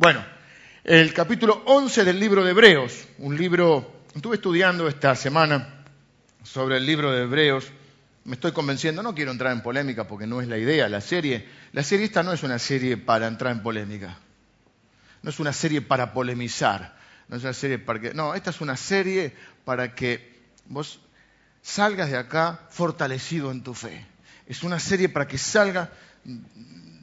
Bueno, 0.00 0.24
el 0.82 1.12
capítulo 1.12 1.62
11 1.66 2.06
del 2.06 2.18
libro 2.18 2.42
de 2.42 2.52
Hebreos, 2.52 3.06
un 3.18 3.36
libro, 3.36 4.04
estuve 4.14 4.36
estudiando 4.36 4.88
esta 4.88 5.14
semana 5.14 5.84
sobre 6.42 6.78
el 6.78 6.86
libro 6.86 7.12
de 7.12 7.24
Hebreos, 7.24 7.70
me 8.24 8.36
estoy 8.36 8.52
convenciendo, 8.52 9.02
no 9.02 9.14
quiero 9.14 9.30
entrar 9.30 9.52
en 9.52 9.60
polémica 9.62 10.08
porque 10.08 10.26
no 10.26 10.40
es 10.40 10.48
la 10.48 10.56
idea, 10.56 10.88
la 10.88 11.02
serie, 11.02 11.46
la 11.72 11.82
serie 11.82 12.06
esta 12.06 12.22
no 12.22 12.32
es 12.32 12.42
una 12.42 12.58
serie 12.58 12.96
para 12.96 13.26
entrar 13.26 13.52
en 13.52 13.62
polémica, 13.62 14.16
no 15.20 15.28
es 15.28 15.38
una 15.38 15.52
serie 15.52 15.82
para 15.82 16.14
polemizar, 16.14 16.96
no 17.28 17.36
es 17.36 17.42
una 17.42 17.52
serie 17.52 17.78
para 17.78 18.00
que, 18.00 18.14
no, 18.14 18.34
esta 18.34 18.48
es 18.48 18.62
una 18.62 18.78
serie 18.78 19.34
para 19.66 19.94
que 19.94 20.40
vos 20.64 20.98
salgas 21.60 22.10
de 22.10 22.16
acá 22.16 22.58
fortalecido 22.70 23.50
en 23.50 23.62
tu 23.62 23.74
fe. 23.74 24.06
Es 24.46 24.62
una 24.62 24.80
serie 24.80 25.10
para 25.10 25.28
que 25.28 25.36
salga 25.36 25.90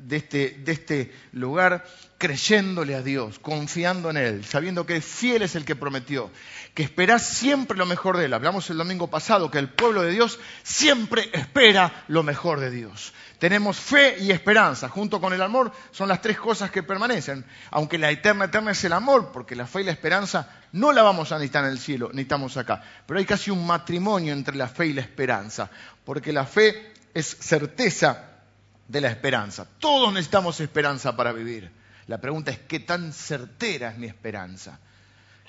de 0.08 0.16
este, 0.16 0.58
de 0.64 0.72
este 0.72 1.14
lugar 1.34 1.86
creyéndole 2.18 2.96
a 2.96 3.02
Dios, 3.02 3.40
confiando 3.40 4.10
en 4.10 4.16
Él, 4.16 4.46
sabiendo 4.46 4.86
que 4.86 5.02
fiel 5.02 5.42
es 5.42 5.56
el 5.56 5.66
que 5.66 5.76
prometió, 5.76 6.32
que 6.74 6.82
esperás 6.82 7.28
siempre 7.28 7.78
lo 7.78 7.86
mejor 7.86 8.16
de 8.16 8.26
Él. 8.26 8.34
Hablamos 8.34 8.70
el 8.70 8.78
domingo 8.78 9.08
pasado 9.10 9.52
que 9.52 9.60
el 9.60 9.68
pueblo 9.68 10.04
de 10.04 10.12
Dios 10.12 10.40
siempre 10.64 11.30
espera 11.34 12.06
lo 12.08 12.24
mejor 12.24 12.62
de 12.62 12.72
Dios. 12.72 13.14
Tenemos 13.38 13.78
fe 13.78 14.16
y 14.18 14.32
esperanza, 14.32 14.88
junto 14.88 15.20
con 15.20 15.34
el 15.34 15.42
amor, 15.42 15.74
son 15.92 16.08
las 16.08 16.22
tres 16.22 16.40
cosas 16.40 16.72
que 16.72 16.84
permanecen. 16.84 17.44
Aunque 17.70 17.98
la 17.98 18.10
eterna 18.10 18.46
eterna 18.46 18.72
es 18.72 18.84
el 18.86 18.94
amor, 18.94 19.32
porque 19.34 19.58
la 19.58 19.68
fe 19.68 19.82
y 19.82 19.84
la 19.84 19.92
esperanza 19.92 20.50
no 20.72 20.94
la 20.94 21.04
vamos 21.04 21.34
a 21.34 21.36
necesitar 21.36 21.66
en 21.66 21.72
el 21.72 21.80
cielo, 21.80 22.08
necesitamos 22.14 22.56
acá. 22.56 22.82
Pero 23.06 23.20
hay 23.20 23.26
casi 23.26 23.52
un 23.52 23.68
matrimonio 23.68 24.32
entre 24.32 24.56
la 24.56 24.70
fe 24.70 24.88
y 24.88 24.94
la 24.94 25.02
esperanza, 25.02 25.70
porque 26.06 26.32
la 26.32 26.46
fe 26.46 26.94
es 27.14 27.28
certeza 27.28 28.37
de 28.88 29.02
la 29.02 29.10
esperanza. 29.10 29.68
Todos 29.80 30.14
necesitamos 30.14 30.60
esperanza 30.60 31.16
para 31.16 31.32
vivir. 31.34 31.72
La 32.08 32.20
pregunta 32.20 32.52
es, 32.52 32.60
¿qué 32.60 32.80
tan 32.80 33.12
certera 33.12 33.90
es 33.90 33.98
mi 33.98 34.08
esperanza? 34.08 34.80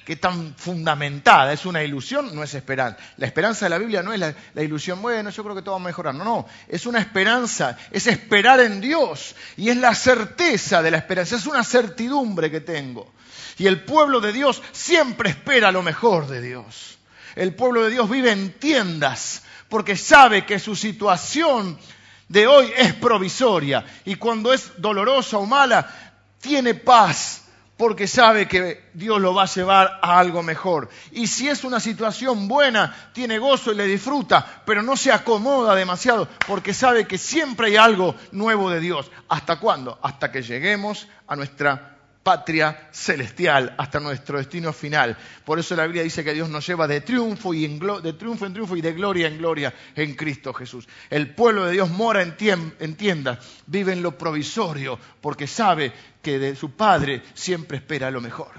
¿Qué 0.04 0.16
tan 0.16 0.54
fundamentada? 0.56 1.52
¿Es 1.52 1.66
una 1.66 1.82
ilusión? 1.82 2.34
No 2.34 2.42
es 2.42 2.54
esperanza. 2.54 2.98
La 3.18 3.26
esperanza 3.26 3.66
de 3.66 3.70
la 3.70 3.78
Biblia 3.78 4.02
no 4.02 4.12
es 4.12 4.18
la, 4.18 4.62
ilusión, 4.62 5.02
bueno, 5.02 5.28
yo 5.28 5.44
creo 5.44 5.54
que 5.54 5.60
todo 5.60 5.74
va 5.74 5.80
a 5.82 5.84
mejorar. 5.84 6.14
No, 6.14 6.24
no, 6.24 6.46
es 6.66 6.86
una 6.86 6.98
esperanza, 6.98 7.76
es 7.90 8.06
esperar 8.06 8.58
en 8.60 8.80
Dios. 8.80 9.36
Y 9.58 9.68
es 9.68 9.76
la 9.76 9.94
certeza 9.94 10.82
de 10.82 10.90
la 10.90 10.96
esperanza, 10.96 11.36
es 11.36 11.46
una 11.46 11.62
certidumbre 11.62 12.50
que 12.50 12.62
tengo. 12.62 13.12
Y 13.58 13.66
el 13.66 13.82
pueblo 13.82 14.20
de 14.20 14.32
Dios 14.32 14.62
siempre 14.72 15.28
espera 15.28 15.70
lo 15.70 15.82
mejor 15.82 16.26
de 16.26 16.40
Dios. 16.40 16.98
El 17.36 17.54
pueblo 17.54 17.84
de 17.84 17.90
Dios 17.90 18.08
vive 18.08 18.32
en 18.32 18.52
tiendas 18.52 19.42
porque 19.68 19.94
sabe 19.94 20.46
que 20.46 20.58
su 20.58 20.74
situación 20.74 21.78
de 22.28 22.46
hoy 22.46 22.72
es 22.76 22.94
provisoria 22.94 23.84
y 24.04 24.16
cuando 24.16 24.52
es 24.52 24.72
dolorosa 24.76 25.38
o 25.38 25.46
mala, 25.46 26.14
tiene 26.40 26.74
paz 26.74 27.44
porque 27.76 28.08
sabe 28.08 28.48
que 28.48 28.90
Dios 28.92 29.20
lo 29.20 29.32
va 29.34 29.44
a 29.44 29.46
llevar 29.46 30.00
a 30.02 30.18
algo 30.18 30.42
mejor. 30.42 30.88
Y 31.12 31.28
si 31.28 31.48
es 31.48 31.62
una 31.62 31.78
situación 31.78 32.48
buena, 32.48 33.10
tiene 33.14 33.38
gozo 33.38 33.72
y 33.72 33.76
le 33.76 33.86
disfruta, 33.86 34.62
pero 34.66 34.82
no 34.82 34.96
se 34.96 35.12
acomoda 35.12 35.76
demasiado 35.76 36.28
porque 36.46 36.74
sabe 36.74 37.06
que 37.06 37.18
siempre 37.18 37.68
hay 37.68 37.76
algo 37.76 38.16
nuevo 38.32 38.68
de 38.68 38.80
Dios. 38.80 39.10
¿Hasta 39.28 39.60
cuándo? 39.60 39.96
Hasta 40.02 40.32
que 40.32 40.42
lleguemos 40.42 41.06
a 41.28 41.36
nuestra 41.36 41.97
patria 42.22 42.88
celestial, 42.92 43.74
hasta 43.78 44.00
nuestro 44.00 44.38
destino 44.38 44.72
final. 44.72 45.16
Por 45.44 45.58
eso 45.58 45.74
la 45.74 45.84
Biblia 45.84 46.02
dice 46.02 46.22
que 46.22 46.34
Dios 46.34 46.48
nos 46.48 46.66
lleva 46.66 46.86
de 46.86 47.00
triunfo, 47.00 47.54
y 47.54 47.64
en, 47.64 47.78
de 47.78 48.12
triunfo 48.12 48.46
en 48.46 48.52
triunfo 48.52 48.76
y 48.76 48.80
de 48.80 48.92
gloria 48.92 49.28
en 49.28 49.38
gloria 49.38 49.74
en 49.94 50.14
Cristo 50.14 50.52
Jesús. 50.52 50.86
El 51.10 51.34
pueblo 51.34 51.64
de 51.64 51.72
Dios 51.72 51.90
mora 51.90 52.22
en, 52.22 52.36
en 52.78 52.96
tiendas, 52.96 53.38
vive 53.66 53.92
en 53.92 54.02
lo 54.02 54.18
provisorio, 54.18 54.98
porque 55.20 55.46
sabe 55.46 55.92
que 56.22 56.38
de 56.38 56.54
su 56.54 56.72
Padre 56.72 57.22
siempre 57.34 57.78
espera 57.78 58.10
lo 58.10 58.20
mejor. 58.20 58.50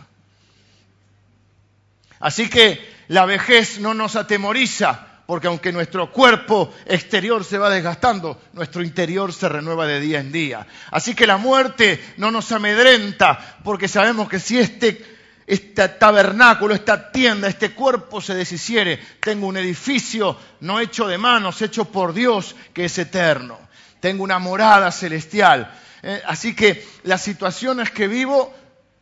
Así 2.20 2.50
que 2.50 2.80
la 3.08 3.26
vejez 3.26 3.80
no 3.80 3.94
nos 3.94 4.16
atemoriza, 4.16 5.09
porque 5.30 5.46
aunque 5.46 5.72
nuestro 5.72 6.12
cuerpo 6.12 6.74
exterior 6.88 7.46
se 7.46 7.60
va 7.60 7.70
desgastando, 7.70 8.42
nuestro 8.54 8.82
interior 8.82 9.32
se 9.32 9.48
renueva 9.48 9.86
de 9.86 10.00
día 10.00 10.20
en 10.20 10.32
día. 10.32 10.66
Así 10.90 11.14
que 11.14 11.28
la 11.28 11.38
muerte 11.38 12.04
no 12.18 12.32
nos 12.32 12.52
amedrenta, 12.52 13.60
porque 13.64 13.88
sabemos 13.88 14.28
que 14.28 14.40
si 14.40 14.58
este, 14.58 15.06
este 15.46 15.88
tabernáculo, 15.88 16.74
esta 16.74 17.12
tienda, 17.12 17.48
este 17.48 17.76
cuerpo 17.76 18.22
se 18.22 18.34
deshiciere, 18.34 19.00
tengo 19.20 19.46
un 19.46 19.58
edificio 19.58 20.36
no 20.62 20.80
hecho 20.80 21.06
de 21.06 21.20
manos, 21.20 21.62
hecho 21.62 21.86
por 21.86 22.16
Dios, 22.16 22.56
que 22.74 22.86
es 22.86 22.98
eterno. 22.98 23.60
Tengo 24.00 24.24
una 24.24 24.40
morada 24.40 24.92
celestial. 24.92 25.72
Eh, 26.02 26.24
así 26.26 26.56
que 26.56 26.84
las 27.04 27.22
situaciones 27.22 27.92
que 27.92 28.08
vivo 28.08 28.52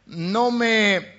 no 0.07 0.51
me 0.51 1.16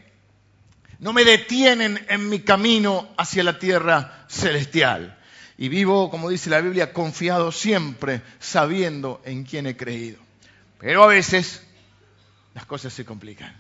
no 0.98 1.12
me 1.12 1.25
detienen 1.25 2.04
en 2.09 2.28
mi 2.28 2.41
camino 2.41 3.09
hacia 3.16 3.44
la 3.44 3.59
tierra 3.59 4.26
celestial. 4.28 5.16
Y 5.56 5.69
vivo, 5.69 6.10
como 6.10 6.31
dice 6.31 6.50
la 6.50 6.60
Biblia, 6.60 6.92
confiado 6.92 7.50
siempre, 7.53 8.22
sabiendo 8.38 9.20
en 9.25 9.44
quién 9.44 9.66
he 9.66 9.76
creído. 9.76 10.19
Pero 10.78 11.03
a 11.03 11.08
veces 11.08 11.62
las 12.54 12.66
cosas 12.66 12.92
se 12.92 13.04
complican. 13.04 13.54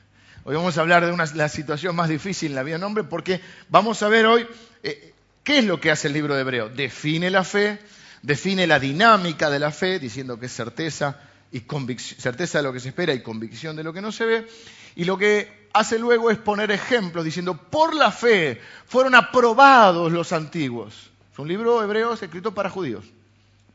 Hoy 0.44 0.54
vamos 0.54 0.78
a 0.78 0.80
hablar 0.80 1.04
de 1.04 1.12
una, 1.12 1.26
la 1.34 1.48
situación 1.48 1.94
más 1.94 2.08
difícil 2.08 2.52
en 2.52 2.54
la 2.54 2.62
vida 2.62 2.76
de 2.76 2.84
un 2.84 2.84
hombre 2.84 3.04
porque 3.04 3.40
vamos 3.68 4.02
a 4.02 4.08
ver 4.08 4.26
hoy 4.26 4.46
eh, 4.82 5.12
qué 5.42 5.58
es 5.58 5.64
lo 5.64 5.80
que 5.80 5.90
hace 5.90 6.08
el 6.08 6.14
libro 6.14 6.34
de 6.34 6.40
Hebreo. 6.40 6.68
Define 6.68 7.30
la 7.30 7.44
fe, 7.44 7.80
define 8.22 8.66
la 8.66 8.78
dinámica 8.78 9.50
de 9.50 9.58
la 9.58 9.72
fe, 9.72 9.98
diciendo 9.98 10.38
que 10.38 10.46
es 10.46 10.52
certeza, 10.52 11.20
y 11.50 11.64
certeza 11.98 12.58
de 12.58 12.64
lo 12.64 12.72
que 12.72 12.80
se 12.80 12.88
espera 12.88 13.12
y 13.12 13.22
convicción 13.22 13.76
de 13.76 13.82
lo 13.82 13.92
que 13.92 14.00
no 14.00 14.12
se 14.12 14.24
ve. 14.24 14.48
Y 14.96 15.04
lo 15.04 15.16
que 15.18 15.68
hace 15.72 15.98
luego 15.98 16.30
es 16.30 16.38
poner 16.38 16.70
ejemplos 16.70 17.24
diciendo, 17.24 17.54
por 17.56 17.94
la 17.94 18.10
fe 18.10 18.60
fueron 18.86 19.14
aprobados 19.14 20.10
los 20.12 20.32
antiguos. 20.32 21.10
Es 21.32 21.38
un 21.38 21.48
libro 21.48 21.82
hebreo 21.82 22.12
escrito 22.14 22.52
para 22.52 22.70
judíos. 22.70 23.04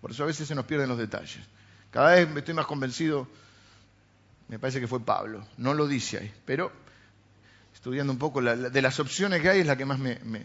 Por 0.02 0.12
eso 0.12 0.24
a 0.24 0.28
veces 0.28 0.48
se 0.48 0.56
nos 0.56 0.66
pierden 0.66 0.90
los 0.90 0.98
detalles. 0.98 1.40
Cada 1.92 2.16
vez 2.16 2.30
me 2.30 2.40
estoy 2.40 2.54
más 2.54 2.66
convencido, 2.66 3.28
me 4.48 4.60
parece 4.60 4.80
que 4.80 4.88
fue 4.88 5.00
Pablo, 5.00 5.46
no 5.58 5.74
lo 5.74 5.88
dice 5.88 6.18
ahí, 6.18 6.34
pero 6.46 6.72
estudiando 7.74 8.12
un 8.12 8.20
poco 8.20 8.42
de 8.42 8.82
las 8.82 9.00
opciones 9.00 9.42
que 9.42 9.50
hay 9.50 9.60
es 9.60 9.68
la 9.68 9.78
que 9.78 9.86
más 9.86 10.00
me, 10.00 10.20
me... 10.24 10.42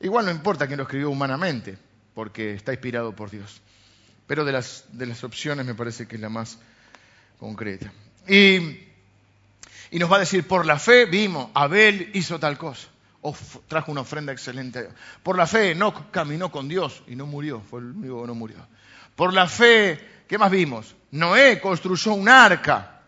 Igual 0.00 0.26
no 0.26 0.30
importa 0.30 0.66
quién 0.66 0.78
lo 0.78 0.82
escribió 0.84 1.10
humanamente, 1.10 1.78
porque 2.14 2.54
está 2.54 2.72
inspirado 2.72 3.14
por 3.14 3.30
Dios. 3.30 3.60
Pero 4.26 4.44
de 4.44 4.52
las, 4.52 4.84
de 4.92 5.06
las 5.06 5.24
opciones 5.24 5.64
me 5.64 5.74
parece 5.74 6.06
que 6.06 6.16
es 6.16 6.20
la 6.20 6.28
más 6.28 6.58
concreta. 7.38 7.92
Y 8.26 8.87
y 9.90 9.98
nos 9.98 10.10
va 10.10 10.16
a 10.16 10.20
decir, 10.20 10.46
por 10.46 10.66
la 10.66 10.78
fe 10.78 11.06
vimos, 11.06 11.50
Abel 11.54 12.10
hizo 12.14 12.38
tal 12.38 12.58
cosa, 12.58 12.88
o 13.22 13.34
trajo 13.66 13.90
una 13.90 14.02
ofrenda 14.02 14.32
excelente. 14.32 14.88
Por 15.22 15.36
la 15.36 15.46
fe 15.46 15.74
no 15.74 16.10
caminó 16.10 16.50
con 16.50 16.68
Dios 16.68 17.02
y 17.06 17.16
no 17.16 17.26
murió, 17.26 17.60
fue 17.60 17.80
el 17.80 17.86
único 17.86 18.20
que 18.22 18.26
no 18.26 18.34
murió. 18.34 18.56
Por 19.16 19.32
la 19.32 19.46
fe, 19.46 19.98
¿qué 20.28 20.38
más 20.38 20.50
vimos? 20.50 20.94
Noé 21.10 21.60
construyó 21.60 22.12
un 22.12 22.28
arca. 22.28 23.00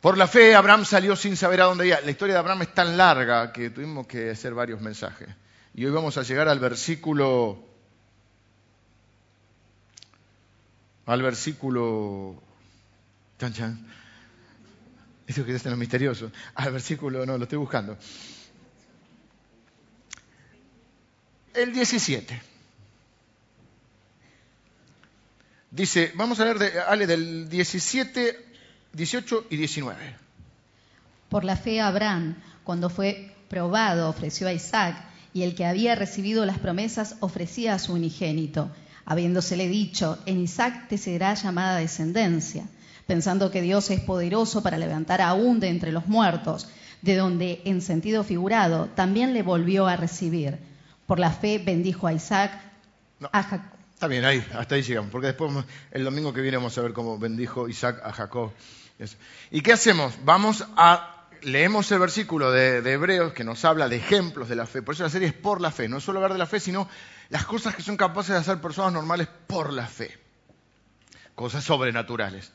Por 0.00 0.18
la 0.18 0.26
fe 0.26 0.54
Abraham 0.54 0.84
salió 0.84 1.16
sin 1.16 1.36
saber 1.36 1.62
a 1.62 1.64
dónde 1.64 1.86
iba. 1.86 2.00
La 2.00 2.10
historia 2.10 2.34
de 2.34 2.40
Abraham 2.40 2.62
es 2.62 2.74
tan 2.74 2.96
larga 2.96 3.52
que 3.52 3.70
tuvimos 3.70 4.06
que 4.06 4.30
hacer 4.30 4.52
varios 4.52 4.80
mensajes. 4.82 5.28
Y 5.74 5.86
hoy 5.86 5.92
vamos 5.92 6.18
a 6.18 6.22
llegar 6.22 6.48
al 6.48 6.58
versículo... 6.58 7.58
Al 11.06 11.22
versículo... 11.22 12.34
Chan, 13.38 13.52
chan 13.54 13.86
eso 15.26 15.44
que 15.44 15.54
es 15.54 15.64
lo 15.64 15.76
misterioso. 15.76 16.30
Al 16.54 16.72
versículo, 16.72 17.24
no, 17.24 17.38
lo 17.38 17.44
estoy 17.44 17.58
buscando. 17.58 17.96
El 21.54 21.72
17. 21.72 22.42
Dice, 25.70 26.12
vamos 26.14 26.38
a 26.40 26.44
leer 26.44 26.58
de, 26.58 26.80
Ale, 26.80 27.06
del 27.06 27.48
17, 27.48 28.44
18 28.92 29.46
y 29.50 29.56
19. 29.56 30.16
Por 31.28 31.44
la 31.44 31.56
fe 31.56 31.80
Abraham, 31.80 32.36
cuando 32.62 32.90
fue 32.90 33.34
probado, 33.48 34.08
ofreció 34.08 34.46
a 34.46 34.52
Isaac, 34.52 34.96
y 35.32 35.42
el 35.42 35.56
que 35.56 35.64
había 35.64 35.96
recibido 35.96 36.44
las 36.46 36.58
promesas 36.58 37.16
ofrecía 37.20 37.74
a 37.74 37.78
su 37.80 37.94
unigénito, 37.94 38.70
habiéndosele 39.04 39.66
dicho, 39.66 40.18
en 40.26 40.40
Isaac 40.40 40.88
te 40.88 40.96
será 40.96 41.34
llamada 41.34 41.78
descendencia 41.78 42.66
pensando 43.06 43.50
que 43.50 43.62
Dios 43.62 43.90
es 43.90 44.00
poderoso 44.00 44.62
para 44.62 44.78
levantar 44.78 45.20
aún 45.20 45.60
de 45.60 45.68
entre 45.68 45.92
los 45.92 46.06
muertos, 46.06 46.68
de 47.02 47.16
donde, 47.16 47.60
en 47.64 47.82
sentido 47.82 48.24
figurado, 48.24 48.88
también 48.94 49.34
le 49.34 49.42
volvió 49.42 49.86
a 49.86 49.96
recibir. 49.96 50.58
Por 51.06 51.18
la 51.18 51.30
fe 51.30 51.58
bendijo 51.58 52.06
a 52.06 52.12
Isaac, 52.14 52.52
a 53.30 53.42
Jacob. 53.42 53.78
Está 53.92 54.06
bien, 54.06 54.24
ahí, 54.24 54.44
hasta 54.56 54.74
ahí 54.74 54.82
llegamos, 54.82 55.10
porque 55.10 55.28
después 55.28 55.52
el 55.90 56.04
domingo 56.04 56.32
que 56.32 56.40
viene 56.40 56.56
vamos 56.56 56.76
a 56.78 56.82
ver 56.82 56.92
cómo 56.92 57.18
bendijo 57.18 57.68
Isaac 57.68 58.00
a 58.02 58.12
Jacob. 58.12 58.52
¿Y 59.50 59.60
qué 59.60 59.72
hacemos? 59.72 60.14
Vamos 60.24 60.64
a, 60.76 61.26
leemos 61.42 61.90
el 61.92 61.98
versículo 61.98 62.50
de, 62.50 62.80
de, 62.80 62.92
Hebreos 62.92 63.32
que 63.32 63.44
nos 63.44 63.64
habla 63.64 63.88
de 63.88 63.96
ejemplos 63.96 64.48
de 64.48 64.56
la 64.56 64.66
fe. 64.66 64.82
Por 64.82 64.94
eso 64.94 65.04
la 65.04 65.10
serie 65.10 65.28
es 65.28 65.34
por 65.34 65.60
la 65.60 65.70
fe, 65.70 65.88
no 65.88 66.00
solo 66.00 66.18
hablar 66.18 66.32
de 66.32 66.38
la 66.38 66.46
fe, 66.46 66.60
sino 66.60 66.88
las 67.28 67.44
cosas 67.44 67.74
que 67.74 67.82
son 67.82 67.96
capaces 67.96 68.32
de 68.32 68.40
hacer 68.40 68.60
personas 68.60 68.92
normales 68.92 69.28
por 69.46 69.72
la 69.72 69.86
fe. 69.86 70.18
Cosas 71.34 71.64
sobrenaturales. 71.64 72.52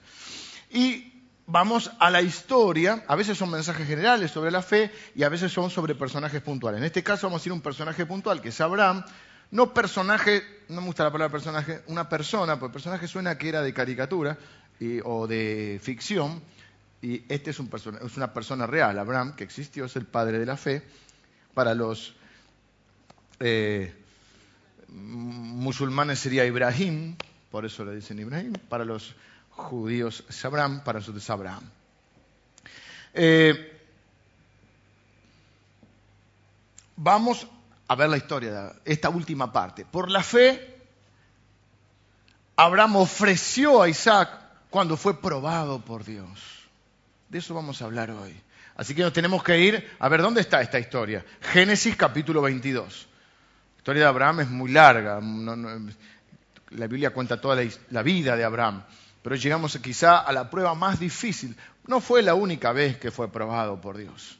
Y 0.69 1.23
vamos 1.45 1.91
a 1.99 2.09
la 2.09 2.21
historia, 2.21 3.03
a 3.07 3.15
veces 3.15 3.37
son 3.37 3.49
mensajes 3.49 3.87
generales 3.87 4.31
sobre 4.31 4.51
la 4.51 4.61
fe 4.61 4.91
y 5.15 5.23
a 5.23 5.29
veces 5.29 5.51
son 5.51 5.69
sobre 5.69 5.95
personajes 5.95 6.41
puntuales. 6.41 6.79
En 6.79 6.85
este 6.85 7.03
caso 7.03 7.27
vamos 7.27 7.43
a 7.43 7.49
ir 7.49 7.51
a 7.51 7.55
un 7.55 7.61
personaje 7.61 8.05
puntual 8.05 8.41
que 8.41 8.49
es 8.49 8.61
Abraham, 8.61 9.03
no 9.51 9.73
personaje, 9.73 10.43
no 10.69 10.81
me 10.81 10.87
gusta 10.87 11.03
la 11.03 11.11
palabra 11.11 11.31
personaje, 11.31 11.81
una 11.87 12.07
persona, 12.07 12.59
porque 12.59 12.73
personaje 12.73 13.07
suena 13.07 13.37
que 13.37 13.49
era 13.49 13.61
de 13.63 13.73
caricatura 13.73 14.37
o 15.03 15.27
de 15.27 15.79
ficción, 15.81 16.41
y 17.01 17.23
este 17.29 17.51
es, 17.51 17.59
un 17.59 17.69
es 18.03 18.17
una 18.17 18.33
persona 18.33 18.67
real, 18.67 18.99
Abraham, 18.99 19.35
que 19.35 19.43
existió, 19.43 19.85
es 19.85 19.95
el 19.95 20.05
padre 20.05 20.37
de 20.37 20.45
la 20.45 20.57
fe. 20.57 20.83
Para 21.53 21.73
los 21.73 22.13
eh, 23.39 23.93
musulmanes 24.89 26.19
sería 26.19 26.45
Ibrahim, 26.45 27.15
por 27.51 27.65
eso 27.65 27.85
le 27.85 27.95
dicen 27.95 28.19
Ibrahim. 28.19 28.53
Para 28.67 28.85
los 28.85 29.15
judíos 29.59 30.23
Abraham, 30.43 30.83
para 30.83 30.99
nosotros 30.99 31.29
Abraham. 31.29 31.63
Eh, 33.13 33.81
vamos 36.95 37.47
a 37.87 37.95
ver 37.95 38.09
la 38.09 38.17
historia 38.17 38.51
de 38.51 38.71
esta 38.85 39.09
última 39.09 39.51
parte. 39.51 39.85
Por 39.85 40.09
la 40.11 40.23
fe, 40.23 40.77
Abraham 42.55 42.97
ofreció 42.97 43.81
a 43.81 43.89
Isaac 43.89 44.29
cuando 44.69 44.97
fue 44.97 45.19
probado 45.19 45.79
por 45.79 46.03
Dios. 46.03 46.67
De 47.29 47.39
eso 47.39 47.53
vamos 47.53 47.81
a 47.81 47.85
hablar 47.85 48.11
hoy. 48.11 48.35
Así 48.75 48.95
que 48.95 49.01
nos 49.01 49.13
tenemos 49.13 49.43
que 49.43 49.59
ir 49.59 49.89
a 49.99 50.07
ver 50.07 50.21
dónde 50.21 50.41
está 50.41 50.61
esta 50.61 50.79
historia. 50.79 51.25
Génesis 51.41 51.95
capítulo 51.95 52.41
22. 52.41 53.07
La 53.75 53.77
historia 53.77 54.03
de 54.03 54.07
Abraham 54.07 54.39
es 54.41 54.49
muy 54.49 54.71
larga. 54.71 55.19
la 56.69 56.87
Biblia 56.87 57.11
cuenta 57.11 57.41
toda 57.41 57.61
la, 57.89 58.03
vida 58.03 58.35
de 58.35 58.43
Abraham. 58.43 58.83
Pero 59.21 59.35
llegamos 59.35 59.77
quizá 59.77 60.19
a 60.19 60.31
la 60.31 60.49
prueba 60.49 60.73
más 60.75 60.99
difícil. 60.99 61.55
No 61.87 61.99
fue 61.99 62.21
la 62.21 62.35
única 62.35 62.71
vez 62.71 62.97
que 62.97 63.11
fue 63.11 63.31
probado 63.31 63.81
por 63.81 63.97
Dios. 63.97 64.39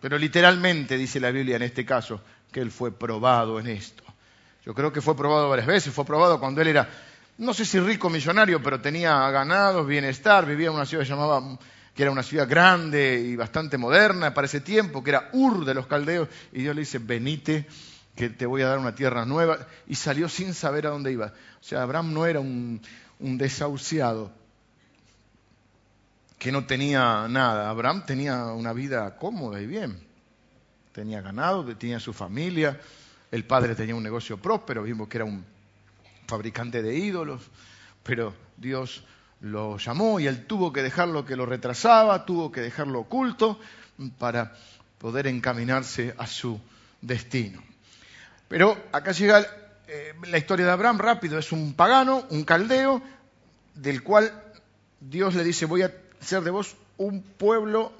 Pero 0.00 0.18
literalmente 0.18 0.96
dice 0.96 1.20
la 1.20 1.30
Biblia 1.30 1.56
en 1.56 1.62
este 1.62 1.86
caso 1.86 2.20
que 2.50 2.60
él 2.60 2.70
fue 2.70 2.90
probado 2.90 3.58
en 3.58 3.68
esto. 3.68 4.02
Yo 4.64 4.74
creo 4.74 4.92
que 4.92 5.00
fue 5.00 5.16
probado 5.16 5.48
varias 5.48 5.66
veces, 5.66 5.94
fue 5.94 6.04
probado 6.04 6.38
cuando 6.38 6.60
él 6.60 6.68
era, 6.68 6.88
no 7.38 7.54
sé 7.54 7.64
si 7.64 7.80
rico 7.80 8.10
millonario, 8.10 8.62
pero 8.62 8.80
tenía 8.80 9.30
ganados, 9.30 9.86
bienestar, 9.86 10.46
vivía 10.46 10.68
en 10.68 10.74
una 10.74 10.86
ciudad 10.86 11.04
que 11.04 11.08
llamaba 11.08 11.58
que 11.94 12.02
era 12.02 12.10
una 12.10 12.22
ciudad 12.22 12.48
grande 12.48 13.20
y 13.20 13.36
bastante 13.36 13.76
moderna 13.76 14.32
para 14.32 14.46
ese 14.46 14.60
tiempo, 14.60 15.02
que 15.02 15.10
era 15.10 15.28
Ur 15.32 15.64
de 15.64 15.74
los 15.74 15.86
caldeos, 15.86 16.28
y 16.52 16.62
Dios 16.62 16.74
le 16.74 16.82
dice, 16.82 16.98
venite, 16.98 17.66
que 18.14 18.30
te 18.30 18.46
voy 18.46 18.62
a 18.62 18.68
dar 18.68 18.78
una 18.78 18.94
tierra 18.94 19.24
nueva, 19.24 19.58
y 19.86 19.94
salió 19.94 20.28
sin 20.28 20.54
saber 20.54 20.86
a 20.86 20.90
dónde 20.90 21.12
iba. 21.12 21.26
O 21.26 21.64
sea, 21.64 21.82
Abraham 21.82 22.14
no 22.14 22.26
era 22.26 22.40
un, 22.40 22.80
un 23.22 23.38
desahuciado, 23.38 24.30
que 26.38 26.52
no 26.52 26.66
tenía 26.66 27.26
nada. 27.28 27.70
Abraham 27.70 28.04
tenía 28.04 28.46
una 28.46 28.72
vida 28.72 29.16
cómoda 29.16 29.60
y 29.60 29.66
bien. 29.66 29.96
Tenía 30.92 31.22
ganado, 31.22 31.64
tenía 31.76 32.00
su 32.00 32.12
familia, 32.12 32.78
el 33.30 33.44
padre 33.44 33.74
tenía 33.74 33.94
un 33.94 34.02
negocio 34.02 34.36
próspero, 34.36 34.82
vimos 34.82 35.08
que 35.08 35.18
era 35.18 35.24
un 35.24 35.44
fabricante 36.26 36.82
de 36.82 36.96
ídolos, 36.96 37.42
pero 38.02 38.34
Dios 38.56 39.04
lo 39.40 39.78
llamó 39.78 40.20
y 40.20 40.26
él 40.26 40.46
tuvo 40.46 40.72
que 40.72 40.82
dejar 40.82 41.08
lo 41.08 41.24
que 41.24 41.36
lo 41.36 41.46
retrasaba, 41.46 42.26
tuvo 42.26 42.52
que 42.52 42.60
dejarlo 42.60 43.00
oculto 43.00 43.58
para 44.18 44.52
poder 44.98 45.28
encaminarse 45.28 46.14
a 46.18 46.26
su 46.26 46.60
destino. 47.00 47.62
Pero 48.48 48.76
acá 48.92 49.12
llega 49.12 49.46
eh, 49.94 50.14
la 50.26 50.38
historia 50.38 50.64
de 50.64 50.72
Abraham 50.72 50.98
rápido, 50.98 51.38
es 51.38 51.52
un 51.52 51.74
pagano, 51.74 52.24
un 52.30 52.44
caldeo, 52.44 53.02
del 53.74 54.02
cual 54.02 54.32
Dios 55.00 55.34
le 55.34 55.44
dice, 55.44 55.66
voy 55.66 55.82
a 55.82 55.92
ser 56.18 56.40
de 56.40 56.50
vos 56.50 56.76
un 56.96 57.22
pueblo. 57.22 57.92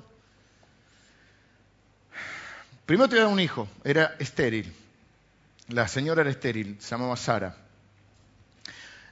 Primero 2.87 3.11
te 3.11 3.17
voy 3.17 3.21
a 3.21 3.25
dar 3.25 3.33
un 3.35 3.41
hijo, 3.41 3.69
era 3.85 4.17
estéril. 4.19 4.73
La 5.69 5.87
señora 5.87 6.23
era 6.23 6.31
estéril, 6.31 6.79
se 6.81 6.93
llamaba 6.93 7.15
Sara. 7.15 7.57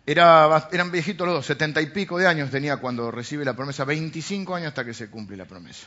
Era, 0.07 0.69
eran 0.73 0.91
viejitos 0.91 1.27
los 1.27 1.37
dos, 1.37 1.47
setenta 1.47 1.83
y 1.83 1.87
pico 1.87 2.17
de 2.17 2.29
años 2.29 2.51
tenía 2.51 2.79
cuando 2.79 3.11
recibe 3.11 3.45
la 3.45 3.55
promesa, 3.55 3.85
25 3.85 4.55
años 4.55 4.69
hasta 4.69 4.87
que 4.87 4.95
se 4.95 5.11
cumple 5.11 5.37
la 5.37 5.45
promesa. 5.45 5.87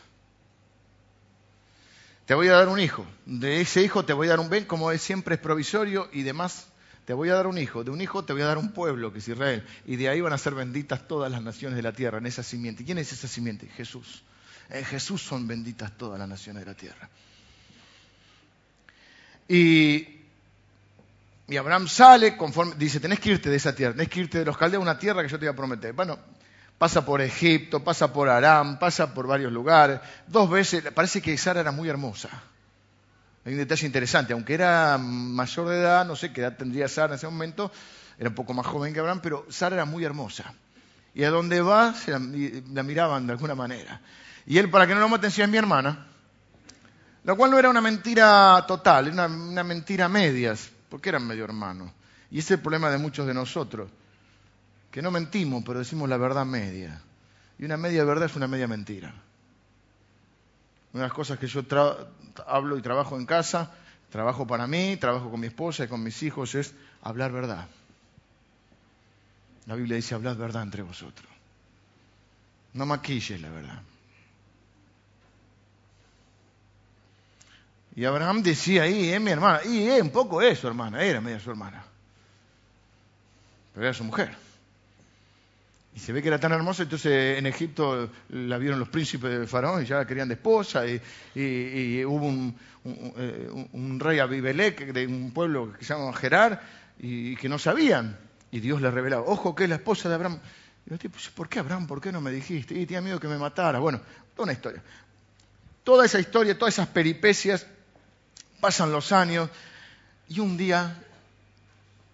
Te 2.27 2.35
voy 2.35 2.49
a 2.49 2.53
dar 2.53 2.67
un 2.67 2.79
hijo, 2.79 3.03
de 3.25 3.61
ese 3.61 3.81
hijo 3.81 4.05
te 4.05 4.13
voy 4.13 4.27
a 4.27 4.31
dar 4.31 4.39
un 4.39 4.51
bien, 4.51 4.65
como 4.65 4.91
es, 4.91 5.01
siempre 5.01 5.35
es 5.35 5.41
provisorio 5.41 6.07
y 6.13 6.21
demás 6.21 6.67
te 7.05 7.13
voy 7.13 7.29
a 7.29 7.35
dar 7.35 7.47
un 7.47 7.57
hijo, 7.57 7.83
de 7.83 7.91
un 7.91 8.01
hijo 8.01 8.23
te 8.23 8.33
voy 8.33 8.41
a 8.43 8.45
dar 8.45 8.57
un 8.57 8.71
pueblo 8.71 9.11
que 9.11 9.19
es 9.19 9.27
Israel, 9.27 9.65
y 9.85 9.97
de 9.97 10.09
ahí 10.09 10.21
van 10.21 10.33
a 10.33 10.37
ser 10.37 10.55
benditas 10.55 11.07
todas 11.07 11.31
las 11.31 11.41
naciones 11.41 11.75
de 11.75 11.83
la 11.83 11.91
tierra, 11.91 12.19
en 12.19 12.25
esa 12.25 12.43
simiente. 12.43 12.85
¿Quién 12.85 12.97
es 12.97 13.11
esa 13.11 13.27
simiente? 13.27 13.67
Jesús. 13.67 14.23
En 14.69 14.85
Jesús 14.85 15.21
son 15.21 15.47
benditas 15.47 15.97
todas 15.97 16.17
las 16.17 16.29
naciones 16.29 16.61
de 16.63 16.71
la 16.71 16.77
tierra. 16.77 17.09
Y, 19.47 20.07
y 21.47 21.57
Abraham 21.57 21.87
sale, 21.87 22.37
conforme, 22.37 22.75
dice, 22.75 22.99
tenés 22.99 23.19
que 23.19 23.31
irte 23.31 23.49
de 23.49 23.57
esa 23.57 23.75
tierra, 23.75 23.93
tenés 23.93 24.09
que 24.09 24.21
irte 24.21 24.39
de 24.39 24.45
los 24.45 24.57
caldeos 24.57 24.81
a 24.81 24.83
una 24.83 24.97
tierra 24.97 25.21
que 25.21 25.29
yo 25.29 25.37
te 25.37 25.45
voy 25.45 25.53
a 25.53 25.55
prometer. 25.55 25.91
Bueno, 25.93 26.17
pasa 26.77 27.05
por 27.05 27.21
Egipto, 27.21 27.83
pasa 27.83 28.13
por 28.13 28.29
Aram, 28.29 28.79
pasa 28.79 29.13
por 29.13 29.27
varios 29.27 29.51
lugares. 29.51 29.99
Dos 30.27 30.49
veces, 30.49 30.83
parece 30.93 31.21
que 31.21 31.37
Sara 31.37 31.59
era 31.59 31.71
muy 31.71 31.89
hermosa. 31.89 32.29
Hay 33.45 33.53
un 33.53 33.59
detalle 33.59 33.85
interesante, 33.85 34.33
aunque 34.33 34.53
era 34.53 34.97
mayor 34.97 35.69
de 35.69 35.79
edad, 35.79 36.05
no 36.05 36.15
sé 36.15 36.31
qué 36.31 36.41
edad 36.41 36.55
tendría 36.55 36.87
Sara 36.87 37.13
en 37.13 37.17
ese 37.17 37.27
momento, 37.27 37.71
era 38.17 38.29
un 38.29 38.35
poco 38.35 38.53
más 38.53 38.65
joven 38.65 38.93
que 38.93 38.99
Abraham, 38.99 39.19
pero 39.21 39.45
Sara 39.49 39.75
era 39.75 39.85
muy 39.85 40.05
hermosa. 40.05 40.53
Y 41.13 41.23
a 41.23 41.29
donde 41.29 41.61
va, 41.61 41.93
se 41.93 42.11
la, 42.11 42.19
miraban 42.19 43.27
de 43.27 43.33
alguna 43.33 43.53
manera. 43.53 44.01
Y 44.45 44.57
él, 44.57 44.69
para 44.69 44.87
que 44.87 44.93
no 44.95 45.01
lo 45.01 45.09
maten, 45.09 45.29
decía, 45.29 45.43
es 45.43 45.49
mi 45.49 45.57
hermana. 45.57 46.07
Lo 47.23 47.37
cual 47.37 47.51
no 47.51 47.59
era 47.59 47.69
una 47.69 47.81
mentira 47.81 48.63
total, 48.67 49.07
era 49.07 49.27
una, 49.27 49.63
mentira 49.63 50.09
medias, 50.09 50.71
porque 50.89 51.09
eran 51.09 51.27
medio 51.27 51.43
hermanos. 51.43 51.91
Y 52.31 52.39
ese 52.39 52.53
es 52.53 52.57
el 52.57 52.61
problema 52.61 52.89
de 52.89 52.97
muchos 52.97 53.27
de 53.27 53.33
nosotros, 53.33 53.89
que 54.89 55.01
no 55.01 55.11
mentimos, 55.11 55.63
pero 55.65 55.79
decimos 55.79 56.09
la 56.09 56.17
verdad 56.17 56.45
media. 56.45 57.01
Y 57.59 57.65
una 57.65 57.77
media 57.77 58.03
verdad 58.03 58.25
es 58.25 58.35
una 58.35 58.47
media 58.47 58.67
mentira. 58.67 59.13
Una 60.93 61.03
de 61.03 61.07
las 61.09 61.13
cosas 61.13 61.39
que 61.39 61.47
yo 61.47 61.63
hablo 62.47 62.77
y 62.77 62.81
trabajo 62.81 63.17
en 63.17 63.25
casa, 63.25 63.71
trabajo 64.09 64.45
para 64.47 64.67
mí, 64.67 64.97
trabajo 64.97 65.29
con 65.29 65.39
mi 65.39 65.47
esposa 65.47 65.85
y 65.85 65.87
con 65.87 66.03
mis 66.03 66.21
hijos, 66.23 66.55
es 66.55 66.73
hablar 67.01 67.31
verdad. 67.31 67.67
La 69.65 69.75
Biblia 69.75 69.95
dice, 69.95 70.15
hablad 70.15 70.35
verdad 70.35 70.63
entre 70.63 70.81
vosotros. 70.81 71.29
No 72.73 72.85
maquilles 72.85 73.39
la 73.39 73.49
verdad. 73.49 73.81
Y 77.95 78.05
Abraham 78.05 78.41
decía 78.41 78.83
ahí, 78.83 79.09
es 79.09 79.21
mi 79.21 79.31
hermana. 79.31 79.61
Y 79.63 79.87
es 79.87 80.01
un 80.01 80.09
poco 80.09 80.41
eso, 80.41 80.67
hermana, 80.67 81.03
era 81.03 81.21
media 81.21 81.39
su 81.39 81.51
hermana. 81.51 81.83
Pero 83.73 83.85
era 83.85 83.93
su 83.93 84.03
mujer. 84.03 84.35
Y 85.95 85.99
se 85.99 86.11
ve 86.11 86.21
que 86.21 86.27
era 86.29 86.39
tan 86.39 86.51
hermosa, 86.51 86.83
entonces 86.83 87.37
en 87.37 87.45
Egipto 87.45 88.09
la 88.29 88.57
vieron 88.57 88.79
los 88.79 88.89
príncipes 88.89 89.39
de 89.39 89.47
Faraón 89.47 89.83
y 89.83 89.85
ya 89.85 89.97
la 89.97 90.07
querían 90.07 90.27
de 90.27 90.33
esposa. 90.33 90.83
Y, 90.87 92.03
hubo 92.03 92.25
un, 92.25 92.55
un, 92.83 93.99
rey 93.99 94.19
Abibelec 94.19 94.91
de 94.91 95.05
un 95.05 95.31
pueblo 95.31 95.73
que 95.73 95.85
se 95.85 95.93
llama 95.93 96.11
Gerar 96.13 96.61
y, 96.99 97.35
que 97.35 97.47
no 97.47 97.59
sabían. 97.59 98.17
Y 98.51 98.59
Dios 98.59 98.81
le 98.81 98.89
revelaba, 98.89 99.23
ojo 99.23 99.55
que 99.55 99.63
es 99.65 99.69
la 99.69 99.75
esposa 99.75 100.09
de 100.09 100.15
Abraham. 100.15 100.39
Y 100.85 100.89
yo, 100.97 101.09
pues, 101.09 101.29
¿por 101.29 101.47
qué 101.47 101.59
Abraham? 101.59 101.85
¿Por 101.85 102.01
qué 102.01 102.11
no 102.11 102.21
me 102.21 102.31
dijiste? 102.31 102.73
Y 102.73 102.85
tenía 102.85 103.01
miedo 103.01 103.19
que 103.19 103.27
me 103.27 103.37
matara. 103.37 103.79
Bueno, 103.79 104.01
toda 104.35 104.45
una 104.45 104.53
historia. 104.53 104.81
Toda 105.83 106.05
esa 106.05 106.19
historia, 106.19 106.57
todas 106.57 106.73
esas 106.73 106.87
peripecias, 106.87 107.67
pasan 108.59 108.91
los 108.91 109.11
años 109.11 109.49
y 110.29 110.39
un 110.39 110.55
día, 110.57 111.03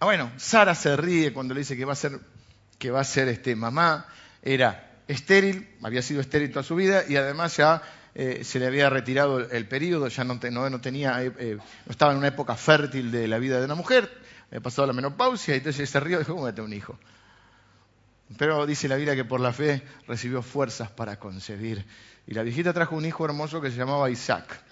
ah, 0.00 0.04
bueno, 0.04 0.30
Sara 0.36 0.74
se 0.74 0.96
ríe 0.96 1.32
cuando 1.32 1.54
le 1.54 1.60
dice 1.60 1.76
que 1.76 1.84
va 1.84 1.92
a 1.92 1.96
ser 1.96 2.18
que 2.80 2.90
va 2.90 3.00
a 3.00 3.04
ser 3.04 3.28
este, 3.28 3.54
mamá, 3.54 4.06
era 4.42 4.90
estéril, 5.06 5.68
había 5.82 6.00
sido 6.00 6.22
estéril 6.22 6.50
toda 6.50 6.62
su 6.62 6.74
vida 6.74 7.04
y 7.06 7.16
además 7.16 7.56
ya 7.58 7.82
eh, 8.14 8.42
se 8.42 8.58
le 8.58 8.66
había 8.66 8.88
retirado 8.88 9.38
el, 9.38 9.68
periodo, 9.68 10.08
ya 10.08 10.24
no, 10.24 10.40
tenía, 10.40 11.22
eh, 11.22 11.32
eh, 11.38 11.58
no 11.58 11.90
estaba 11.90 12.12
en 12.12 12.18
una 12.18 12.28
época 12.28 12.56
fértil 12.56 13.12
de 13.12 13.28
la 13.28 13.38
vida 13.38 13.58
de 13.58 13.66
una 13.66 13.74
mujer, 13.74 14.10
había 14.48 14.60
pasado 14.60 14.86
la 14.86 14.94
menopausia 14.94 15.54
y 15.54 15.58
entonces 15.58 15.90
se 15.90 16.00
rió 16.00 16.16
y 16.16 16.20
dijo, 16.20 16.34
¿cómo 16.34 16.48
un 16.48 16.72
hijo? 16.72 16.98
Pero 18.38 18.64
dice 18.64 18.88
la 18.88 18.96
Biblia 18.96 19.14
que 19.14 19.26
por 19.26 19.40
la 19.40 19.52
fe 19.52 19.82
recibió 20.08 20.40
fuerzas 20.40 20.90
para 20.90 21.18
concebir. 21.18 21.84
Y 22.26 22.32
la 22.32 22.42
viejita 22.42 22.72
trajo 22.72 22.96
un 22.96 23.04
hijo 23.04 23.24
hermoso 23.24 23.60
que 23.60 23.70
se 23.70 23.76
llamaba 23.76 24.08
Isaac. 24.08 24.62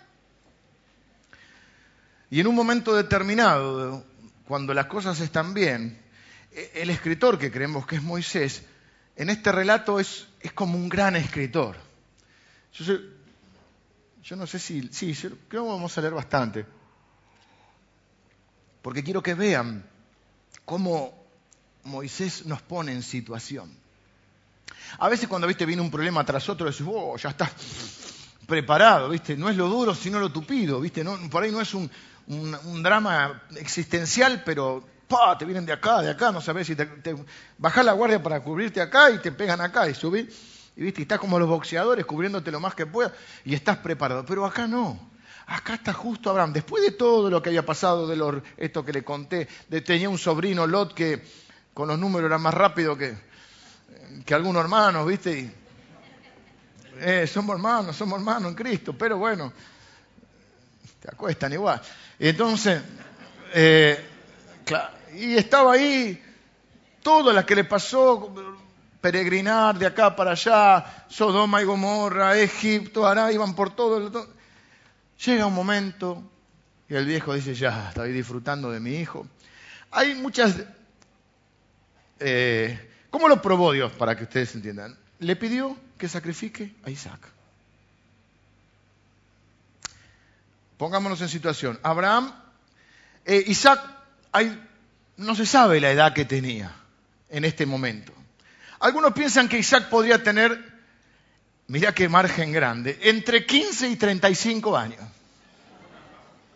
Y 2.31 2.41
en 2.41 2.47
un 2.47 2.55
momento 2.55 2.95
determinado, 2.95 4.05
cuando 4.47 4.73
las 4.75 4.87
cosas 4.87 5.21
están 5.21 5.55
bien, 5.55 5.99
el 6.75 6.91
escritor 6.91 7.39
que 7.39 7.51
creemos 7.51 7.87
que 7.87 7.97
es 7.97 8.03
Moisés, 8.03 8.63
en 9.17 9.31
este 9.31 9.51
relato 9.51 9.99
es, 9.99 10.29
como 10.55 10.77
un 10.77 10.89
gran 10.89 11.17
escritor. 11.17 11.77
Yo, 14.23 14.37
no 14.37 14.47
sé 14.47 14.59
si, 14.59 14.89
sí, 14.93 15.15
creo 15.15 15.39
que 15.49 15.59
vamos 15.59 15.97
a 15.97 16.01
leer 16.01 16.15
bastante, 16.15 16.67
porque 18.83 19.03
quiero 19.03 19.23
que 19.23 19.35
vean 19.35 19.85
cómo 20.65 21.13
Moisés 21.85 22.47
nos 22.47 22.63
pone 22.63 22.93
en 22.93 23.03
situación. 23.03 23.75
A 24.99 25.09
veces 25.09 25.29
cuando 25.29 25.47
viste 25.47 25.67
viene 25.67 25.83
un 25.83 25.91
problema 25.91 26.25
tras 26.25 26.49
otro, 26.49 26.71
decís, 26.71 26.87
oh, 26.89 27.17
ya 27.17 27.31
estás 27.31 27.53
preparado, 28.47 29.11
¿viste? 29.11 29.37
No 29.37 29.51
es 29.51 29.57
lo 29.57 29.69
duro, 29.69 29.95
sino 29.95 30.19
lo 30.19 30.31
tupido, 30.31 30.81
¿viste? 30.81 31.05
Por 31.05 31.43
ahí 31.43 31.51
no 31.53 31.61
es 31.61 31.75
un, 31.75 31.91
drama 32.83 33.43
existencial, 33.57 34.43
pero 34.45 34.87
¡pa! 35.09 35.37
te 35.39 35.45
vienen 35.45 35.67
de 35.67 35.73
acá, 35.73 36.03
de 36.03 36.11
acá, 36.11 36.31
no 36.31 36.41
sabes 36.41 36.67
si 36.67 36.77
te, 36.77 36.87
la 37.59 37.93
guardia 37.93 38.23
para 38.23 38.41
cubrirte 38.41 38.81
acá 38.81 39.11
y 39.11 39.19
te 39.19 39.33
pegan 39.33 39.61
acá 39.61 39.89
y 39.89 39.95
subís, 39.95 40.27
y 40.77 40.83
viste, 40.83 41.01
y 41.01 41.03
estás 41.03 41.19
como 41.19 41.39
los 41.39 41.49
boxeadores 41.49 42.05
cubriéndote 42.05 42.51
lo 42.51 42.61
más 42.61 42.75
que 42.75 42.87
puedas 42.87 43.13
y 43.45 43.55
estás 43.55 43.79
preparado. 43.79 44.25
Pero 44.25 44.45
acá 44.45 44.69
no. 44.69 45.11
Acá 45.47 45.75
está 45.75 45.93
justo 45.93 46.31
Abraham. 46.31 46.53
Después 46.53 46.83
de 46.85 46.93
todo 46.93 47.31
lo 47.31 47.43
que 47.43 47.49
había 47.49 47.65
pasado, 47.65 48.07
de 48.07 48.43
esto 48.59 48.85
que 48.85 48.93
le 48.93 49.03
conté, 49.03 49.49
tenía 49.85 50.09
un 50.09 50.19
sobrino 50.19 50.67
Lot 50.67 50.95
que 50.95 51.25
con 51.73 51.89
los 51.89 51.99
números 51.99 52.29
era 52.29 52.39
más 52.39 52.53
rápido 52.53 52.97
que, 52.97 53.17
que 54.25 54.35
algunos 54.35 54.63
hermanos, 54.63 55.07
¿viste? 55.07 55.53
Eh, 57.01 57.27
somos 57.27 57.57
hermanos, 57.57 57.97
somos 57.97 58.19
hermanos 58.19 58.51
en 58.51 58.55
Cristo, 58.57 58.95
pero 58.97 59.19
bueno, 59.19 59.53
te 61.01 61.09
acuestan 61.11 61.53
igual. 61.53 61.81
Entonces, 62.19 62.83
eh, 63.55 64.05
y 65.19 65.37
estaba 65.37 65.75
ahí 65.75 66.23
todo 67.03 67.33
lo 67.33 67.45
que 67.45 67.57
le 67.57 67.65
pasó, 67.65 68.35
peregrinar 69.01 69.79
de 69.79 69.87
acá 69.87 70.15
para 70.15 70.33
allá, 70.33 71.07
Sodoma 71.09 71.63
y 71.63 71.65
Gomorra, 71.65 72.39
Egipto, 72.39 73.07
Ará, 73.07 73.33
iban 73.33 73.55
por 73.55 73.75
todo. 73.75 74.29
Llega 75.25 75.47
un 75.47 75.55
momento 75.55 76.23
y 76.89 76.95
el 76.95 77.07
viejo 77.07 77.35
dice, 77.35 77.55
ya, 77.55 77.89
estoy 77.89 78.13
disfrutando 78.13 78.71
de 78.71 78.81
mi 78.81 78.97
hijo. 78.97 79.27
Hay 79.91 80.15
muchas... 80.15 80.57
Eh, 82.21 82.87
¿Cómo 83.11 83.29
lo 83.29 83.41
probó 83.41 83.73
Dios 83.73 83.93
para 83.93 84.17
que 84.17 84.25
ustedes 84.25 84.55
entiendan? 84.55 84.97
Le 85.21 85.37
pidió 85.37 85.77
que 85.97 86.09
sacrifique 86.09 86.75
a 86.85 86.91
Isaac. 86.91 87.21
Pongámonos 90.77 91.21
en 91.21 91.29
situación. 91.29 91.79
Abraham, 91.83 92.33
eh, 93.25 93.45
Isaac, 93.47 93.81
no 95.19 95.35
se 95.35 95.47
sabe 95.47 95.81
la 95.81 95.91
edad 95.91 96.13
que 96.15 96.25
tenía 96.25 96.75
en 97.29 97.45
este 97.45 97.67
momento. 97.67 98.13
Algunos 98.81 99.13
piensan 99.13 99.49
que 99.49 99.59
Isaac 99.59 99.89
podría 99.89 100.23
tener, 100.23 100.57
mira 101.67 101.93
qué 101.93 102.09
margen 102.09 102.53
grande, 102.53 102.99
entre 103.03 103.45
15 103.45 103.89
y 103.89 103.97
35 103.97 104.77
años. 104.77 105.01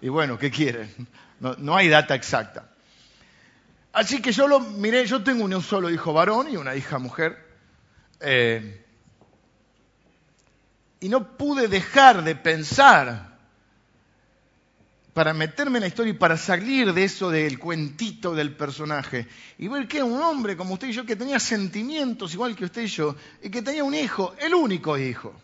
Y 0.01 0.09
bueno, 0.09 0.39
¿qué 0.39 0.51
quieren? 0.51 0.91
No, 1.41 1.77
hay 1.77 1.89
data 1.89 2.15
exacta. 2.15 2.69
Así 3.93 4.23
que 4.23 4.31
yo 4.31 4.47
lo 4.47 4.61
miré, 4.61 5.07
yo 5.07 5.23
tengo 5.23 5.45
un 5.45 5.61
solo 5.61 5.91
hijo 5.91 6.13
varón 6.13 6.49
y 6.51 6.57
una 6.57 6.77
hija 6.77 6.99
mujer. 6.99 7.37
Eh, 8.21 8.85
y 11.01 11.09
no 11.09 11.37
pude 11.37 11.67
dejar 11.67 12.23
de 12.23 12.37
pensar 12.37 13.32
para 15.15 15.35
meterme 15.35 15.79
en 15.79 15.83
la 15.83 15.89
historia 15.89 16.13
y 16.13 16.17
para 16.17 16.37
salir 16.37 16.93
de 16.93 17.05
eso 17.05 17.31
del 17.31 17.59
cuentito 17.59 18.35
del 18.35 18.57
personaje 18.57 19.29
y 19.59 19.69
ver 19.69 19.87
que 19.87 20.03
un 20.03 20.21
hombre 20.21 20.57
como 20.57 20.75
usted 20.75 20.89
y 20.89 20.93
yo 20.93 21.05
que 21.05 21.17
tenía 21.17 21.39
sentimientos 21.39 22.33
igual 22.33 22.57
que 22.57 22.65
usted 22.65 22.83
y 22.83 22.87
yo 22.87 23.15
y 23.43 23.51
que 23.51 23.63
tenía 23.63 23.85
un 23.85 23.95
hijo, 23.95 24.35
el 24.39 24.55
único 24.55 24.97
hijo. 24.97 25.35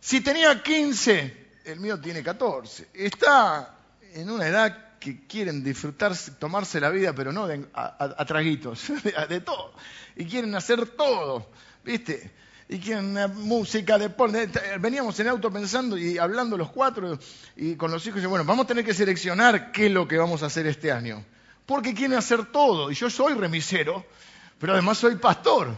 Si 0.00 0.20
tenía 0.20 0.60
15, 0.60 1.46
el 1.66 1.78
mío 1.78 2.00
tiene 2.00 2.24
14. 2.24 2.88
Está 2.92 3.78
en 4.14 4.28
una 4.28 4.48
edad 4.48 4.98
que 4.98 5.26
quieren 5.26 5.62
disfrutar, 5.62 6.12
tomarse 6.40 6.80
la 6.80 6.90
vida, 6.90 7.12
pero 7.12 7.32
no 7.32 7.48
a, 7.74 8.24
traguitos, 8.24 8.92
de 9.28 9.40
todo. 9.40 9.72
Y 10.16 10.26
quieren 10.26 10.54
hacer 10.56 10.86
todo, 10.90 11.48
¿viste? 11.84 12.32
Y 12.72 12.78
quieren 12.78 13.14
música, 13.34 13.98
deporte. 13.98 14.48
Veníamos 14.80 15.18
en 15.20 15.28
auto 15.28 15.52
pensando 15.52 15.98
y 15.98 16.16
hablando 16.16 16.56
los 16.56 16.70
cuatro 16.70 17.18
y 17.54 17.76
con 17.76 17.90
los 17.90 18.06
hijos, 18.06 18.22
y 18.22 18.26
bueno, 18.26 18.44
vamos 18.46 18.64
a 18.64 18.68
tener 18.68 18.84
que 18.84 18.94
seleccionar 18.94 19.72
qué 19.72 19.86
es 19.86 19.92
lo 19.92 20.08
que 20.08 20.16
vamos 20.16 20.42
a 20.42 20.46
hacer 20.46 20.66
este 20.66 20.90
año. 20.90 21.22
Porque 21.66 21.92
quieren 21.92 22.16
hacer 22.16 22.46
todo. 22.46 22.90
Y 22.90 22.94
yo 22.94 23.10
soy 23.10 23.34
remisero, 23.34 24.04
pero 24.58 24.72
además 24.72 24.98
soy 24.98 25.16
pastor. 25.16 25.76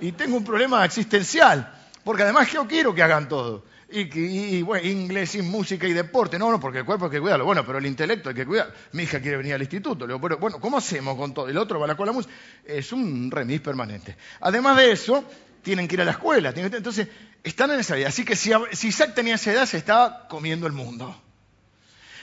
Y 0.00 0.12
tengo 0.12 0.36
un 0.36 0.44
problema 0.44 0.84
existencial. 0.84 1.72
Porque 2.02 2.22
además 2.22 2.50
yo 2.50 2.66
quiero 2.66 2.94
que 2.94 3.02
hagan 3.02 3.28
todo. 3.28 3.64
Y, 3.90 4.62
bueno, 4.62 4.88
inglés 4.88 5.34
y 5.36 5.42
música 5.42 5.86
y 5.86 5.92
deporte. 5.92 6.38
No, 6.38 6.50
no, 6.50 6.58
porque 6.58 6.78
el 6.78 6.84
cuerpo 6.84 7.04
hay 7.04 7.10
que 7.12 7.20
cuidarlo. 7.20 7.44
Bueno, 7.44 7.64
pero 7.64 7.78
el 7.78 7.86
intelecto 7.86 8.30
hay 8.30 8.34
que 8.34 8.46
cuidar. 8.46 8.74
Mi 8.92 9.04
hija 9.04 9.20
quiere 9.20 9.36
venir 9.36 9.54
al 9.54 9.60
instituto. 9.60 10.06
Le 10.06 10.14
digo, 10.14 10.38
bueno, 10.38 10.58
¿cómo 10.58 10.78
hacemos 10.78 11.16
con 11.16 11.32
todo? 11.32 11.48
El 11.48 11.58
otro 11.58 11.78
va 11.78 11.84
a 11.84 11.88
la 11.88 11.96
cola 11.96 12.12
música. 12.12 12.34
Es 12.64 12.92
un 12.92 13.30
remis 13.30 13.60
permanente. 13.60 14.16
Además 14.40 14.76
de 14.78 14.90
eso, 14.90 15.24
tienen 15.64 15.88
que 15.88 15.96
ir 15.96 16.02
a 16.02 16.04
la 16.04 16.12
escuela. 16.12 16.52
Entonces, 16.54 17.08
están 17.42 17.72
en 17.72 17.80
esa 17.80 17.96
vida. 17.96 18.08
Así 18.08 18.24
que 18.24 18.36
si, 18.36 18.52
Isaac 18.86 19.14
tenía 19.14 19.34
esa 19.34 19.52
edad, 19.52 19.66
se 19.66 19.78
estaba 19.78 20.28
comiendo 20.28 20.68
el 20.68 20.72
mundo. 20.72 21.20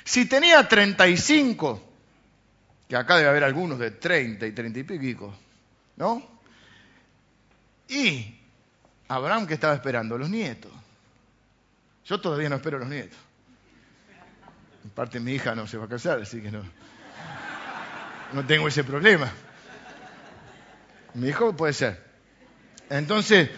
Si 0.05 0.25
tenía 0.25 0.65
35, 0.67 1.81
que 2.88 2.95
acá 2.95 3.17
debe 3.17 3.29
haber 3.29 3.43
algunos 3.43 3.77
de 3.77 3.91
30 3.91 4.48
y 4.48 4.51
30 4.53 4.79
y 4.79 4.83
pico, 4.83 5.33
¿no? 5.98 6.25
Y 7.89 8.39
Abraham 9.10 9.45
que 9.45 9.55
estaba 9.55 9.74
esperando 9.74 10.17
los 10.17 10.29
nietos. 10.29 10.71
Yo 12.05 12.21
todavía 12.21 12.50
no 12.50 12.55
espero 12.55 12.79
los 12.79 12.88
nietos. 12.88 13.19
En 14.83 14.89
parte 14.91 15.19
mi 15.19 15.33
hija 15.33 15.53
no 15.53 15.67
se 15.67 15.77
va 15.77 15.86
a 15.86 15.89
casar, 15.89 16.21
así 16.21 16.41
que 16.41 16.51
no, 16.51 16.63
no 18.33 18.45
tengo 18.45 18.67
ese 18.67 18.83
problema. 18.83 19.31
Mi 21.13 21.27
hijo 21.27 21.55
puede 21.55 21.74
ser. 21.74 22.11
Entonces, 22.91 23.50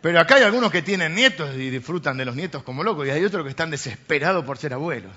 pero 0.00 0.18
acá 0.18 0.34
hay 0.34 0.42
algunos 0.42 0.72
que 0.72 0.82
tienen 0.82 1.14
nietos 1.14 1.54
y 1.54 1.70
disfrutan 1.70 2.16
de 2.16 2.24
los 2.24 2.34
nietos 2.34 2.64
como 2.64 2.82
locos, 2.82 3.06
y 3.06 3.10
hay 3.10 3.24
otros 3.24 3.44
que 3.44 3.50
están 3.50 3.70
desesperados 3.70 4.44
por 4.44 4.58
ser 4.58 4.74
abuelos. 4.74 5.12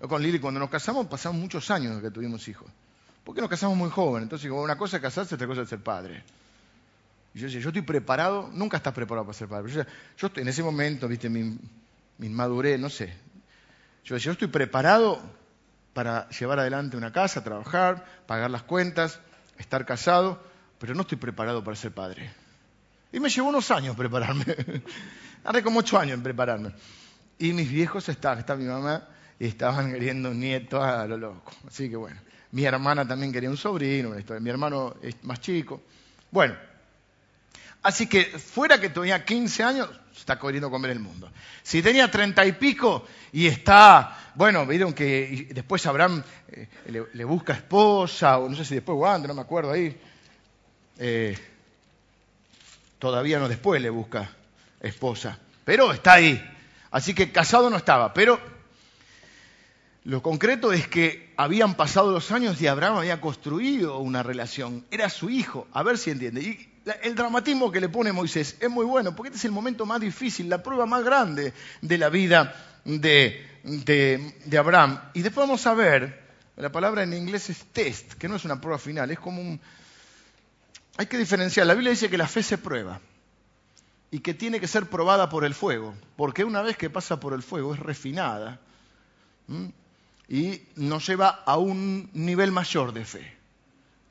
Yo 0.00 0.08
con 0.08 0.22
Lili, 0.22 0.40
cuando 0.40 0.58
nos 0.58 0.70
casamos, 0.70 1.06
pasamos 1.06 1.40
muchos 1.40 1.70
años 1.70 2.02
que 2.02 2.10
tuvimos 2.10 2.48
hijos. 2.48 2.68
Porque 3.22 3.40
nos 3.40 3.48
casamos 3.48 3.76
muy 3.76 3.90
jóvenes. 3.90 4.24
Entonces, 4.24 4.50
una 4.50 4.76
cosa 4.76 4.96
es 4.96 5.02
casarse, 5.02 5.36
otra 5.36 5.46
cosa 5.46 5.62
es 5.62 5.68
ser 5.68 5.78
padre. 5.78 6.24
Y 7.32 7.38
yo 7.38 7.46
decía, 7.46 7.60
yo 7.60 7.68
estoy 7.68 7.82
preparado, 7.82 8.50
nunca 8.52 8.76
estás 8.76 8.92
preparado 8.92 9.24
para 9.26 9.38
ser 9.38 9.46
padre. 9.46 9.72
Yo, 9.72 9.82
yo 10.18 10.30
en 10.40 10.48
ese 10.48 10.64
momento, 10.64 11.06
viste, 11.06 11.28
mi, 11.28 11.56
mi 12.18 12.28
no 12.28 12.90
sé. 12.90 13.14
Yo 14.04 14.16
decía, 14.16 14.26
yo 14.26 14.32
estoy 14.32 14.48
preparado 14.48 15.22
para 15.94 16.28
llevar 16.30 16.58
adelante 16.58 16.96
una 16.96 17.12
casa, 17.12 17.44
trabajar, 17.44 18.04
pagar 18.26 18.50
las 18.50 18.64
cuentas, 18.64 19.20
estar 19.58 19.86
casado 19.86 20.40
pero 20.78 20.94
no 20.94 21.02
estoy 21.02 21.18
preparado 21.18 21.62
para 21.62 21.76
ser 21.76 21.92
padre. 21.92 22.30
Y 23.12 23.20
me 23.20 23.28
llevó 23.28 23.48
unos 23.48 23.70
años 23.70 23.96
prepararme. 23.96 24.44
Hace 25.44 25.62
como 25.62 25.80
ocho 25.80 25.98
años 25.98 26.14
en 26.14 26.22
prepararme. 26.22 26.72
Y 27.38 27.52
mis 27.52 27.70
viejos 27.70 28.08
estaban, 28.08 28.38
está 28.38 28.56
mi 28.56 28.64
mamá, 28.64 29.06
y 29.38 29.46
estaban 29.46 29.92
queriendo 29.92 30.30
un 30.30 30.40
nieto 30.40 30.82
a 30.82 31.06
lo 31.06 31.16
loco. 31.16 31.52
Así 31.66 31.88
que 31.88 31.96
bueno, 31.96 32.20
mi 32.52 32.64
hermana 32.64 33.06
también 33.06 33.32
quería 33.32 33.50
un 33.50 33.56
sobrino, 33.56 34.14
mi 34.40 34.50
hermano 34.50 34.96
es 35.02 35.22
más 35.24 35.40
chico. 35.40 35.82
Bueno, 36.30 36.54
así 37.82 38.06
que 38.06 38.24
fuera 38.24 38.80
que 38.80 38.88
tenía 38.88 39.24
15 39.24 39.62
años, 39.62 39.90
está 40.16 40.38
queriendo 40.38 40.70
comer 40.70 40.92
el 40.92 41.00
mundo. 41.00 41.30
Si 41.62 41.82
tenía 41.82 42.10
treinta 42.10 42.44
y 42.46 42.52
pico 42.52 43.06
y 43.32 43.46
está, 43.46 44.32
bueno, 44.34 44.66
vieron 44.66 44.92
que 44.92 45.48
después 45.50 45.84
Abraham 45.86 46.22
eh, 46.48 46.68
le, 47.12 47.24
busca 47.24 47.52
esposa, 47.52 48.38
o 48.38 48.48
no 48.48 48.56
sé 48.56 48.64
si 48.64 48.74
después 48.74 48.96
cuándo, 48.96 49.28
no 49.28 49.34
me 49.34 49.42
acuerdo 49.42 49.72
ahí, 49.72 49.96
eh, 50.98 51.36
todavía 52.98 53.38
no 53.38 53.48
después 53.48 53.80
le 53.80 53.90
busca 53.90 54.30
esposa, 54.80 55.38
pero 55.64 55.92
está 55.92 56.14
ahí. 56.14 56.42
Así 56.90 57.14
que 57.14 57.32
casado 57.32 57.68
no 57.70 57.76
estaba, 57.76 58.14
pero 58.14 58.40
lo 60.04 60.22
concreto 60.22 60.72
es 60.72 60.86
que 60.86 61.32
habían 61.36 61.74
pasado 61.74 62.12
los 62.12 62.30
años 62.30 62.60
y 62.62 62.68
Abraham 62.68 62.98
había 62.98 63.20
construido 63.20 63.98
una 63.98 64.22
relación. 64.22 64.84
Era 64.90 65.10
su 65.10 65.28
hijo, 65.30 65.66
a 65.72 65.82
ver 65.82 65.98
si 65.98 66.10
entiende. 66.10 66.42
Y 66.42 66.68
el 67.02 67.14
dramatismo 67.16 67.72
que 67.72 67.80
le 67.80 67.88
pone 67.88 68.12
Moisés 68.12 68.56
es 68.60 68.70
muy 68.70 68.86
bueno, 68.86 69.16
porque 69.16 69.28
este 69.28 69.38
es 69.38 69.44
el 69.46 69.50
momento 69.50 69.84
más 69.84 70.00
difícil, 70.00 70.48
la 70.48 70.62
prueba 70.62 70.86
más 70.86 71.04
grande 71.04 71.52
de 71.80 71.98
la 71.98 72.08
vida 72.08 72.54
de, 72.84 73.44
de 73.64 74.58
Abraham. 74.58 75.00
Y 75.12 75.22
después 75.22 75.46
vamos 75.46 75.66
a 75.66 75.74
ver, 75.74 76.22
la 76.56 76.70
palabra 76.70 77.02
en 77.02 77.12
inglés 77.12 77.50
es 77.50 77.64
test, 77.72 78.12
que 78.12 78.28
no 78.28 78.36
es 78.36 78.44
una 78.44 78.60
prueba 78.60 78.78
final, 78.78 79.10
es 79.10 79.18
como 79.18 79.40
un, 79.42 79.60
hay 80.96 81.06
que 81.06 81.18
diferenciar. 81.18 81.66
La 81.66 81.74
Biblia 81.74 81.90
dice 81.90 82.10
que 82.10 82.18
la 82.18 82.28
fe 82.28 82.42
se 82.42 82.58
prueba 82.58 83.00
y 84.10 84.20
que 84.20 84.34
tiene 84.34 84.60
que 84.60 84.68
ser 84.68 84.88
probada 84.88 85.28
por 85.28 85.44
el 85.44 85.54
fuego, 85.54 85.94
porque 86.16 86.44
una 86.44 86.62
vez 86.62 86.76
que 86.76 86.90
pasa 86.90 87.20
por 87.20 87.34
el 87.34 87.42
fuego 87.42 87.74
es 87.74 87.80
refinada 87.80 88.60
y 90.28 90.62
nos 90.76 91.06
lleva 91.06 91.42
a 91.44 91.56
un 91.58 92.10
nivel 92.14 92.52
mayor 92.52 92.92
de 92.92 93.04
fe. 93.04 93.36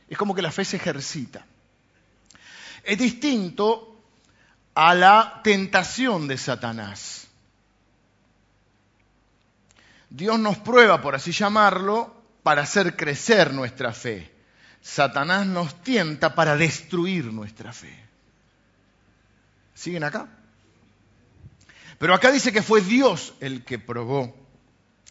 Es 0.07 0.17
como 0.17 0.35
que 0.35 0.41
la 0.41 0.51
fe 0.51 0.63
se 0.63 0.77
ejercita. 0.77 1.45
Es 2.83 2.97
distinto 2.97 3.99
a 4.75 4.93
la 4.93 5.41
tentación 5.43 6.27
de 6.27 6.37
Satanás. 6.37 7.27
Dios 10.09 10.39
nos 10.39 10.57
prueba, 10.59 11.01
por 11.01 11.15
así 11.15 11.31
llamarlo, 11.31 12.13
para 12.43 12.61
hacer 12.61 12.95
crecer 12.95 13.53
nuestra 13.53 13.91
fe. 13.91 14.34
Satanás 14.85 15.47
nos 15.47 15.81
tienta 15.81 16.35
para 16.35 16.55
destruir 16.55 17.33
nuestra 17.33 17.73
fe. 17.73 17.91
¿Siguen 19.73 20.03
acá? 20.03 20.27
Pero 21.97 22.13
acá 22.13 22.31
dice 22.31 22.53
que 22.53 22.61
fue 22.61 22.81
Dios 22.81 23.33
el 23.39 23.65
que 23.65 23.79
probó. 23.79 24.35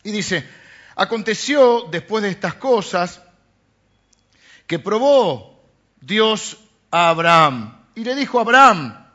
Y 0.04 0.12
dice, 0.12 0.49
aconteció 0.95 1.88
después 1.90 2.23
de 2.23 2.31
estas 2.31 2.54
cosas 2.54 3.21
que 4.69 4.78
probó 4.78 5.61
Dios 6.00 6.57
a 6.93 7.09
Abraham. 7.09 7.76
Y 7.97 8.04
le 8.04 8.14
dijo 8.14 8.38
a 8.38 8.43
Abraham, 8.43 9.09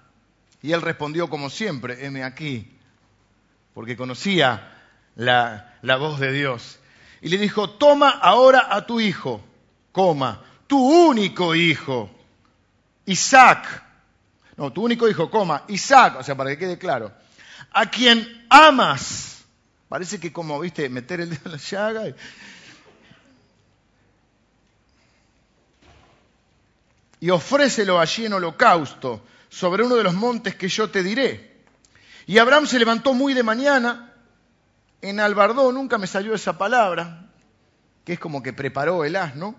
y 0.61 0.73
él 0.73 0.81
respondió 0.81 1.29
como 1.29 1.49
siempre, 1.49 2.05
heme 2.05 2.25
aquí, 2.25 2.77
porque 3.73 3.95
conocía 3.95 4.77
la, 5.15 5.79
la 5.83 5.95
voz 5.95 6.19
de 6.19 6.33
Dios. 6.33 6.79
Y 7.21 7.29
le 7.29 7.37
dijo, 7.37 7.69
toma 7.69 8.09
ahora 8.09 8.67
a 8.69 8.85
tu 8.85 8.99
hijo, 8.99 9.41
coma, 9.93 10.43
tu 10.69 10.77
único 10.77 11.55
hijo, 11.55 12.11
Isaac. 13.07 13.83
No, 14.55 14.71
tu 14.71 14.83
único 14.83 15.09
hijo, 15.09 15.31
coma, 15.31 15.63
Isaac, 15.67 16.17
o 16.19 16.23
sea, 16.23 16.37
para 16.37 16.51
que 16.51 16.59
quede 16.59 16.77
claro, 16.77 17.11
a 17.71 17.89
quien 17.89 18.45
amas. 18.49 19.43
Parece 19.89 20.19
que 20.19 20.31
como, 20.31 20.59
viste, 20.59 20.87
meter 20.87 21.21
el 21.21 21.31
dedo 21.31 21.41
en 21.45 21.51
la 21.53 21.57
llaga. 21.57 22.07
Y... 22.07 22.15
y 27.21 27.29
ofrécelo 27.31 27.99
allí 27.99 28.27
en 28.27 28.33
holocausto 28.33 29.23
sobre 29.49 29.83
uno 29.83 29.95
de 29.95 30.03
los 30.03 30.13
montes 30.13 30.55
que 30.55 30.69
yo 30.69 30.91
te 30.91 31.01
diré. 31.01 31.63
Y 32.27 32.37
Abraham 32.37 32.67
se 32.67 32.77
levantó 32.77 33.15
muy 33.15 33.33
de 33.33 33.41
mañana 33.41 34.13
en 35.01 35.19
Albardó, 35.19 35.71
nunca 35.71 35.97
me 35.97 36.05
salió 36.05 36.35
esa 36.35 36.59
palabra, 36.59 37.25
que 38.05 38.13
es 38.13 38.19
como 38.19 38.43
que 38.43 38.53
preparó 38.53 39.03
el 39.03 39.15
asno. 39.15 39.55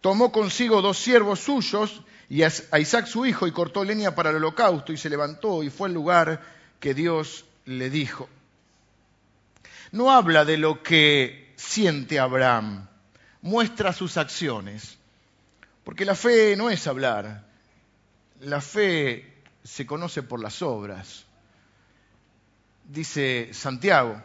Tomó 0.00 0.32
consigo 0.32 0.80
dos 0.80 0.98
siervos 0.98 1.40
suyos 1.40 2.02
y 2.28 2.42
a 2.42 2.78
Isaac 2.78 3.06
su 3.06 3.26
hijo 3.26 3.46
y 3.46 3.52
cortó 3.52 3.84
leña 3.84 4.14
para 4.14 4.30
el 4.30 4.36
holocausto 4.36 4.92
y 4.92 4.96
se 4.96 5.10
levantó 5.10 5.62
y 5.62 5.70
fue 5.70 5.88
al 5.88 5.94
lugar 5.94 6.40
que 6.78 6.94
Dios 6.94 7.44
le 7.64 7.90
dijo. 7.90 8.28
No 9.92 10.10
habla 10.10 10.44
de 10.44 10.56
lo 10.56 10.82
que 10.82 11.52
siente 11.56 12.18
Abraham, 12.18 12.88
muestra 13.42 13.92
sus 13.92 14.16
acciones. 14.16 14.98
Porque 15.84 16.04
la 16.04 16.14
fe 16.14 16.56
no 16.56 16.70
es 16.70 16.86
hablar, 16.86 17.44
la 18.40 18.60
fe 18.60 19.42
se 19.64 19.86
conoce 19.86 20.22
por 20.22 20.40
las 20.40 20.62
obras. 20.62 21.24
Dice 22.84 23.50
Santiago, 23.52 24.22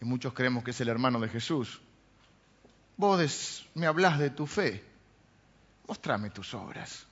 y 0.00 0.04
muchos 0.04 0.32
creemos 0.32 0.62
que 0.64 0.70
es 0.70 0.80
el 0.80 0.88
hermano 0.88 1.18
de 1.20 1.28
Jesús, 1.28 1.80
vos 2.98 3.64
me 3.74 3.86
hablas 3.86 4.18
de 4.18 4.30
tu 4.30 4.46
fe, 4.46 4.84
mostrame 5.86 6.28
tus 6.30 6.52
obras. 6.52 7.06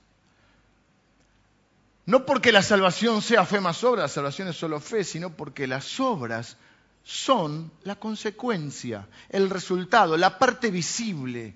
No 2.05 2.25
porque 2.25 2.51
la 2.51 2.61
salvación 2.61 3.21
sea 3.21 3.45
fe 3.45 3.59
más 3.59 3.83
obra, 3.83 4.03
la 4.03 4.07
salvación 4.07 4.47
es 4.49 4.55
solo 4.55 4.79
fe, 4.79 5.03
sino 5.03 5.31
porque 5.31 5.65
las 5.65 5.99
obras 5.99 6.57
son 7.03 7.71
la 7.83 7.95
consecuencia, 7.95 9.07
el 9.29 9.49
resultado, 9.49 10.15
la 10.17 10.37
parte 10.37 10.69
visible 10.71 11.55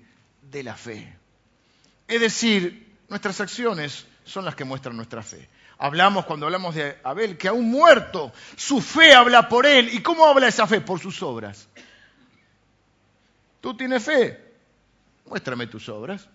de 0.50 0.62
la 0.62 0.74
fe. 0.74 1.16
Es 2.08 2.20
decir, 2.20 2.96
nuestras 3.08 3.40
acciones 3.40 4.06
son 4.24 4.44
las 4.44 4.54
que 4.54 4.64
muestran 4.64 4.96
nuestra 4.96 5.22
fe. 5.22 5.48
Hablamos 5.78 6.24
cuando 6.26 6.46
hablamos 6.46 6.74
de 6.74 6.98
Abel 7.02 7.36
que 7.36 7.48
aún 7.48 7.70
muerto, 7.70 8.32
su 8.56 8.80
fe 8.80 9.14
habla 9.14 9.48
por 9.48 9.66
él. 9.66 9.90
¿Y 9.92 10.00
cómo 10.00 10.26
habla 10.26 10.48
esa 10.48 10.66
fe? 10.66 10.80
Por 10.80 11.00
sus 11.00 11.22
obras. 11.22 11.68
¿Tú 13.62 13.76
tienes 13.76 14.02
fe? 14.02 14.38
Muéstrame 15.24 15.68
tus 15.68 15.88
obras. 15.88 16.28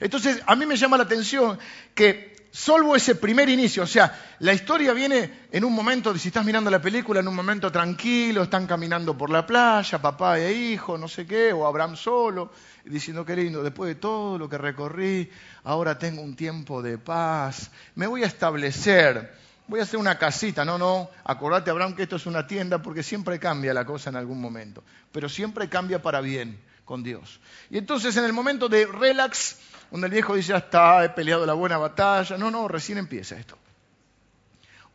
Entonces, 0.00 0.42
a 0.46 0.56
mí 0.56 0.64
me 0.64 0.76
llama 0.76 0.96
la 0.96 1.02
atención 1.02 1.58
que 1.94 2.48
salvo 2.50 2.96
ese 2.96 3.16
primer 3.16 3.48
inicio, 3.50 3.82
o 3.82 3.86
sea, 3.86 4.18
la 4.40 4.54
historia 4.54 4.92
viene 4.94 5.46
en 5.52 5.62
un 5.62 5.74
momento, 5.74 6.16
si 6.16 6.28
estás 6.28 6.44
mirando 6.44 6.70
la 6.70 6.80
película, 6.80 7.20
en 7.20 7.28
un 7.28 7.36
momento 7.36 7.70
tranquilo, 7.70 8.42
están 8.42 8.66
caminando 8.66 9.16
por 9.16 9.28
la 9.28 9.46
playa, 9.46 10.00
papá 10.00 10.40
e 10.40 10.52
hijo, 10.52 10.96
no 10.96 11.06
sé 11.06 11.26
qué, 11.26 11.52
o 11.52 11.66
Abraham 11.66 11.96
solo, 11.96 12.50
diciendo, 12.84 13.26
qué 13.26 13.36
lindo, 13.36 13.62
después 13.62 13.88
de 13.88 13.96
todo 13.96 14.38
lo 14.38 14.48
que 14.48 14.56
recorrí, 14.56 15.30
ahora 15.64 15.98
tengo 15.98 16.22
un 16.22 16.34
tiempo 16.34 16.82
de 16.82 16.96
paz, 16.96 17.70
me 17.94 18.06
voy 18.06 18.24
a 18.24 18.26
establecer, 18.26 19.32
voy 19.68 19.80
a 19.80 19.82
hacer 19.82 20.00
una 20.00 20.18
casita, 20.18 20.64
no, 20.64 20.78
no, 20.78 21.10
acordate 21.24 21.70
Abraham 21.70 21.94
que 21.94 22.04
esto 22.04 22.16
es 22.16 22.26
una 22.26 22.46
tienda 22.46 22.80
porque 22.80 23.02
siempre 23.02 23.38
cambia 23.38 23.74
la 23.74 23.84
cosa 23.84 24.10
en 24.10 24.16
algún 24.16 24.40
momento, 24.40 24.82
pero 25.12 25.28
siempre 25.28 25.68
cambia 25.68 26.02
para 26.02 26.20
bien 26.20 26.58
con 26.84 27.02
Dios. 27.02 27.40
Y 27.70 27.78
entonces 27.78 28.16
en 28.16 28.24
el 28.24 28.32
momento 28.32 28.68
de 28.68 28.86
relax, 28.86 29.58
donde 29.90 30.06
el 30.06 30.12
viejo 30.12 30.34
dice, 30.34 30.48
ya 30.48 30.58
está, 30.58 31.04
he 31.04 31.10
peleado 31.10 31.46
la 31.46 31.54
buena 31.54 31.78
batalla. 31.78 32.36
No, 32.36 32.50
no, 32.50 32.68
recién 32.68 32.98
empieza 32.98 33.36
esto. 33.36 33.58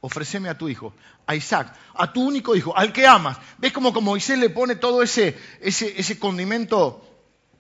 Ofreceme 0.02 0.50
a 0.50 0.58
tu 0.58 0.70
hijo, 0.70 0.94
a 1.26 1.36
Isaac, 1.36 1.74
a 1.96 2.14
tu 2.14 2.24
único 2.24 2.56
hijo, 2.56 2.78
al 2.78 2.94
que 2.94 3.08
amas. 3.08 3.38
¿Ves 3.58 3.74
cómo, 3.74 3.94
como 3.94 4.12
Moisés 4.12 4.38
le 4.38 4.50
pone 4.50 4.76
todo 4.76 5.02
ese, 5.02 5.38
ese, 5.62 6.00
ese 6.00 6.20
condimento 6.20 7.02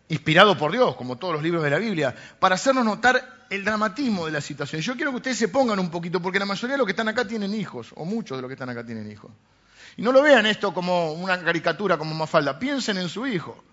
inspirado 0.09 0.57
por 0.57 0.71
Dios, 0.71 0.95
como 0.95 1.17
todos 1.17 1.33
los 1.33 1.43
libros 1.43 1.63
de 1.63 1.69
la 1.71 1.79
Biblia, 1.79 2.15
para 2.39 2.55
hacernos 2.55 2.85
notar 2.85 3.47
el 3.49 3.63
dramatismo 3.63 4.25
de 4.25 4.31
la 4.31 4.41
situación. 4.41 4.81
Yo 4.81 4.95
quiero 4.95 5.11
que 5.11 5.17
ustedes 5.17 5.37
se 5.37 5.47
pongan 5.47 5.79
un 5.79 5.89
poquito, 5.89 6.21
porque 6.21 6.39
la 6.39 6.45
mayoría 6.45 6.75
de 6.75 6.77
los 6.77 6.85
que 6.85 6.91
están 6.91 7.07
acá 7.07 7.27
tienen 7.27 7.53
hijos, 7.53 7.91
o 7.95 8.05
muchos 8.05 8.37
de 8.37 8.41
los 8.41 8.49
que 8.49 8.53
están 8.53 8.69
acá 8.69 8.85
tienen 8.85 9.11
hijos. 9.11 9.31
Y 9.97 10.01
no 10.01 10.11
lo 10.11 10.21
vean 10.21 10.45
esto 10.45 10.73
como 10.73 11.13
una 11.13 11.41
caricatura, 11.41 11.97
como 11.97 12.13
Mafalda. 12.13 12.59
Piensen 12.59 12.97
en 12.97 13.09
su 13.09 13.25
hijo. 13.25 13.63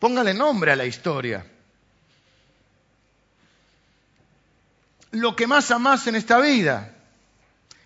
Póngale 0.00 0.34
nombre 0.34 0.72
a 0.72 0.76
la 0.76 0.86
historia. 0.86 1.46
lo 5.12 5.34
que 5.34 5.46
más 5.46 5.70
amas 5.70 6.06
en 6.06 6.14
esta 6.14 6.38
vida. 6.40 6.94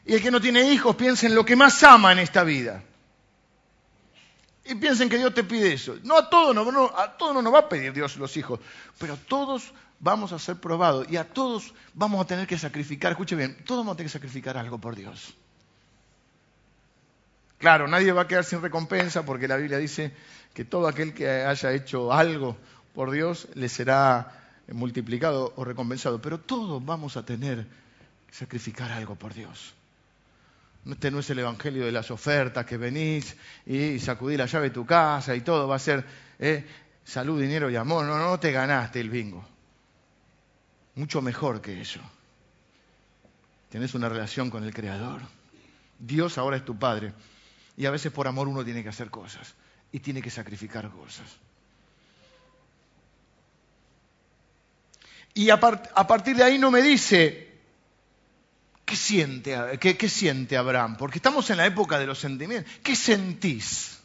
Y 0.07 0.15
el 0.15 0.23
que 0.23 0.31
no 0.31 0.41
tiene 0.41 0.71
hijos 0.71 0.97
piensa 0.97 1.27
en 1.27 1.35
lo 1.35 1.45
que 1.45 1.57
más 1.57 1.83
ama 1.83 2.13
en 2.13 2.19
esta 2.19 2.45
vida. 2.45 2.83
Y 4.67 4.75
piensen 4.75 5.09
que 5.09 5.19
Dios 5.19 5.33
te 5.35 5.45
pide 5.45 5.73
eso. 5.73 5.97
No 6.03 6.17
a 6.17 6.29
todos, 6.29 6.55
no, 6.55 6.93
a 6.97 7.17
todos 7.17 7.35
no 7.35 7.43
nos 7.43 7.53
va 7.53 7.61
a 7.61 7.69
pedir 7.69 7.93
Dios 7.93 8.17
los 8.17 8.37
hijos, 8.37 8.61
pero 8.99 9.17
todos 9.17 9.73
vamos 10.01 10.33
a 10.33 10.39
ser 10.39 10.57
probados 10.57 11.07
y 11.11 11.17
a 11.17 11.25
todos 11.25 11.75
vamos 11.95 12.23
a 12.23 12.27
tener 12.27 12.47
que 12.47 12.59
sacrificar, 12.59 13.13
escuche 13.13 13.37
bien, 13.37 13.57
todos 13.65 13.81
vamos 13.81 13.95
a 13.95 13.97
tener 13.97 14.11
que 14.11 14.19
sacrificar 14.19 14.57
algo 14.57 14.79
por 14.79 14.97
Dios. 14.97 15.35
Claro, 17.59 17.89
nadie 17.89 18.13
va 18.13 18.23
a 18.23 18.29
quedar 18.29 18.45
sin 18.45 18.61
recompensa 18.61 19.25
porque 19.25 19.49
la 19.49 19.57
Biblia 19.57 19.79
dice 19.79 20.13
que 20.55 20.65
todo 20.65 20.87
aquel 20.87 21.13
que 21.13 21.29
haya 21.29 21.73
hecho 21.73 22.13
algo 22.13 22.57
por 22.95 23.11
Dios 23.11 23.49
le 23.55 23.69
será 23.69 24.63
multiplicado 24.73 25.53
o 25.57 25.65
recompensado, 25.65 26.23
pero 26.23 26.39
todos 26.39 26.83
vamos 26.83 27.17
a 27.17 27.27
tener 27.27 27.67
que 28.27 28.35
sacrificar 28.35 28.93
algo 28.93 29.17
por 29.17 29.35
Dios. 29.35 29.75
Este 30.89 31.11
no 31.11 31.19
es 31.19 31.29
el 31.31 31.41
evangelio 31.41 31.85
de 31.85 31.93
las 31.93 32.11
ofertas 32.11 32.65
que 32.65 32.77
venís 32.77 33.37
y 33.67 33.99
sacudí 33.99 34.37
la 34.37 34.47
llave 34.47 34.69
de 34.69 34.75
tu 34.75 34.87
casa 34.87 35.35
y 35.35 35.41
todo 35.41 35.67
va 35.67 35.77
a 35.77 35.81
ser 35.81 36.05
eh, 36.39 36.65
salud, 37.05 37.41
dinero 37.41 37.69
y 37.69 37.77
amor. 37.77 38.05
No, 38.05 38.17
no 38.19 38.39
te 38.39 38.53
ganaste 38.53 39.01
el 39.01 39.11
bingo. 39.11 39.45
Mucho 40.95 41.21
mejor 41.21 41.61
que 41.61 41.81
eso. 41.81 42.01
Tienes 43.71 43.95
una 43.95 44.09
relación 44.09 44.51
con 44.51 44.63
el 44.63 44.73
Creador. 44.73 45.23
Dios 45.99 46.39
ahora 46.39 46.59
es 46.59 46.65
tu 46.65 46.79
Padre. 46.79 47.13
Y 47.77 47.87
a 47.87 47.91
veces 47.91 48.13
por 48.13 48.29
amor 48.29 48.47
uno 48.47 48.65
tiene 48.65 48.83
que 48.83 48.91
hacer 48.91 49.11
cosas 49.11 49.55
y 49.95 50.01
tiene 50.01 50.21
que 50.21 50.29
sacrificar 50.29 50.91
cosas. 50.91 51.25
Y 55.35 55.51
a, 55.51 55.61
partir 55.61 56.35
de 56.35 56.43
ahí 56.43 56.59
no 56.59 56.73
me 56.73 56.83
dice 56.83 57.61
¿qué 58.85 58.97
siente, 58.97 59.57
qué 59.79 60.09
siente 60.09 60.57
Abraham, 60.57 60.97
porque 60.97 61.19
estamos 61.19 61.49
en 61.51 61.59
la 61.59 61.67
época 61.67 62.01
de 62.01 62.07
los 62.07 62.19
sentimientos. 62.19 62.73
¿Qué 62.83 62.97
sentís? 62.97 64.01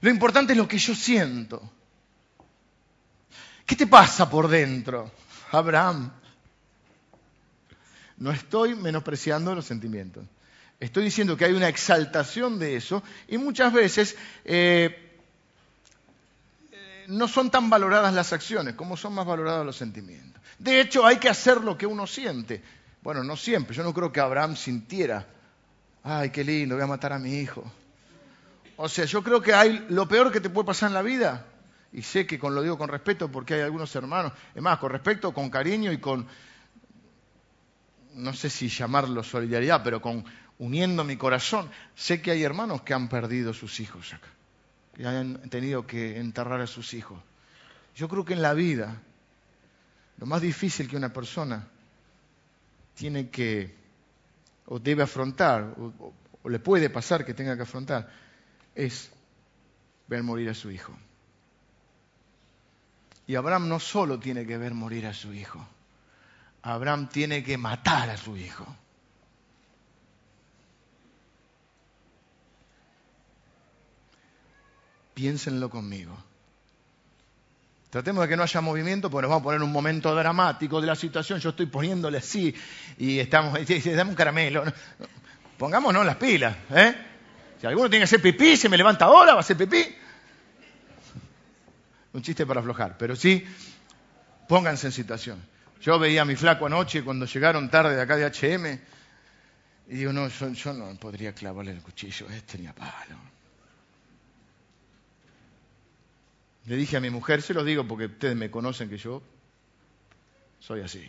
Lo 0.00 0.08
importante 0.08 0.52
es 0.52 0.56
lo 0.56 0.68
que 0.68 0.78
yo 0.78 0.94
siento. 0.94 1.68
¿Qué 3.66 3.74
te 3.74 3.88
pasa 3.88 4.30
por 4.30 4.46
dentro, 4.46 5.10
Abraham? 5.50 6.12
No 8.18 8.30
estoy 8.30 8.76
menospreciando 8.76 9.56
los 9.56 9.66
sentimientos. 9.66 10.24
Estoy 10.80 11.04
diciendo 11.04 11.36
que 11.36 11.44
hay 11.44 11.52
una 11.52 11.68
exaltación 11.68 12.58
de 12.58 12.76
eso 12.76 13.02
y 13.28 13.36
muchas 13.36 13.70
veces 13.72 14.16
eh, 14.46 15.18
no 17.08 17.28
son 17.28 17.50
tan 17.50 17.68
valoradas 17.68 18.14
las 18.14 18.32
acciones 18.32 18.74
como 18.74 18.96
son 18.96 19.12
más 19.12 19.26
valorados 19.26 19.66
los 19.66 19.76
sentimientos. 19.76 20.40
De 20.58 20.80
hecho, 20.80 21.04
hay 21.04 21.18
que 21.18 21.28
hacer 21.28 21.58
lo 21.58 21.76
que 21.76 21.86
uno 21.86 22.06
siente. 22.06 22.62
Bueno, 23.02 23.22
no 23.22 23.36
siempre. 23.36 23.76
Yo 23.76 23.82
no 23.82 23.92
creo 23.92 24.10
que 24.10 24.20
Abraham 24.20 24.56
sintiera, 24.56 25.26
ay, 26.02 26.30
qué 26.30 26.42
lindo, 26.44 26.76
voy 26.76 26.84
a 26.84 26.86
matar 26.86 27.12
a 27.12 27.18
mi 27.18 27.38
hijo. 27.38 27.62
O 28.76 28.88
sea, 28.88 29.04
yo 29.04 29.22
creo 29.22 29.42
que 29.42 29.52
hay 29.52 29.84
lo 29.90 30.08
peor 30.08 30.32
que 30.32 30.40
te 30.40 30.48
puede 30.48 30.66
pasar 30.66 30.88
en 30.88 30.94
la 30.94 31.02
vida, 31.02 31.46
y 31.92 32.02
sé 32.02 32.26
que 32.26 32.38
con, 32.38 32.54
lo 32.54 32.62
digo 32.62 32.78
con 32.78 32.88
respeto 32.88 33.30
porque 33.30 33.54
hay 33.54 33.60
algunos 33.60 33.94
hermanos, 33.94 34.32
es 34.54 34.62
más, 34.62 34.78
con 34.78 34.90
respeto, 34.90 35.34
con 35.34 35.50
cariño 35.50 35.92
y 35.92 35.98
con, 35.98 36.26
no 38.14 38.32
sé 38.32 38.48
si 38.48 38.68
llamarlo 38.68 39.22
solidaridad, 39.22 39.82
pero 39.82 40.00
con 40.00 40.24
uniendo 40.60 41.02
mi 41.02 41.16
corazón, 41.16 41.68
sé 41.96 42.22
que 42.22 42.30
hay 42.30 42.44
hermanos 42.44 42.82
que 42.82 42.94
han 42.94 43.08
perdido 43.08 43.52
sus 43.52 43.80
hijos 43.80 44.14
acá 44.14 44.28
que 45.00 45.06
hayan 45.06 45.48
tenido 45.48 45.86
que 45.86 46.18
enterrar 46.18 46.60
a 46.60 46.66
sus 46.66 46.92
hijos. 46.94 47.18
Yo 47.94 48.06
creo 48.08 48.24
que 48.24 48.34
en 48.34 48.42
la 48.42 48.52
vida 48.52 49.00
lo 50.18 50.26
más 50.26 50.42
difícil 50.42 50.88
que 50.88 50.96
una 50.96 51.10
persona 51.10 51.66
tiene 52.94 53.30
que 53.30 53.74
o 54.66 54.78
debe 54.78 55.02
afrontar, 55.02 55.74
o, 55.78 56.12
o 56.42 56.48
le 56.48 56.58
puede 56.58 56.90
pasar 56.90 57.24
que 57.24 57.34
tenga 57.34 57.56
que 57.56 57.62
afrontar, 57.62 58.10
es 58.74 59.10
ver 60.06 60.22
morir 60.22 60.50
a 60.50 60.54
su 60.54 60.70
hijo. 60.70 60.92
Y 63.26 63.34
Abraham 63.36 63.68
no 63.68 63.80
solo 63.80 64.18
tiene 64.18 64.46
que 64.46 64.58
ver 64.58 64.74
morir 64.74 65.06
a 65.06 65.14
su 65.14 65.32
hijo, 65.32 65.66
Abraham 66.62 67.08
tiene 67.08 67.42
que 67.42 67.56
matar 67.56 68.10
a 68.10 68.16
su 68.18 68.36
hijo. 68.36 68.66
Piénsenlo 75.20 75.68
conmigo. 75.68 76.16
Tratemos 77.90 78.22
de 78.22 78.28
que 78.30 78.38
no 78.38 78.42
haya 78.42 78.60
movimiento, 78.62 79.10
porque 79.10 79.24
nos 79.24 79.28
vamos 79.28 79.42
a 79.42 79.44
poner 79.44 79.62
un 79.62 79.70
momento 79.70 80.14
dramático 80.14 80.80
de 80.80 80.86
la 80.86 80.96
situación. 80.96 81.38
Yo 81.40 81.50
estoy 81.50 81.66
poniéndole 81.66 82.16
así 82.16 82.54
y 82.96 83.18
estamos, 83.18 83.52
dame 83.68 84.10
un 84.12 84.16
caramelo. 84.16 84.64
Pongámonos 85.58 86.06
las 86.06 86.16
pilas, 86.16 86.56
¿eh? 86.70 86.94
Si 87.60 87.66
alguno 87.66 87.90
tiene 87.90 88.00
que 88.00 88.04
hacer 88.04 88.22
pipí, 88.22 88.56
se 88.56 88.70
me 88.70 88.78
levanta 88.78 89.04
ahora, 89.04 89.32
va 89.32 89.36
a 89.36 89.40
hacer 89.40 89.58
pipí. 89.58 89.94
Un 92.14 92.22
chiste 92.22 92.46
para 92.46 92.60
aflojar, 92.60 92.96
pero 92.96 93.14
sí, 93.14 93.44
pónganse 94.48 94.86
en 94.86 94.92
situación. 94.92 95.38
Yo 95.82 95.98
veía 95.98 96.22
a 96.22 96.24
mi 96.24 96.34
flaco 96.34 96.64
anoche 96.64 97.04
cuando 97.04 97.26
llegaron 97.26 97.68
tarde 97.68 97.94
de 97.94 98.00
acá 98.00 98.16
de 98.16 98.24
HM 98.24 98.80
y 99.88 99.96
digo, 99.96 100.14
no, 100.14 100.28
yo, 100.28 100.48
yo 100.48 100.72
no 100.72 100.94
podría 100.94 101.34
clavarle 101.34 101.72
el 101.72 101.82
cuchillo, 101.82 102.26
este 102.30 102.56
ni 102.56 102.68
a 102.68 102.74
palo. 102.74 103.39
Le 106.70 106.76
dije 106.76 106.96
a 106.96 107.00
mi 107.00 107.10
mujer, 107.10 107.42
se 107.42 107.52
lo 107.52 107.64
digo 107.64 107.84
porque 107.84 108.04
ustedes 108.04 108.36
me 108.36 108.48
conocen 108.48 108.88
que 108.88 108.96
yo 108.96 109.20
soy 110.60 110.82
así. 110.82 111.04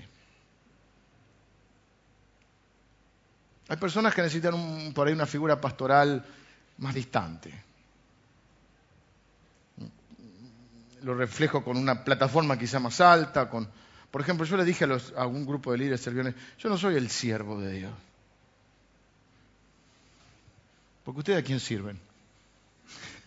Hay 3.68 3.78
personas 3.78 4.16
que 4.16 4.24
necesitan 4.24 4.92
por 4.92 5.08
ahí 5.08 5.14
una 5.14 5.28
figura 5.28 5.62
pastoral 5.62 6.26
más 6.80 6.96
distante. 6.96 7.54
Lo 11.04 11.14
reflejo 11.14 11.64
con 11.64 11.78
una 11.78 12.04
plataforma 12.04 12.58
quizá 12.58 12.80
más 12.80 13.00
alta, 13.00 13.48
con... 13.48 13.70
Por 14.10 14.22
ejemplo, 14.22 14.48
yo 14.48 14.58
le 14.58 14.66
dije 14.66 14.86
a, 14.86 14.88
los, 14.88 15.14
a 15.16 15.28
un 15.28 15.46
grupo 15.46 15.74
de 15.74 15.78
líderes 15.78 16.02
serviones, 16.02 16.34
yo 16.58 16.70
no 16.70 16.78
soy 16.80 16.96
el 16.96 17.08
siervo 17.12 17.62
de 17.62 17.72
Dios. 17.72 17.94
Porque 21.06 21.20
ustedes 21.20 21.44
a 21.44 21.46
quién 21.46 21.60
sirven? 21.60 22.00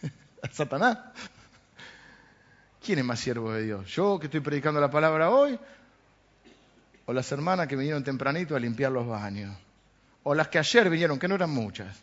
¿A 0.42 0.48
Satanás? 0.48 0.98
¿Quién 2.84 2.98
es 2.98 3.04
más 3.04 3.18
siervo 3.18 3.52
de 3.52 3.62
Dios? 3.62 3.86
¿Yo 3.94 4.18
que 4.18 4.26
estoy 4.26 4.40
predicando 4.40 4.78
la 4.78 4.90
palabra 4.90 5.30
hoy? 5.30 5.58
¿O 7.06 7.12
las 7.14 7.30
hermanas 7.32 7.66
que 7.66 7.76
vinieron 7.76 8.04
tempranito 8.04 8.54
a 8.54 8.60
limpiar 8.60 8.92
los 8.92 9.06
baños? 9.06 9.56
¿O 10.22 10.34
las 10.34 10.48
que 10.48 10.58
ayer 10.58 10.90
vinieron, 10.90 11.18
que 11.18 11.26
no 11.26 11.34
eran 11.34 11.50
muchas, 11.50 11.96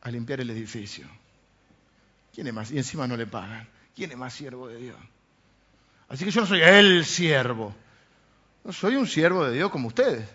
a 0.00 0.10
limpiar 0.10 0.40
el 0.40 0.48
edificio? 0.50 1.06
¿Quién 2.34 2.46
es 2.46 2.54
más? 2.54 2.70
Y 2.70 2.78
encima 2.78 3.06
no 3.06 3.16
le 3.16 3.26
pagan. 3.26 3.68
¿Quién 3.94 4.10
es 4.10 4.16
más 4.16 4.32
siervo 4.32 4.68
de 4.68 4.76
Dios? 4.76 4.96
Así 6.08 6.24
que 6.24 6.30
yo 6.30 6.40
no 6.40 6.46
soy 6.46 6.62
el 6.62 7.04
siervo. 7.04 7.74
No 8.64 8.72
soy 8.72 8.96
un 8.96 9.06
siervo 9.06 9.44
de 9.44 9.54
Dios 9.54 9.70
como 9.70 9.88
ustedes, 9.88 10.26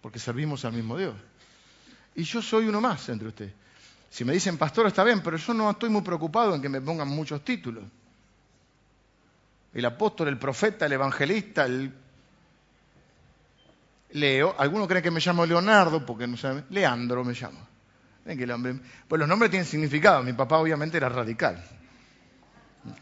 porque 0.00 0.18
servimos 0.18 0.64
al 0.64 0.72
mismo 0.72 0.98
Dios. 0.98 1.14
Y 2.16 2.24
yo 2.24 2.42
soy 2.42 2.66
uno 2.66 2.80
más 2.80 3.08
entre 3.08 3.28
ustedes. 3.28 3.52
Si 4.16 4.24
me 4.24 4.32
dicen 4.32 4.56
pastor 4.56 4.86
está 4.86 5.04
bien, 5.04 5.20
pero 5.20 5.36
yo 5.36 5.52
no 5.52 5.70
estoy 5.70 5.90
muy 5.90 6.00
preocupado 6.00 6.54
en 6.54 6.62
que 6.62 6.70
me 6.70 6.80
pongan 6.80 7.06
muchos 7.06 7.44
títulos. 7.44 7.84
El 9.74 9.84
apóstol, 9.84 10.28
el 10.28 10.38
profeta, 10.38 10.86
el 10.86 10.92
evangelista, 10.94 11.66
el 11.66 11.92
Leo. 14.12 14.54
Algunos 14.56 14.88
creen 14.88 15.02
que 15.02 15.10
me 15.10 15.20
llamo 15.20 15.44
Leonardo 15.44 16.06
porque 16.06 16.26
no 16.26 16.38
saben. 16.38 16.64
Leandro 16.70 17.24
me 17.24 17.34
llamo. 17.34 17.58
¿Ven 18.24 18.38
que 18.38 18.44
el. 18.44 18.80
Pues 19.06 19.18
los 19.18 19.28
nombres 19.28 19.50
tienen 19.50 19.66
significado. 19.66 20.22
Mi 20.22 20.32
papá 20.32 20.56
obviamente 20.56 20.96
era 20.96 21.10
radical. 21.10 21.62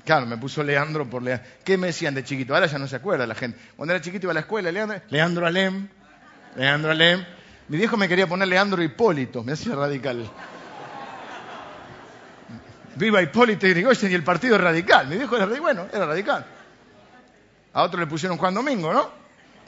Claro, 0.04 0.26
me 0.26 0.36
puso 0.36 0.64
Leandro 0.64 1.08
por 1.08 1.22
Leandro. 1.22 1.46
¿Qué 1.62 1.78
me 1.78 1.86
decían 1.86 2.16
de 2.16 2.24
chiquito? 2.24 2.56
Ahora 2.56 2.66
ya 2.66 2.80
no 2.80 2.88
se 2.88 2.96
acuerda 2.96 3.24
la 3.24 3.36
gente. 3.36 3.56
Cuando 3.76 3.94
era 3.94 4.02
chiquito 4.02 4.26
iba 4.26 4.32
a 4.32 4.34
la 4.34 4.40
escuela, 4.40 4.72
Leandro, 4.72 5.00
Leandro 5.10 5.46
Alem, 5.46 5.86
Leandro 6.56 6.90
Alem. 6.90 7.24
Mi 7.68 7.76
viejo 7.76 7.96
me 7.96 8.08
quería 8.08 8.26
poner 8.26 8.48
Leandro 8.48 8.82
Hipólito, 8.82 9.44
me 9.44 9.52
hacía 9.52 9.76
radical. 9.76 10.28
Viva 12.96 13.22
Hipólito 13.22 13.66
Yrigoyen 13.66 14.10
y 14.12 14.14
el 14.14 14.24
Partido 14.24 14.58
Radical. 14.58 15.08
Mi 15.08 15.16
viejo 15.16 15.36
era 15.36 15.46
bueno, 15.46 15.86
era 15.92 16.06
radical. 16.06 16.46
A 17.72 17.82
otro 17.82 17.98
le 17.98 18.06
pusieron 18.06 18.38
Juan 18.38 18.54
Domingo, 18.54 18.92
¿no? 18.92 19.10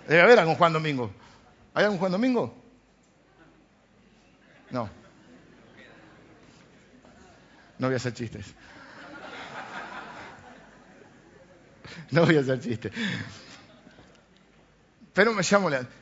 Debe 0.06 0.22
haber 0.22 0.38
algún 0.38 0.54
Juan 0.54 0.72
Domingo. 0.72 1.10
¿Hay 1.74 1.84
algún 1.84 1.98
Juan 1.98 2.12
Domingo? 2.12 2.54
No. 4.70 4.88
No 7.78 7.88
voy 7.88 7.94
a 7.94 7.96
hacer 7.96 8.14
chistes. 8.14 8.54
No 12.10 12.24
voy 12.24 12.36
a 12.36 12.40
hacer 12.40 12.60
chistes. 12.60 12.92
Pero 15.12 15.32
me 15.32 15.42
llamo 15.42 15.68
Leandro. 15.68 15.92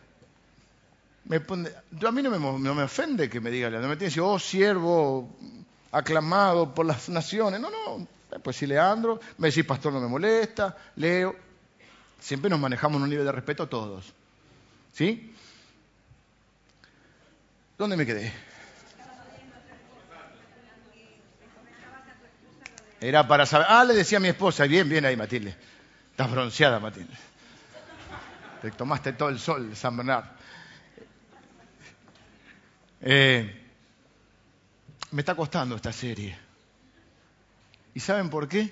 Me 1.25 1.37
a 1.37 2.13
mí 2.13 2.23
no 2.23 2.31
me, 2.31 2.39
no 2.39 2.85
ofende 2.85 3.31
que 3.31 3.41
me 3.41 3.51
diga 3.51 3.71
Leandro. 3.71 3.89
Me 3.89 3.97
tiene 3.97 4.11
que 4.11 4.21
decir, 4.21 4.23
oh, 4.23 4.39
siervo, 4.39 5.35
aclamado 5.95 6.75
por 6.75 6.85
las 6.85 7.09
naciones. 7.09 7.61
No, 7.61 7.71
no, 7.71 8.07
pues 8.43 8.57
si 8.57 8.67
Leandro, 8.67 9.21
me 9.39 9.49
decís 9.49 9.65
pastor 9.65 9.93
no 9.93 10.01
me 10.01 10.09
molesta, 10.09 10.77
Leo, 10.97 11.37
siempre 12.21 12.51
nos 12.51 12.59
manejamos 12.59 12.97
en 12.97 13.05
un 13.05 13.11
nivel 13.11 13.25
de 13.25 13.33
respeto 13.33 13.69
todos. 13.69 14.13
¿Sí? 14.93 15.35
¿Dónde 17.79 17.97
me 17.97 18.05
quedé? 18.05 18.33
Era 23.01 23.29
para 23.29 23.45
saber. 23.45 23.67
Ah, 23.69 23.85
le 23.85 23.95
decía 23.95 24.19
a 24.19 24.21
mi 24.21 24.29
esposa, 24.29 24.65
bien, 24.65 24.89
bien 24.89 25.05
ahí, 25.05 25.17
Matilde. 25.17 25.55
Estás 26.11 26.31
bronceada, 26.31 26.81
Matilde. 26.81 27.15
Te 28.63 28.71
tomaste 28.71 29.13
todo 29.13 29.29
el 29.29 29.39
sol 29.39 29.77
San 29.77 29.97
Bernardo. 29.97 30.31
Eh, 33.03 33.64
me 35.15 35.21
está 35.21 35.37
costando 35.37 35.77
esta 35.77 35.93
serie. 35.93 36.37
¿Y 37.95 38.01
saben 38.01 38.29
por 38.29 38.49
qué? 38.49 38.69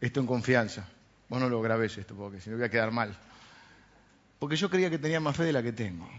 Esto 0.00 0.18
en 0.18 0.26
confianza. 0.26 0.88
Vos 1.28 1.40
no 1.40 1.48
lo 1.48 1.62
grabéis 1.62 1.96
esto 1.96 2.16
porque 2.16 2.40
si 2.40 2.50
no 2.50 2.56
voy 2.56 2.64
a 2.64 2.68
quedar 2.68 2.90
mal. 2.90 3.16
Porque 4.40 4.56
yo 4.56 4.68
creía 4.68 4.90
que 4.90 4.98
tenía 4.98 5.20
más 5.20 5.36
fe 5.36 5.44
de 5.44 5.52
la 5.52 5.62
que 5.62 5.70
tengo. 5.70 6.10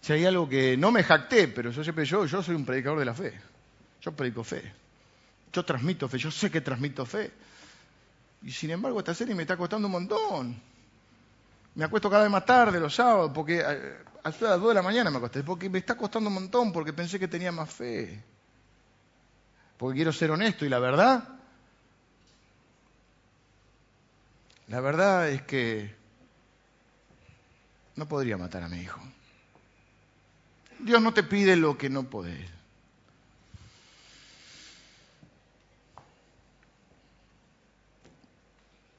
Si 0.00 0.14
hay 0.14 0.24
algo 0.24 0.48
que 0.48 0.78
no 0.78 0.90
me 0.90 1.04
jacté, 1.04 1.48
pero 1.48 1.70
yo 1.70 1.84
siempre 1.84 2.06
yo, 2.06 2.24
yo 2.24 2.42
soy 2.42 2.54
un 2.54 2.64
predicador 2.64 2.98
de 3.00 3.04
la 3.04 3.12
fe. 3.12 3.38
Yo 4.00 4.12
predico 4.12 4.42
fe. 4.42 4.72
Yo 5.52 5.66
transmito 5.66 6.08
fe, 6.08 6.16
yo 6.16 6.30
sé 6.30 6.50
que 6.50 6.62
transmito 6.62 7.04
fe. 7.04 7.30
Y 8.42 8.50
sin 8.50 8.70
embargo 8.70 9.00
esta 9.00 9.12
serie 9.12 9.34
me 9.34 9.42
está 9.42 9.58
costando 9.58 9.86
un 9.86 9.92
montón. 9.92 10.58
Me 11.74 11.84
acuesto 11.84 12.08
cada 12.08 12.22
vez 12.22 12.32
más 12.32 12.46
tarde 12.46 12.80
los 12.80 12.94
sábados 12.94 13.32
porque 13.34 13.62
eh, 13.62 13.98
a 14.24 14.30
las 14.30 14.60
2 14.60 14.68
de 14.68 14.74
la 14.74 14.82
mañana 14.82 15.10
me 15.10 15.16
acosté, 15.16 15.42
porque 15.42 15.68
me 15.68 15.78
está 15.78 15.96
costando 15.96 16.28
un 16.28 16.34
montón, 16.34 16.72
porque 16.72 16.92
pensé 16.92 17.18
que 17.18 17.28
tenía 17.28 17.50
más 17.50 17.70
fe. 17.70 18.22
Porque 19.76 19.96
quiero 19.96 20.12
ser 20.12 20.30
honesto 20.30 20.64
y 20.64 20.68
la 20.68 20.78
verdad, 20.78 21.28
la 24.68 24.80
verdad 24.80 25.28
es 25.28 25.42
que 25.42 25.94
no 27.96 28.06
podría 28.06 28.36
matar 28.36 28.62
a 28.62 28.68
mi 28.68 28.78
hijo. 28.78 29.00
Dios 30.78 31.02
no 31.02 31.12
te 31.12 31.24
pide 31.24 31.56
lo 31.56 31.76
que 31.76 31.90
no 31.90 32.04
podés. 32.04 32.48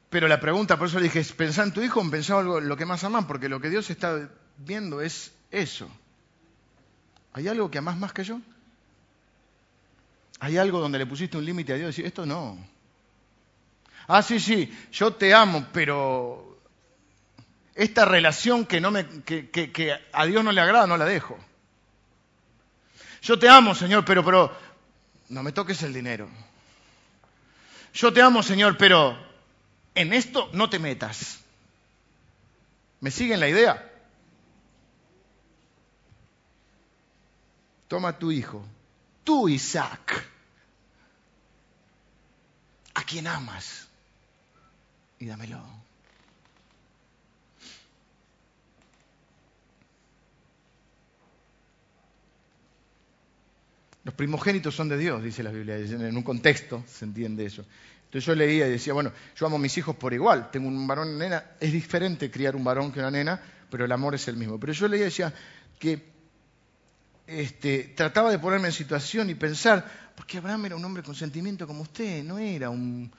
Pero 0.10 0.28
la 0.28 0.40
pregunta, 0.40 0.78
por 0.78 0.88
eso 0.88 1.00
le 1.00 1.06
dije, 1.06 1.24
¿pensá 1.34 1.64
en 1.64 1.74
tu 1.74 1.82
hijo 1.82 2.02
o 2.02 2.12
pensá 2.12 2.38
algo 2.38 2.60
lo 2.60 2.78
que 2.78 2.86
más 2.86 3.04
amas? 3.04 3.26
Porque 3.26 3.50
lo 3.50 3.60
que 3.60 3.70
Dios 3.70 3.90
está 3.90 4.30
viendo 4.58 5.02
es 5.02 5.32
eso. 5.52 5.90
¿Hay 7.34 7.48
algo 7.48 7.70
que 7.72 7.78
amás 7.78 7.98
más 7.98 8.14
que 8.14 8.24
yo? 8.24 8.40
¿Hay 10.40 10.58
algo 10.58 10.80
donde 10.80 11.00
le 11.00 11.06
pusiste 11.06 11.38
un 11.38 11.46
límite 11.46 11.74
a 11.74 11.76
Dios 11.78 11.86
y 11.86 11.92
decir, 11.92 12.06
esto 12.06 12.26
no? 12.26 12.58
Ah, 14.08 14.22
sí, 14.22 14.40
sí, 14.40 14.72
yo 14.92 15.14
te 15.14 15.34
amo, 15.34 15.66
pero 15.72 16.60
esta 17.76 18.06
relación 18.06 18.66
que, 18.66 18.82
no 18.82 18.92
me, 18.92 19.08
que, 19.22 19.50
que, 19.50 20.00
a 20.12 20.26
Dios 20.26 20.44
no 20.44 20.52
le 20.52 20.62
agrada, 20.62 20.86
no 20.86 20.98
la 20.98 21.06
dejo. 21.06 21.38
Yo 23.22 23.40
te 23.40 23.48
amo, 23.48 23.74
Señor, 23.74 24.04
pero, 24.04 24.24
pero 24.24 24.56
no 25.30 25.44
me 25.44 25.54
toques 25.54 25.82
el 25.84 25.94
dinero. 25.94 26.28
Yo 27.94 28.12
te 28.12 28.22
amo, 28.22 28.44
Señor, 28.44 28.78
pero 28.78 29.18
en 29.96 30.12
esto 30.12 30.50
no 30.54 30.70
te 30.70 30.80
metas. 30.80 31.40
¿Me 33.00 33.12
siguen 33.12 33.40
la 33.40 33.48
idea? 33.48 33.93
Toma 37.94 38.18
tu 38.18 38.32
hijo 38.32 38.66
tú 39.24 39.48
Isaac, 39.48 40.26
a 42.96 43.04
quien 43.04 43.28
amas, 43.28 43.88
y 45.20 45.28
dámelo. 45.28 45.62
Los 54.04 54.16
primogénitos 54.16 54.74
son 54.74 54.90
de 54.90 54.98
Dios, 54.98 55.22
dice 55.22 55.44
la 55.44 55.52
Biblia, 55.52 55.78
en 55.78 56.18
un 56.18 56.24
contexto 56.24 56.84
se 56.88 57.06
entiende 57.06 57.46
eso. 57.46 57.64
Entonces 58.06 58.26
yo 58.26 58.34
leía 58.34 58.66
y 58.68 58.72
decía, 58.72 58.94
bueno, 58.94 59.12
yo 59.36 59.46
amo 59.46 59.58
a 59.58 59.60
mis 59.60 59.78
hijos 59.78 59.96
por 59.98 60.16
igual, 60.16 60.50
tengo 60.50 60.68
un 60.68 60.88
varón 60.88 61.10
y 61.10 61.12
una 61.12 61.26
nena, 61.26 61.44
es 61.60 61.72
diferente 61.72 62.32
criar 62.32 62.56
un 62.56 62.64
varón 62.64 62.92
que 62.92 62.98
una 62.98 63.12
nena, 63.12 63.40
pero 63.70 63.86
el 63.86 63.92
amor 63.92 64.16
es 64.16 64.28
el 64.28 64.36
mismo. 64.36 64.60
Pero 64.60 64.74
yo 64.74 64.88
leía 64.88 65.04
y 65.04 65.06
decía 65.06 65.32
que 65.78 66.13
este, 67.42 67.94
trataba 67.96 68.32
de 68.32 68.40
ponerme 68.40 68.68
en 68.68 68.74
situación 68.74 69.30
y 69.30 69.36
pensar, 69.36 69.86
porque 70.16 70.38
Abraham 70.38 70.66
era 70.66 70.76
un 70.76 70.86
hombre 70.86 71.04
con 71.04 71.16
sentimiento 71.16 71.68
como 71.68 71.82
usted, 71.82 72.24
no 72.24 72.38
era 72.38 72.70
un... 72.70 73.12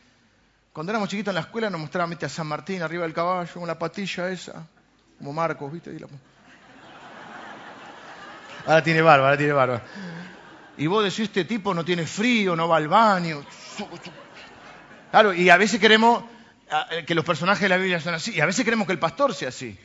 Cuando 0.73 0.91
éramos 0.91 1.09
chiquitos 1.09 1.31
en 1.31 1.37
la 1.37 1.43
escuela 1.43 1.71
nos 1.71 1.81
mostraban 1.81 2.19
a 2.21 2.29
San 2.29 2.47
Martín 2.47 2.83
arriba 2.83 3.05
del 3.05 3.13
caballo, 3.13 3.53
con 3.53 3.67
la 3.67 3.79
patilla 3.79 4.31
esa, 4.31 4.67
como 5.19 5.33
Marcos, 5.33 5.73
¿viste? 5.73 5.97
Ahora 8.67 8.83
tiene 8.83 9.03
barba, 9.03 9.27
ahora 9.27 9.37
tiene 9.37 9.53
barba. 9.53 9.83
Y 10.77 10.87
vos 10.87 11.05
decís, 11.05 11.21
este 11.21 11.45
tipo 11.45 11.75
no 11.75 11.85
tiene 11.85 12.07
frío, 12.07 12.57
no 12.57 12.67
va 12.67 12.79
al 12.79 12.89
baño. 12.89 13.45
Claro, 15.11 15.33
y 15.33 15.49
a 15.49 15.57
veces 15.57 15.79
queremos 15.79 16.25
que 17.07 17.15
los 17.15 17.25
personajes 17.25 17.63
de 17.63 17.69
la 17.69 17.77
Biblia 17.77 18.01
son 18.01 18.15
así, 18.15 18.33
y 18.33 18.41
a 18.41 18.47
veces 18.47 18.65
queremos 18.65 18.87
que 18.87 18.93
el 18.93 18.99
pastor 18.99 19.35
sea 19.35 19.51
así. 19.51 19.79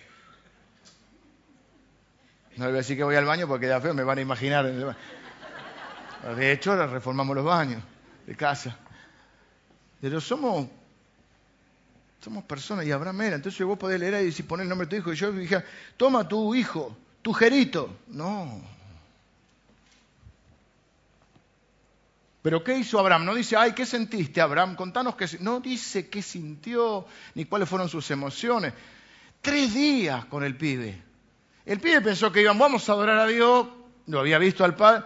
No 2.59 2.65
le 2.65 2.71
voy 2.71 2.79
a 2.79 2.81
decir 2.81 2.97
que 2.97 3.05
voy 3.05 3.15
al 3.15 3.23
baño 3.23 3.47
porque 3.47 3.67
queda 3.67 3.79
feo, 3.79 3.93
me 3.93 4.03
van 4.03 4.17
a 4.17 4.21
imaginar. 4.21 4.65
De 6.35 6.51
hecho, 6.51 6.71
ahora 6.71 6.87
reformamos 6.87 7.33
los 7.33 7.45
baños 7.45 7.81
de 8.27 8.35
casa. 8.35 8.77
Pero 10.01 10.19
somos, 10.19 10.67
somos 12.19 12.43
personas 12.43 12.85
y 12.85 12.91
Abraham 12.91 13.21
era. 13.21 13.35
Entonces 13.37 13.65
vos 13.65 13.79
podés 13.79 13.97
leer 13.97 14.25
y 14.25 14.33
si 14.33 14.43
poner 14.43 14.65
el 14.65 14.69
nombre 14.69 14.87
de 14.87 14.89
tu 14.89 14.95
hijo. 14.97 15.13
Y 15.13 15.15
yo 15.15 15.31
dije, 15.31 15.63
toma 15.95 16.27
tu 16.27 16.53
hijo, 16.53 16.97
tu 17.21 17.31
jerito. 17.31 17.95
No. 18.07 18.61
Pero 22.41 22.61
¿qué 22.61 22.77
hizo 22.77 22.99
Abraham? 22.99 23.23
No 23.23 23.35
dice, 23.35 23.55
ay, 23.55 23.71
¿qué 23.71 23.85
sentiste, 23.85 24.41
Abraham? 24.41 24.75
Contanos 24.75 25.15
qué. 25.15 25.27
No 25.39 25.61
dice 25.61 26.09
qué 26.09 26.21
sintió 26.21 27.05
ni 27.35 27.45
cuáles 27.45 27.69
fueron 27.69 27.87
sus 27.87 28.11
emociones. 28.11 28.73
Tres 29.39 29.73
días 29.73 30.25
con 30.25 30.43
el 30.43 30.57
pibe. 30.57 31.07
El 31.69 31.79
pibe 31.79 32.01
pensó 32.01 32.31
que 32.31 32.41
iban, 32.41 32.57
vamos 32.57 32.89
a 32.89 32.93
adorar 32.93 33.19
a 33.19 33.27
Dios, 33.27 33.67
lo 34.07 34.19
había 34.19 34.39
visto 34.39 34.65
al 34.65 34.73
padre. 34.73 35.03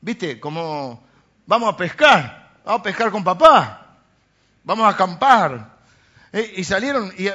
¿Viste? 0.00 0.40
Como, 0.40 1.06
vamos 1.44 1.74
a 1.74 1.76
pescar, 1.76 2.54
vamos 2.64 2.80
a 2.80 2.82
pescar 2.82 3.10
con 3.10 3.22
papá, 3.22 3.98
vamos 4.64 4.86
a 4.86 4.88
acampar. 4.88 5.76
Eh, 6.32 6.54
y 6.56 6.64
salieron, 6.64 7.12
y, 7.18 7.28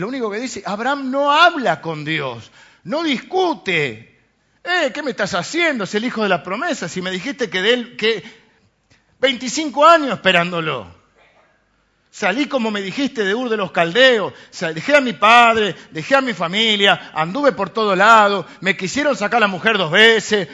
lo 0.00 0.08
único 0.08 0.30
que 0.30 0.38
dice, 0.38 0.62
Abraham 0.64 1.10
no 1.10 1.30
habla 1.30 1.82
con 1.82 2.06
Dios, 2.06 2.50
no 2.84 3.02
discute. 3.02 4.18
Eh, 4.64 4.90
¿qué 4.94 5.02
me 5.02 5.10
estás 5.10 5.34
haciendo? 5.34 5.84
Es 5.84 5.94
el 5.94 6.06
hijo 6.06 6.22
de 6.22 6.30
la 6.30 6.42
promesa. 6.42 6.88
Si 6.88 7.02
me 7.02 7.10
dijiste 7.10 7.50
que 7.50 7.60
de 7.60 7.74
él, 7.74 7.96
que 7.98 8.24
25 9.20 9.86
años 9.86 10.14
esperándolo. 10.14 10.97
Salí 12.10 12.46
como 12.46 12.70
me 12.70 12.80
dijiste 12.80 13.24
de 13.24 13.34
Ur 13.34 13.48
de 13.48 13.56
los 13.56 13.70
Caldeos, 13.70 14.32
dejé 14.74 14.96
a 14.96 15.00
mi 15.00 15.12
padre, 15.12 15.76
dejé 15.90 16.16
a 16.16 16.20
mi 16.20 16.32
familia, 16.32 17.12
anduve 17.14 17.52
por 17.52 17.70
todo 17.70 17.94
lado, 17.94 18.46
me 18.60 18.76
quisieron 18.76 19.14
sacar 19.14 19.40
la 19.40 19.46
mujer 19.46 19.76
dos 19.76 19.90
veces, 19.90 20.48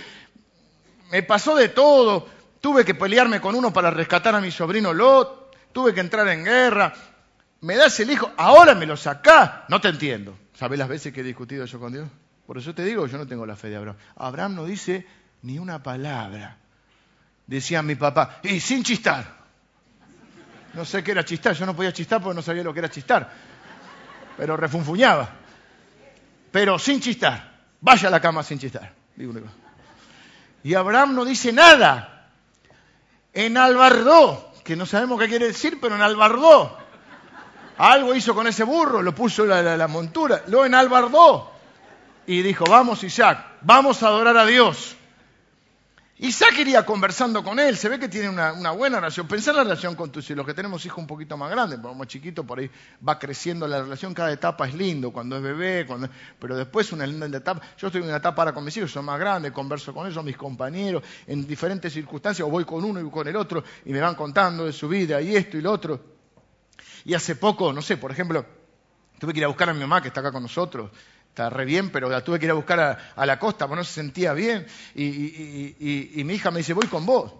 me 1.11 1.23
pasó 1.23 1.55
de 1.55 1.69
todo, 1.69 2.29
tuve 2.61 2.85
que 2.85 2.95
pelearme 2.95 3.41
con 3.41 3.55
uno 3.55 3.73
para 3.73 3.91
rescatar 3.91 4.35
a 4.35 4.41
mi 4.41 4.51
sobrino 4.51 4.93
Lot, 4.93 5.55
tuve 5.73 5.95
que 5.95 6.01
entrar 6.01 6.27
en 6.29 6.45
guerra, 6.45 6.93
me 7.61 7.77
das 7.77 7.99
el 8.01 8.11
hijo, 8.11 8.33
ahora 8.37 8.75
me 8.75 8.85
lo 8.85 8.97
sacás, 8.97 9.51
no 9.69 9.81
te 9.81 9.89
entiendo. 9.89 10.37
¿Sabés 10.55 10.79
las 10.79 10.89
veces 10.89 11.13
que 11.13 11.21
he 11.21 11.25
discutido 11.25 11.65
yo 11.65 11.81
con 11.81 11.93
Dios? 11.93 12.09
Por 12.47 12.59
eso 12.59 12.75
te 12.75 12.85
digo, 12.85 13.07
yo 13.07 13.17
no 13.17 13.27
tengo 13.27 13.47
la 13.47 13.57
fe 13.57 13.71
de 13.71 13.77
Abraham. 13.77 13.97
Abraham 14.17 14.55
no 14.55 14.65
dice 14.67 15.07
ni 15.43 15.59
una 15.59 15.83
palabra. 15.83 16.59
Decía 17.47 17.83
mi 17.83 17.95
papá, 17.95 18.41
y 18.43 18.61
sin 18.61 18.83
chistar. 18.83 19.44
No 20.75 20.85
sé 20.85 21.05
qué 21.05 21.13
era 21.13 21.25
chistar, 21.25 21.55
yo 21.55 21.67
no 21.67 21.77
podía 21.77 21.93
chistar 21.93 22.21
porque 22.21 22.37
no 22.37 22.43
sabía 22.43 22.63
lo 22.63 22.73
que 22.73 22.81
era 22.81 22.91
chistar. 22.91 23.31
Pero 24.37 24.57
refunfuñaba. 24.57 25.29
Pero 26.51 26.79
sin 26.79 27.01
chistar. 27.01 27.53
Vaya 27.81 28.09
a 28.09 28.11
la 28.11 28.21
cama 28.21 28.43
sin 28.43 28.59
chistar. 28.59 28.93
Y 30.63 30.75
Abraham 30.75 31.15
no 31.15 31.25
dice 31.25 31.53
nada. 31.53 32.31
En 33.33 33.57
Albardó, 33.57 34.53
que 34.65 34.77
no 34.77 34.87
sabemos 34.87 35.21
qué 35.21 35.29
quiere 35.29 35.47
decir, 35.47 35.79
pero 35.81 35.95
en 35.95 36.03
Albardó. 36.03 36.79
Algo 37.77 38.15
hizo 38.15 38.35
con 38.35 38.47
ese 38.47 38.65
burro, 38.65 39.03
lo 39.03 39.15
puso 39.15 39.45
la, 39.45 39.63
la, 39.63 39.77
la 39.77 39.89
montura, 39.89 40.43
lo 40.47 40.65
enalbardó. 40.65 41.53
Y 42.27 42.43
dijo, 42.43 42.65
vamos 42.65 43.03
Isaac, 43.03 43.45
vamos 43.63 44.03
a 44.03 44.09
adorar 44.09 44.37
a 44.37 44.47
Dios. 44.47 44.97
Isaac 46.19 46.59
iría 46.59 46.87
conversando 46.87 47.43
con 47.43 47.59
él, 47.59 47.77
se 47.77 47.89
ve 47.89 47.99
que 47.99 48.09
tiene 48.09 48.29
una, 48.29 48.71
buena 48.71 48.99
relación. 48.99 49.27
Pensá 49.27 49.51
en 49.51 49.57
la 49.57 49.63
relación 49.65 49.97
con 49.97 50.13
tus 50.13 50.25
hijos, 50.27 50.37
los 50.37 50.47
que 50.47 50.55
tenemos 50.55 50.87
hijos 50.87 50.99
un 50.99 51.09
poquito 51.09 51.37
más 51.37 51.51
grandes, 51.51 51.81
como 51.81 52.05
chiquito 52.05 52.45
por 52.45 52.61
ahí 52.61 52.71
va 53.07 53.19
creciendo 53.19 53.67
la 53.67 53.83
relación, 53.83 54.15
cada 54.15 54.31
etapa 54.31 54.69
es 54.69 54.75
lindo, 54.75 55.11
cuando 55.11 55.37
es 55.37 55.43
bebé, 55.43 55.85
cuando... 55.87 56.09
pero 56.39 56.57
después 56.57 56.93
una 56.93 57.05
linda 57.05 57.27
etapa. 57.27 57.61
Yo 57.77 57.89
estoy 57.89 58.03
en 58.03 58.09
una 58.09 58.19
etapa 58.19 58.43
ahora 58.43 58.55
con 58.55 58.65
mis 58.65 58.77
hijos, 58.77 58.93
son 58.93 59.05
más 59.05 59.19
grandes, 59.19 59.51
converso 59.51 59.93
con 59.93 60.07
ellos, 60.07 60.23
mis 60.25 60.37
compañeros, 60.37 61.03
en 61.27 61.45
diferentes 61.49 61.93
circunstancias, 61.93 62.47
o 62.47 62.51
voy 62.51 62.65
con 62.65 62.85
uno 62.85 63.01
y 63.01 63.11
con 63.11 63.27
el 63.27 63.35
otro, 63.35 63.65
y 63.85 63.93
me 63.93 64.01
van 64.01 64.15
contando 64.15 64.67
de 64.67 64.73
su 64.73 64.89
vida, 64.89 65.21
y 65.21 65.35
esto 65.35 65.59
y 65.59 65.63
lo 65.63 65.73
otro. 65.73 66.01
Y 67.07 67.15
hace 67.15 67.35
poco, 67.35 67.73
no 67.73 67.83
sé, 67.83 67.97
por 67.97 68.13
ejemplo, 68.13 68.47
tuve 69.19 69.33
que 69.33 69.41
ir 69.41 69.45
a 69.45 69.49
buscar 69.49 69.69
a 69.69 69.75
mi 69.75 69.81
mamá 69.81 70.01
que 70.01 70.09
está 70.09 70.21
acá 70.21 70.31
con 70.31 70.43
nosotros, 70.43 70.93
está 71.35 71.51
re 71.51 71.65
bien, 71.65 71.91
pero 71.91 72.09
la 72.09 72.23
tuve 72.23 72.39
que 72.39 72.45
ir 72.45 72.53
a 72.53 72.55
buscar 72.55 73.13
a, 73.17 73.27
la 73.27 73.41
costa 73.41 73.67
porque 73.67 73.81
no 73.81 73.85
se 73.85 73.93
sentía 73.93 74.33
bien. 74.35 74.65
Y, 74.95 76.23
mi 76.25 76.35
hija 76.35 76.53
me 76.53 76.59
dice, 76.59 76.75
voy 76.75 76.87
con 76.87 77.05
vos. 77.05 77.33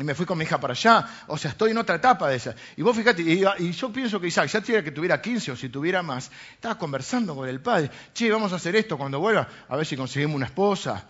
Y 0.00 0.02
me 0.02 0.16
fui 0.16 0.26
con 0.26 0.36
mi 0.36 0.42
hija 0.42 0.58
para 0.58 0.72
allá. 0.72 1.06
O 1.28 1.38
sea, 1.38 1.52
estoy 1.52 1.70
en 1.70 1.78
otra 1.78 1.94
etapa 1.94 2.28
de 2.28 2.36
esa. 2.36 2.56
Y 2.76 2.82
vos 2.82 2.96
fíjate, 2.96 3.22
y, 3.22 3.70
yo 3.70 3.92
pienso 3.92 4.18
que 4.20 4.26
Isaac, 4.26 4.48
ya 4.48 4.60
tuviera 4.60 4.82
que 4.82 4.90
tuviera 4.90 5.22
15 5.22 5.52
o 5.52 5.56
si 5.56 5.68
tuviera 5.68 6.02
más, 6.02 6.32
estaba 6.54 6.76
conversando 6.76 7.36
con 7.36 7.48
el 7.48 7.60
padre. 7.60 7.88
Che, 8.12 8.32
vamos 8.32 8.52
a 8.52 8.56
hacer 8.56 8.74
esto 8.74 8.98
cuando 8.98 9.20
vuelva, 9.20 9.48
a 9.68 9.76
ver 9.76 9.86
si 9.86 9.96
conseguimos 9.96 10.34
una 10.34 10.46
esposa. 10.46 11.06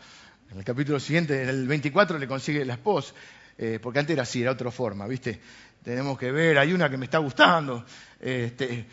En 0.51 0.59
el 0.59 0.65
capítulo 0.65 1.01
siguiente, 1.01 1.43
en 1.43 1.49
el 1.49 1.67
24, 1.67 2.19
le 2.19 2.29
consigue 2.29 2.67
la 2.67 2.75
esposa. 2.75 3.15
Eh, 3.57 3.79
porque 3.83 4.01
antes 4.01 4.13
era 4.13 4.25
así, 4.25 4.43
era 4.43 4.53
otra 4.53 4.71
forma, 4.71 5.07
¿viste? 5.07 5.41
Tenemos 5.83 6.19
que 6.19 6.31
ver, 6.31 6.59
hay 6.59 6.75
una 6.75 6.91
que 6.91 6.99
me 6.99 7.07
está 7.07 7.17
gustando. 7.17 7.87
Este, 8.21 8.87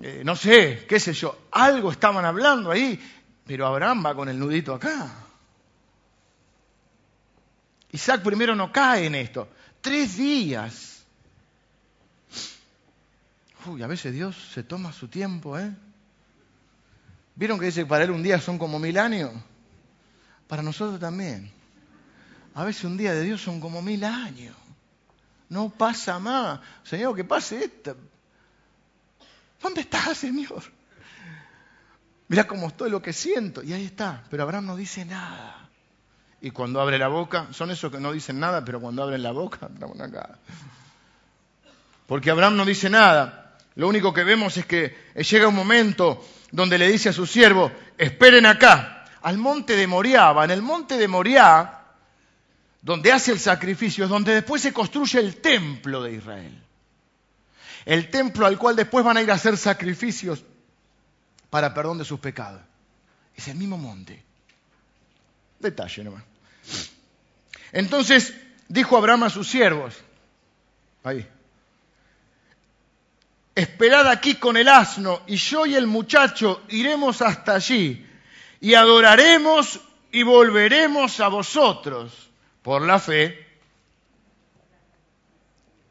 eh, 0.00 0.22
no 0.24 0.36
sé, 0.36 0.86
qué 0.88 1.00
sé 1.00 1.12
yo, 1.12 1.46
algo 1.50 1.90
estaban 1.90 2.24
hablando 2.24 2.70
ahí, 2.70 3.00
pero 3.44 3.66
Abraham 3.66 4.06
va 4.06 4.14
con 4.14 4.28
el 4.28 4.38
nudito 4.38 4.74
acá. 4.74 5.10
Isaac 7.90 8.22
primero 8.22 8.54
no 8.54 8.70
cae 8.70 9.06
en 9.06 9.14
esto. 9.14 9.48
Tres 9.80 10.16
días. 10.16 11.04
Uy, 13.66 13.82
a 13.82 13.86
veces 13.86 14.12
Dios 14.12 14.36
se 14.52 14.62
toma 14.62 14.92
su 14.92 15.08
tiempo, 15.08 15.58
¿eh? 15.58 15.74
¿Vieron 17.34 17.58
que 17.58 17.66
dice 17.66 17.82
que 17.82 17.86
para 17.86 18.04
él 18.04 18.10
un 18.10 18.22
día 18.22 18.40
son 18.40 18.58
como 18.58 18.78
mil 18.78 18.98
años? 18.98 19.32
Para 20.46 20.62
nosotros 20.62 21.00
también. 21.00 21.50
A 22.54 22.64
veces 22.64 22.84
un 22.84 22.96
día 22.96 23.14
de 23.14 23.22
Dios 23.22 23.40
son 23.40 23.60
como 23.60 23.82
mil 23.82 24.04
años. 24.04 24.54
No 25.48 25.70
pasa 25.70 26.18
más. 26.18 26.60
Señor, 26.84 27.14
que 27.16 27.24
pase 27.24 27.64
esto. 27.64 27.96
¿Dónde 29.60 29.80
está, 29.82 30.14
Señor? 30.14 30.62
Mira 32.28 32.46
cómo 32.46 32.68
estoy, 32.68 32.90
lo 32.90 33.02
que 33.02 33.12
siento. 33.12 33.62
Y 33.62 33.72
ahí 33.72 33.86
está. 33.86 34.22
Pero 34.30 34.42
Abraham 34.42 34.66
no 34.66 34.76
dice 34.76 35.04
nada. 35.04 35.68
Y 36.40 36.50
cuando 36.50 36.80
abre 36.80 36.98
la 36.98 37.08
boca, 37.08 37.48
son 37.50 37.70
esos 37.70 37.90
que 37.90 37.98
no 37.98 38.12
dicen 38.12 38.38
nada, 38.38 38.64
pero 38.64 38.80
cuando 38.80 39.02
abren 39.02 39.22
la 39.22 39.32
boca, 39.32 39.68
estamos 39.72 40.00
acá. 40.00 40.38
Porque 42.06 42.30
Abraham 42.30 42.56
no 42.56 42.64
dice 42.64 42.88
nada. 42.88 43.56
Lo 43.74 43.88
único 43.88 44.12
que 44.12 44.24
vemos 44.24 44.56
es 44.56 44.66
que 44.66 44.96
llega 45.16 45.48
un 45.48 45.54
momento 45.54 46.24
donde 46.52 46.78
le 46.78 46.88
dice 46.88 47.08
a 47.08 47.12
su 47.12 47.26
siervo, 47.26 47.72
esperen 47.96 48.46
acá, 48.46 49.04
al 49.22 49.38
monte 49.38 49.74
de 49.74 49.86
Moriah. 49.86 50.32
En 50.44 50.50
el 50.52 50.62
monte 50.62 50.96
de 50.96 51.08
Moriah, 51.08 51.82
donde 52.82 53.10
hace 53.10 53.32
el 53.32 53.40
sacrificio, 53.40 54.04
es 54.04 54.10
donde 54.10 54.34
después 54.34 54.62
se 54.62 54.72
construye 54.72 55.18
el 55.18 55.36
templo 55.36 56.02
de 56.02 56.12
Israel 56.12 56.67
el 57.88 58.10
templo 58.10 58.44
al 58.44 58.58
cual 58.58 58.76
después 58.76 59.02
van 59.02 59.16
a 59.16 59.22
ir 59.22 59.30
a 59.30 59.34
hacer 59.34 59.56
sacrificios 59.56 60.44
para 61.48 61.72
perdón 61.72 61.96
de 61.96 62.04
sus 62.04 62.20
pecados. 62.20 62.60
Es 63.34 63.48
el 63.48 63.56
mismo 63.56 63.78
monte. 63.78 64.22
Detalle 65.58 66.04
nomás. 66.04 66.22
Entonces 67.72 68.34
dijo 68.68 68.94
Abraham 68.94 69.22
a 69.22 69.30
sus 69.30 69.48
siervos, 69.48 69.94
ahí, 71.02 71.26
esperad 73.54 74.06
aquí 74.08 74.34
con 74.34 74.58
el 74.58 74.68
asno 74.68 75.22
y 75.26 75.36
yo 75.36 75.64
y 75.64 75.74
el 75.74 75.86
muchacho 75.86 76.64
iremos 76.68 77.22
hasta 77.22 77.54
allí 77.54 78.06
y 78.60 78.74
adoraremos 78.74 79.80
y 80.12 80.24
volveremos 80.24 81.20
a 81.20 81.28
vosotros 81.28 82.12
Por 82.60 82.82
la 82.82 82.98
fe. 82.98 83.46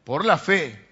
Por 0.04 0.26
la 0.26 0.38
fe. 0.38 0.87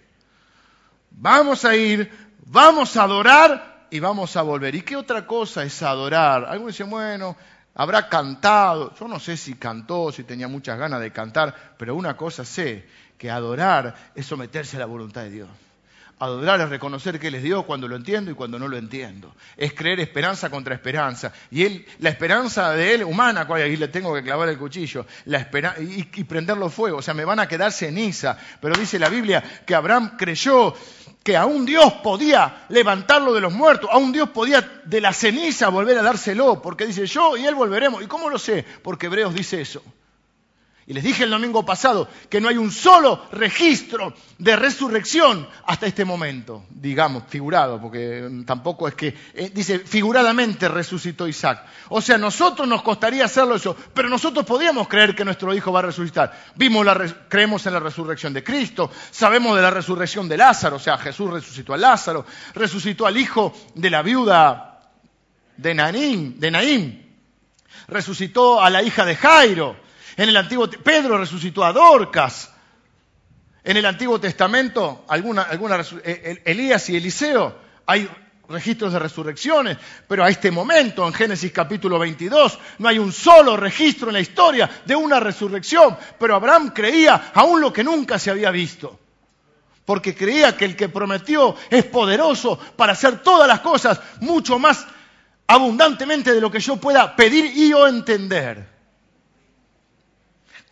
Vamos 1.18 1.64
a 1.64 1.76
ir, 1.76 2.12
vamos 2.46 2.98
a 2.98 3.04
adorar 3.04 3.88
y 3.90 4.00
vamos 4.00 4.36
a 4.36 4.42
volver. 4.42 4.76
¿Y 4.76 4.82
qué 4.82 4.98
otra 4.98 5.26
cosa 5.26 5.64
es 5.64 5.82
adorar? 5.82 6.46
Algunos 6.46 6.74
dicen, 6.74 6.90
bueno, 6.90 7.38
habrá 7.74 8.10
cantado. 8.10 8.94
Yo 9.00 9.08
no 9.08 9.20
sé 9.20 9.38
si 9.38 9.56
cantó, 9.56 10.12
si 10.12 10.24
tenía 10.24 10.48
muchas 10.48 10.78
ganas 10.78 11.00
de 11.00 11.12
cantar, 11.12 11.76
pero 11.78 11.96
una 11.96 12.18
cosa 12.18 12.44
sé, 12.44 12.86
que 13.18 13.32
adorar 13.32 13.96
es 14.14 14.26
someterse 14.26 14.76
a 14.76 14.82
la 14.82 14.86
voluntad 14.86 15.22
de 15.22 15.30
Dios. 15.30 15.50
Adorar 16.20 16.62
es 16.62 16.70
reconocer 16.70 17.20
que 17.20 17.28
Él 17.28 17.36
es 17.36 17.44
Dios 17.44 17.66
cuando 17.66 17.90
lo 17.90 17.96
entiendo 17.96 18.32
y 18.32 18.36
cuando 18.36 18.58
no 18.58 18.68
lo 18.68 18.78
entiendo. 18.78 19.36
Es 19.58 19.74
creer 19.74 20.00
esperanza 20.00 20.50
contra 20.50 20.74
esperanza. 20.74 21.34
Y 21.52 21.64
él, 21.64 21.86
la 22.00 22.10
esperanza 22.10 22.72
de 22.72 22.94
Él, 22.94 23.04
humana, 23.04 23.46
ahí 23.50 23.76
le 23.76 23.90
tengo 23.90 24.14
que 24.14 24.24
clavar 24.24 24.48
el 24.48 24.58
cuchillo, 24.58 25.06
la 25.26 25.50
y, 25.80 26.08
y 26.14 26.24
prenderlo 26.24 26.70
fuego. 26.70 27.00
O 27.00 27.02
sea, 27.02 27.14
me 27.14 27.26
van 27.26 27.40
a 27.40 27.48
quedar 27.48 27.74
ceniza. 27.74 28.38
Pero 28.62 28.76
dice 28.76 28.98
la 28.98 29.10
Biblia 29.10 29.44
que 29.66 29.76
Abraham 29.76 30.16
creyó 30.18 30.74
que 31.26 31.36
aún 31.36 31.66
Dios 31.66 31.92
podía 32.04 32.68
levantarlo 32.70 33.34
de 33.34 33.42
los 33.42 33.52
muertos, 33.52 33.90
aún 33.92 34.12
Dios 34.12 34.30
podía 34.30 34.62
de 34.86 35.02
la 35.02 35.12
ceniza 35.12 35.70
volver 35.70 35.98
a 35.98 36.04
dárselo, 36.04 36.62
porque 36.62 36.86
dice 36.86 37.08
yo 37.08 37.36
y 37.36 37.48
Él 37.48 37.56
volveremos. 37.56 38.04
¿Y 38.04 38.06
cómo 38.06 38.30
lo 38.30 38.38
sé? 38.38 38.64
Porque 38.84 39.08
Hebreos 39.08 39.34
dice 39.34 39.60
eso. 39.60 39.82
Y 40.88 40.94
les 40.94 41.04
dije 41.04 41.24
el 41.24 41.32
domingo 41.32 41.66
pasado 41.66 42.08
que 42.30 42.40
no 42.40 42.48
hay 42.48 42.58
un 42.58 42.72
solo 42.72 43.26
registro 43.32 44.14
de 44.38 44.56
resurrección 44.56 45.48
hasta 45.66 45.88
este 45.88 46.06
momento, 46.06 46.66
digamos, 46.70 47.24
figurado, 47.28 47.82
porque 47.82 48.44
tampoco 48.46 48.88
es 48.88 48.94
que, 48.94 49.16
eh, 49.34 49.50
dice, 49.52 49.80
figuradamente 49.80 50.68
resucitó 50.68 51.28
Isaac. 51.28 51.66
O 51.90 52.02
sea, 52.02 52.20
nosotros 52.20 52.68
nos 52.68 52.84
costaría 52.84 53.26
hacerlo 53.26 53.56
eso, 53.56 53.76
pero 53.96 54.10
nosotros 54.10 54.46
podíamos 54.46 54.88
creer 54.88 55.16
que 55.16 55.26
nuestro 55.26 55.56
hijo 55.56 55.72
va 55.72 55.80
a 55.80 55.84
resucitar. 55.84 56.52
Vimos 56.54 56.86
la, 56.86 57.26
creemos 57.30 57.66
en 57.66 57.74
la 57.74 57.80
resurrección 57.80 58.32
de 58.32 58.44
Cristo, 58.44 58.92
sabemos 59.10 59.56
de 59.56 59.64
la 59.64 59.72
resurrección 59.72 60.30
de 60.30 60.38
Lázaro, 60.38 60.76
o 60.76 60.80
sea, 60.80 61.00
Jesús 61.00 61.32
resucitó 61.32 61.74
a 61.74 61.78
Lázaro, 61.78 62.28
resucitó 62.54 63.08
al 63.08 63.18
hijo 63.18 63.56
de 63.74 63.90
la 63.90 64.04
viuda 64.04 64.82
de 65.58 65.74
Naín, 65.74 66.40
de 66.40 66.52
Naín, 66.52 67.16
resucitó 67.88 68.62
a 68.62 68.70
la 68.70 68.84
hija 68.84 69.04
de 69.04 69.16
Jairo 69.16 69.85
en 70.18 70.30
el 70.30 70.38
Antiguo 70.38 70.70
Pedro 70.70 71.18
resucitó 71.18 71.64
a 71.64 71.74
Dorcas. 71.74 72.52
En 73.64 73.78
el 73.78 73.86
Antiguo 73.86 74.20
Testamento, 74.20 75.06
alguna, 75.08 75.42
alguna, 75.44 75.84
eh, 76.04 76.42
Elías 76.46 76.88
y 76.90 76.98
Eliseo, 76.98 77.58
hay 77.88 78.08
registros 78.48 78.94
de 78.94 79.00
resurrecciones, 79.00 79.78
pero 80.08 80.24
a 80.24 80.30
este 80.30 80.52
momento, 80.52 81.06
en 81.08 81.14
Génesis 81.14 81.52
capítulo 81.52 81.98
22, 81.98 82.60
no 82.78 82.88
hay 82.88 83.00
un 83.00 83.12
solo 83.12 83.58
registro 83.58 84.10
en 84.10 84.14
la 84.14 84.20
historia 84.20 84.70
de 84.86 84.96
una 84.96 85.20
resurrección, 85.20 85.98
pero 86.20 86.36
Abraham 86.36 86.72
creía 86.76 87.32
aún 87.34 87.60
lo 87.60 87.74
que 87.74 87.84
nunca 87.84 88.20
se 88.20 88.30
había 88.30 88.52
visto, 88.52 89.00
porque 89.84 90.16
creía 90.16 90.56
que 90.56 90.66
el 90.66 90.76
que 90.76 90.90
prometió 90.90 91.56
es 91.72 91.86
poderoso 91.86 92.60
para 92.76 92.94
hacer 92.94 93.24
todas 93.24 93.48
las 93.48 93.62
cosas 93.62 94.00
mucho 94.22 94.60
más 94.60 94.86
abundantemente 95.48 96.34
de 96.34 96.42
lo 96.42 96.52
que 96.52 96.60
yo 96.60 96.78
pueda 96.78 97.16
pedir 97.16 97.46
y 97.46 97.74
o 97.74 97.88
entender 97.88 98.75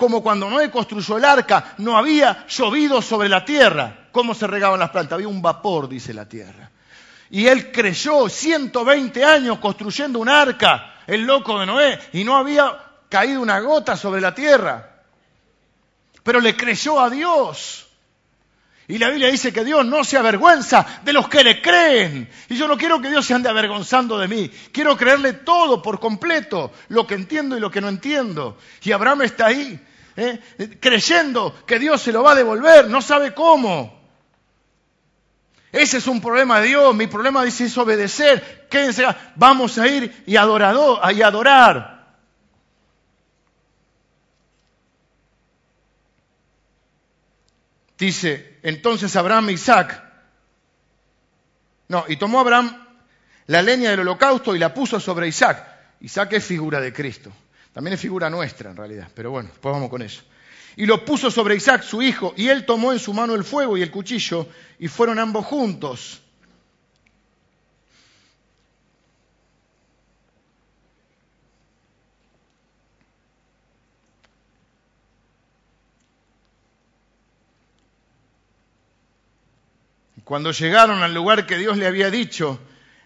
como 0.04 0.22
cuando 0.22 0.50
Noé 0.50 0.70
construyó 0.70 1.16
el 1.16 1.24
arca, 1.24 1.76
no 1.78 1.98
había 1.98 2.46
llovido 2.48 3.02
sobre 3.02 3.30
la 3.30 3.46
tierra. 3.46 4.10
¿Cómo 4.12 4.34
se 4.34 4.48
regaban 4.48 4.78
las 4.78 4.90
plantas? 4.90 5.14
Había 5.14 5.30
un 5.30 5.42
vapor, 5.42 5.88
dice 5.88 6.14
la 6.14 6.28
tierra. 6.28 6.70
Y 7.30 7.48
él 7.48 7.72
creyó 7.72 8.28
120 8.28 9.24
años 9.24 9.60
construyendo 9.60 10.20
un 10.20 10.28
arca, 10.28 10.96
el 11.08 11.22
loco 11.22 11.58
de 11.58 11.66
Noé, 11.68 12.00
y 12.12 12.26
no 12.26 12.36
había 12.36 12.78
caído 13.08 13.40
una 13.40 13.62
gota 13.62 13.96
sobre 13.96 14.20
la 14.20 14.36
tierra. 14.36 15.04
Pero 16.22 16.42
le 16.42 16.58
creyó 16.58 17.00
a 17.00 17.10
Dios. 17.10 17.88
Y 18.90 18.98
la 18.98 19.08
Biblia 19.08 19.30
dice 19.32 19.54
que 19.54 19.64
Dios 19.64 19.86
no 19.86 20.04
se 20.04 20.18
avergüenza 20.18 20.86
de 21.06 21.14
los 21.14 21.30
que 21.30 21.46
le 21.46 21.62
creen. 21.62 22.30
Y 22.50 22.58
yo 22.58 22.68
no 22.68 22.78
quiero 22.78 23.02
que 23.02 23.10
Dios 23.10 23.26
se 23.26 23.34
ande 23.34 23.48
avergonzando 23.48 24.20
de 24.20 24.28
mí. 24.28 24.52
Quiero 24.74 24.98
creerle 24.98 25.32
todo 25.32 25.82
por 25.82 26.02
completo, 26.02 26.74
lo 26.90 27.08
que 27.08 27.16
entiendo 27.16 27.56
y 27.56 27.62
lo 27.62 27.72
que 27.72 27.80
no 27.80 27.88
entiendo. 27.88 28.58
Y 28.82 28.92
Abraham 28.92 29.22
está 29.22 29.46
ahí. 29.46 29.80
¿Eh? 30.16 30.40
creyendo 30.80 31.66
que 31.66 31.80
Dios 31.80 32.02
se 32.02 32.12
lo 32.12 32.24
va 32.24 32.32
a 32.32 32.36
devolver, 32.36 32.90
no 32.90 33.02
sabe 33.02 33.34
cómo. 33.34 34.02
Ese 35.72 35.98
es 35.98 36.08
un 36.08 36.22
problema 36.22 36.60
de 36.60 36.68
Dios, 36.68 36.96
mi 36.96 37.08
problema 37.08 37.44
dice 37.44 37.66
es 37.66 37.78
obedecer. 37.78 38.68
Quédense, 38.70 39.06
vamos 39.36 39.78
a 39.80 39.88
ir 39.88 40.24
y, 40.28 40.34
y 40.34 40.38
adorar. 40.38 41.94
Dice, 47.98 48.60
entonces 48.64 49.16
Abraham 49.16 49.50
e 49.50 49.54
Isaac, 49.54 50.04
no, 51.88 52.06
y 52.08 52.18
tomó 52.18 52.40
Abraham 52.40 52.76
la 53.48 53.62
leña 53.62 53.92
del 53.92 54.02
holocausto 54.02 54.56
y 54.56 54.60
la 54.60 54.74
puso 54.74 55.00
sobre 55.00 55.28
Isaac. 55.28 55.66
Isaac 56.02 56.34
es 56.34 56.46
figura 56.46 56.80
de 56.80 56.92
Cristo. 56.92 57.32
También 57.74 57.96
es 57.96 58.00
figura 58.00 58.30
nuestra 58.30 58.70
en 58.70 58.78
realidad, 58.78 59.10
pero 59.16 59.32
bueno, 59.32 59.50
después 59.50 59.74
vamos 59.74 59.90
con 59.90 60.04
eso. 60.04 60.22
Y 60.76 60.86
lo 60.86 61.04
puso 61.04 61.32
sobre 61.32 61.56
Isaac, 61.56 61.84
su 61.84 62.02
hijo, 62.02 62.34
y 62.38 62.48
él 62.48 62.66
tomó 62.66 62.94
en 62.94 63.00
su 63.00 63.14
mano 63.14 63.34
el 63.34 63.44
fuego 63.44 63.78
y 63.78 63.82
el 63.82 63.92
cuchillo, 63.92 64.48
y 64.80 64.88
fueron 64.88 65.18
ambos 65.20 65.46
juntos. 65.46 66.22
Cuando 80.24 80.52
llegaron 80.52 81.04
al 81.04 81.14
lugar 81.14 81.46
que 81.46 81.58
Dios 81.58 81.78
le 81.78 81.86
había 81.86 82.10
dicho, 82.10 82.60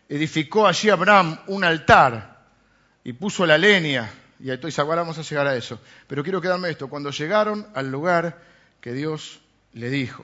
edificó 0.07 0.67
allí 0.67 0.89
Abraham 0.89 1.39
un 1.47 1.63
altar 1.63 2.45
y 3.03 3.13
puso 3.13 3.45
la 3.45 3.57
leña 3.57 4.09
y 4.39 4.51
entonces 4.51 4.77
ahora 4.79 5.01
vamos 5.01 5.17
a 5.17 5.23
llegar 5.23 5.47
a 5.47 5.55
eso. 5.55 5.79
Pero 6.07 6.23
quiero 6.23 6.41
quedarme 6.41 6.69
esto. 6.69 6.89
Cuando 6.89 7.11
llegaron 7.11 7.67
al 7.73 7.89
lugar 7.89 8.37
que 8.81 8.93
Dios 8.93 9.39
le 9.73 9.89
dijo. 9.89 10.23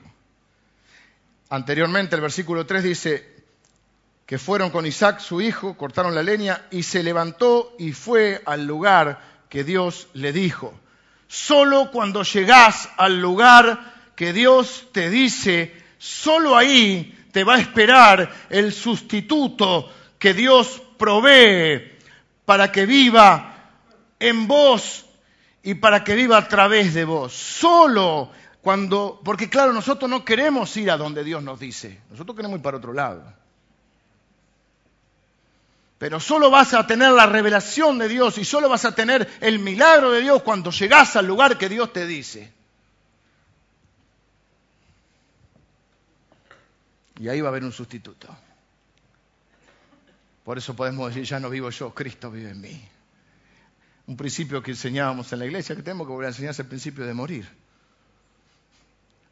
Anteriormente 1.50 2.14
el 2.14 2.22
versículo 2.22 2.66
3 2.66 2.82
dice 2.82 3.34
que 4.26 4.38
fueron 4.38 4.70
con 4.70 4.86
Isaac 4.86 5.20
su 5.20 5.40
hijo, 5.40 5.76
cortaron 5.76 6.14
la 6.14 6.22
leña 6.22 6.62
y 6.70 6.82
se 6.82 7.02
levantó 7.02 7.74
y 7.78 7.92
fue 7.92 8.42
al 8.46 8.66
lugar 8.66 9.20
que 9.48 9.64
Dios 9.64 10.08
le 10.14 10.32
dijo. 10.32 10.78
Solo 11.28 11.90
cuando 11.90 12.22
llegás 12.22 12.88
al 12.96 13.20
lugar 13.20 13.92
que 14.16 14.32
Dios 14.32 14.88
te 14.92 15.10
dice, 15.10 15.74
solo 15.98 16.56
ahí 16.56 17.26
te 17.32 17.44
va 17.44 17.56
a 17.56 17.60
esperar 17.60 18.32
el 18.48 18.72
sustituto 18.72 19.92
que 20.18 20.32
Dios 20.32 20.80
provee 20.96 21.92
para 22.44 22.72
que 22.72 22.86
viva 22.86 23.53
en 24.28 24.48
vos 24.48 25.04
y 25.62 25.74
para 25.74 26.02
que 26.02 26.14
viva 26.14 26.38
a 26.38 26.48
través 26.48 26.94
de 26.94 27.04
vos. 27.04 27.32
Solo 27.32 28.30
cuando, 28.62 29.20
porque 29.24 29.48
claro, 29.48 29.72
nosotros 29.72 30.10
no 30.10 30.24
queremos 30.24 30.76
ir 30.76 30.90
a 30.90 30.96
donde 30.96 31.24
Dios 31.24 31.42
nos 31.42 31.60
dice, 31.60 32.00
nosotros 32.10 32.36
queremos 32.36 32.58
ir 32.58 32.62
para 32.62 32.78
otro 32.78 32.92
lado. 32.92 33.22
Pero 35.98 36.20
solo 36.20 36.50
vas 36.50 36.74
a 36.74 36.86
tener 36.86 37.12
la 37.12 37.26
revelación 37.26 37.98
de 37.98 38.08
Dios 38.08 38.36
y 38.38 38.44
solo 38.44 38.68
vas 38.68 38.84
a 38.84 38.94
tener 38.94 39.30
el 39.40 39.58
milagro 39.58 40.10
de 40.10 40.22
Dios 40.22 40.42
cuando 40.42 40.70
llegás 40.70 41.16
al 41.16 41.26
lugar 41.26 41.56
que 41.56 41.68
Dios 41.68 41.92
te 41.92 42.06
dice. 42.06 42.52
Y 47.20 47.28
ahí 47.28 47.40
va 47.40 47.48
a 47.48 47.50
haber 47.50 47.64
un 47.64 47.72
sustituto. 47.72 48.28
Por 50.42 50.58
eso 50.58 50.74
podemos 50.74 51.08
decir, 51.08 51.24
ya 51.24 51.40
no 51.40 51.48
vivo 51.48 51.70
yo, 51.70 51.94
Cristo 51.94 52.30
vive 52.30 52.50
en 52.50 52.60
mí 52.60 52.93
un 54.06 54.16
principio 54.16 54.62
que 54.62 54.72
enseñábamos 54.72 55.32
en 55.32 55.38
la 55.38 55.46
iglesia, 55.46 55.74
que 55.74 55.82
tenemos 55.82 56.06
que 56.06 56.12
volver 56.12 56.26
a 56.26 56.30
enseñar 56.30 56.50
es 56.50 56.58
el 56.58 56.66
principio 56.66 57.06
de 57.06 57.14
morir. 57.14 57.48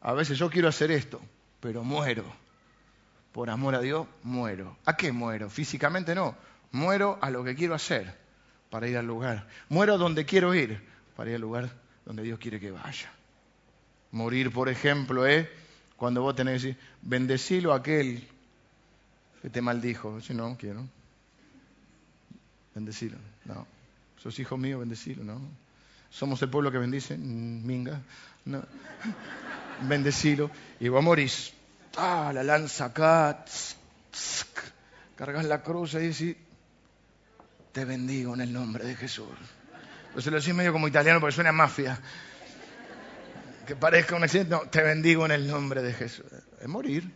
A 0.01 0.13
veces 0.13 0.37
yo 0.37 0.49
quiero 0.49 0.67
hacer 0.67 0.91
esto, 0.91 1.21
pero 1.59 1.83
muero. 1.83 2.25
Por 3.31 3.49
amor 3.49 3.75
a 3.75 3.81
Dios, 3.81 4.07
muero. 4.23 4.77
¿A 4.85 4.95
qué 4.95 5.11
muero? 5.11 5.49
Físicamente 5.49 6.13
no. 6.13 6.35
Muero 6.71 7.17
a 7.21 7.29
lo 7.29 7.43
que 7.43 7.55
quiero 7.55 7.73
hacer 7.75 8.15
para 8.69 8.87
ir 8.87 8.97
al 8.97 9.05
lugar. 9.05 9.47
Muero 9.69 9.97
donde 9.97 10.25
quiero 10.25 10.53
ir 10.53 10.81
para 11.15 11.29
ir 11.29 11.35
al 11.35 11.41
lugar 11.41 11.69
donde 12.05 12.23
Dios 12.23 12.39
quiere 12.39 12.59
que 12.59 12.71
vaya. 12.71 13.11
Morir, 14.11 14.51
por 14.51 14.69
ejemplo, 14.69 15.25
es 15.25 15.47
cuando 15.97 16.21
vos 16.21 16.35
tenés 16.35 16.61
que 16.61 16.67
decir, 16.67 16.83
bendecilo 17.01 17.73
a 17.73 17.77
aquel 17.77 18.27
que 19.41 19.49
te 19.49 19.61
maldijo. 19.61 20.19
Si 20.21 20.33
no, 20.33 20.57
quiero. 20.57 20.85
Bendecilo. 22.75 23.17
No. 23.45 23.65
Sos 24.23 24.39
hijo 24.39 24.55
mío, 24.55 24.79
bendecilo, 24.79 25.21
¿no? 25.21 25.41
Somos 26.09 26.41
el 26.41 26.49
pueblo 26.49 26.71
que 26.71 26.77
bendice, 26.77 27.17
minga. 27.17 27.99
No. 28.45 28.63
Bendecilo. 29.81 30.49
Y 30.79 30.87
vos 30.87 31.03
morís. 31.03 31.51
Ah, 31.97 32.31
la 32.33 32.41
lanza 32.41 32.85
acá. 32.85 33.43
Cargas 35.17 35.43
la 35.43 35.61
cruz 35.61 35.95
y 35.95 35.97
decís, 35.97 36.37
te 37.73 37.83
bendigo 37.83 38.33
en 38.33 38.39
el 38.39 38.53
nombre 38.53 38.85
de 38.85 38.95
Jesús. 38.95 39.27
Pues 40.13 40.23
se 40.23 40.31
lo 40.31 40.39
decís 40.39 40.53
medio 40.53 40.71
como 40.71 40.87
italiano 40.87 41.19
porque 41.19 41.35
suena 41.35 41.51
mafia. 41.51 41.99
que 43.67 43.75
parezca 43.75 44.15
un 44.15 44.23
accidente. 44.23 44.51
No, 44.51 44.61
te 44.61 44.81
bendigo 44.81 45.25
en 45.25 45.33
el 45.33 45.47
nombre 45.49 45.81
de 45.81 45.91
Jesús. 45.91 46.27
Es 46.61 46.67
morir. 46.69 47.11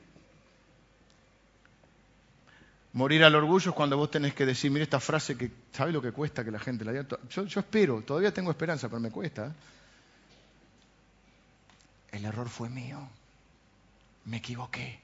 Morir 2.97 3.23
al 3.23 3.35
orgullo 3.35 3.69
es 3.69 3.75
cuando 3.75 3.95
vos 3.95 4.09
tenés 4.09 4.33
que 4.33 4.43
decir, 4.43 4.71
mira 4.71 4.81
esta 4.81 4.99
frase 4.99 5.37
que, 5.37 5.51
¿sabes 5.71 5.93
lo 5.93 6.01
que 6.01 6.11
cuesta 6.11 6.43
que 6.43 6.49
la 6.49 6.57
gente 6.57 6.83
la 6.83 6.93
diga? 6.93 7.05
Yo, 7.29 7.45
yo 7.45 7.59
espero, 7.59 8.01
todavía 8.01 8.33
tengo 8.33 8.49
esperanza, 8.49 8.89
pero 8.89 8.99
me 8.99 9.11
cuesta. 9.11 9.53
El 12.11 12.25
error 12.25 12.49
fue 12.49 12.69
mío. 12.69 13.07
Me 14.25 14.37
equivoqué. 14.37 14.99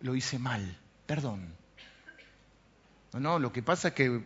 Lo 0.00 0.16
hice 0.16 0.40
mal. 0.40 0.76
Perdón. 1.06 1.54
No, 3.12 3.20
no, 3.20 3.38
lo 3.38 3.52
que 3.52 3.62
pasa 3.62 3.88
es 3.88 3.94
que... 3.94 4.24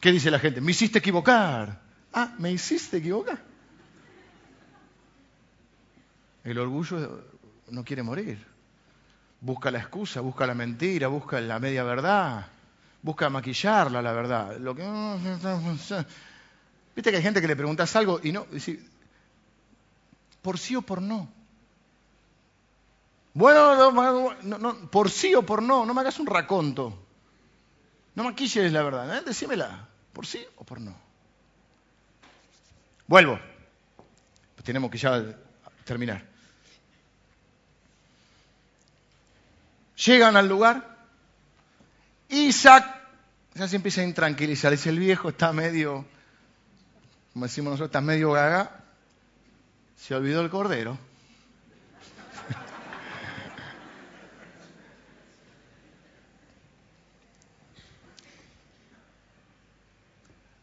¿Qué 0.00 0.10
dice 0.10 0.30
la 0.30 0.38
gente? 0.38 0.62
Me 0.62 0.70
hiciste 0.70 1.00
equivocar. 1.00 1.82
Ah, 2.14 2.34
me 2.38 2.50
hiciste 2.50 2.96
equivocar. 2.96 3.38
El 6.44 6.58
orgullo 6.58 7.26
no 7.70 7.84
quiere 7.84 8.02
morir. 8.02 8.47
Busca 9.40 9.70
la 9.70 9.78
excusa, 9.78 10.20
busca 10.20 10.46
la 10.46 10.54
mentira, 10.54 11.08
busca 11.08 11.40
la 11.40 11.58
media 11.58 11.84
verdad, 11.84 12.46
busca 13.02 13.30
maquillarla 13.30 14.02
la 14.02 14.12
verdad. 14.12 14.56
Lo 14.58 14.74
que... 14.74 14.82
Viste 16.96 17.10
que 17.10 17.16
hay 17.16 17.22
gente 17.22 17.40
que 17.40 17.46
le 17.46 17.54
preguntas 17.54 17.94
algo 17.94 18.20
y 18.22 18.32
no, 18.32 18.46
por 20.42 20.58
sí 20.58 20.74
o 20.74 20.82
por 20.82 21.00
no. 21.00 21.28
Bueno, 23.34 23.92
no, 24.42 24.58
no, 24.58 24.90
por 24.90 25.10
sí 25.10 25.34
o 25.34 25.46
por 25.46 25.62
no, 25.62 25.86
no 25.86 25.94
me 25.94 26.00
hagas 26.00 26.18
un 26.18 26.26
raconto. 26.26 26.98
No 28.16 28.24
maquilles 28.24 28.72
la 28.72 28.82
verdad, 28.82 29.16
¿eh? 29.16 29.22
decímela, 29.24 29.86
por 30.12 30.26
sí 30.26 30.44
o 30.56 30.64
por 30.64 30.80
no. 30.80 30.92
Vuelvo. 33.06 33.38
Tenemos 34.64 34.90
que 34.90 34.98
ya 34.98 35.24
terminar. 35.84 36.24
Llegan 40.04 40.36
al 40.36 40.48
lugar. 40.48 40.96
Isaac 42.28 42.98
ya 43.54 43.66
se 43.66 43.76
empieza 43.76 44.02
a 44.02 44.04
intranquilizar. 44.04 44.70
Dice, 44.70 44.90
el 44.90 44.98
viejo 44.98 45.30
está 45.30 45.52
medio, 45.52 46.04
como 47.32 47.46
decimos 47.46 47.72
nosotros, 47.72 47.88
está 47.88 48.00
medio 48.00 48.30
gaga. 48.32 48.84
Se 49.96 50.14
olvidó 50.14 50.40
el 50.42 50.50
cordero. 50.50 50.92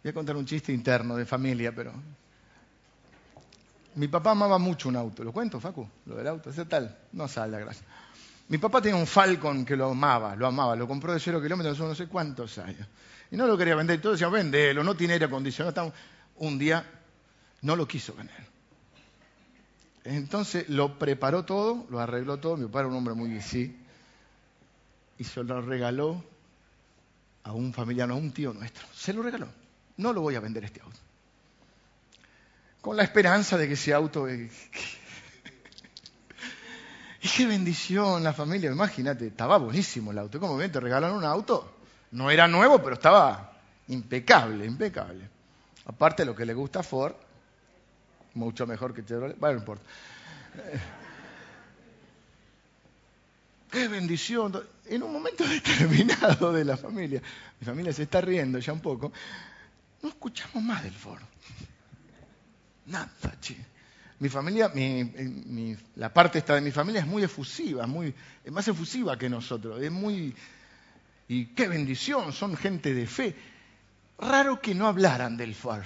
Voy 0.03 0.11
a 0.11 0.13
contar 0.13 0.37
un 0.37 0.45
chiste 0.45 0.71
interno 0.71 1.17
de 1.17 1.25
familia, 1.25 1.75
pero 1.75 1.91
mi 3.95 4.07
papá 4.07 4.31
amaba 4.31 4.57
mucho 4.57 4.87
un 4.87 4.95
auto. 4.95 5.25
¿Lo 5.25 5.33
cuento, 5.33 5.59
Facu? 5.59 5.85
Lo 6.05 6.15
del 6.15 6.27
auto. 6.27 6.49
¿Ese 6.49 6.63
tal? 6.63 6.97
No 7.11 7.27
sale, 7.27 7.59
gracias. 7.59 7.85
Mi 8.47 8.57
papá 8.57 8.81
tenía 8.81 8.97
un 8.97 9.07
Falcon 9.07 9.65
que 9.65 9.75
lo 9.75 9.89
amaba, 9.89 10.35
lo 10.35 10.47
amaba. 10.47 10.75
Lo 10.75 10.87
compró 10.87 11.13
de 11.13 11.19
cero 11.19 11.41
kilómetros 11.41 11.77
hace 11.77 11.87
no 11.87 11.95
sé 11.95 12.07
cuántos 12.07 12.57
años. 12.57 12.87
Y 13.31 13.37
no 13.37 13.47
lo 13.47 13.57
quería 13.57 13.75
vender. 13.75 13.99
Todos 14.01 14.15
decían, 14.15 14.31
vendelo, 14.31 14.83
no 14.83 14.95
tiene 14.95 15.13
aire 15.13 15.25
acondicionado. 15.25 15.93
Un 16.37 16.59
día 16.59 16.85
no 17.61 17.75
lo 17.75 17.87
quiso 17.87 18.13
vender. 18.13 18.45
Entonces 20.03 20.69
lo 20.69 20.99
preparó 20.99 21.43
todo, 21.45 21.87
lo 21.89 21.99
arregló 21.99 22.37
todo. 22.37 22.57
Mi 22.57 22.65
papá 22.65 22.81
era 22.81 22.89
un 22.89 22.95
hombre 22.95 23.15
muy 23.15 23.41
sí. 23.41 23.75
Y 25.17 25.23
se 25.23 25.43
lo 25.43 25.61
regaló 25.61 26.23
a 27.43 27.51
un 27.53 27.73
familiar, 27.73 28.09
a 28.11 28.13
un 28.13 28.31
tío 28.31 28.53
nuestro. 28.53 28.85
Se 28.93 29.13
lo 29.13 29.23
regaló. 29.23 29.47
No 29.97 30.13
lo 30.13 30.21
voy 30.21 30.35
a 30.35 30.39
vender 30.39 30.65
este 30.65 30.81
auto 30.81 30.99
con 32.85 32.95
la 32.95 33.01
esperanza 33.01 33.57
de 33.57 33.67
que 33.67 33.73
ese 33.73 33.95
auto... 33.95 34.27
y 37.25 37.27
qué 37.27 37.47
bendición 37.47 38.23
la 38.23 38.33
familia, 38.33 38.71
imagínate, 38.71 39.25
estaba 39.25 39.57
buenísimo 39.57 40.11
el 40.11 40.19
auto. 40.19 40.39
¿Cómo 40.39 40.57
ven? 40.57 40.71
Te 40.71 40.79
regalaron 40.79 41.17
un 41.17 41.23
auto. 41.23 41.75
No 42.11 42.29
era 42.29 42.47
nuevo, 42.47 42.83
pero 42.83 42.93
estaba 42.93 43.51
impecable, 43.87 44.63
impecable. 44.63 45.27
Aparte 45.87 46.23
lo 46.23 46.35
que 46.35 46.45
le 46.45 46.53
gusta 46.53 46.81
a 46.81 46.83
Ford, 46.83 47.15
mucho 48.35 48.67
mejor 48.67 48.93
que 48.93 49.03
Chevrolet, 49.03 49.39
bueno, 49.39 49.55
no 49.55 49.59
importa. 49.61 49.85
Qué 53.71 53.87
bendición. 53.87 54.63
En 54.85 55.01
un 55.01 55.11
momento 55.11 55.47
determinado 55.47 56.53
de 56.53 56.63
la 56.63 56.77
familia, 56.77 57.23
mi 57.59 57.65
familia 57.65 57.91
se 57.91 58.03
está 58.03 58.21
riendo 58.21 58.59
ya 58.59 58.71
un 58.71 58.81
poco, 58.81 59.11
no 60.03 60.09
escuchamos 60.09 60.61
más 60.61 60.83
del 60.83 60.93
Ford. 60.93 61.23
Nada, 62.85 63.09
che. 63.41 63.74
Mi 64.19 64.29
familia, 64.29 64.71
la 65.95 66.13
parte 66.13 66.39
esta 66.39 66.55
de 66.55 66.61
mi 66.61 66.71
familia 66.71 67.01
es 67.01 67.07
muy 67.07 67.23
efusiva, 67.23 67.85
muy, 67.85 68.13
es 68.43 68.51
más 68.51 68.67
efusiva 68.67 69.17
que 69.17 69.29
nosotros, 69.29 69.81
es 69.81 69.91
muy... 69.91 70.33
Y 71.27 71.47
qué 71.47 71.67
bendición, 71.67 72.31
son 72.31 72.55
gente 72.55 72.93
de 72.93 73.07
fe. 73.07 73.35
Raro 74.17 74.61
que 74.61 74.73
no 74.73 74.87
hablaran 74.87 75.35
del 75.35 75.53
FAR. 75.53 75.85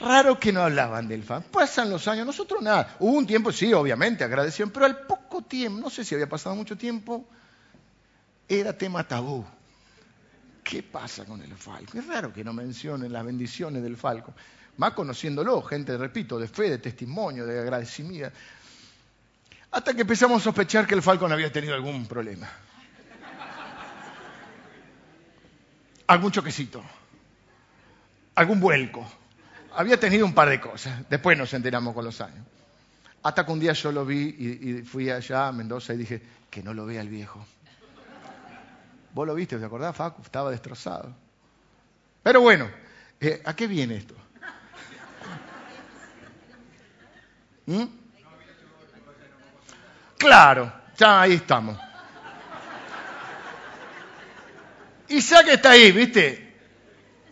Raro 0.00 0.38
que 0.38 0.52
no 0.52 0.62
hablaban 0.62 1.08
del 1.08 1.24
FAR. 1.24 1.42
Pasan 1.42 1.90
los 1.90 2.08
años, 2.08 2.24
nosotros 2.24 2.62
nada. 2.62 2.96
Hubo 3.00 3.18
un 3.18 3.26
tiempo, 3.26 3.52
sí, 3.52 3.74
obviamente, 3.74 4.24
agradecieron, 4.24 4.72
pero 4.72 4.86
al 4.86 5.00
poco 5.06 5.42
tiempo, 5.42 5.80
no 5.80 5.90
sé 5.90 6.04
si 6.04 6.14
había 6.14 6.28
pasado 6.28 6.54
mucho 6.54 6.78
tiempo, 6.78 7.26
era 8.48 8.72
tema 8.72 9.06
tabú. 9.06 9.44
¿Qué 10.64 10.82
pasa 10.82 11.24
con 11.24 11.42
el 11.42 11.54
falco? 11.54 11.98
Es 11.98 12.06
raro 12.06 12.32
que 12.32 12.44
no 12.44 12.52
mencionen 12.52 13.12
las 13.12 13.24
bendiciones 13.24 13.82
del 13.82 13.96
falco. 13.96 14.32
Más 14.80 14.94
conociéndolo, 14.94 15.60
gente, 15.60 15.94
repito, 15.98 16.38
de 16.38 16.48
fe, 16.48 16.70
de 16.70 16.78
testimonio, 16.78 17.44
de 17.44 17.60
agradecimiento. 17.60 18.34
Hasta 19.72 19.92
que 19.92 20.00
empezamos 20.00 20.40
a 20.40 20.44
sospechar 20.44 20.86
que 20.86 20.94
el 20.94 21.02
falcón 21.02 21.30
había 21.30 21.52
tenido 21.52 21.74
algún 21.74 22.06
problema. 22.06 22.48
Algún 26.06 26.32
choquecito. 26.32 26.82
Algún 28.36 28.58
vuelco. 28.58 29.06
Había 29.74 30.00
tenido 30.00 30.24
un 30.24 30.32
par 30.32 30.48
de 30.48 30.58
cosas. 30.58 31.06
Después 31.10 31.36
nos 31.36 31.52
enteramos 31.52 31.92
con 31.92 32.06
los 32.06 32.18
años. 32.22 32.46
Hasta 33.22 33.44
que 33.44 33.52
un 33.52 33.60
día 33.60 33.74
yo 33.74 33.92
lo 33.92 34.06
vi 34.06 34.34
y, 34.38 34.82
fui 34.82 35.10
allá 35.10 35.48
a 35.48 35.52
Mendoza 35.52 35.92
y 35.92 35.98
dije, 35.98 36.22
que 36.48 36.62
no 36.62 36.72
lo 36.72 36.86
vea 36.86 37.02
el 37.02 37.10
viejo. 37.10 37.44
Vos 39.12 39.26
lo 39.26 39.34
viste, 39.34 39.58
¿te 39.58 39.64
acordás, 39.66 39.94
Facu? 39.94 40.22
Estaba 40.22 40.50
destrozado. 40.50 41.14
Pero 42.22 42.40
bueno, 42.40 42.70
eh, 43.20 43.42
¿a 43.44 43.54
qué 43.54 43.66
viene 43.66 43.96
esto? 43.96 44.14
¿Mm? 47.70 47.84
Claro, 50.18 50.72
ya 50.96 51.22
ahí 51.22 51.34
estamos. 51.34 51.78
Isaac 55.08 55.48
está 55.48 55.70
ahí, 55.70 55.92
¿viste? 55.92 56.58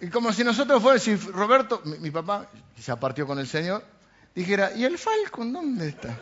Y 0.00 0.08
como 0.08 0.32
si 0.32 0.44
nosotros 0.44 0.80
fuéramos, 0.80 1.02
si 1.02 1.16
Roberto, 1.16 1.82
mi, 1.84 2.10
papá, 2.10 2.48
se 2.78 2.96
partió 2.96 3.26
con 3.26 3.38
el 3.38 3.46
Señor, 3.46 3.84
dijera, 4.34 4.72
¿y 4.74 4.84
el 4.84 4.96
Falcon 4.96 5.52
dónde 5.52 5.88
está? 5.88 6.16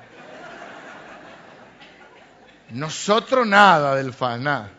Nosotros 2.71 3.47
nada 3.47 3.95
del 3.95 4.13
Falcon, 4.13 4.45
nada 4.45 4.71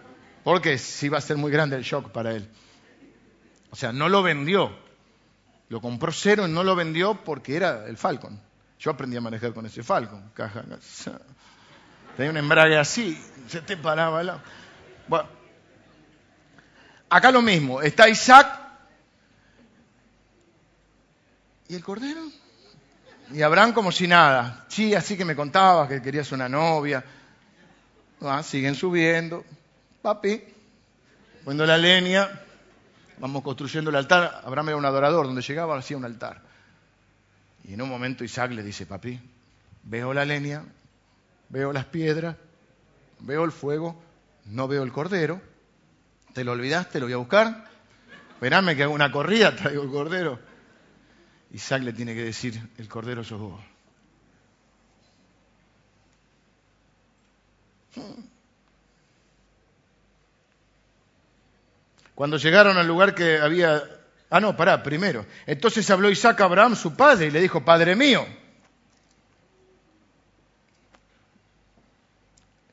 porque 0.47 0.77
sí 0.77 1.09
va 1.09 1.17
a 1.17 1.21
ser 1.21 1.35
muy 1.35 1.51
grande 1.51 1.75
el 1.75 1.83
shock 1.83 2.09
para 2.11 2.31
él. 2.31 2.49
O 3.69 3.75
sea, 3.75 3.91
no 3.91 4.07
lo 4.07 4.23
vendió. 4.23 4.71
Lo 5.67 5.81
compró 5.81 6.13
cero 6.13 6.47
y 6.47 6.49
no 6.49 6.63
lo 6.63 6.73
vendió 6.73 7.21
porque 7.21 7.57
era 7.57 7.85
el 7.85 7.97
Falcon. 7.97 8.39
Yo 8.79 8.91
aprendí 8.91 9.17
a 9.17 9.21
manejar 9.21 9.53
con 9.53 9.65
ese 9.65 9.83
Falcon. 9.83 10.31
Caja, 10.33 10.63
tenía 12.15 12.31
un 12.31 12.37
embrague 12.37 12.77
así, 12.77 13.19
se 13.47 13.61
te 13.61 13.77
paraba 13.77 14.23
la... 14.23 14.41
Bueno, 15.07 15.27
acá 17.09 17.31
lo 17.31 17.41
mismo. 17.41 17.81
Está 17.81 18.09
Isaac 18.09 18.47
y 21.67 21.75
el 21.75 21.83
cordero. 21.83 22.21
Y 23.33 23.41
Abraham 23.41 23.73
como 23.73 23.91
si 23.91 24.07
nada. 24.07 24.65
Sí, 24.69 24.95
así 24.95 25.17
que 25.17 25.25
me 25.25 25.35
contabas 25.35 25.89
que 25.89 26.01
querías 26.01 26.31
una 26.31 26.47
novia. 26.47 27.03
Ah, 28.21 28.41
siguen 28.41 28.75
subiendo 28.75 29.43
papi, 30.07 30.41
poniendo 31.43 31.65
la 31.65 31.77
leña, 31.77 32.29
vamos 33.17 33.43
construyendo 33.43 33.89
el 33.89 33.97
altar. 33.97 34.41
Abraham 34.45 34.69
era 34.69 34.77
un 34.77 34.85
adorador, 34.85 35.25
donde 35.25 35.41
llegaba 35.41 35.77
hacía 35.77 35.97
un 35.97 36.05
altar. 36.05 36.41
Y 37.67 37.73
en 37.73 37.81
un 37.81 37.89
momento 37.89 38.23
Isaac 38.23 38.51
le 38.53 38.63
dice, 38.63 38.85
papi, 38.85 39.19
veo 39.83 40.13
la 40.13 40.23
leña, 40.23 40.63
veo 41.49 41.73
las 41.73 41.85
piedras, 41.85 42.37
veo 43.19 43.43
el 43.43 43.51
fuego, 43.51 44.01
no 44.45 44.69
veo 44.69 44.83
el 44.83 44.93
cordero. 44.93 45.41
¿Te 46.33 46.45
lo 46.45 46.53
olvidaste? 46.53 46.99
¿Lo 47.01 47.07
voy 47.07 47.13
a 47.13 47.17
buscar? 47.17 47.65
Esperame 48.29 48.77
que 48.77 48.83
hago 48.83 48.93
una 48.93 49.11
corrida, 49.11 49.53
traigo 49.55 49.83
el 49.83 49.89
cordero. 49.89 50.39
Isaac 51.51 51.83
le 51.83 51.91
tiene 51.91 52.15
que 52.15 52.23
decir, 52.23 52.69
el 52.77 52.87
cordero 52.87 53.23
sos 53.25 53.39
vos. 53.39 53.61
Cuando 62.15 62.37
llegaron 62.37 62.77
al 62.77 62.87
lugar 62.87 63.13
que 63.13 63.39
había 63.39 63.96
Ah, 64.29 64.39
no, 64.39 64.55
pará, 64.55 64.83
primero. 64.83 65.25
Entonces 65.45 65.89
habló 65.89 66.09
Isaac 66.09 66.41
a 66.41 66.45
Abraham, 66.45 66.75
su 66.75 66.95
padre, 66.95 67.27
y 67.27 67.31
le 67.31 67.41
dijo, 67.41 67.63
Padre 67.63 67.95
mío. 67.95 68.25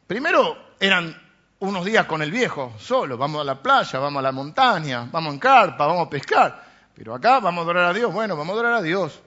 Primero 0.07 0.57
eran 0.81 1.17
unos 1.61 1.85
días 1.85 2.07
con 2.07 2.21
el 2.23 2.31
viejo, 2.31 2.75
solo, 2.79 3.17
vamos 3.17 3.41
a 3.41 3.45
la 3.45 3.63
playa, 3.63 3.99
vamos 3.99 4.21
a 4.21 4.23
la 4.23 4.33
montaña, 4.33 5.09
vamos 5.11 5.33
en 5.33 5.39
carpa, 5.39 5.87
vamos 5.87 6.07
a 6.07 6.11
pescar. 6.11 6.65
Pero 6.95 7.15
acá 7.15 7.41
vamos 7.41 7.61
a 7.61 7.63
adorar 7.63 7.85
a 7.91 7.93
Dios, 7.93 8.13
bueno, 8.13 8.37
vamos 8.37 8.51
a 8.51 8.55
adorar 8.55 8.75
a 8.75 8.83
Dice, 8.83 9.21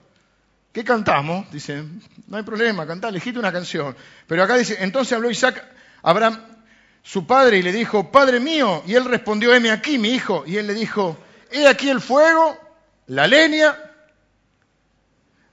¿Qué 0.71 0.83
cantamos? 0.83 1.49
Dice, 1.51 1.83
no 2.27 2.37
hay 2.37 2.43
problema, 2.43 2.85
cantá, 2.85 3.09
elegiste 3.09 3.39
una 3.39 3.51
canción. 3.51 3.95
Pero 4.27 4.43
acá 4.43 4.55
dice, 4.55 4.77
entonces 4.81 5.13
habló 5.13 5.31
Isaac 5.31 5.65
a 6.03 6.09
Abraham, 6.09 6.39
su 7.01 7.25
padre, 7.25 7.57
y 7.57 7.63
le 7.63 7.71
dijo, 7.71 8.11
Padre 8.11 8.39
mío. 8.39 8.83
Y 8.85 8.93
él 8.93 9.05
respondió, 9.05 9.53
heme 9.55 9.71
aquí, 9.71 9.97
mi 9.97 10.09
hijo. 10.09 10.43
Y 10.45 10.57
él 10.57 10.67
le 10.67 10.73
dijo, 10.73 11.17
he 11.51 11.67
aquí 11.67 11.89
el 11.89 12.01
fuego, 12.01 12.57
la 13.07 13.27
leña, 13.27 13.75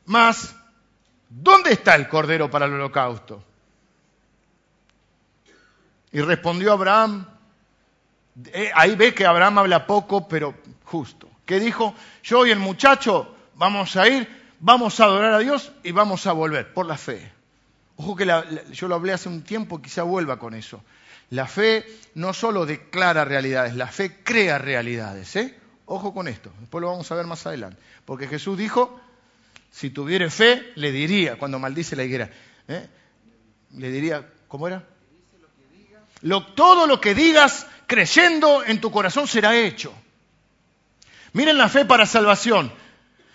mas, 0.07 0.55
¿dónde 1.29 1.73
está 1.73 1.95
el 1.95 2.09
cordero 2.09 2.51
para 2.51 2.67
el 2.67 2.73
holocausto? 2.75 3.43
Y 6.13 6.21
respondió 6.21 6.73
Abraham, 6.73 7.27
eh, 8.53 8.71
ahí 8.75 8.95
ve 8.95 9.15
que 9.15 9.27
Abraham 9.27 9.59
habla 9.59 9.87
poco, 9.87 10.29
pero 10.29 10.55
justo. 10.85 11.29
Que 11.45 11.61
dijo, 11.61 11.95
yo 12.23 12.47
y 12.47 12.51
el 12.51 12.59
muchacho 12.59 13.35
vamos 13.57 13.97
a 13.97 14.09
ir, 14.09 14.29
vamos 14.61 15.01
a 15.01 15.05
adorar 15.05 15.35
a 15.35 15.39
Dios 15.39 15.73
y 15.83 15.93
vamos 15.93 16.27
a 16.27 16.33
volver 16.33 16.73
por 16.73 16.87
la 16.87 16.97
fe. 16.97 17.33
Ojo 17.97 18.17
que 18.17 18.27
yo 18.73 18.89
lo 18.89 18.95
hablé 18.95 19.13
hace 19.13 19.29
un 19.29 19.43
tiempo, 19.43 19.81
quizá 19.81 20.03
vuelva 20.03 20.39
con 20.39 20.55
eso. 20.55 20.83
La 21.31 21.47
fe 21.47 21.87
no 22.15 22.33
solo 22.33 22.67
declara 22.67 23.25
realidades, 23.25 23.75
la 23.75 23.87
fe 23.87 24.23
crea 24.23 24.59
realidades. 24.59 25.35
¿eh? 25.37 25.59
Ojo 25.87 26.15
con 26.15 26.29
esto, 26.29 26.51
después 26.61 26.81
lo 26.81 26.89
vamos 26.89 27.11
a 27.11 27.15
ver 27.15 27.27
más 27.27 27.47
adelante. 27.47 27.81
Porque 28.05 28.27
Jesús 28.27 28.57
dijo, 28.57 29.01
si 29.71 29.91
tuviera 29.91 30.31
fe, 30.31 30.73
le 30.77 30.93
diría, 30.93 31.37
cuando 31.37 31.59
maldice 31.59 31.97
la 31.97 32.05
higuera, 32.05 32.31
¿eh? 32.69 32.89
le 33.77 33.91
diría, 33.91 34.27
¿cómo 34.49 34.67
era? 34.69 34.85
todo 36.57 36.87
lo 36.87 37.01
que 37.01 37.15
digas 37.15 37.67
creyendo 37.87 38.65
en 38.65 38.81
tu 38.81 38.91
corazón 38.91 39.29
será 39.29 39.57
hecho. 39.57 39.93
Miren 41.33 41.59
la 41.59 41.69
fe 41.69 41.85
para 41.85 42.07
salvación. 42.07 42.73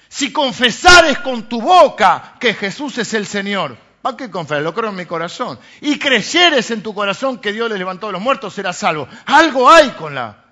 Si 0.08 0.34
confesares 0.34 1.20
con 1.20 1.48
tu 1.48 1.62
boca 1.62 2.36
que 2.40 2.56
Jesús 2.56 2.98
es 2.98 3.14
el 3.14 3.28
Señor, 3.28 3.78
¿para 4.02 4.18
qué 4.18 4.32
confesar? 4.32 4.64
Lo 4.64 4.74
creo 4.74 4.90
en 4.90 4.96
mi 4.96 5.06
corazón. 5.06 5.60
Y 5.82 6.00
creyeres 6.00 6.72
en 6.72 6.82
tu 6.82 6.96
corazón 6.96 7.38
que 7.38 7.54
Dios 7.54 7.70
le 7.70 7.78
levantó 7.78 8.08
a 8.08 8.12
los 8.12 8.22
muertos, 8.22 8.56
serás 8.56 8.78
salvo. 8.78 9.08
Algo 9.26 9.70
hay 9.70 9.90
con 9.92 10.16
la, 10.16 10.46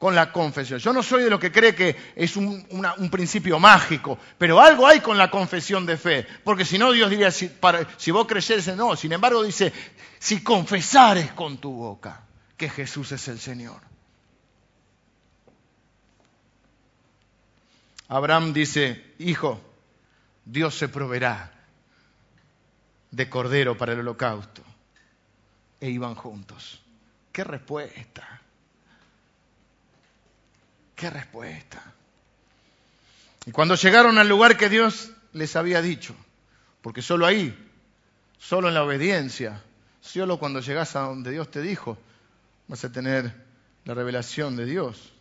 con 0.00 0.14
la 0.14 0.32
confesión. 0.32 0.80
Yo 0.80 0.94
no 0.94 1.02
soy 1.02 1.24
de 1.24 1.28
lo 1.28 1.38
que 1.38 1.52
cree 1.52 1.74
que 1.74 1.94
es 2.16 2.34
un, 2.34 2.64
principio 3.10 3.58
mágico, 3.58 4.18
pero 4.38 4.58
algo 4.58 4.86
hay 4.86 5.00
con 5.00 5.18
la 5.18 5.30
confesión 5.30 5.84
de 5.84 5.98
fe. 5.98 6.26
Porque 6.42 6.64
si 6.64 6.78
no, 6.78 6.90
Dios 6.90 7.10
diría, 7.10 7.30
si, 7.30 7.52
si 7.98 8.10
vos 8.10 8.26
creyeres, 8.26 8.74
no. 8.74 8.96
Sin 8.96 9.12
embargo, 9.12 9.42
dice, 9.42 9.70
si 10.18 10.42
confesares 10.42 11.32
con 11.32 11.58
tu 11.58 11.72
boca 11.72 12.22
que 12.56 12.70
Jesús 12.70 13.12
es 13.12 13.28
el 13.28 13.38
Señor. 13.38 13.82
Abraham 18.08 18.54
dice, 18.54 19.04
hijo, 19.18 19.60
Dios 20.46 20.76
se 20.76 20.88
proveerá 20.88 21.52
de 23.10 23.28
cordero 23.28 23.76
para 23.76 23.92
el 23.92 24.00
holocausto. 24.00 24.62
E 25.78 25.90
iban 25.90 26.14
juntos. 26.14 26.80
¿Qué 27.32 27.44
respuesta? 27.44 28.39
¿Qué 31.00 31.10
respuesta? 31.10 31.82
Y 33.46 33.50
cuando 33.50 33.74
llegaron 33.74 34.18
al 34.18 34.28
lugar 34.28 34.56
que 34.56 34.68
Dios 34.68 35.10
les 35.32 35.56
había 35.56 35.82
dicho, 35.82 36.14
porque 36.82 37.02
solo 37.02 37.24
ahí, 37.26 37.56
solo 38.38 38.68
en 38.68 38.74
la 38.74 38.84
obediencia, 38.84 39.62
Solo 40.00 40.38
cuando 40.38 40.60
llegas 40.60 40.96
a 40.96 41.00
donde 41.00 41.30
Dios 41.30 41.50
te 41.50 41.60
dijo, 41.60 41.98
vas 42.68 42.84
a 42.84 42.92
tener 42.92 43.32
la 43.84 43.94
revelación 43.94 44.56
de 44.56 44.64
Dios. 44.64 45.12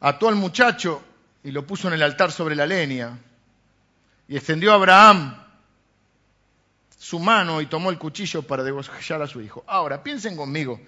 Ató 0.00 0.28
al 0.28 0.36
muchacho 0.36 1.02
y 1.42 1.50
lo 1.50 1.66
puso 1.66 1.88
en 1.88 1.94
el 1.94 2.02
altar 2.02 2.32
sobre 2.32 2.54
la 2.54 2.66
leña. 2.66 3.18
Y 4.28 4.36
extendió 4.36 4.72
a 4.72 4.74
Abraham 4.74 5.42
su 6.98 7.18
mano 7.18 7.60
y 7.60 7.66
tomó 7.66 7.90
el 7.90 7.98
cuchillo 7.98 8.42
para 8.42 8.62
degollar 8.62 9.22
a 9.22 9.26
su 9.26 9.40
hijo. 9.40 9.64
Ahora, 9.66 10.02
piensen 10.02 10.36
conmigo, 10.36 10.80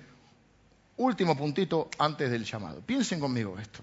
último 0.98 1.36
puntito 1.36 1.90
antes 1.98 2.30
del 2.30 2.44
llamado. 2.44 2.80
Piensen 2.80 3.20
conmigo 3.20 3.58
esto. 3.58 3.80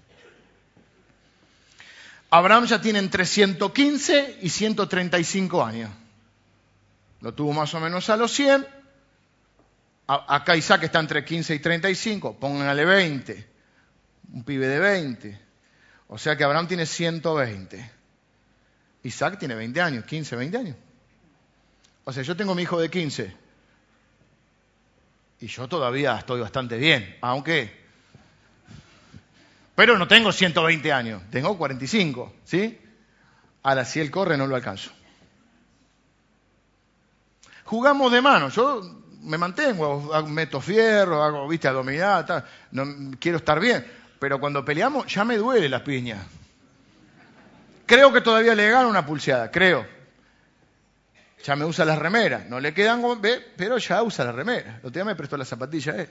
Abraham 2.30 2.66
ya 2.66 2.80
tiene 2.80 2.98
entre 2.98 3.24
115 3.24 4.38
y 4.42 4.48
135 4.48 5.64
años. 5.64 5.90
Lo 7.20 7.32
tuvo 7.32 7.52
más 7.52 7.72
o 7.74 7.80
menos 7.80 8.10
a 8.10 8.16
los 8.16 8.32
100. 8.32 8.66
Acá 10.06 10.56
Isaac 10.56 10.82
está 10.82 11.00
entre 11.00 11.24
15 11.24 11.54
y 11.54 11.58
35. 11.60 12.36
Pónganle 12.36 12.84
20. 12.84 13.48
Un 14.32 14.44
pibe 14.44 14.66
de 14.66 14.78
20. 14.80 15.40
O 16.08 16.18
sea 16.18 16.36
que 16.36 16.44
Abraham 16.44 16.66
tiene 16.66 16.86
120. 16.86 17.90
Isaac 19.04 19.38
tiene 19.38 19.54
20 19.54 19.80
años, 19.80 20.04
15, 20.04 20.36
20 20.36 20.58
años. 20.58 20.76
O 22.04 22.12
sea, 22.12 22.22
yo 22.22 22.36
tengo 22.36 22.54
mi 22.54 22.62
hijo 22.62 22.80
de 22.80 22.90
15. 22.90 23.43
Y 25.44 25.48
yo 25.48 25.68
todavía 25.68 26.16
estoy 26.16 26.40
bastante 26.40 26.78
bien, 26.78 27.18
aunque... 27.20 27.84
Pero 29.74 29.98
no 29.98 30.08
tengo 30.08 30.32
120 30.32 30.92
años, 30.92 31.22
tengo 31.30 31.58
45, 31.58 32.32
¿sí? 32.44 32.80
Ahora, 33.62 33.84
si 33.84 34.00
él 34.00 34.10
corre, 34.10 34.38
no 34.38 34.46
lo 34.46 34.56
alcanzo 34.56 34.90
jugamos 37.64 38.12
de 38.12 38.22
mano. 38.22 38.48
Yo 38.50 38.82
me 39.22 39.36
mantengo, 39.36 40.10
meto 40.28 40.60
fierro, 40.60 41.22
hago, 41.22 41.48
viste, 41.48 41.66
abdominal, 41.66 42.44
no, 42.70 42.84
quiero 43.18 43.38
estar 43.38 43.58
bien. 43.58 43.84
Pero 44.20 44.38
cuando 44.38 44.64
peleamos, 44.64 45.12
ya 45.12 45.24
me 45.24 45.36
duele 45.36 45.68
la 45.68 45.82
piña. 45.82 46.24
Creo 47.86 48.12
que 48.12 48.20
todavía 48.20 48.54
le 48.54 48.70
gano 48.70 48.88
una 48.88 49.04
pulseada, 49.04 49.50
creo. 49.50 49.93
Ya 51.44 51.56
me 51.56 51.64
usa 51.66 51.84
las 51.84 51.98
remeras. 51.98 52.46
No 52.48 52.58
le 52.58 52.72
quedan, 52.72 53.02
pero 53.56 53.76
ya 53.76 54.02
usa 54.02 54.24
la 54.24 54.32
remera. 54.32 54.78
El 54.80 54.88
otro 54.88 54.90
día 54.90 55.04
me 55.04 55.14
prestó 55.14 55.36
la 55.36 55.44
zapatilla 55.44 55.92
a 55.92 55.96
él. 55.96 56.08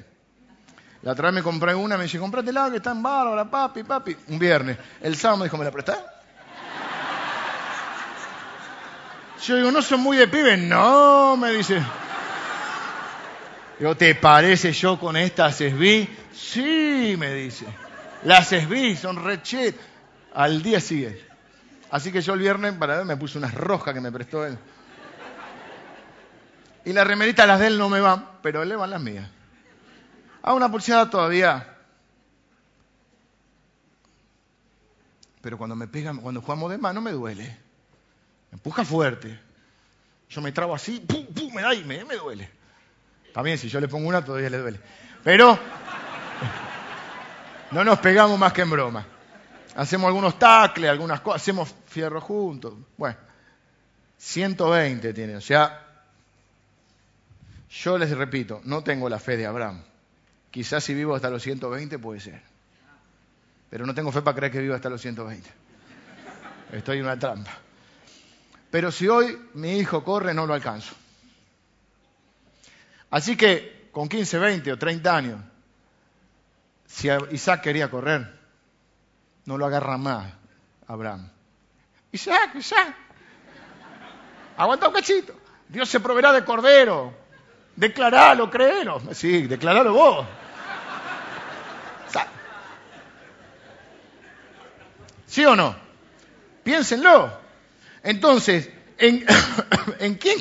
La 1.01 1.11
otra 1.13 1.25
vez 1.25 1.35
me 1.35 1.43
compré 1.43 1.73
una, 1.73 1.97
me 1.97 2.03
dice, 2.03 2.19
la 2.19 2.69
que 2.69 2.77
está 2.77 2.91
en 2.91 3.03
bárbara, 3.03 3.49
papi, 3.49 3.83
papi. 3.83 4.15
Un 4.27 4.39
viernes. 4.39 4.77
El 5.01 5.17
sábado 5.17 5.39
me 5.39 5.45
dijo, 5.45 5.57
¿me 5.57 5.65
la 5.65 5.71
prestás? 5.71 5.99
Yo 9.43 9.57
digo, 9.57 9.71
¿no 9.71 9.81
son 9.81 9.99
muy 9.99 10.15
de 10.15 10.27
pibe? 10.27 10.55
No, 10.55 11.35
me 11.35 11.51
dice. 11.51 11.81
Digo, 13.79 13.97
¿te 13.97 14.15
parece 14.15 14.71
yo 14.71 14.97
con 14.97 15.17
estas 15.17 15.55
SB? 15.55 16.07
Sí, 16.33 17.15
me 17.17 17.33
dice. 17.33 17.65
Las 18.23 18.47
SB 18.49 18.95
son 18.95 19.21
rechet. 19.21 19.75
Al 20.35 20.63
día 20.63 20.79
siguiente. 20.79 21.25
Así 21.91 22.11
que 22.11 22.21
yo 22.21 22.33
el 22.33 22.39
viernes 22.39 22.73
para 22.73 22.97
ver 22.97 23.05
me 23.05 23.17
puse 23.17 23.37
unas 23.37 23.53
rojas 23.53 23.93
que 23.93 23.99
me 23.99 24.11
prestó 24.11 24.45
él. 24.45 24.57
Y 26.85 26.93
las 26.93 27.07
remeritas, 27.07 27.47
las 27.47 27.59
de 27.59 27.67
él 27.67 27.77
no 27.77 27.89
me 27.89 28.01
van, 28.01 28.27
pero 28.41 28.63
le 28.65 28.75
van 28.75 28.89
las 28.89 29.01
mías. 29.01 29.29
A 30.41 30.53
una 30.53 30.69
pulseada 30.69 31.09
todavía. 31.09 31.77
Pero 35.41 35.57
cuando 35.57 35.75
me 35.75 35.87
pegan, 35.87 36.17
cuando 36.17 36.41
jugamos 36.41 36.71
de 36.71 36.77
mano 36.77 37.01
me 37.01 37.11
duele 37.11 37.63
empuja 38.53 38.85
fuerte. 38.85 39.39
Yo 40.29 40.41
me 40.41 40.51
trago 40.51 40.73
así, 40.73 40.99
¡pum, 40.99 41.25
pum! 41.25 41.53
me 41.53 41.61
da 41.61 41.73
y 41.73 41.83
me, 41.83 42.05
me 42.05 42.15
duele. 42.15 42.49
También 43.33 43.57
si 43.57 43.67
yo 43.67 43.79
le 43.79 43.87
pongo 43.87 44.07
una 44.07 44.23
todavía 44.23 44.49
le 44.49 44.57
duele. 44.59 44.79
Pero 45.23 45.57
no 47.71 47.83
nos 47.83 47.99
pegamos 47.99 48.37
más 48.37 48.53
que 48.53 48.61
en 48.61 48.69
broma. 48.69 49.05
Hacemos 49.75 50.07
algunos 50.07 50.37
tacles, 50.37 50.89
algunas 50.89 51.21
cosas, 51.21 51.41
hacemos 51.41 51.73
fierro 51.87 52.21
juntos. 52.21 52.75
Bueno, 52.95 53.17
120 54.17 55.13
tiene. 55.13 55.35
O 55.35 55.41
sea, 55.41 55.87
yo 57.73 57.97
les 57.97 58.15
repito, 58.15 58.61
no 58.65 58.83
tengo 58.83 59.09
la 59.09 59.17
fe 59.17 59.35
de 59.35 59.47
Abraham. 59.47 59.81
Quizás 60.51 60.83
si 60.83 60.93
vivo 60.93 61.15
hasta 61.15 61.29
los 61.31 61.41
120 61.41 61.97
puede 61.97 62.19
ser. 62.19 62.41
Pero 63.69 63.87
no 63.87 63.95
tengo 63.95 64.11
fe 64.11 64.21
para 64.21 64.35
creer 64.35 64.51
que 64.51 64.59
vivo 64.59 64.75
hasta 64.75 64.89
los 64.89 65.01
120. 65.01 65.49
Estoy 66.73 66.99
en 66.99 67.05
una 67.05 67.17
trampa. 67.17 67.51
Pero 68.69 68.91
si 68.91 69.07
hoy 69.07 69.49
mi 69.55 69.77
hijo 69.77 70.03
corre, 70.03 70.33
no 70.35 70.45
lo 70.45 70.53
alcanzo. 70.53 70.93
Así 73.09 73.35
que 73.35 73.89
con 73.91 74.07
15, 74.07 74.37
20 74.37 74.71
o 74.71 74.77
30 74.77 75.15
años, 75.15 75.41
si 76.85 77.09
Isaac 77.31 77.61
quería 77.61 77.89
correr, 77.89 78.39
no 79.45 79.57
lo 79.57 79.65
agarra 79.65 79.97
más 79.97 80.31
Abraham. 80.87 81.27
Isaac, 82.11 82.53
Isaac, 82.55 82.95
aguanta 84.57 84.87
un 84.87 84.93
cachito. 84.93 85.33
Dios 85.67 85.89
se 85.89 85.99
proveerá 85.99 86.31
de 86.31 86.45
cordero. 86.45 87.22
Declaralo, 87.75 88.49
créelo. 88.49 89.01
Sí, 89.13 89.47
declaralo 89.47 89.93
vos. 89.93 90.27
¿Sí 95.33 95.43
o 95.45 95.55
no? 95.55 95.75
Piénsenlo. 96.63 97.39
Entonces, 98.03 98.69
¿en, 98.99 99.25
¿en 99.99 100.13
quién? 100.15 100.37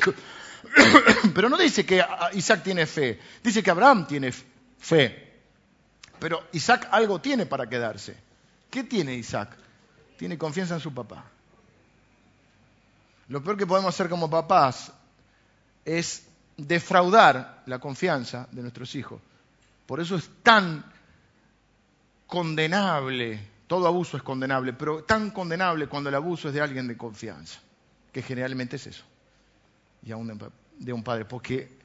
Pero 1.33 1.49
no 1.49 1.57
dice 1.57 1.83
que 1.83 2.05
Isaac 2.33 2.61
tiene 2.61 2.85
fe, 2.85 3.19
dice 3.41 3.63
que 3.63 3.71
Abraham 3.71 4.05
tiene 4.05 4.31
fe. 4.77 5.41
Pero 6.19 6.43
Isaac 6.51 6.89
algo 6.91 7.19
tiene 7.19 7.47
para 7.47 7.67
quedarse. 7.67 8.15
¿Qué 8.69 8.83
tiene 8.83 9.15
Isaac? 9.15 9.57
Tiene 10.15 10.37
confianza 10.37 10.75
en 10.75 10.79
su 10.79 10.93
papá. 10.93 11.25
Lo 13.29 13.43
peor 13.43 13.57
que 13.57 13.65
podemos 13.65 13.95
hacer 13.95 14.09
como 14.09 14.29
papás 14.29 14.91
es 15.85 16.23
defraudar 16.57 17.63
la 17.65 17.79
confianza 17.79 18.47
de 18.51 18.61
nuestros 18.61 18.95
hijos. 18.95 19.21
Por 19.85 19.99
eso 19.99 20.15
es 20.15 20.29
tan 20.41 20.85
condenable, 22.27 23.39
todo 23.67 23.87
abuso 23.87 24.17
es 24.17 24.23
condenable, 24.23 24.73
pero 24.73 25.03
tan 25.03 25.31
condenable 25.31 25.87
cuando 25.87 26.09
el 26.09 26.15
abuso 26.15 26.47
es 26.47 26.53
de 26.53 26.61
alguien 26.61 26.87
de 26.87 26.97
confianza, 26.97 27.59
que 28.11 28.21
generalmente 28.21 28.77
es 28.77 28.87
eso, 28.87 29.03
y 30.03 30.11
aún 30.11 30.39
de 30.79 30.93
un 30.93 31.03
padre, 31.03 31.25
porque 31.25 31.77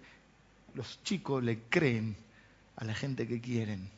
los 0.74 1.02
chicos 1.02 1.42
le 1.42 1.62
creen 1.68 2.16
a 2.76 2.84
la 2.84 2.94
gente 2.94 3.26
que 3.26 3.40
quieren 3.40 3.90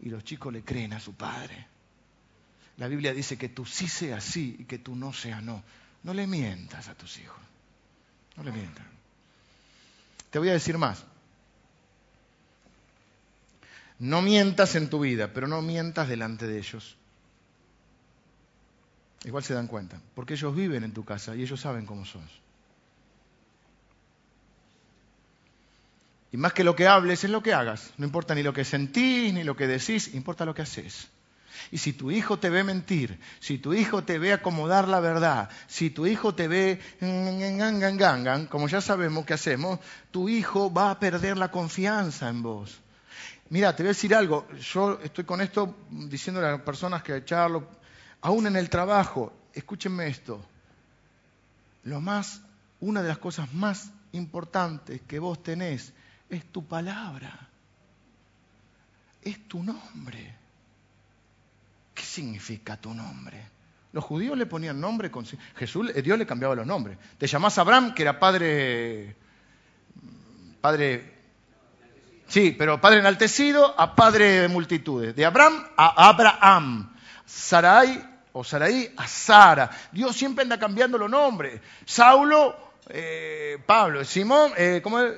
y 0.00 0.08
los 0.08 0.24
chicos 0.24 0.52
le 0.52 0.62
creen 0.62 0.92
a 0.92 1.00
su 1.00 1.14
padre. 1.14 1.66
La 2.76 2.88
Biblia 2.88 3.14
dice 3.14 3.38
que 3.38 3.48
tú 3.48 3.64
sí 3.64 3.88
seas 3.88 4.22
sí 4.22 4.56
y 4.58 4.64
que 4.64 4.78
tú 4.78 4.94
no 4.94 5.12
seas 5.12 5.42
no. 5.42 5.62
No 6.02 6.12
le 6.12 6.26
mientas 6.26 6.88
a 6.88 6.94
tus 6.94 7.18
hijos. 7.18 7.38
No 8.36 8.42
le 8.42 8.52
mientas. 8.52 8.84
Te 10.36 10.40
voy 10.40 10.50
a 10.50 10.52
decir 10.52 10.76
más. 10.76 11.02
No 13.98 14.20
mientas 14.20 14.74
en 14.74 14.90
tu 14.90 15.00
vida, 15.00 15.32
pero 15.32 15.48
no 15.48 15.62
mientas 15.62 16.08
delante 16.08 16.46
de 16.46 16.58
ellos. 16.58 16.98
Igual 19.24 19.44
se 19.44 19.54
dan 19.54 19.66
cuenta, 19.66 19.98
porque 20.14 20.34
ellos 20.34 20.54
viven 20.54 20.84
en 20.84 20.92
tu 20.92 21.06
casa 21.06 21.34
y 21.34 21.40
ellos 21.40 21.58
saben 21.58 21.86
cómo 21.86 22.04
sos. 22.04 22.20
Y 26.32 26.36
más 26.36 26.52
que 26.52 26.64
lo 26.64 26.76
que 26.76 26.86
hables 26.86 27.24
es 27.24 27.30
lo 27.30 27.42
que 27.42 27.54
hagas. 27.54 27.94
No 27.96 28.04
importa 28.04 28.34
ni 28.34 28.42
lo 28.42 28.52
que 28.52 28.66
sentís, 28.66 29.32
ni 29.32 29.42
lo 29.42 29.56
que 29.56 29.66
decís, 29.66 30.12
importa 30.12 30.44
lo 30.44 30.54
que 30.54 30.60
haces. 30.60 31.08
Y 31.70 31.78
si 31.78 31.92
tu 31.92 32.10
hijo 32.10 32.38
te 32.38 32.50
ve 32.50 32.64
mentir, 32.64 33.18
si 33.40 33.58
tu 33.58 33.74
hijo 33.74 34.04
te 34.04 34.18
ve 34.18 34.32
acomodar 34.32 34.88
la 34.88 35.00
verdad, 35.00 35.50
si 35.66 35.90
tu 35.90 36.06
hijo 36.06 36.34
te 36.34 36.48
ve 36.48 36.80
como 38.50 38.68
ya 38.68 38.80
sabemos 38.80 39.24
que 39.24 39.34
hacemos, 39.34 39.80
tu 40.10 40.28
hijo 40.28 40.72
va 40.72 40.90
a 40.90 40.98
perder 40.98 41.36
la 41.36 41.50
confianza 41.50 42.28
en 42.28 42.42
vos. 42.42 42.80
Mira, 43.48 43.74
te 43.74 43.82
voy 43.82 43.88
a 43.88 43.90
decir 43.90 44.14
algo. 44.14 44.46
Yo 44.72 44.98
estoy 45.02 45.24
con 45.24 45.40
esto 45.40 45.76
diciéndole 45.90 46.48
a 46.48 46.52
las 46.52 46.62
personas 46.62 47.02
que 47.02 47.24
charlo, 47.24 47.68
aún 48.20 48.46
en 48.46 48.56
el 48.56 48.68
trabajo, 48.68 49.32
escúchenme 49.52 50.08
esto. 50.08 50.44
Lo 51.84 52.00
más, 52.00 52.40
una 52.80 53.02
de 53.02 53.08
las 53.08 53.18
cosas 53.18 53.52
más 53.54 53.90
importantes 54.12 55.00
que 55.02 55.18
vos 55.18 55.42
tenés 55.42 55.92
es 56.28 56.44
tu 56.46 56.64
palabra. 56.64 57.48
Es 59.22 59.46
tu 59.46 59.62
nombre. 59.62 60.45
¿Qué 61.96 62.02
significa 62.02 62.76
tu 62.76 62.92
nombre? 62.92 63.42
Los 63.92 64.04
judíos 64.04 64.36
le 64.36 64.44
ponían 64.44 64.78
nombre 64.78 65.10
con 65.10 65.24
Jesús, 65.56 65.90
Dios 66.04 66.18
le 66.18 66.26
cambiaba 66.26 66.54
los 66.54 66.66
nombres. 66.66 66.98
Te 67.16 67.26
llamás 67.26 67.56
Abraham, 67.56 67.94
que 67.94 68.02
era 68.02 68.20
padre, 68.20 69.16
padre, 70.60 71.14
sí, 72.28 72.54
pero 72.56 72.78
padre 72.78 72.98
enaltecido 72.98 73.74
a 73.80 73.96
padre 73.96 74.42
de 74.42 74.48
multitudes. 74.48 75.16
De 75.16 75.24
Abraham 75.24 75.66
a 75.74 76.08
Abraham. 76.10 76.94
Sarai 77.24 78.06
o 78.34 78.44
Sarai 78.44 78.92
a 78.94 79.08
Sara. 79.08 79.70
Dios 79.90 80.14
siempre 80.14 80.42
anda 80.42 80.58
cambiando 80.58 80.98
los 80.98 81.08
nombres. 81.08 81.62
Saulo, 81.86 82.54
eh, 82.90 83.56
Pablo, 83.64 84.04
Simón, 84.04 84.52
eh, 84.58 84.80
¿cómo 84.82 85.00
es? 85.00 85.14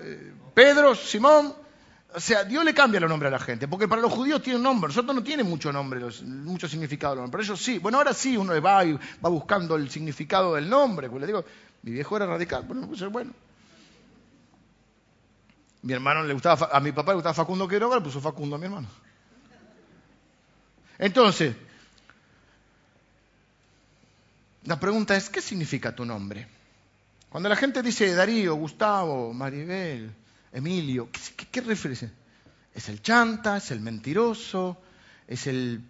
Pedro, 0.55 0.95
Simón, 0.95 1.53
o 2.19 2.21
sea, 2.21 2.43
Dios 2.43 2.65
le 2.65 2.75
cambia 2.75 2.99
los 2.99 3.09
nombres 3.09 3.29
a 3.29 3.31
la 3.31 3.39
gente, 3.39 3.69
porque 3.69 3.87
para 3.87 4.03
los 4.03 4.13
judíos 4.13 4.43
tiene 4.43 4.57
un 4.57 4.65
nombre, 4.65 4.89
nosotros 4.89 5.15
no 5.15 5.23
tiene 5.23 5.45
mucho 5.45 5.73
nombre, 5.73 6.01
mucho 6.25 6.67
significado 6.67 7.13
el 7.13 7.21
nombre, 7.21 7.31
pero 7.31 7.45
ellos 7.45 7.63
sí. 7.63 7.79
Bueno, 7.79 7.99
ahora 7.99 8.13
sí 8.13 8.37
uno 8.37 8.61
va 8.61 8.85
y 8.85 8.95
va 8.95 9.29
buscando 9.31 9.77
el 9.77 9.89
significado 9.89 10.57
del 10.57 10.69
nombre, 10.69 11.09
pues 11.09 11.21
le 11.21 11.29
digo, 11.29 11.45
mi 11.83 11.93
viejo 11.93 12.17
era 12.17 12.27
radical, 12.27 12.65
bueno, 12.67 12.89
pues 12.89 13.01
es 13.03 13.09
bueno. 13.09 13.31
Mi 15.83 15.93
hermano 15.93 16.25
le 16.25 16.35
gustaba, 16.35 16.71
a 16.73 16.81
mi 16.81 16.91
papá 16.91 17.13
le 17.13 17.19
gustaba 17.19 17.35
Facundo 17.35 17.69
Quiroga, 17.69 17.95
le 17.95 18.03
puso 18.03 18.21
Facundo 18.21 18.57
a 18.57 18.59
mi 18.59 18.65
hermano. 18.65 18.89
Entonces, 20.99 21.55
la 24.65 24.81
pregunta 24.81 25.17
es, 25.17 25.31
¿qué 25.31 25.41
significa 25.41 25.95
tu 25.95 26.05
nombre? 26.05 26.49
Cuando 27.29 27.49
la 27.49 27.55
gente 27.55 27.81
dice 27.81 28.13
Darío, 28.13 28.57
Gustavo, 28.57 29.33
Maribel, 29.33 30.13
Emilio, 30.53 31.11
¿qué, 31.11 31.47
qué? 31.63 31.73
¿Es 32.75 32.89
el 32.89 33.03
chanta? 33.03 33.57
¿Es 33.57 33.71
el 33.71 33.81
mentiroso? 33.81 34.81
¿Es 35.27 35.47
el 35.47 35.83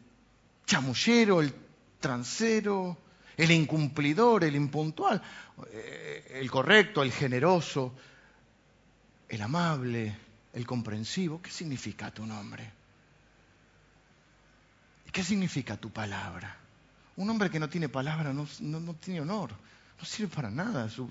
chamullero? 0.66 1.40
¿El 1.40 1.54
transero? 2.00 2.98
¿El 3.36 3.50
incumplidor? 3.50 4.44
¿El 4.44 4.56
impuntual? 4.56 5.22
Eh, 5.70 6.38
¿El 6.40 6.50
correcto? 6.50 7.02
¿El 7.02 7.12
generoso? 7.12 7.94
¿El 9.28 9.42
amable? 9.42 10.16
¿El 10.52 10.66
comprensivo? 10.66 11.40
¿Qué 11.42 11.50
significa 11.50 12.10
tu 12.10 12.26
nombre? 12.26 12.72
¿Y 15.06 15.10
qué 15.10 15.22
significa 15.22 15.76
tu 15.76 15.90
palabra? 15.90 16.56
Un 17.16 17.30
hombre 17.30 17.50
que 17.50 17.58
no 17.58 17.68
tiene 17.68 17.88
palabra 17.88 18.32
no, 18.32 18.46
tiene 18.94 19.20
honor, 19.20 19.50
no 19.98 20.04
sirve 20.04 20.34
para 20.34 20.50
nada. 20.50 20.88
Su, 20.88 21.08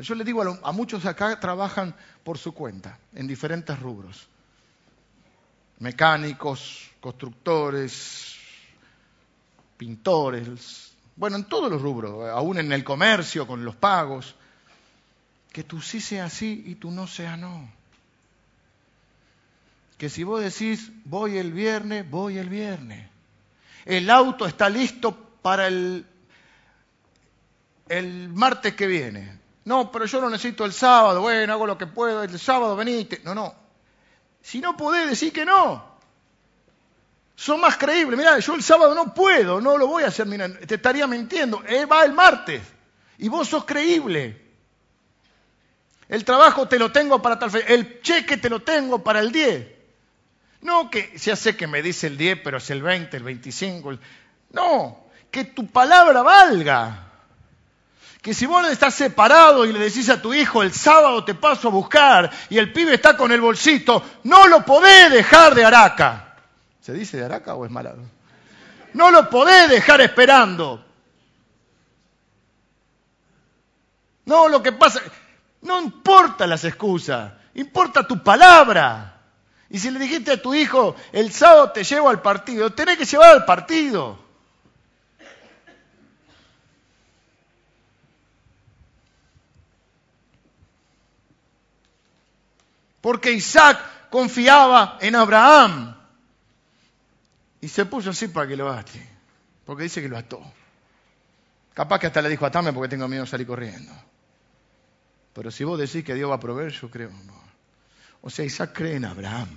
yo 0.00 0.14
le 0.14 0.24
digo 0.24 0.42
a, 0.62 0.72
muchos 0.72 1.04
acá 1.04 1.38
trabajan 1.38 1.94
por 2.22 2.38
su 2.38 2.52
cuenta, 2.52 2.98
en 3.14 3.26
diferentes 3.26 3.78
rubros. 3.78 4.28
Mecánicos, 5.78 6.90
constructores, 7.00 8.36
pintores, 9.76 10.94
bueno, 11.16 11.36
en 11.36 11.44
todos 11.44 11.70
los 11.70 11.80
rubros, 11.80 12.28
aún 12.30 12.58
en 12.58 12.72
el 12.72 12.82
comercio, 12.82 13.46
con 13.46 13.64
los 13.64 13.76
pagos. 13.76 14.34
Que 15.52 15.62
tú 15.62 15.80
sí 15.80 16.00
sea 16.00 16.28
sí 16.28 16.64
y 16.66 16.74
tú 16.74 16.90
no 16.90 17.06
sea 17.06 17.36
no. 17.36 17.68
Que 19.98 20.10
si 20.10 20.24
vos 20.24 20.42
decís, 20.42 20.90
voy 21.04 21.38
el 21.38 21.52
viernes, 21.52 22.08
voy 22.10 22.38
el 22.38 22.48
viernes. 22.48 23.08
El 23.84 24.10
auto 24.10 24.46
está 24.46 24.68
listo 24.68 25.16
para 25.42 25.68
el, 25.68 26.04
el 27.88 28.28
martes 28.30 28.74
que 28.74 28.88
viene. 28.88 29.43
No, 29.64 29.90
pero 29.90 30.04
yo 30.04 30.20
lo 30.20 30.28
necesito 30.28 30.64
el 30.64 30.72
sábado. 30.72 31.22
Bueno, 31.22 31.52
hago 31.52 31.66
lo 31.66 31.78
que 31.78 31.86
puedo. 31.86 32.22
El 32.22 32.38
sábado 32.38 32.76
venite. 32.76 33.20
No, 33.24 33.34
no. 33.34 33.54
Si 34.42 34.60
no 34.60 34.76
podés, 34.76 35.08
decir 35.08 35.32
que 35.32 35.44
no. 35.44 35.94
Son 37.34 37.60
más 37.60 37.76
creíbles. 37.76 38.18
Mirá, 38.18 38.38
yo 38.38 38.54
el 38.54 38.62
sábado 38.62 38.94
no 38.94 39.14
puedo, 39.14 39.60
no 39.60 39.78
lo 39.78 39.86
voy 39.86 40.04
a 40.04 40.08
hacer. 40.08 40.26
Mira, 40.26 40.48
te 40.52 40.74
estaría 40.74 41.06
mintiendo. 41.06 41.62
Él 41.66 41.90
va 41.90 42.04
el 42.04 42.12
martes. 42.12 42.62
Y 43.18 43.28
vos 43.28 43.48
sos 43.48 43.64
creíble. 43.64 44.42
El 46.08 46.24
trabajo 46.24 46.68
te 46.68 46.78
lo 46.78 46.92
tengo 46.92 47.22
para 47.22 47.38
tal 47.38 47.50
fecha. 47.50 47.66
El 47.68 48.02
cheque 48.02 48.36
te 48.36 48.50
lo 48.50 48.62
tengo 48.62 49.02
para 49.02 49.20
el 49.20 49.32
10. 49.32 49.66
No 50.60 50.90
que 50.90 51.16
ya 51.16 51.36
sé 51.36 51.56
que 51.56 51.66
me 51.66 51.82
dice 51.82 52.06
el 52.06 52.16
10, 52.16 52.40
pero 52.44 52.58
es 52.58 52.70
el 52.70 52.82
20, 52.82 53.16
el 53.16 53.22
25. 53.22 53.98
No, 54.50 55.06
que 55.30 55.44
tu 55.44 55.66
palabra 55.66 56.22
valga 56.22 57.03
que 58.24 58.32
si 58.32 58.46
vos 58.46 58.66
estás 58.68 58.94
separado 58.94 59.66
y 59.66 59.72
le 59.74 59.78
decís 59.78 60.08
a 60.08 60.22
tu 60.22 60.32
hijo 60.32 60.62
el 60.62 60.72
sábado 60.72 61.26
te 61.26 61.34
paso 61.34 61.68
a 61.68 61.70
buscar 61.70 62.30
y 62.48 62.56
el 62.56 62.72
pibe 62.72 62.94
está 62.94 63.18
con 63.18 63.30
el 63.30 63.40
bolsito, 63.42 64.02
no 64.22 64.48
lo 64.48 64.64
podés 64.64 65.12
dejar 65.12 65.54
de 65.54 65.62
araca. 65.62 66.34
¿Se 66.80 66.94
dice 66.94 67.18
de 67.18 67.26
araca 67.26 67.54
o 67.54 67.66
es 67.66 67.70
malado? 67.70 67.98
No 68.94 69.10
lo 69.10 69.28
podés 69.28 69.68
dejar 69.68 70.00
esperando. 70.00 70.82
No, 74.24 74.48
lo 74.48 74.62
que 74.62 74.72
pasa, 74.72 75.02
no 75.60 75.82
importa 75.82 76.46
las 76.46 76.64
excusas, 76.64 77.30
importa 77.52 78.08
tu 78.08 78.22
palabra. 78.22 79.20
Y 79.68 79.78
si 79.78 79.90
le 79.90 79.98
dijiste 79.98 80.32
a 80.32 80.40
tu 80.40 80.54
hijo, 80.54 80.96
el 81.12 81.30
sábado 81.30 81.72
te 81.72 81.84
llevo 81.84 82.08
al 82.08 82.22
partido, 82.22 82.70
tenés 82.70 82.96
que 82.96 83.04
llevar 83.04 83.32
al 83.32 83.44
partido. 83.44 84.23
porque 93.04 93.32
Isaac 93.32 94.08
confiaba 94.08 94.96
en 94.98 95.14
Abraham. 95.14 95.94
Y 97.60 97.68
se 97.68 97.84
puso 97.84 98.08
así 98.08 98.28
para 98.28 98.48
que 98.48 98.56
lo 98.56 98.72
ate, 98.72 99.06
porque 99.66 99.82
dice 99.82 100.00
que 100.00 100.08
lo 100.08 100.16
ató. 100.16 100.42
Capaz 101.74 101.98
que 101.98 102.06
hasta 102.06 102.22
le 102.22 102.30
dijo, 102.30 102.46
atame 102.46 102.72
porque 102.72 102.88
tengo 102.88 103.06
miedo 103.06 103.24
de 103.24 103.30
salir 103.30 103.46
corriendo. 103.46 103.92
Pero 105.34 105.50
si 105.50 105.64
vos 105.64 105.78
decís 105.78 106.02
que 106.02 106.14
Dios 106.14 106.30
va 106.30 106.36
a 106.36 106.40
proveer, 106.40 106.72
yo 106.72 106.90
creo. 106.90 107.10
O 108.22 108.30
sea, 108.30 108.46
Isaac 108.46 108.72
cree 108.72 108.96
en 108.96 109.04
Abraham. 109.04 109.50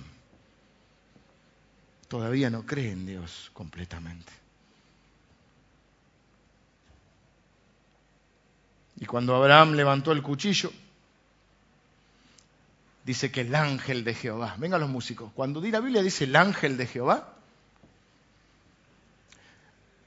Todavía 2.06 2.50
no 2.50 2.66
cree 2.66 2.92
en 2.92 3.06
Dios 3.06 3.50
completamente. 3.54 4.30
Y 8.96 9.06
cuando 9.06 9.34
Abraham 9.34 9.72
levantó 9.72 10.12
el 10.12 10.22
cuchillo, 10.22 10.70
dice 13.08 13.30
que 13.30 13.40
el 13.40 13.54
ángel 13.54 14.04
de 14.04 14.12
Jehová, 14.12 14.54
vengan 14.58 14.82
los 14.82 14.90
músicos, 14.90 15.32
cuando 15.34 15.62
la 15.62 15.80
Biblia 15.80 16.02
dice 16.02 16.24
el 16.24 16.36
ángel 16.36 16.76
de 16.76 16.86
Jehová, 16.86 17.32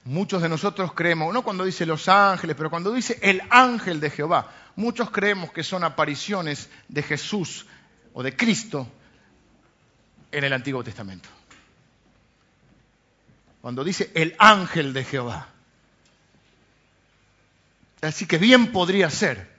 muchos 0.03 0.39
de 0.39 0.47
nosotros 0.47 0.93
creemos, 0.93 1.33
no 1.33 1.43
cuando 1.43 1.65
dice 1.65 1.87
los 1.87 2.07
ángeles, 2.07 2.55
pero 2.55 2.69
cuando 2.69 2.93
dice 2.93 3.17
el 3.23 3.41
ángel 3.49 3.99
de 3.99 4.11
Jehová, 4.11 4.51
muchos 4.75 5.09
creemos 5.09 5.51
que 5.51 5.63
son 5.63 5.83
apariciones 5.83 6.69
de 6.89 7.01
Jesús 7.01 7.65
o 8.13 8.21
de 8.21 8.35
Cristo 8.35 8.87
en 10.31 10.43
el 10.43 10.53
Antiguo 10.53 10.83
Testamento. 10.83 11.27
Cuando 13.61 13.83
dice 13.83 14.11
el 14.13 14.35
ángel 14.37 14.93
de 14.93 15.03
Jehová. 15.05 15.47
Así 18.01 18.27
que 18.27 18.37
bien 18.37 18.71
podría 18.71 19.09
ser 19.09 19.49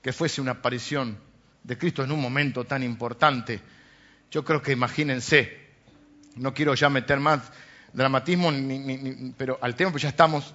que 0.00 0.12
fuese 0.12 0.40
una 0.40 0.52
aparición 0.52 1.18
de 1.62 1.78
Cristo 1.78 2.02
en 2.02 2.12
un 2.12 2.20
momento 2.20 2.64
tan 2.64 2.82
importante. 2.82 3.60
Yo 4.30 4.44
creo 4.44 4.62
que 4.62 4.72
imagínense, 4.72 5.68
no 6.36 6.54
quiero 6.54 6.74
ya 6.74 6.88
meter 6.88 7.20
más 7.20 7.40
dramatismo, 7.92 8.52
pero 9.36 9.58
al 9.60 9.74
tema 9.74 9.90
pues 9.90 10.02
ya 10.02 10.08
estamos. 10.08 10.54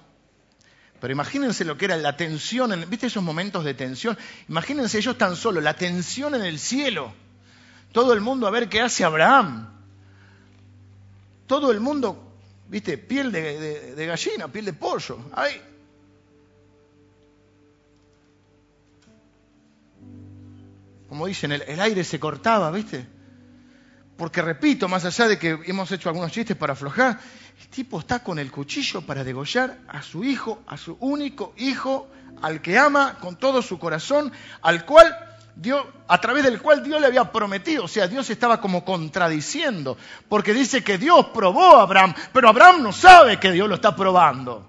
Pero 1.00 1.12
imagínense 1.12 1.64
lo 1.64 1.76
que 1.76 1.84
era 1.84 1.96
la 1.96 2.16
tensión, 2.16 2.72
¿viste 2.88 3.06
esos 3.06 3.22
momentos 3.22 3.64
de 3.64 3.74
tensión? 3.74 4.16
Imagínense 4.48 4.98
ellos 4.98 5.18
tan 5.18 5.36
solo, 5.36 5.60
la 5.60 5.74
tensión 5.74 6.34
en 6.34 6.42
el 6.42 6.58
cielo. 6.58 7.12
Todo 7.92 8.12
el 8.12 8.20
mundo 8.20 8.46
a 8.46 8.50
ver 8.50 8.68
qué 8.68 8.80
hace 8.80 9.04
Abraham. 9.04 9.68
Todo 11.46 11.70
el 11.70 11.80
mundo, 11.80 12.34
¿viste? 12.68 12.98
Piel 12.98 13.30
de, 13.30 13.94
de 13.94 14.06
gallina, 14.06 14.48
piel 14.48 14.64
de 14.64 14.72
pollo. 14.72 15.18
Ay, 15.32 15.60
como 21.16 21.28
dicen, 21.28 21.50
el, 21.50 21.80
aire 21.80 22.04
se 22.04 22.20
cortaba, 22.20 22.70
¿viste? 22.70 23.06
Porque 24.18 24.42
repito, 24.42 24.86
más 24.86 25.02
allá 25.06 25.28
de 25.28 25.38
que 25.38 25.58
hemos 25.64 25.90
hecho 25.90 26.10
algunos 26.10 26.30
chistes 26.30 26.54
para 26.58 26.74
aflojar, 26.74 27.18
el 27.58 27.68
tipo 27.68 28.00
está 28.00 28.18
con 28.18 28.38
el 28.38 28.50
cuchillo 28.50 29.00
para 29.00 29.24
degollar 29.24 29.78
a 29.88 30.02
su 30.02 30.24
hijo, 30.24 30.62
a 30.66 30.76
su 30.76 30.98
único 31.00 31.54
hijo, 31.56 32.08
al 32.42 32.60
que 32.60 32.76
ama 32.76 33.16
con 33.18 33.36
todo 33.36 33.62
su 33.62 33.78
corazón, 33.78 34.30
al 34.60 34.84
cual 34.84 35.16
Dios, 35.54 35.86
a 36.06 36.20
través 36.20 36.44
del 36.44 36.60
cual 36.60 36.84
Dios 36.84 37.00
le 37.00 37.06
había 37.06 37.32
prometido. 37.32 37.84
O 37.84 37.88
sea, 37.88 38.06
Dios 38.08 38.28
estaba 38.28 38.60
como 38.60 38.84
contradiciendo, 38.84 39.96
porque 40.28 40.52
dice 40.52 40.84
que 40.84 40.98
Dios 40.98 41.28
probó 41.32 41.76
a 41.76 41.82
Abraham, 41.84 42.12
pero 42.34 42.50
Abraham 42.50 42.82
no 42.82 42.92
sabe 42.92 43.40
que 43.40 43.52
Dios 43.52 43.66
lo 43.66 43.76
está 43.76 43.96
probando. 43.96 44.68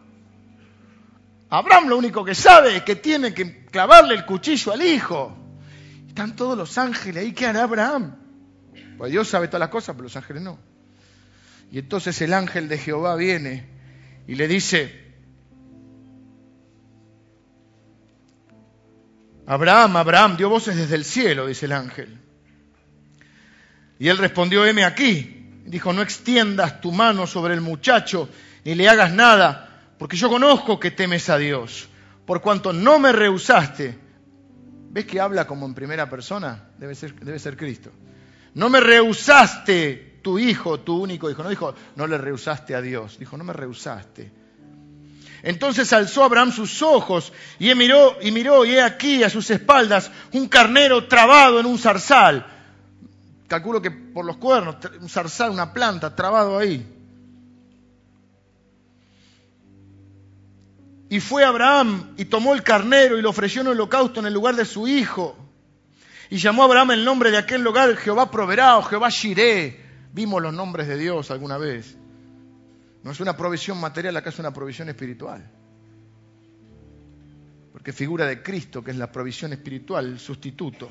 Abraham 1.50 1.90
lo 1.90 1.98
único 1.98 2.24
que 2.24 2.36
sabe 2.36 2.78
es 2.78 2.84
que 2.84 2.96
tiene 2.96 3.34
que 3.34 3.66
clavarle 3.66 4.16
el 4.16 4.26
cuchillo 4.26 4.72
al 4.72 4.82
hijo. 4.82 5.44
Están 6.18 6.36
todos 6.36 6.58
los 6.58 6.80
ángeles 6.80 7.24
ahí, 7.24 7.32
¿qué 7.32 7.46
hará 7.46 7.62
Abraham? 7.62 8.16
Pues 8.98 9.12
Dios 9.12 9.28
sabe 9.28 9.50
todas 9.50 9.60
las 9.60 9.70
cosas, 9.70 9.94
pero 9.94 10.06
los 10.06 10.16
ángeles 10.16 10.42
no. 10.42 10.58
Y 11.72 11.78
entonces 11.78 12.20
el 12.24 12.34
ángel 12.34 12.68
de 12.68 12.80
Jehová 12.80 13.16
viene 13.16 13.68
y 14.26 14.34
le 14.34 14.48
dice, 14.48 15.14
Abraham, 19.46 19.96
Abraham, 19.96 20.38
dio 20.38 20.50
voces 20.50 20.76
desde 20.76 20.96
el 20.96 21.06
cielo, 21.06 21.46
dice 21.46 21.68
el 21.68 21.74
ángel. 21.74 22.20
Y 24.00 24.08
él 24.08 24.18
respondió, 24.18 24.66
heme 24.66 24.86
aquí. 24.86 25.52
Dijo, 25.68 25.94
no 25.94 26.02
extiendas 26.02 26.82
tu 26.82 26.92
mano 26.92 27.28
sobre 27.28 27.54
el 27.54 27.62
muchacho 27.62 28.28
ni 28.66 28.74
le 28.74 28.90
hagas 28.90 29.14
nada, 29.14 29.94
porque 30.00 30.18
yo 30.18 30.30
conozco 30.30 30.80
que 30.80 30.90
temes 30.90 31.30
a 31.30 31.38
Dios, 31.38 31.88
por 32.26 32.42
cuanto 32.42 32.74
no 32.74 32.98
me 32.98 33.12
rehusaste 33.12 34.07
¿Ves 34.98 35.06
que 35.06 35.22
habla 35.22 35.46
como 35.46 35.68
en 35.68 35.76
primera 35.76 36.10
persona? 36.10 36.70
Debe 36.80 36.96
ser, 36.96 37.56
Cristo. 37.56 37.92
No 38.56 38.68
me 38.68 38.80
rehusaste 38.80 40.18
tu 40.24 40.40
hijo, 40.40 40.80
tu 40.80 41.04
único 41.04 41.30
hijo. 41.30 41.44
No 41.44 41.50
dijo, 41.50 41.76
no 41.96 42.08
le 42.08 42.18
rehusaste 42.18 42.74
a 42.74 42.82
Dios. 42.82 43.20
Dijo, 43.20 43.38
no 43.38 43.44
me 43.44 43.54
rehusaste. 43.54 44.32
Entonces 45.44 45.94
alzó 45.94 46.24
Abraham 46.24 46.52
sus 46.52 46.82
ojos 46.82 47.32
y 47.60 47.76
miró, 47.76 48.18
y 48.24 48.32
miró, 48.32 48.66
y 48.66 48.72
he 48.72 48.82
aquí 48.82 49.24
a 49.24 49.30
sus 49.30 49.52
espaldas 49.52 50.10
un 50.32 50.48
carnero 50.48 51.08
trabado 51.08 51.60
en 51.60 51.68
un 51.68 51.78
zarzal. 51.78 52.48
Calculo 53.48 53.80
que 53.80 53.92
por 53.92 54.26
los 54.26 54.38
cuernos, 54.38 54.78
un 55.00 55.10
zarzal, 55.10 55.52
una 55.52 55.74
planta, 55.74 56.16
trabado 56.16 56.58
ahí. 56.58 56.97
Y 61.10 61.20
fue 61.20 61.46
Abraham 61.46 62.14
y 62.18 62.26
tomó 62.26 62.54
el 62.54 62.64
carnero 62.64 63.18
y 63.18 63.22
lo 63.22 63.30
ofreció 63.30 63.62
en 63.62 63.68
holocausto 63.68 64.20
en 64.20 64.26
el 64.26 64.34
lugar 64.34 64.56
de 64.56 64.66
su 64.66 64.88
hijo. 64.88 65.38
Y 66.30 66.38
llamó 66.38 66.64
a 66.64 66.66
Abraham 66.66 66.92
el 66.92 67.06
nombre 67.06 67.32
de 67.32 67.38
aquel 67.38 67.62
lugar, 67.62 67.96
Jehová 67.96 68.30
proveerá 68.30 68.78
o 68.78 68.84
Jehová 68.84 69.10
Shiré. 69.10 69.86
Vimos 70.12 70.42
los 70.42 70.54
nombres 70.54 70.88
de 70.88 70.98
Dios 70.98 71.32
alguna 71.32 71.58
vez. 71.58 71.98
No 73.04 73.12
es 73.12 73.20
una 73.22 73.38
provisión 73.38 73.80
material, 73.80 74.18
acá 74.18 74.30
es 74.30 74.40
una 74.40 74.52
provisión 74.52 74.90
espiritual. 74.90 75.50
Porque 77.72 77.94
figura 77.94 78.26
de 78.26 78.44
Cristo, 78.44 78.84
que 78.84 78.92
es 78.92 78.98
la 78.98 79.10
provisión 79.10 79.54
espiritual, 79.54 80.06
el 80.08 80.20
sustituto. 80.20 80.90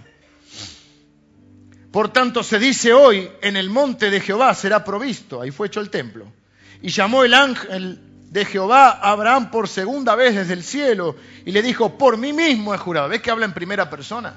Por 1.91 2.11
tanto, 2.11 2.43
se 2.43 2.59
dice 2.59 2.95
hoy, 2.95 3.29
en 3.43 3.57
el 3.57 3.69
monte 3.69 4.09
de 4.09 4.21
Jehová 4.21 4.55
será 4.55 4.83
provisto. 4.85 5.43
Ahí 5.43 5.51
fue 5.51 5.67
hecho 5.67 5.81
el 5.81 5.91
templo. 5.91 6.33
Y 6.81 6.89
llamó 6.89 7.25
el 7.25 7.35
ángel 7.35 8.06
de 8.31 8.45
Jehová 8.45 8.91
a 8.91 9.13
Abraham 9.13 9.51
por 9.51 9.69
segunda 9.69 10.15
vez 10.15 10.35
desde 10.35 10.53
el 10.53 10.63
cielo 10.63 11.17
y 11.45 11.53
le 11.53 11.63
dijo, 11.63 11.97
por 11.97 12.19
mí 12.19 12.33
mismo 12.33 12.75
he 12.75 12.79
jurado. 12.79 13.09
¿Ves 13.09 13.23
que 13.23 13.31
habla 13.31 13.47
en 13.47 13.53
primera 13.53 13.89
persona? 13.89 14.35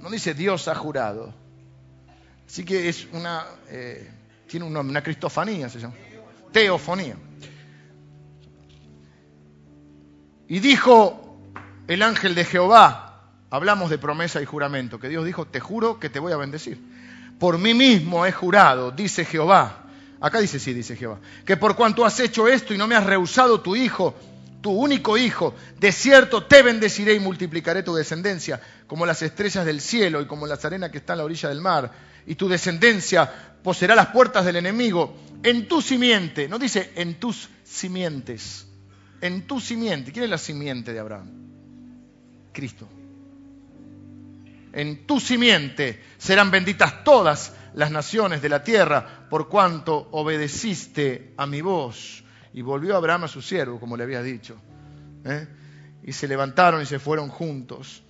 No 0.00 0.10
dice 0.10 0.34
Dios 0.34 0.68
ha 0.68 0.74
jurado. 0.74 1.32
Así 2.46 2.64
que 2.64 2.88
es 2.88 3.06
una, 3.12 3.44
eh, 3.68 4.10
tiene 4.46 4.66
una 4.66 5.02
cristofanía 5.02 5.68
se 5.68 5.80
llama. 5.80 5.94
Teofonía. 6.52 7.16
Y 10.48 10.58
dijo 10.60 11.38
el 11.88 12.02
ángel 12.02 12.34
de 12.34 12.44
Jehová, 12.44 13.30
hablamos 13.50 13.90
de 13.90 13.98
promesa 13.98 14.42
y 14.42 14.44
juramento, 14.44 14.98
que 14.98 15.08
Dios 15.08 15.24
dijo, 15.24 15.46
te 15.46 15.60
juro 15.60 15.98
que 15.98 16.10
te 16.10 16.18
voy 16.18 16.32
a 16.32 16.36
bendecir. 16.36 16.78
Por 17.38 17.58
mí 17.58 17.74
mismo 17.74 18.26
he 18.26 18.32
jurado, 18.32 18.90
dice 18.90 19.24
Jehová 19.24 19.81
Acá 20.22 20.40
dice 20.40 20.60
sí, 20.60 20.72
dice 20.72 20.94
Jehová, 20.94 21.18
que 21.44 21.56
por 21.56 21.74
cuanto 21.74 22.06
has 22.06 22.20
hecho 22.20 22.46
esto 22.46 22.72
y 22.72 22.78
no 22.78 22.86
me 22.86 22.94
has 22.94 23.04
rehusado 23.04 23.60
tu 23.60 23.74
hijo, 23.74 24.14
tu 24.60 24.70
único 24.70 25.18
hijo, 25.18 25.52
de 25.80 25.90
cierto 25.90 26.44
te 26.44 26.62
bendeciré 26.62 27.14
y 27.14 27.18
multiplicaré 27.18 27.82
tu 27.82 27.92
descendencia 27.92 28.60
como 28.86 29.04
las 29.04 29.20
estrellas 29.22 29.66
del 29.66 29.80
cielo 29.80 30.22
y 30.22 30.26
como 30.26 30.46
las 30.46 30.64
arenas 30.64 30.92
que 30.92 30.98
están 30.98 31.14
a 31.14 31.18
la 31.18 31.24
orilla 31.24 31.48
del 31.48 31.60
mar, 31.60 31.90
y 32.24 32.36
tu 32.36 32.48
descendencia 32.48 33.28
poseerá 33.64 33.96
las 33.96 34.06
puertas 34.08 34.44
del 34.44 34.54
enemigo. 34.54 35.12
En 35.42 35.66
tu 35.66 35.82
simiente, 35.82 36.48
no 36.48 36.56
dice 36.56 36.92
en 36.94 37.14
tus 37.18 37.48
simientes, 37.64 38.64
en 39.20 39.44
tu 39.48 39.58
simiente. 39.58 40.12
¿Quién 40.12 40.26
es 40.26 40.30
la 40.30 40.38
simiente 40.38 40.92
de 40.92 41.00
Abraham? 41.00 41.28
Cristo. 42.52 42.88
En 44.72 45.04
tu 45.04 45.18
simiente 45.18 46.00
serán 46.16 46.52
benditas 46.52 47.02
todas 47.02 47.54
las 47.74 47.90
naciones 47.90 48.42
de 48.42 48.48
la 48.48 48.62
tierra, 48.62 49.26
por 49.30 49.48
cuanto 49.48 50.08
obedeciste 50.12 51.34
a 51.36 51.46
mi 51.46 51.60
voz. 51.60 52.22
Y 52.52 52.62
volvió 52.62 52.96
Abraham 52.96 53.24
a 53.24 53.28
su 53.28 53.40
siervo, 53.40 53.80
como 53.80 53.96
le 53.96 54.04
había 54.04 54.22
dicho. 54.22 54.56
¿eh? 55.24 55.46
Y 56.02 56.12
se 56.12 56.28
levantaron 56.28 56.82
y 56.82 56.86
se 56.86 56.98
fueron 56.98 57.28
juntos. 57.28 58.02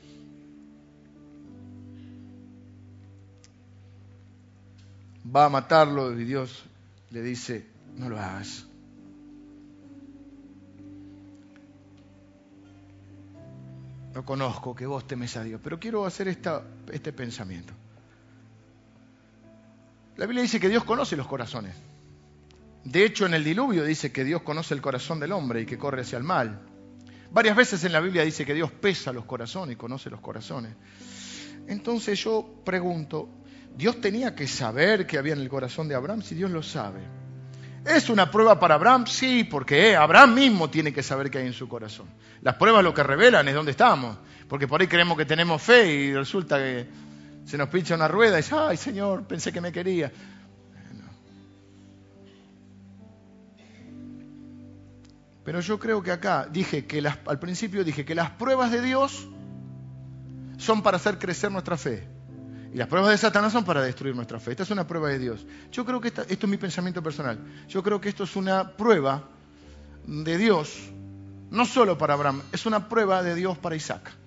Va 5.34 5.44
a 5.44 5.48
matarlo 5.48 6.12
y 6.18 6.24
Dios 6.24 6.64
le 7.10 7.22
dice, 7.22 7.66
no 7.96 8.08
lo 8.08 8.18
hagas. 8.18 8.66
No 14.14 14.24
conozco 14.26 14.74
que 14.74 14.84
vos 14.84 15.06
temes 15.06 15.36
a 15.36 15.44
Dios, 15.44 15.60
pero 15.62 15.78
quiero 15.78 16.04
hacer 16.04 16.28
esta, 16.28 16.62
este 16.90 17.12
pensamiento. 17.12 17.72
La 20.16 20.26
Biblia 20.26 20.42
dice 20.42 20.60
que 20.60 20.68
Dios 20.68 20.84
conoce 20.84 21.16
los 21.16 21.26
corazones. 21.26 21.74
De 22.84 23.04
hecho, 23.04 23.26
en 23.26 23.34
el 23.34 23.44
diluvio 23.44 23.84
dice 23.84 24.12
que 24.12 24.24
Dios 24.24 24.42
conoce 24.42 24.74
el 24.74 24.82
corazón 24.82 25.20
del 25.20 25.32
hombre 25.32 25.62
y 25.62 25.66
que 25.66 25.78
corre 25.78 26.02
hacia 26.02 26.18
el 26.18 26.24
mal. 26.24 26.60
Varias 27.30 27.56
veces 27.56 27.82
en 27.84 27.92
la 27.92 28.00
Biblia 28.00 28.24
dice 28.24 28.44
que 28.44 28.54
Dios 28.54 28.70
pesa 28.70 29.12
los 29.12 29.24
corazones 29.24 29.74
y 29.74 29.76
conoce 29.76 30.10
los 30.10 30.20
corazones. 30.20 30.72
Entonces 31.66 32.22
yo 32.22 32.60
pregunto, 32.64 33.28
¿Dios 33.76 34.00
tenía 34.00 34.34
que 34.34 34.46
saber 34.46 35.06
qué 35.06 35.18
había 35.18 35.32
en 35.32 35.40
el 35.40 35.48
corazón 35.48 35.88
de 35.88 35.94
Abraham 35.94 36.22
si 36.22 36.34
Dios 36.34 36.50
lo 36.50 36.62
sabe? 36.62 37.00
¿Es 37.84 38.10
una 38.10 38.30
prueba 38.30 38.60
para 38.60 38.74
Abraham? 38.74 39.06
Sí, 39.06 39.44
porque 39.44 39.96
Abraham 39.96 40.34
mismo 40.34 40.70
tiene 40.70 40.92
que 40.92 41.02
saber 41.02 41.30
qué 41.30 41.38
hay 41.38 41.46
en 41.46 41.52
su 41.52 41.68
corazón. 41.68 42.06
Las 42.42 42.56
pruebas 42.56 42.84
lo 42.84 42.92
que 42.92 43.02
revelan 43.02 43.48
es 43.48 43.54
dónde 43.54 43.70
estamos, 43.72 44.18
porque 44.48 44.68
por 44.68 44.80
ahí 44.80 44.86
creemos 44.86 45.16
que 45.16 45.24
tenemos 45.24 45.62
fe 45.62 45.90
y 45.90 46.14
resulta 46.14 46.58
que 46.58 46.86
se 47.44 47.58
nos 47.58 47.68
pincha 47.68 47.94
una 47.94 48.08
rueda 48.08 48.38
y 48.38 48.42
dice, 48.42 48.54
ay 48.56 48.76
Señor, 48.76 49.24
pensé 49.24 49.52
que 49.52 49.60
me 49.60 49.72
quería. 49.72 50.12
Pero 55.44 55.60
yo 55.60 55.78
creo 55.78 56.02
que 56.02 56.12
acá 56.12 56.46
dije 56.50 56.86
que 56.86 57.02
al 57.26 57.38
principio 57.38 57.84
dije 57.84 58.04
que 58.04 58.14
las 58.14 58.30
pruebas 58.30 58.70
de 58.70 58.80
Dios 58.80 59.28
son 60.56 60.82
para 60.82 60.98
hacer 60.98 61.18
crecer 61.18 61.50
nuestra 61.50 61.76
fe. 61.76 62.06
Y 62.72 62.76
las 62.76 62.88
pruebas 62.88 63.10
de 63.10 63.18
Satanás 63.18 63.52
son 63.52 63.64
para 63.64 63.82
destruir 63.82 64.14
nuestra 64.14 64.40
fe. 64.40 64.52
Esta 64.52 64.62
es 64.62 64.70
una 64.70 64.86
prueba 64.86 65.08
de 65.08 65.18
Dios. 65.18 65.44
Yo 65.72 65.84
creo 65.84 66.00
que 66.00 66.08
esto 66.08 66.22
es 66.26 66.48
mi 66.48 66.56
pensamiento 66.56 67.02
personal. 67.02 67.38
Yo 67.68 67.82
creo 67.82 68.00
que 68.00 68.08
esto 68.08 68.24
es 68.24 68.36
una 68.36 68.76
prueba 68.76 69.28
de 70.06 70.38
Dios, 70.38 70.72
no 71.50 71.66
solo 71.66 71.98
para 71.98 72.14
Abraham, 72.14 72.42
es 72.52 72.64
una 72.66 72.88
prueba 72.88 73.22
de 73.22 73.34
Dios 73.34 73.58
para 73.58 73.76
Isaac. 73.76 74.21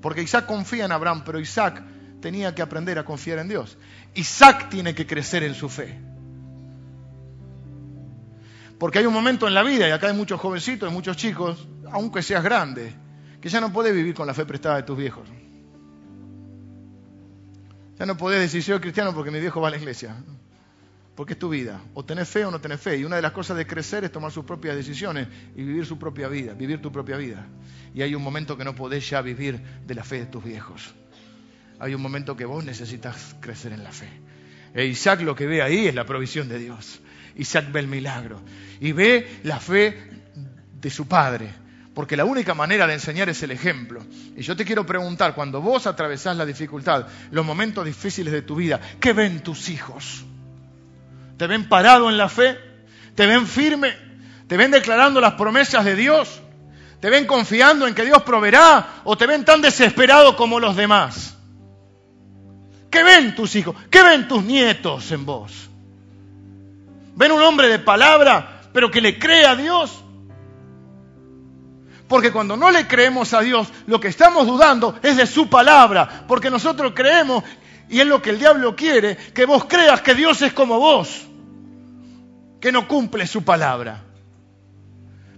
Porque 0.00 0.22
Isaac 0.22 0.46
confía 0.46 0.84
en 0.84 0.92
Abraham, 0.92 1.22
pero 1.24 1.38
Isaac 1.38 1.82
tenía 2.20 2.54
que 2.54 2.62
aprender 2.62 2.98
a 2.98 3.04
confiar 3.04 3.38
en 3.38 3.48
Dios. 3.48 3.78
Isaac 4.14 4.68
tiene 4.68 4.94
que 4.94 5.06
crecer 5.06 5.42
en 5.42 5.54
su 5.54 5.68
fe. 5.68 5.98
Porque 8.78 8.98
hay 8.98 9.06
un 9.06 9.12
momento 9.12 9.46
en 9.46 9.54
la 9.54 9.62
vida, 9.62 9.86
y 9.88 9.90
acá 9.90 10.08
hay 10.08 10.14
muchos 10.14 10.40
jovencitos, 10.40 10.88
hay 10.88 10.94
muchos 10.94 11.16
chicos, 11.16 11.68
aunque 11.92 12.22
seas 12.22 12.42
grande, 12.42 12.94
que 13.40 13.48
ya 13.48 13.60
no 13.60 13.72
puedes 13.72 13.94
vivir 13.94 14.14
con 14.14 14.26
la 14.26 14.34
fe 14.34 14.46
prestada 14.46 14.76
de 14.76 14.82
tus 14.84 14.96
viejos. 14.96 15.28
Ya 17.98 18.06
no 18.06 18.16
podés 18.16 18.40
decir 18.40 18.62
soy 18.62 18.80
cristiano 18.80 19.12
porque 19.14 19.30
mi 19.30 19.40
viejo 19.40 19.60
va 19.60 19.68
a 19.68 19.70
la 19.72 19.76
iglesia. 19.76 20.16
Porque 21.20 21.34
es 21.34 21.38
tu 21.38 21.50
vida. 21.50 21.82
O 21.92 22.02
tenés 22.02 22.30
fe 22.30 22.46
o 22.46 22.50
no 22.50 22.62
tenés 22.62 22.80
fe. 22.80 22.96
Y 22.96 23.04
una 23.04 23.16
de 23.16 23.20
las 23.20 23.32
cosas 23.32 23.54
de 23.54 23.66
crecer 23.66 24.04
es 24.04 24.10
tomar 24.10 24.32
sus 24.32 24.42
propias 24.42 24.74
decisiones 24.74 25.28
y 25.54 25.62
vivir 25.62 25.84
su 25.84 25.98
propia 25.98 26.28
vida, 26.28 26.54
vivir 26.54 26.80
tu 26.80 26.90
propia 26.90 27.18
vida. 27.18 27.46
Y 27.94 28.00
hay 28.00 28.14
un 28.14 28.22
momento 28.22 28.56
que 28.56 28.64
no 28.64 28.74
podés 28.74 29.10
ya 29.10 29.20
vivir 29.20 29.60
de 29.86 29.94
la 29.94 30.02
fe 30.02 30.20
de 30.20 30.24
tus 30.24 30.42
viejos. 30.42 30.94
Hay 31.78 31.94
un 31.94 32.00
momento 32.00 32.34
que 32.38 32.46
vos 32.46 32.64
necesitas 32.64 33.36
crecer 33.38 33.74
en 33.74 33.84
la 33.84 33.92
fe. 33.92 34.08
E 34.72 34.86
Isaac 34.86 35.20
lo 35.20 35.34
que 35.34 35.46
ve 35.46 35.60
ahí 35.60 35.88
es 35.88 35.94
la 35.94 36.06
provisión 36.06 36.48
de 36.48 36.58
Dios. 36.58 37.02
Isaac 37.36 37.70
ve 37.70 37.80
el 37.80 37.88
milagro 37.88 38.40
y 38.80 38.92
ve 38.92 39.40
la 39.42 39.60
fe 39.60 39.98
de 40.80 40.88
su 40.88 41.06
padre 41.06 41.50
porque 41.92 42.16
la 42.16 42.24
única 42.24 42.54
manera 42.54 42.86
de 42.86 42.94
enseñar 42.94 43.28
es 43.28 43.42
el 43.42 43.50
ejemplo. 43.50 44.02
Y 44.34 44.40
yo 44.40 44.56
te 44.56 44.64
quiero 44.64 44.86
preguntar, 44.86 45.34
cuando 45.34 45.60
vos 45.60 45.86
atravesás 45.86 46.34
la 46.34 46.46
dificultad, 46.46 47.08
los 47.30 47.44
momentos 47.44 47.84
difíciles 47.84 48.32
de 48.32 48.40
tu 48.40 48.54
vida, 48.54 48.80
¿qué 48.98 49.12
ven 49.12 49.42
tus 49.42 49.68
hijos? 49.68 50.24
¿Te 51.40 51.46
ven 51.46 51.70
parado 51.70 52.10
en 52.10 52.18
la 52.18 52.28
fe? 52.28 52.58
¿Te 53.14 53.24
ven 53.24 53.46
firme? 53.46 53.96
¿Te 54.46 54.58
ven 54.58 54.70
declarando 54.70 55.22
las 55.22 55.32
promesas 55.36 55.86
de 55.86 55.96
Dios? 55.96 56.38
¿Te 57.00 57.08
ven 57.08 57.26
confiando 57.26 57.86
en 57.86 57.94
que 57.94 58.04
Dios 58.04 58.22
proveerá? 58.24 59.00
¿O 59.04 59.16
te 59.16 59.26
ven 59.26 59.42
tan 59.46 59.62
desesperado 59.62 60.36
como 60.36 60.60
los 60.60 60.76
demás? 60.76 61.38
¿Qué 62.90 63.02
ven 63.02 63.34
tus 63.34 63.56
hijos? 63.56 63.74
¿Qué 63.88 64.02
ven 64.02 64.28
tus 64.28 64.44
nietos 64.44 65.10
en 65.12 65.24
vos? 65.24 65.70
¿Ven 67.16 67.32
un 67.32 67.40
hombre 67.40 67.68
de 67.68 67.78
palabra, 67.78 68.60
pero 68.74 68.90
que 68.90 69.00
le 69.00 69.18
cree 69.18 69.46
a 69.46 69.56
Dios? 69.56 69.98
Porque 72.06 72.32
cuando 72.32 72.54
no 72.54 72.70
le 72.70 72.86
creemos 72.86 73.32
a 73.32 73.40
Dios, 73.40 73.66
lo 73.86 73.98
que 73.98 74.08
estamos 74.08 74.46
dudando 74.46 75.00
es 75.02 75.16
de 75.16 75.26
su 75.26 75.48
palabra. 75.48 76.26
Porque 76.28 76.50
nosotros 76.50 76.92
creemos, 76.94 77.44
y 77.88 77.98
es 77.98 78.06
lo 78.06 78.20
que 78.20 78.28
el 78.28 78.38
diablo 78.38 78.76
quiere, 78.76 79.16
que 79.16 79.46
vos 79.46 79.64
creas 79.64 80.02
que 80.02 80.14
Dios 80.14 80.42
es 80.42 80.52
como 80.52 80.78
vos, 80.78 81.28
que 82.60 82.70
no 82.70 82.86
cumple 82.86 83.26
su 83.26 83.42
palabra. 83.42 84.02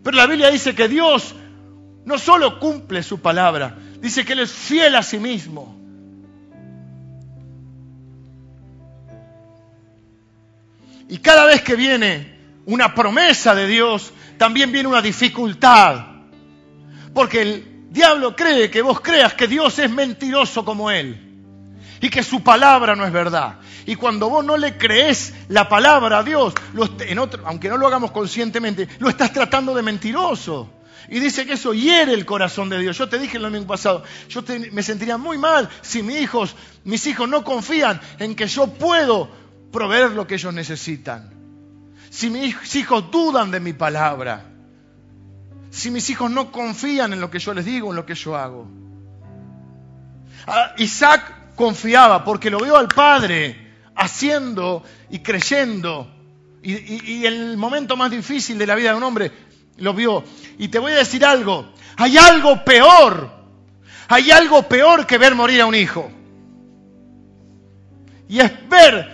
Pero 0.03 0.17
la 0.17 0.27
Biblia 0.27 0.51
dice 0.51 0.75
que 0.75 0.89
Dios 0.89 1.35
no 2.05 2.19
solo 2.19 2.59
cumple 2.59 3.03
su 3.03 3.21
palabra, 3.21 3.79
dice 4.01 4.25
que 4.25 4.33
Él 4.33 4.41
es 4.41 4.53
fiel 4.53 4.97
a 4.97 5.03
sí 5.03 5.19
mismo. 5.19 5.79
Y 11.09 11.19
cada 11.19 11.47
vez 11.47 11.63
que 11.63 11.77
viene 11.77 12.39
una 12.67 12.95
promesa 12.95 13.55
de 13.55 13.67
Dios, 13.67 14.13
también 14.39 14.73
viene 14.73 14.89
una 14.89 15.03
dificultad. 15.03 16.07
Porque 17.15 17.43
el 17.43 17.87
diablo 17.91 18.35
cree 18.35 18.71
que 18.71 18.83
vos 18.83 19.01
creas 19.01 19.35
que 19.35 19.47
Dios 19.47 19.79
es 19.79 19.91
mentiroso 19.91 20.65
como 20.65 20.91
Él 20.91 21.32
y 22.03 22.11
que 22.11 22.23
su 22.23 22.43
palabra 22.43 22.95
no 22.95 23.07
es 23.07 23.13
verdad. 23.13 23.61
Y 23.87 23.97
cuando 23.97 24.29
vos 24.29 24.45
no 24.45 24.59
le 24.59 24.77
crees 24.77 25.33
la 25.49 25.69
palabra 25.69 26.19
a 26.19 26.23
Dios, 26.23 26.53
aunque 27.45 27.71
no 27.71 27.79
lo 27.79 27.87
hagamos 27.87 28.11
conscientemente, 28.11 28.87
lo 28.99 29.09
estás 29.09 29.33
tratando 29.33 29.75
de 29.75 29.83
mentiroso. 29.83 30.71
Y 31.09 31.19
dice 31.19 31.47
que 31.47 31.55
eso 31.55 31.73
hiere 31.73 32.13
el 32.13 32.27
corazón 32.27 32.69
de 32.69 32.79
Dios. 32.79 32.99
Yo 32.99 33.09
te 33.09 33.19
dije 33.19 33.39
el 33.39 33.45
domingo 33.45 33.67
pasado, 33.67 34.05
yo 34.29 34.43
me 34.73 34.83
sentiría 34.83 35.17
muy 35.17 35.39
mal 35.39 35.69
si 35.81 36.03
mis 36.03 36.21
hijos, 36.21 36.55
mis 36.85 37.07
hijos 37.07 37.29
no 37.29 37.43
confían 37.43 38.01
en 38.19 38.35
que 38.35 38.47
yo 38.47 38.67
puedo 38.67 39.31
proveer 39.73 40.11
lo 40.11 40.27
que 40.27 40.35
ellos 40.35 40.53
necesitan. 40.53 41.33
Si 42.11 42.29
mis 42.29 42.77
hijos 42.77 43.11
dudan 43.11 43.51
de 43.51 43.61
mi 43.61 43.73
palabra 43.73 44.53
si 45.73 45.91
mis 45.91 46.11
hijos 46.11 46.31
no 46.31 46.53
confían 46.53 47.15
en 47.15 47.21
lo 47.21 47.31
que 47.31 47.39
yo 47.39 47.55
les 47.55 47.65
digo, 47.65 47.91
en 47.91 47.97
lo 47.97 48.05
que 48.05 48.15
yo 48.15 48.37
hago? 48.37 48.69
Ah, 50.47 50.75
Isaac 50.77 51.42
confiaba 51.57 52.25
porque 52.25 52.51
lo 52.51 52.59
vio 52.59 52.77
al 52.77 52.89
padre 52.89 53.73
haciendo 53.97 54.83
y 55.11 55.21
creyendo. 55.21 56.09
Y, 56.63 57.27
en 57.27 57.33
el 57.33 57.57
momento 57.57 57.97
más 57.97 58.11
difícil 58.11 58.57
de 58.57 58.67
la 58.67 58.75
vida 58.75 58.91
de 58.91 58.97
un 58.97 59.03
hombre 59.03 59.33
lo 59.79 59.95
vio. 59.95 60.25
Y 60.59 60.69
te 60.69 60.79
voy 60.79 60.93
a 60.93 60.97
decir 60.97 61.25
algo, 61.25 61.73
hay 61.97 62.17
algo 62.17 62.65
peor, 62.65 63.31
hay 64.09 64.31
algo 64.31 64.63
peor 64.69 65.07
que 65.07 65.19
ver 65.19 65.35
morir 65.35 65.61
a 65.61 65.67
un 65.67 65.75
hijo. 65.75 66.11
Y 68.29 68.41
es 68.41 68.69
ver 68.69 69.11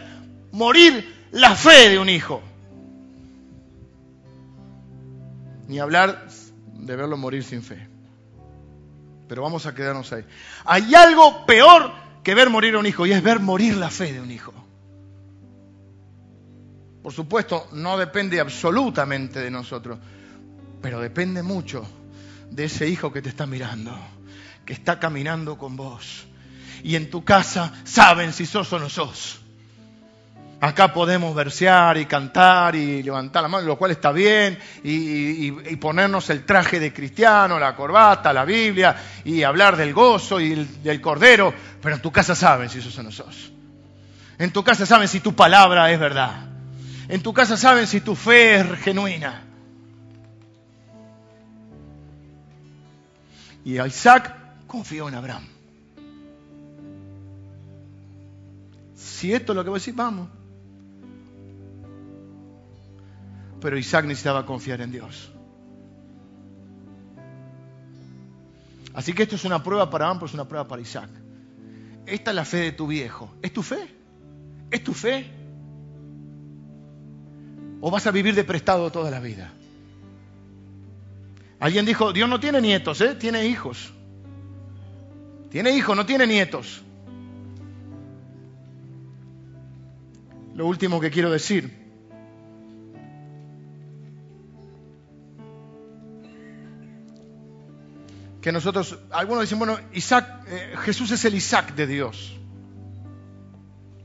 morir 0.53 1.27
la 1.33 1.55
fe 1.55 1.91
de 1.91 1.99
un 1.99 2.09
hijo. 2.09 2.43
Ni 5.67 5.79
hablar 5.79 6.27
de 6.73 6.97
verlo 6.97 7.17
morir 7.17 7.45
sin 7.45 7.63
fe. 7.63 7.89
Pero 9.29 9.43
vamos 9.43 9.67
a 9.67 9.75
quedarnos 9.75 10.13
ahí. 10.13 10.25
Hay 10.65 10.95
algo 10.95 11.45
peor 11.45 11.93
que 12.29 12.35
ver 12.35 12.51
morir 12.51 12.75
a 12.75 12.79
un 12.79 12.85
hijo 12.85 13.07
y 13.07 13.13
es 13.13 13.23
ver 13.23 13.41
morir 13.41 13.75
la 13.79 13.89
fe 13.89 14.13
de 14.13 14.21
un 14.21 14.31
hijo. 14.31 14.53
Por 17.03 17.11
supuesto, 17.11 17.69
no 17.73 17.97
depende 17.97 18.39
absolutamente 18.39 19.41
de 19.41 19.51
nosotros, 19.51 19.99
pero 20.83 21.01
depende 21.01 21.43
mucho 21.43 21.89
de 22.51 22.65
ese 22.65 22.87
hijo 22.87 23.11
que 23.11 23.23
te 23.23 23.31
está 23.31 23.47
mirando, 23.47 23.99
que 24.67 24.75
está 24.75 25.01
caminando 25.01 25.57
con 25.57 25.75
vos. 25.75 26.27
Y 26.83 26.97
en 26.97 27.09
tu 27.09 27.25
casa 27.25 27.73
saben 27.85 28.35
si 28.35 28.45
sos 28.45 28.71
o 28.75 28.79
no 28.79 28.91
sos. 28.91 29.41
Acá 30.61 30.93
podemos 30.93 31.37
versear 31.37 31.99
y 31.99 32.07
cantar 32.07 32.75
y 32.75 33.01
levantar 33.01 33.43
la 33.43 33.49
mano, 33.49 33.65
lo 33.65 33.79
cual 33.79 33.93
está 33.93 34.11
bien, 34.11 34.59
y, 34.83 35.53
ponernos 35.77 36.31
el 36.31 36.45
traje 36.45 36.81
de 36.81 36.93
cristiano, 36.93 37.61
la 37.61 37.77
corbata, 37.77 38.33
la 38.33 38.45
Biblia, 38.45 38.97
y 39.25 39.45
hablar 39.45 39.77
del 39.77 39.95
gozo 39.95 40.41
y 40.41 40.55
del 40.83 41.01
cordero, 41.01 41.55
pero 41.81 41.95
en 41.95 42.03
tu 42.03 42.11
casa 42.11 42.35
saben 42.35 42.69
si 42.69 42.83
sos 42.83 42.99
o 42.99 43.03
no 43.05 43.13
sos. 43.13 43.53
En 44.37 44.53
tu 44.53 44.65
casa 44.65 44.85
saben 44.85 45.07
si 45.07 45.21
tu 45.21 45.35
palabra 45.37 45.93
es 45.93 46.01
verdad. 46.01 46.49
En 47.09 47.23
tu 47.23 47.33
casa 47.33 47.57
saben 47.57 47.87
si 47.87 48.01
tu 48.01 48.17
fe 48.17 48.57
es 48.57 48.81
genuina. 48.81 49.45
Y 53.65 53.81
Isaac 53.81 54.35
confió 54.67 55.09
en 55.09 55.15
Abraham. 55.15 55.47
Si 58.97 59.33
esto 59.33 59.53
es 59.53 59.57
lo 59.57 59.63
que 59.63 59.71
voy 59.71 59.77
a 59.77 59.81
decir, 59.81 59.95
vamos. 59.95 60.38
Pero 63.61 63.77
Isaac 63.77 64.05
necesitaba 64.05 64.47
confiar 64.47 64.81
en 64.81 64.93
Dios. 64.93 65.33
Así 68.95 69.13
que 69.13 69.25
esto 69.25 69.37
es 69.37 69.45
una 69.45 69.63
prueba 69.63 69.91
para 69.91 70.13
pero 70.15 70.27
es 70.27 70.35
una 70.35 70.49
prueba 70.49 70.67
para 70.67 70.83
Isaac. 70.83 71.11
Esta 72.07 72.31
es 72.31 72.35
la 72.35 72.45
fe 72.45 72.59
de 72.59 72.73
tu 72.73 72.87
viejo. 72.87 73.33
¿Es 73.43 73.53
tu 73.53 73.63
fe? 73.63 73.89
¿Es 74.71 74.83
tu 74.83 74.93
fe? 74.93 75.31
¿O 77.81 77.91
vas 77.91 78.07
a 78.07 78.11
vivir 78.11 78.35
de 78.35 78.45
prestado 78.45 78.91
toda 78.91 79.11
la 79.11 79.21
vida? 79.21 79.53
Alguien 81.61 81.85
dijo, 81.85 82.13
Dios 82.13 82.29
no 82.29 82.41
tiene 82.41 82.61
nietos, 82.61 83.01
¿eh? 83.01 83.15
tiene 83.15 83.47
hijos. 83.47 83.93
Tiene 85.51 85.71
hijos, 85.77 85.97
no 85.97 86.07
tiene 86.07 86.27
nietos. 86.27 86.83
Lo 90.55 90.67
último 90.67 91.01
que 91.01 91.11
quiero 91.11 91.31
decir 91.31 91.78
que 98.41 98.53
nosotros, 98.53 98.99
algunos 99.11 99.43
dicen, 99.43 99.59
bueno, 99.59 99.79
Isaac, 99.93 100.45
eh, 100.47 100.75
Jesús 100.79 101.11
es 101.11 101.25
el 101.25 101.35
Isaac 101.35 101.75
de 101.75 101.87
Dios. 101.87 102.39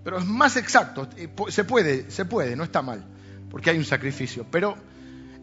Pero 0.04 0.18
es 0.18 0.26
más 0.26 0.58
exacto, 0.58 1.08
se 1.50 1.64
puede, 1.64 2.12
se 2.12 2.26
puede, 2.26 2.56
no 2.56 2.64
está 2.64 2.82
mal, 2.82 3.06
porque 3.50 3.70
hay 3.70 3.78
un 3.78 3.86
sacrificio, 3.86 4.46
pero 4.50 4.76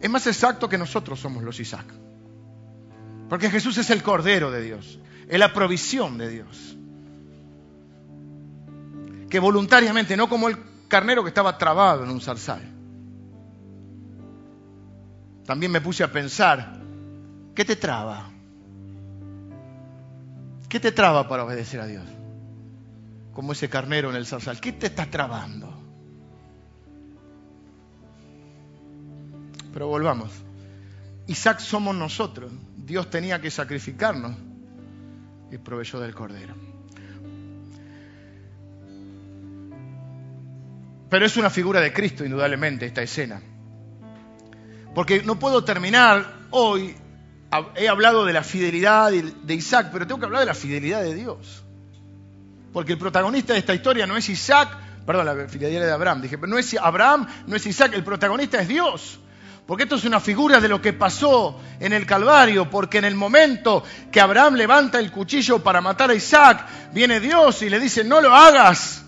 es 0.01 0.11
más 0.11 0.26
exacto 0.26 0.68
que 0.68 0.76
nosotros 0.76 1.18
somos 1.18 1.43
los 1.43 1.59
Isaac. 1.61 1.86
Porque 3.28 3.49
Jesús 3.49 3.78
es 3.78 3.88
el 3.91 4.03
Cordero 4.03 4.51
de 4.51 4.61
Dios, 4.61 4.99
es 5.28 5.38
la 5.38 5.53
provisión 5.53 6.18
de 6.18 6.28
Dios. 6.28 6.76
Que 9.30 9.38
voluntariamente, 9.38 10.16
no 10.16 10.28
como 10.28 10.49
el 10.49 10.59
carnero 10.88 11.22
que 11.22 11.28
estaba 11.28 11.57
trabado 11.57 12.05
en 12.05 12.11
un 12.11 12.20
zarzal. 12.20 12.76
también 15.47 15.72
me 15.72 15.80
puse 15.80 16.05
a 16.05 16.12
pensar, 16.12 16.80
¿qué 17.57 17.64
te 17.64 17.74
traba? 17.74 18.29
¿Qué 20.70 20.78
te 20.78 20.92
traba 20.92 21.26
para 21.28 21.44
obedecer 21.44 21.80
a 21.80 21.86
Dios? 21.86 22.04
Como 23.34 23.52
ese 23.52 23.68
carnero 23.68 24.08
en 24.08 24.16
el 24.16 24.24
zarzal. 24.24 24.60
¿Qué 24.60 24.70
te 24.70 24.86
está 24.86 25.04
trabando? 25.06 25.68
Pero 29.72 29.88
volvamos. 29.88 30.30
Isaac 31.26 31.58
somos 31.58 31.96
nosotros. 31.96 32.52
Dios 32.76 33.10
tenía 33.10 33.40
que 33.40 33.50
sacrificarnos 33.50 34.36
y 35.50 35.58
proveyó 35.58 35.98
del 35.98 36.14
cordero. 36.14 36.54
Pero 41.08 41.26
es 41.26 41.36
una 41.36 41.50
figura 41.50 41.80
de 41.80 41.92
Cristo, 41.92 42.24
indudablemente, 42.24 42.86
esta 42.86 43.02
escena. 43.02 43.42
Porque 44.94 45.24
no 45.24 45.36
puedo 45.36 45.64
terminar 45.64 46.46
hoy, 46.50 46.94
he 47.76 47.88
hablado 47.88 48.24
de 48.24 48.32
la 48.32 48.44
fidelidad 48.44 49.11
de 49.11 49.55
Isaac, 49.55 49.88
pero 49.92 50.07
tengo 50.07 50.20
que 50.20 50.26
hablar 50.26 50.40
de 50.40 50.46
la 50.46 50.55
fidelidad 50.55 51.03
de 51.03 51.14
Dios. 51.14 51.64
Porque 52.72 52.92
el 52.92 52.98
protagonista 52.98 53.53
de 53.53 53.59
esta 53.59 53.74
historia 53.74 54.07
no 54.07 54.16
es 54.16 54.28
Isaac, 54.28 54.76
perdón, 55.05 55.26
la 55.26 55.48
fidelidad 55.48 55.86
de 55.86 55.92
Abraham, 55.92 56.22
dije, 56.22 56.38
pero 56.38 56.51
no 56.51 56.59
es 56.59 56.74
Abraham, 56.74 57.26
no 57.46 57.57
es 57.57 57.66
Isaac, 57.66 57.92
el 57.94 58.05
protagonista 58.05 58.61
es 58.61 58.68
Dios. 58.68 59.18
Porque 59.66 59.84
esto 59.84 59.96
es 59.96 60.05
una 60.05 60.20
figura 60.20 60.61
de 60.61 60.68
lo 60.68 60.80
que 60.80 60.92
pasó 60.92 61.61
en 61.78 61.92
el 61.92 62.07
Calvario, 62.07 62.68
porque 62.70 62.98
en 62.98 63.05
el 63.05 63.14
momento 63.14 63.84
que 64.11 64.20
Abraham 64.20 64.55
levanta 64.55 64.98
el 64.98 65.12
cuchillo 65.12 65.62
para 65.62 65.80
matar 65.80 66.11
a 66.11 66.14
Isaac, 66.14 66.66
viene 66.92 67.20
Dios 67.20 67.62
y 67.62 67.70
le 67.70 67.78
dice, 67.78 68.03
no 68.03 68.20
lo 68.20 68.34
hagas. 68.34 69.05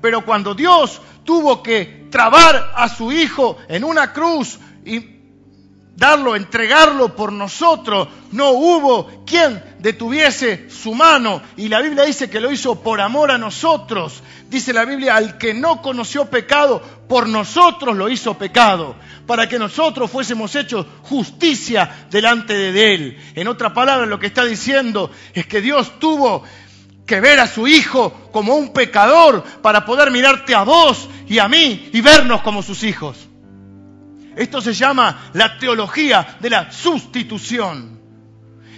Pero 0.00 0.24
cuando 0.24 0.54
Dios 0.54 1.00
tuvo 1.24 1.62
que 1.62 2.06
trabar 2.10 2.72
a 2.76 2.88
su 2.88 3.10
hijo 3.10 3.58
en 3.68 3.82
una 3.82 4.12
cruz 4.12 4.58
y 4.84 5.00
darlo, 5.96 6.36
entregarlo 6.36 7.14
por 7.14 7.32
nosotros, 7.32 8.08
no 8.32 8.50
hubo 8.50 9.24
quien 9.24 9.62
detuviese 9.78 10.68
su 10.70 10.94
mano. 10.94 11.42
Y 11.56 11.68
la 11.68 11.80
Biblia 11.80 12.04
dice 12.04 12.28
que 12.28 12.40
lo 12.40 12.50
hizo 12.50 12.80
por 12.82 13.00
amor 13.00 13.30
a 13.30 13.38
nosotros. 13.38 14.22
Dice 14.48 14.72
la 14.72 14.84
Biblia, 14.84 15.16
al 15.16 15.38
que 15.38 15.54
no 15.54 15.82
conoció 15.82 16.26
pecado, 16.26 16.82
por 17.08 17.28
nosotros 17.28 17.96
lo 17.96 18.08
hizo 18.08 18.34
pecado, 18.34 18.96
para 19.26 19.48
que 19.48 19.58
nosotros 19.58 20.10
fuésemos 20.10 20.54
hechos 20.54 20.86
justicia 21.02 22.06
delante 22.10 22.54
de 22.54 22.94
Él. 22.94 23.18
En 23.34 23.48
otra 23.48 23.72
palabra, 23.72 24.06
lo 24.06 24.18
que 24.18 24.26
está 24.26 24.44
diciendo 24.44 25.10
es 25.32 25.46
que 25.46 25.60
Dios 25.60 25.98
tuvo 25.98 26.44
que 27.06 27.20
ver 27.20 27.38
a 27.40 27.46
su 27.46 27.68
hijo 27.68 28.30
como 28.32 28.54
un 28.54 28.72
pecador 28.72 29.44
para 29.62 29.84
poder 29.84 30.10
mirarte 30.10 30.54
a 30.54 30.62
vos 30.62 31.08
y 31.28 31.38
a 31.38 31.48
mí 31.48 31.90
y 31.92 32.00
vernos 32.00 32.40
como 32.42 32.62
sus 32.62 32.82
hijos. 32.82 33.28
Esto 34.36 34.60
se 34.60 34.72
llama 34.72 35.30
la 35.34 35.58
teología 35.58 36.36
de 36.40 36.50
la 36.50 36.70
sustitución. 36.70 38.00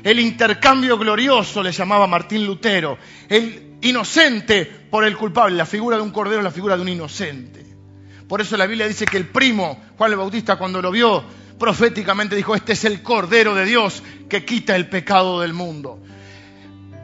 El 0.03 0.21
intercambio 0.21 0.99
glorioso 0.99 1.63
le 1.63 1.73
llamaba 1.73 2.07
Martín 2.07 2.47
Lutero. 2.47 2.99
El 3.29 3.79
inocente 3.83 4.65
por 4.65 5.05
el 5.05 5.17
culpable. 5.17 5.57
La 5.57 5.67
figura 5.67 5.97
de 5.97 6.03
un 6.03 6.11
cordero 6.11 6.39
es 6.39 6.45
la 6.45 6.51
figura 6.51 6.77
de 6.77 6.83
un 6.83 6.89
inocente. 6.89 7.67
Por 8.29 8.41
eso 8.41 8.57
la 8.57 8.67
Biblia 8.67 8.89
dice 8.89 9.05
que 9.05 9.17
el 9.17 9.29
primo, 9.29 9.81
Juan 9.97 10.11
el 10.11 10.19
Bautista, 10.19 10.57
cuando 10.57 10.83
lo 10.83 10.91
vio 10.91 11.25
proféticamente 11.59 12.37
dijo, 12.37 12.55
este 12.55 12.73
es 12.73 12.85
el 12.85 13.03
cordero 13.03 13.55
de 13.55 13.65
Dios 13.65 14.03
que 14.29 14.45
quita 14.45 14.77
el 14.77 14.89
pecado 14.89 15.41
del 15.41 15.53
mundo. 15.53 16.01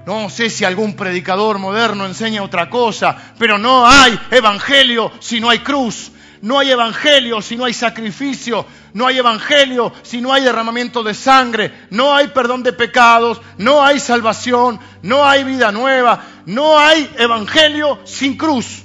No 0.04 0.28
sé 0.30 0.50
si 0.50 0.64
algún 0.64 0.94
predicador 0.94 1.58
moderno 1.58 2.06
enseña 2.06 2.42
otra 2.42 2.68
cosa, 2.68 3.34
pero 3.38 3.56
no 3.56 3.86
hay 3.86 4.18
evangelio 4.30 5.12
si 5.20 5.40
no 5.40 5.48
hay 5.48 5.60
cruz. 5.60 6.10
No 6.42 6.58
hay 6.58 6.72
evangelio 6.72 7.40
si 7.40 7.56
no 7.56 7.64
hay 7.64 7.72
sacrificio. 7.72 8.66
No 8.94 9.06
hay 9.06 9.18
evangelio 9.18 9.92
si 10.02 10.20
no 10.20 10.32
hay 10.32 10.42
derramamiento 10.42 11.04
de 11.04 11.14
sangre. 11.14 11.72
No 11.90 12.14
hay 12.14 12.28
perdón 12.28 12.64
de 12.64 12.72
pecados. 12.72 13.40
No 13.58 13.82
hay 13.82 14.00
salvación. 14.00 14.80
No 15.02 15.24
hay 15.24 15.44
vida 15.44 15.70
nueva. 15.70 16.20
No 16.44 16.76
hay 16.76 17.08
evangelio 17.16 18.00
sin 18.04 18.36
cruz. 18.36 18.82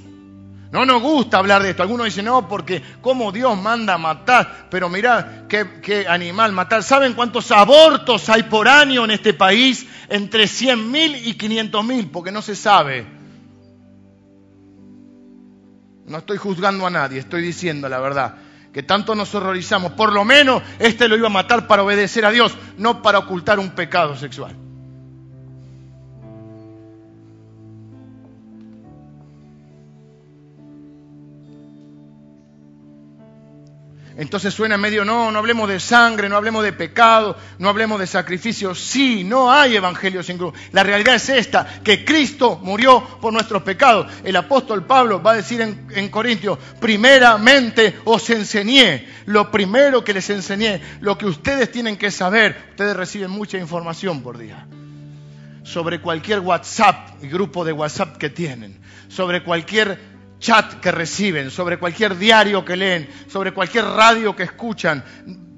No 0.71 0.85
nos 0.85 1.01
gusta 1.01 1.39
hablar 1.39 1.63
de 1.63 1.71
esto. 1.71 1.81
Algunos 1.81 2.05
dicen, 2.05 2.25
no, 2.25 2.47
porque 2.47 2.83
como 3.01 3.31
Dios 3.31 3.59
manda 3.59 3.97
matar. 3.97 4.67
Pero 4.69 4.87
mirá 4.87 5.45
qué, 5.49 6.05
animal 6.07 6.51
matar. 6.51 6.83
¿Saben 6.83 7.13
cuántos 7.13 7.49
abortos 7.51 8.29
hay 8.29 8.43
por 8.43 8.67
año 8.67 9.03
en 9.05 9.11
este 9.11 9.33
país? 9.33 9.87
Entre 10.09 10.43
100.000 10.43 11.21
y 11.23 11.33
500.000, 11.35 12.11
porque 12.11 12.31
no 12.31 12.43
se 12.43 12.55
sabe. 12.55 13.16
No 16.07 16.19
estoy 16.19 16.37
juzgando 16.37 16.87
a 16.87 16.89
nadie, 16.89 17.19
estoy 17.19 17.41
diciendo 17.41 17.87
la 17.89 17.99
verdad. 17.99 18.35
Que 18.73 18.83
tanto 18.83 19.15
nos 19.15 19.33
horrorizamos. 19.35 19.93
Por 19.93 20.13
lo 20.13 20.23
menos 20.23 20.61
este 20.79 21.07
lo 21.07 21.17
iba 21.17 21.27
a 21.27 21.31
matar 21.31 21.67
para 21.67 21.83
obedecer 21.83 22.25
a 22.25 22.31
Dios, 22.31 22.57
no 22.77 23.01
para 23.01 23.19
ocultar 23.19 23.59
un 23.59 23.71
pecado 23.71 24.15
sexual. 24.15 24.66
Entonces 34.17 34.51
suena 34.51 34.77
medio, 34.77 35.05
no, 35.05 35.31
no 35.31 35.37
hablemos 35.37 35.69
de 35.69 35.79
sangre, 35.79 36.27
no 36.27 36.37
hablemos 36.37 36.63
de 36.63 36.73
pecado, 36.73 37.37
no 37.59 37.69
hablemos 37.69 37.99
de 37.99 38.07
sacrificio. 38.07 38.73
Sí, 38.73 39.23
no 39.23 39.51
hay 39.51 39.75
evangelio 39.75 40.23
sin 40.23 40.39
cruz. 40.39 40.55
La 40.71 40.81
realidad 40.81 41.15
es 41.15 41.29
esta, 41.29 41.81
que 41.83 42.03
Cristo 42.03 42.59
murió 42.63 43.01
por 43.21 43.31
nuestros 43.31 43.61
pecados. 43.61 44.11
El 44.23 44.35
apóstol 44.35 44.85
Pablo 44.85 45.21
va 45.21 45.33
a 45.33 45.35
decir 45.35 45.61
en, 45.61 45.87
en 45.91 46.09
Corintios, 46.09 46.57
primeramente 46.79 47.99
os 48.05 48.27
enseñé, 48.31 49.07
lo 49.27 49.51
primero 49.51 50.03
que 50.03 50.13
les 50.13 50.29
enseñé, 50.31 50.81
lo 50.99 51.15
que 51.15 51.27
ustedes 51.27 51.71
tienen 51.71 51.95
que 51.95 52.09
saber, 52.09 52.69
ustedes 52.71 52.95
reciben 52.95 53.29
mucha 53.29 53.59
información 53.59 54.23
por 54.23 54.39
día 54.39 54.65
sobre 55.61 55.99
cualquier 55.99 56.39
WhatsApp 56.39 57.21
grupo 57.23 57.65
de 57.65 57.73
WhatsApp 57.73 58.17
que 58.17 58.29
tienen, 58.29 58.79
sobre 59.09 59.43
cualquier 59.43 60.16
chat 60.39 60.75
que 60.75 60.91
reciben, 60.91 61.51
sobre 61.51 61.77
cualquier 61.77 62.17
diario 62.17 62.63
que 62.63 62.75
leen, 62.75 63.09
sobre 63.27 63.51
cualquier 63.51 63.85
radio 63.85 64.35
que 64.35 64.43
escuchan, 64.43 65.03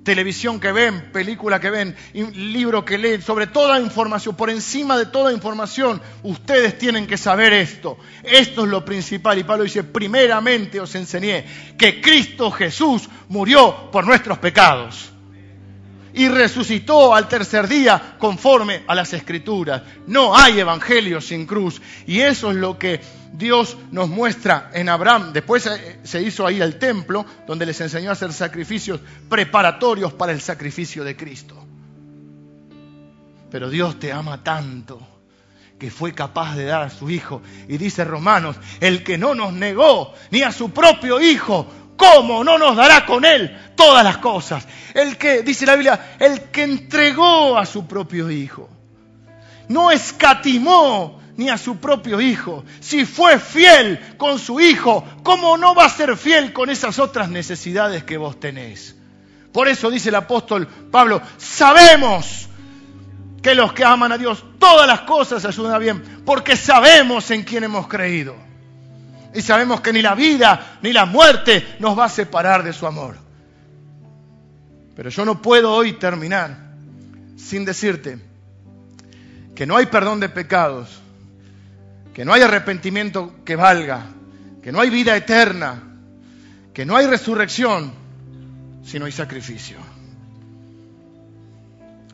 televisión 0.04 0.60
que 0.60 0.72
ven, 0.72 1.12
película 1.12 1.60
que 1.60 1.70
ven, 1.70 1.96
libro 2.14 2.84
que 2.84 2.98
leen, 2.98 3.22
sobre 3.22 3.48
toda 3.48 3.80
información, 3.80 4.36
por 4.36 4.50
encima 4.50 4.98
de 4.98 5.06
toda 5.06 5.34
información, 5.34 6.02
ustedes 6.24 6.78
tienen 6.78 7.06
que 7.06 7.18
saber 7.18 7.54
esto. 7.54 7.98
Esto 8.24 8.64
es 8.64 8.70
lo 8.70 8.84
principal. 8.84 9.38
Y 9.38 9.44
Pablo 9.44 9.66
dice, 9.66 9.84
primeramente 9.84 10.80
os 10.80 10.96
enseñé 10.96 11.46
que 11.78 12.02
Cristo 12.02 12.50
Jesús 12.52 13.10
murió 13.28 13.92
por 13.92 14.06
nuestros 14.06 14.38
pecados 14.40 15.12
y 16.14 16.28
resucitó 16.28 17.14
al 17.14 17.28
tercer 17.28 17.68
día 17.68 18.16
conforme 18.18 18.84
a 18.88 18.96
las 18.96 19.14
escrituras. 19.14 19.84
No 20.08 20.36
hay 20.36 20.60
evangelio 20.60 21.22
sin 21.22 21.46
cruz. 21.46 21.82
Y 22.08 22.22
eso 22.22 22.52
es 22.52 22.58
lo 22.58 22.78
que 22.78 23.02
Dios 23.34 23.78
nos 23.92 24.10
muestra 24.10 24.72
en 24.74 24.90
Abraham. 24.90 25.32
Después 25.34 25.70
se 26.04 26.22
hizo 26.22 26.46
ahí 26.46 26.62
el 26.62 26.80
templo 26.80 27.26
donde 27.48 27.66
les 27.66 27.80
enseñó 27.82 28.10
a 28.10 28.14
hacer 28.14 28.34
sacrificios 28.34 29.00
preparatorios 29.30 30.14
para 30.14 30.32
el 30.32 30.42
sacrificio 30.42 31.04
de 31.04 31.16
Cristo. 31.16 31.56
Pero 33.52 33.70
Dios 33.70 34.00
te 34.00 34.12
ama 34.12 34.44
tanto 34.44 35.00
que 35.80 35.90
fue 35.90 36.14
capaz 36.14 36.56
de 36.56 36.66
dar 36.66 36.84
a 36.84 36.90
su 36.90 37.10
Hijo. 37.10 37.42
Y 37.68 37.78
dice 37.78 38.04
Romanos, 38.04 38.58
el 38.82 39.04
que 39.04 39.18
no 39.18 39.34
nos 39.34 39.54
negó 39.54 40.14
ni 40.30 40.42
a 40.42 40.52
su 40.52 40.72
propio 40.72 41.22
Hijo, 41.22 41.66
¿cómo 42.00 42.46
no 42.46 42.58
nos 42.58 42.78
dará 42.78 43.06
con 43.06 43.26
Él 43.26 43.56
todas 43.76 44.04
las 44.04 44.18
cosas? 44.18 44.66
El 44.94 45.18
que, 45.18 45.44
dice 45.44 45.66
la 45.66 45.76
Biblia, 45.76 46.16
el 46.18 46.44
que 46.44 46.64
entregó 46.64 47.58
a 47.58 47.66
su 47.66 47.86
propio 47.86 48.32
Hijo. 48.32 48.70
No 49.68 49.92
escatimó 49.92 51.20
ni 51.36 51.50
a 51.50 51.58
su 51.58 51.78
propio 51.78 52.20
Hijo. 52.22 52.64
Si 52.80 53.06
fue 53.06 53.38
fiel 53.38 54.16
con 54.18 54.40
su 54.40 54.60
Hijo, 54.62 55.06
¿cómo 55.24 55.58
no 55.58 55.76
va 55.76 55.86
a 55.86 55.90
ser 55.90 56.16
fiel 56.18 56.54
con 56.54 56.70
esas 56.70 56.98
otras 56.98 57.30
necesidades 57.30 58.04
que 58.06 58.18
vos 58.18 58.40
tenés? 58.40 58.96
Por 59.52 59.68
eso 59.68 59.92
dice 59.92 60.10
el 60.10 60.16
apóstol 60.16 60.68
Pablo, 60.68 61.22
sabemos 61.38 62.48
que 63.42 63.56
los 63.56 63.74
que 63.74 63.84
aman 63.84 64.12
a 64.12 64.18
Dios, 64.18 64.44
todas 64.58 64.88
las 64.88 65.02
cosas 65.02 65.44
ayudan 65.44 65.74
a 65.74 65.80
bien, 65.80 66.24
porque 66.26 66.56
sabemos 66.56 67.30
en 67.32 67.44
quién 67.44 67.66
hemos 67.66 67.88
creído. 67.88 68.49
Y 69.34 69.42
sabemos 69.42 69.82
que 69.82 69.94
ni 69.94 70.02
la 70.02 70.16
vida 70.16 70.80
ni 70.82 70.92
la 70.92 71.06
muerte 71.06 71.76
nos 71.80 71.98
va 71.98 72.06
a 72.06 72.10
separar 72.10 72.64
de 72.64 72.74
su 72.74 72.88
amor. 72.88 73.16
Pero 74.96 75.10
yo 75.10 75.24
no 75.24 75.42
puedo 75.42 75.74
hoy 75.74 75.94
terminar 75.94 76.74
sin 77.38 77.64
decirte 77.64 78.20
que 79.56 79.66
no 79.66 79.78
hay 79.78 79.86
perdón 79.86 80.20
de 80.20 80.30
pecados, 80.30 81.00
que 82.14 82.26
no 82.26 82.34
hay 82.34 82.42
arrepentimiento 82.42 83.34
que 83.46 83.56
valga, 83.56 84.08
que 84.64 84.72
no 84.72 84.82
hay 84.82 84.90
vida 84.90 85.16
eterna, 85.16 85.84
que 86.74 86.86
no 86.86 86.96
hay 86.96 87.08
resurrección 87.08 87.94
si 88.84 89.00
no 89.00 89.06
hay 89.06 89.12
sacrificio, 89.12 89.78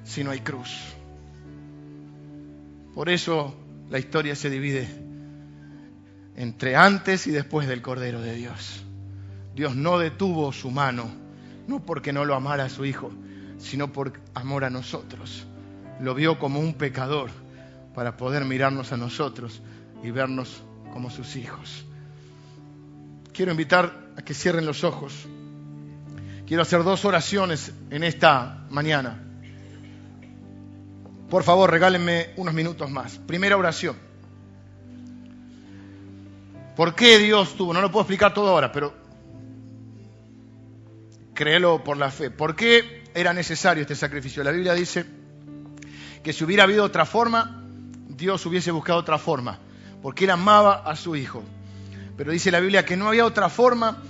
si 0.04 0.24
no 0.24 0.32
hay 0.32 0.42
cruz. 0.42 0.78
Por 2.94 3.10
eso 3.10 3.56
la 3.90 4.00
historia 4.00 4.36
se 4.36 4.50
divide 4.50 5.05
entre 6.36 6.76
antes 6.76 7.28
y 7.28 7.32
después 7.32 7.68
del 7.68 7.82
Cordero 7.82 8.22
de 8.22 8.36
Dios. 8.36 8.84
Dios 9.56 9.76
no 9.76 9.98
detuvo 9.98 10.52
su 10.52 10.70
mano, 10.70 11.10
no 11.68 11.86
porque 11.86 12.12
no 12.12 12.26
lo 12.26 12.36
amara 12.36 12.66
a 12.66 12.70
su 12.70 12.86
Hijo, 12.86 13.12
sino 13.58 13.92
por 13.92 14.14
amor 14.34 14.66
a 14.66 14.70
nosotros. 14.70 15.46
Lo 16.00 16.14
vio 16.14 16.38
como 16.40 16.60
un 16.60 16.74
pecador 16.74 17.30
para 17.94 18.18
poder 18.18 18.44
mirarnos 18.44 18.92
a 18.92 18.98
nosotros 18.98 19.62
y 20.04 20.12
vernos 20.12 20.64
como 20.92 21.10
sus 21.10 21.36
hijos. 21.38 21.86
Quiero 23.34 23.52
invitar 23.52 24.12
a 24.18 24.22
que 24.22 24.34
cierren 24.34 24.66
los 24.66 24.84
ojos. 24.84 25.28
Quiero 26.46 26.62
hacer 26.62 26.84
dos 26.84 27.06
oraciones 27.06 27.74
en 27.90 28.04
esta 28.04 28.66
mañana. 28.70 29.22
Por 31.30 31.44
favor, 31.44 31.72
regálenme 31.72 32.30
unos 32.38 32.54
minutos 32.54 32.90
más. 32.92 33.18
Primera 33.18 33.58
oración. 33.58 34.05
¿Por 36.76 36.94
qué 36.94 37.18
Dios 37.20 37.56
tuvo? 37.56 37.74
No 37.74 37.82
lo 37.82 37.90
puedo 37.90 38.02
explicar 38.02 38.34
todo 38.34 38.50
ahora, 38.50 38.72
pero 38.72 38.94
créelo 41.34 41.84
por 41.84 41.96
la 41.96 42.12
fe. 42.12 42.30
¿Por 42.30 42.56
qué 42.56 43.04
era 43.14 43.34
necesario 43.34 43.82
este 43.82 43.96
sacrificio? 43.96 44.44
La 44.44 44.52
Biblia 44.52 44.74
dice 44.74 45.06
que 46.22 46.34
si 46.34 46.44
hubiera 46.44 46.64
habido 46.64 46.84
otra 46.84 47.06
forma, 47.06 47.64
Dios 48.10 48.46
hubiese 48.46 48.72
buscado 48.72 49.00
otra 49.00 49.18
forma, 49.18 49.60
porque 50.02 50.26
Él 50.26 50.32
amaba 50.32 50.84
a 50.86 50.98
su 50.98 51.16
Hijo. 51.16 51.44
Pero 52.18 52.32
dice 52.32 52.52
la 52.52 52.60
Biblia 52.60 52.84
que 52.84 52.98
no 52.98 53.08
había 53.08 53.26
otra 53.26 53.48
forma, 53.48 54.02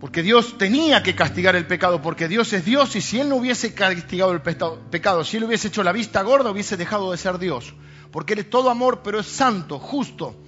porque 0.00 0.22
Dios 0.22 0.56
tenía 0.56 1.02
que 1.02 1.14
castigar 1.14 1.54
el 1.54 1.66
pecado, 1.66 2.00
porque 2.00 2.28
Dios 2.28 2.50
es 2.54 2.64
Dios 2.64 2.96
y 2.96 3.02
si 3.02 3.20
Él 3.20 3.28
no 3.28 3.36
hubiese 3.36 3.74
castigado 3.74 4.32
el 4.32 4.40
pecado, 4.40 5.24
si 5.24 5.36
Él 5.36 5.44
hubiese 5.44 5.68
hecho 5.68 5.82
la 5.82 5.92
vista 5.92 6.22
gorda, 6.22 6.50
hubiese 6.50 6.78
dejado 6.78 7.12
de 7.12 7.18
ser 7.18 7.38
Dios, 7.38 7.74
porque 8.10 8.32
Él 8.32 8.40
es 8.40 8.50
todo 8.50 8.70
amor, 8.70 9.02
pero 9.02 9.20
es 9.20 9.26
santo, 9.26 9.78
justo 9.78 10.43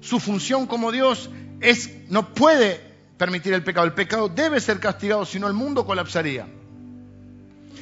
su 0.00 0.18
función 0.18 0.66
como 0.66 0.92
Dios 0.92 1.30
es, 1.60 1.90
no 2.08 2.34
puede 2.34 2.80
permitir 3.16 3.52
el 3.52 3.62
pecado. 3.62 3.86
El 3.86 3.92
pecado 3.92 4.28
debe 4.28 4.60
ser 4.60 4.80
castigado, 4.80 5.26
si 5.26 5.38
no 5.38 5.46
el 5.46 5.54
mundo 5.54 5.84
colapsaría. 5.84 6.46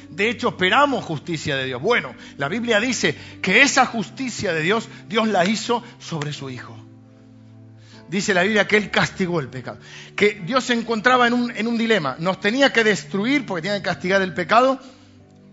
De 0.09 0.29
hecho, 0.29 0.49
esperamos 0.49 1.05
justicia 1.05 1.55
de 1.55 1.65
Dios. 1.65 1.81
Bueno, 1.81 2.13
la 2.37 2.49
Biblia 2.49 2.79
dice 2.79 3.15
que 3.41 3.61
esa 3.61 3.85
justicia 3.85 4.53
de 4.53 4.61
Dios, 4.61 4.89
Dios 5.07 5.27
la 5.29 5.45
hizo 5.45 5.81
sobre 5.99 6.33
su 6.33 6.49
Hijo. 6.49 6.75
Dice 8.09 8.33
la 8.33 8.41
Biblia 8.41 8.67
que 8.67 8.75
Él 8.75 8.91
castigó 8.91 9.39
el 9.39 9.47
pecado. 9.47 9.77
Que 10.15 10.41
Dios 10.45 10.65
se 10.65 10.73
encontraba 10.73 11.27
en 11.27 11.33
un, 11.33 11.51
en 11.51 11.67
un 11.67 11.77
dilema. 11.77 12.15
Nos 12.19 12.39
tenía 12.41 12.73
que 12.73 12.83
destruir 12.83 13.45
porque 13.45 13.61
tenía 13.61 13.77
que 13.77 13.83
castigar 13.83 14.21
el 14.21 14.33
pecado, 14.33 14.79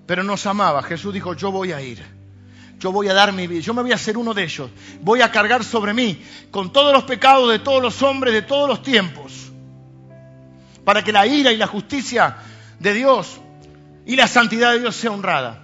pero 0.07 0.25
nos 0.25 0.47
amaba. 0.47 0.83
Jesús 0.83 1.15
dijo, 1.15 1.35
yo 1.35 1.53
voy 1.53 1.73
a 1.73 1.81
ir 1.81 2.16
yo 2.79 2.93
voy 2.93 3.09
a 3.09 3.15
dar 3.15 3.33
mi 3.33 3.47
vida, 3.47 3.61
yo 3.61 3.75
me 3.75 3.83
voy 3.83 3.93
a 3.93 3.97
hacer 3.97 4.19
uno 4.19 4.35
de 4.35 4.45
ellos, 4.45 4.71
voy 5.01 5.23
a 5.23 5.31
cargar 5.31 5.65
sobre 5.65 5.95
mí 5.95 6.23
con 6.51 6.73
todos 6.73 6.93
los 6.93 7.05
pecados 7.05 7.51
de 7.51 7.59
todos 7.59 7.83
los 7.83 8.03
hombres 8.03 8.35
de 8.35 8.43
todos 8.43 8.69
los 8.69 8.83
tiempos, 8.83 9.51
para 10.85 11.03
que 11.03 11.13
la 11.13 11.27
ira 11.27 11.53
y 11.53 11.57
la 11.57 11.67
justicia 11.67 12.37
de 12.79 12.95
Dios 12.95 13.41
y 14.05 14.17
la 14.17 14.29
santidad 14.29 14.73
de 14.73 14.81
Dios 14.81 14.95
sea 14.95 15.11
honrada. 15.11 15.63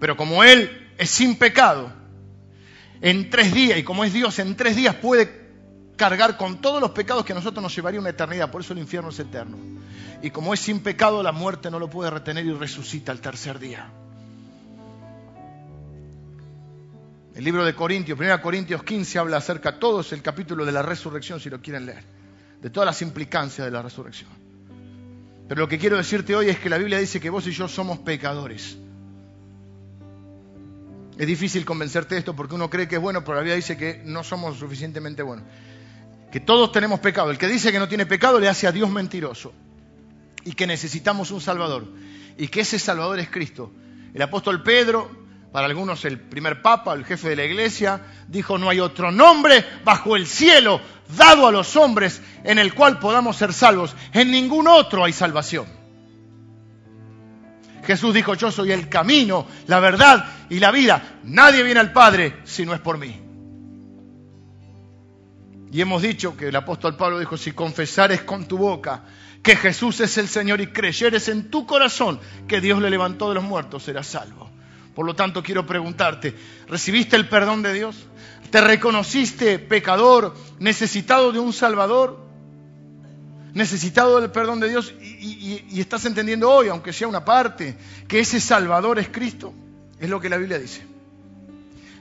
Pero 0.00 0.16
como 0.16 0.42
Él 0.42 0.90
es 0.98 1.10
sin 1.10 1.36
pecado, 1.36 1.92
en 3.00 3.30
tres 3.30 3.52
días, 3.52 3.78
y 3.78 3.82
como 3.82 4.04
es 4.04 4.12
Dios, 4.12 4.38
en 4.38 4.56
tres 4.56 4.76
días 4.76 4.94
puede 4.94 5.41
cargar 5.96 6.36
con 6.36 6.60
todos 6.60 6.80
los 6.80 6.90
pecados 6.90 7.24
que 7.24 7.32
a 7.32 7.36
nosotros 7.36 7.62
nos 7.62 7.74
llevaría 7.74 8.00
una 8.00 8.10
eternidad, 8.10 8.50
por 8.50 8.60
eso 8.60 8.72
el 8.72 8.78
infierno 8.78 9.10
es 9.10 9.18
eterno. 9.18 9.56
Y 10.22 10.30
como 10.30 10.54
es 10.54 10.60
sin 10.60 10.80
pecado, 10.80 11.22
la 11.22 11.32
muerte 11.32 11.70
no 11.70 11.78
lo 11.78 11.90
puede 11.90 12.10
retener 12.10 12.46
y 12.46 12.52
resucita 12.52 13.12
al 13.12 13.20
tercer 13.20 13.58
día. 13.58 13.90
El 17.34 17.44
libro 17.44 17.64
de 17.64 17.74
Corintios, 17.74 18.18
1 18.18 18.40
Corintios 18.42 18.84
15, 18.84 19.18
habla 19.18 19.38
acerca, 19.38 19.78
todo 19.78 20.00
es 20.00 20.12
el 20.12 20.22
capítulo 20.22 20.64
de 20.64 20.72
la 20.72 20.82
resurrección, 20.82 21.40
si 21.40 21.50
lo 21.50 21.60
quieren 21.60 21.86
leer, 21.86 22.04
de 22.60 22.70
todas 22.70 22.86
las 22.86 23.02
implicancias 23.02 23.64
de 23.64 23.70
la 23.70 23.82
resurrección. 23.82 24.30
Pero 25.48 25.62
lo 25.62 25.68
que 25.68 25.78
quiero 25.78 25.96
decirte 25.96 26.36
hoy 26.36 26.48
es 26.48 26.58
que 26.58 26.68
la 26.68 26.78
Biblia 26.78 26.98
dice 26.98 27.20
que 27.20 27.30
vos 27.30 27.46
y 27.46 27.52
yo 27.52 27.68
somos 27.68 27.98
pecadores. 27.98 28.76
Es 31.18 31.26
difícil 31.26 31.64
convencerte 31.64 32.14
de 32.14 32.20
esto 32.20 32.36
porque 32.36 32.54
uno 32.54 32.70
cree 32.70 32.86
que 32.86 32.96
es 32.96 33.00
bueno, 33.00 33.22
pero 33.22 33.34
la 33.34 33.40
Biblia 33.40 33.56
dice 33.56 33.76
que 33.76 34.02
no 34.04 34.22
somos 34.24 34.58
suficientemente 34.58 35.22
buenos 35.22 35.44
que 36.32 36.40
todos 36.40 36.72
tenemos 36.72 36.98
pecado. 36.98 37.30
El 37.30 37.36
que 37.36 37.46
dice 37.46 37.70
que 37.70 37.78
no 37.78 37.86
tiene 37.86 38.06
pecado 38.06 38.40
le 38.40 38.48
hace 38.48 38.66
a 38.66 38.72
Dios 38.72 38.90
mentiroso 38.90 39.52
y 40.44 40.52
que 40.54 40.66
necesitamos 40.66 41.30
un 41.30 41.42
Salvador 41.42 41.86
y 42.38 42.48
que 42.48 42.62
ese 42.62 42.78
Salvador 42.78 43.18
es 43.20 43.28
Cristo. 43.28 43.70
El 44.14 44.22
apóstol 44.22 44.62
Pedro, 44.62 45.10
para 45.52 45.66
algunos 45.66 46.06
el 46.06 46.18
primer 46.18 46.62
papa, 46.62 46.94
el 46.94 47.04
jefe 47.04 47.28
de 47.28 47.36
la 47.36 47.44
iglesia, 47.44 48.00
dijo, 48.28 48.56
no 48.56 48.70
hay 48.70 48.80
otro 48.80 49.12
nombre 49.12 49.62
bajo 49.84 50.16
el 50.16 50.26
cielo 50.26 50.80
dado 51.16 51.46
a 51.46 51.52
los 51.52 51.76
hombres 51.76 52.22
en 52.44 52.58
el 52.58 52.72
cual 52.72 52.98
podamos 52.98 53.36
ser 53.36 53.52
salvos. 53.52 53.94
En 54.14 54.30
ningún 54.30 54.66
otro 54.66 55.04
hay 55.04 55.12
salvación. 55.12 55.66
Jesús 57.84 58.14
dijo, 58.14 58.34
yo 58.34 58.50
soy 58.50 58.72
el 58.72 58.88
camino, 58.88 59.46
la 59.66 59.80
verdad 59.80 60.24
y 60.48 60.60
la 60.60 60.70
vida. 60.70 61.18
Nadie 61.24 61.62
viene 61.62 61.80
al 61.80 61.92
Padre 61.92 62.38
si 62.44 62.64
no 62.64 62.72
es 62.72 62.80
por 62.80 62.96
mí. 62.96 63.31
Y 65.72 65.80
hemos 65.80 66.02
dicho 66.02 66.36
que 66.36 66.48
el 66.48 66.56
apóstol 66.56 66.96
Pablo 66.96 67.18
dijo, 67.18 67.38
si 67.38 67.52
confesares 67.52 68.20
con 68.22 68.46
tu 68.46 68.58
boca 68.58 69.04
que 69.42 69.56
Jesús 69.56 70.00
es 70.00 70.18
el 70.18 70.28
Señor 70.28 70.60
y 70.60 70.66
creyeres 70.66 71.28
en 71.28 71.50
tu 71.50 71.66
corazón 71.66 72.20
que 72.46 72.60
Dios 72.60 72.82
le 72.82 72.90
levantó 72.90 73.30
de 73.30 73.36
los 73.36 73.44
muertos, 73.44 73.84
serás 73.84 74.06
salvo. 74.06 74.50
Por 74.94 75.06
lo 75.06 75.16
tanto, 75.16 75.42
quiero 75.42 75.64
preguntarte, 75.64 76.36
¿recibiste 76.68 77.16
el 77.16 77.26
perdón 77.26 77.62
de 77.62 77.72
Dios? 77.72 77.96
¿Te 78.50 78.60
reconociste 78.60 79.58
pecador, 79.58 80.34
necesitado 80.58 81.32
de 81.32 81.38
un 81.38 81.54
Salvador? 81.54 82.20
¿Necesitado 83.54 84.20
del 84.20 84.30
perdón 84.30 84.60
de 84.60 84.68
Dios? 84.68 84.92
Y, 85.00 85.64
y 85.70 85.80
estás 85.80 86.04
entendiendo 86.04 86.50
hoy, 86.50 86.68
aunque 86.68 86.92
sea 86.92 87.08
una 87.08 87.24
parte, 87.24 87.78
que 88.06 88.20
ese 88.20 88.40
Salvador 88.40 88.98
es 88.98 89.08
Cristo. 89.08 89.54
Es 89.98 90.10
lo 90.10 90.20
que 90.20 90.28
la 90.28 90.36
Biblia 90.36 90.58
dice. 90.58 90.82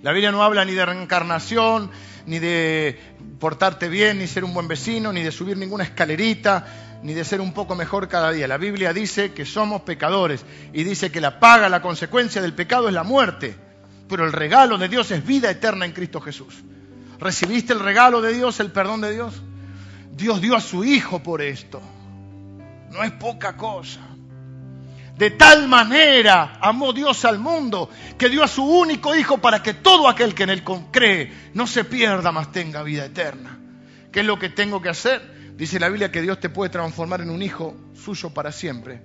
La 0.04 0.12
Biblia 0.12 0.34
no 0.34 0.44
habla 0.44 0.66
ni 0.66 0.74
de 0.74 0.86
reencarnación, 0.86 1.90
ni 2.26 2.40
de 2.40 3.00
portarte 3.40 3.90
bien, 3.90 4.20
ni 4.20 4.28
ser 4.28 4.44
un 4.44 4.54
buen 4.54 4.68
vecino, 4.68 5.12
ni 5.12 5.24
de 5.24 5.32
subir 5.32 5.58
ninguna 5.58 5.84
escalerita, 5.84 7.00
ni 7.04 7.14
de 7.14 7.24
ser 7.24 7.42
un 7.42 7.54
poco 7.54 7.76
mejor 7.76 8.08
cada 8.08 8.32
día. 8.32 8.48
La 8.48 8.58
Biblia 8.58 8.94
dice 8.94 9.34
que 9.34 9.46
somos 9.46 9.82
pecadores 9.82 10.46
y 10.74 10.84
dice 10.84 11.12
que 11.12 11.22
la 11.22 11.40
paga, 11.40 11.70
la 11.70 11.82
consecuencia 11.82 12.42
del 12.42 12.54
pecado 12.54 12.88
es 12.88 12.94
la 12.94 13.04
muerte, 13.04 13.56
pero 14.08 14.26
el 14.26 14.34
regalo 14.34 14.78
de 14.78 14.88
Dios 14.88 15.12
es 15.12 15.26
vida 15.26 15.50
eterna 15.50 15.86
en 15.86 15.94
Cristo 15.94 16.22
Jesús. 16.22 16.56
¿Recibiste 17.20 17.74
el 17.74 17.80
regalo 17.80 18.22
de 18.22 18.34
Dios, 18.34 18.60
el 18.60 18.72
perdón 18.72 19.02
de 19.02 19.12
Dios? 19.12 19.42
Dios 20.12 20.42
dio 20.42 20.56
a 20.56 20.62
su 20.62 20.84
Hijo 20.84 21.22
por 21.22 21.42
esto. 21.42 21.82
No 22.92 23.04
es 23.04 23.12
poca 23.12 23.56
cosa. 23.56 24.11
De 25.18 25.32
tal 25.32 25.68
manera 25.68 26.58
amó 26.62 26.94
Dios 26.94 27.26
al 27.26 27.38
mundo 27.38 27.90
que 28.18 28.30
dio 28.30 28.44
a 28.44 28.48
su 28.48 28.64
único 28.64 29.16
Hijo 29.16 29.38
para 29.38 29.62
que 29.62 29.74
todo 29.74 30.08
aquel 30.08 30.34
que 30.34 30.44
en 30.44 30.50
él 30.50 30.64
cree 30.92 31.52
no 31.54 31.68
se 31.68 31.84
pierda, 31.84 32.32
mas 32.32 32.52
tenga 32.52 32.82
vida 32.84 33.06
eterna. 33.06 33.60
¿Qué 34.12 34.22
es 34.22 34.26
lo 34.26 34.40
que 34.40 34.50
tengo 34.50 34.82
que 34.82 34.90
hacer? 34.90 35.54
Dice 35.56 35.80
la 35.80 35.90
Biblia 35.90 36.12
que 36.12 36.22
Dios 36.22 36.40
te 36.40 36.50
puede 36.50 36.72
transformar 36.72 37.22
en 37.22 37.30
un 37.30 37.42
hijo 37.42 37.76
suyo 37.94 38.34
para 38.34 38.52
siempre. 38.52 39.02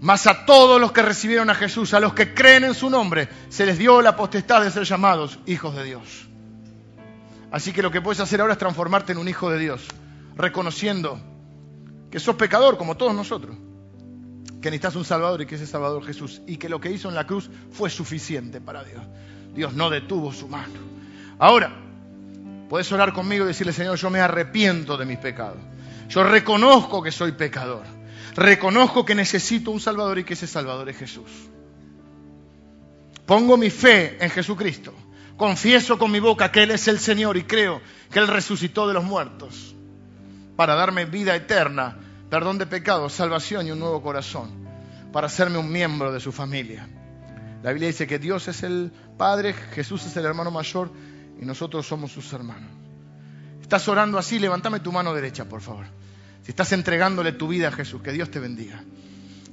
Mas 0.00 0.26
a 0.26 0.44
todos 0.44 0.80
los 0.80 0.92
que 0.92 1.02
recibieron 1.02 1.50
a 1.50 1.54
Jesús, 1.54 1.94
a 1.94 2.00
los 2.00 2.14
que 2.14 2.34
creen 2.34 2.64
en 2.64 2.74
su 2.74 2.90
nombre, 2.90 3.28
se 3.48 3.66
les 3.66 3.78
dio 3.78 4.02
la 4.02 4.14
potestad 4.14 4.62
de 4.62 4.70
ser 4.70 4.84
llamados 4.84 5.38
hijos 5.46 5.74
de 5.74 5.84
Dios. 5.84 6.28
Así 7.50 7.72
que 7.72 7.82
lo 7.82 7.90
que 7.90 8.02
puedes 8.02 8.20
hacer 8.20 8.40
ahora 8.40 8.52
es 8.52 8.58
transformarte 8.58 9.12
en 9.12 9.18
un 9.18 9.26
hijo 9.26 9.50
de 9.50 9.58
Dios, 9.58 9.82
reconociendo 10.36 11.18
que 12.10 12.20
sos 12.20 12.36
pecador 12.36 12.76
como 12.76 12.96
todos 12.96 13.14
nosotros 13.14 13.56
que 14.66 14.70
necesitas 14.72 14.96
un 14.96 15.04
Salvador 15.04 15.42
y 15.42 15.46
que 15.46 15.54
ese 15.54 15.64
Salvador 15.64 16.04
Jesús, 16.04 16.42
y 16.44 16.56
que 16.56 16.68
lo 16.68 16.80
que 16.80 16.90
hizo 16.90 17.08
en 17.08 17.14
la 17.14 17.24
cruz 17.24 17.48
fue 17.70 17.88
suficiente 17.88 18.60
para 18.60 18.82
Dios. 18.82 19.00
Dios 19.54 19.74
no 19.74 19.90
detuvo 19.90 20.32
su 20.32 20.48
mano. 20.48 20.74
Ahora, 21.38 21.70
puedes 22.68 22.90
orar 22.90 23.12
conmigo 23.12 23.44
y 23.44 23.46
decirle, 23.46 23.72
Señor, 23.72 23.96
yo 23.96 24.10
me 24.10 24.18
arrepiento 24.18 24.96
de 24.96 25.06
mis 25.06 25.18
pecados. 25.18 25.58
Yo 26.08 26.24
reconozco 26.24 27.00
que 27.00 27.12
soy 27.12 27.30
pecador. 27.30 27.84
Reconozco 28.34 29.04
que 29.04 29.14
necesito 29.14 29.70
un 29.70 29.78
Salvador 29.78 30.18
y 30.18 30.24
que 30.24 30.34
ese 30.34 30.48
Salvador 30.48 30.88
es 30.88 30.96
Jesús. 30.96 31.30
Pongo 33.24 33.56
mi 33.56 33.70
fe 33.70 34.16
en 34.18 34.30
Jesucristo. 34.30 34.92
Confieso 35.36 35.96
con 35.96 36.10
mi 36.10 36.18
boca 36.18 36.50
que 36.50 36.64
Él 36.64 36.72
es 36.72 36.88
el 36.88 36.98
Señor 36.98 37.36
y 37.36 37.44
creo 37.44 37.80
que 38.10 38.18
Él 38.18 38.26
resucitó 38.26 38.88
de 38.88 38.94
los 38.94 39.04
muertos 39.04 39.76
para 40.56 40.74
darme 40.74 41.04
vida 41.04 41.36
eterna 41.36 41.98
perdón 42.30 42.58
de 42.58 42.66
pecados, 42.66 43.12
salvación 43.12 43.66
y 43.66 43.70
un 43.70 43.78
nuevo 43.78 44.02
corazón 44.02 44.50
para 45.12 45.26
hacerme 45.26 45.58
un 45.58 45.70
miembro 45.70 46.12
de 46.12 46.20
su 46.20 46.32
familia. 46.32 46.88
La 47.62 47.72
Biblia 47.72 47.88
dice 47.88 48.06
que 48.06 48.18
Dios 48.18 48.48
es 48.48 48.62
el 48.62 48.92
Padre, 49.16 49.52
Jesús 49.52 50.04
es 50.06 50.16
el 50.16 50.24
hermano 50.24 50.50
mayor 50.50 50.90
y 51.40 51.44
nosotros 51.44 51.86
somos 51.86 52.12
sus 52.12 52.32
hermanos. 52.32 52.70
Estás 53.60 53.88
orando 53.88 54.18
así, 54.18 54.38
levántame 54.38 54.80
tu 54.80 54.92
mano 54.92 55.12
derecha, 55.14 55.46
por 55.46 55.60
favor. 55.60 55.86
Si 56.42 56.50
estás 56.50 56.70
entregándole 56.72 57.32
tu 57.32 57.48
vida 57.48 57.68
a 57.68 57.72
Jesús, 57.72 58.00
que 58.02 58.12
Dios 58.12 58.30
te 58.30 58.38
bendiga. 58.38 58.84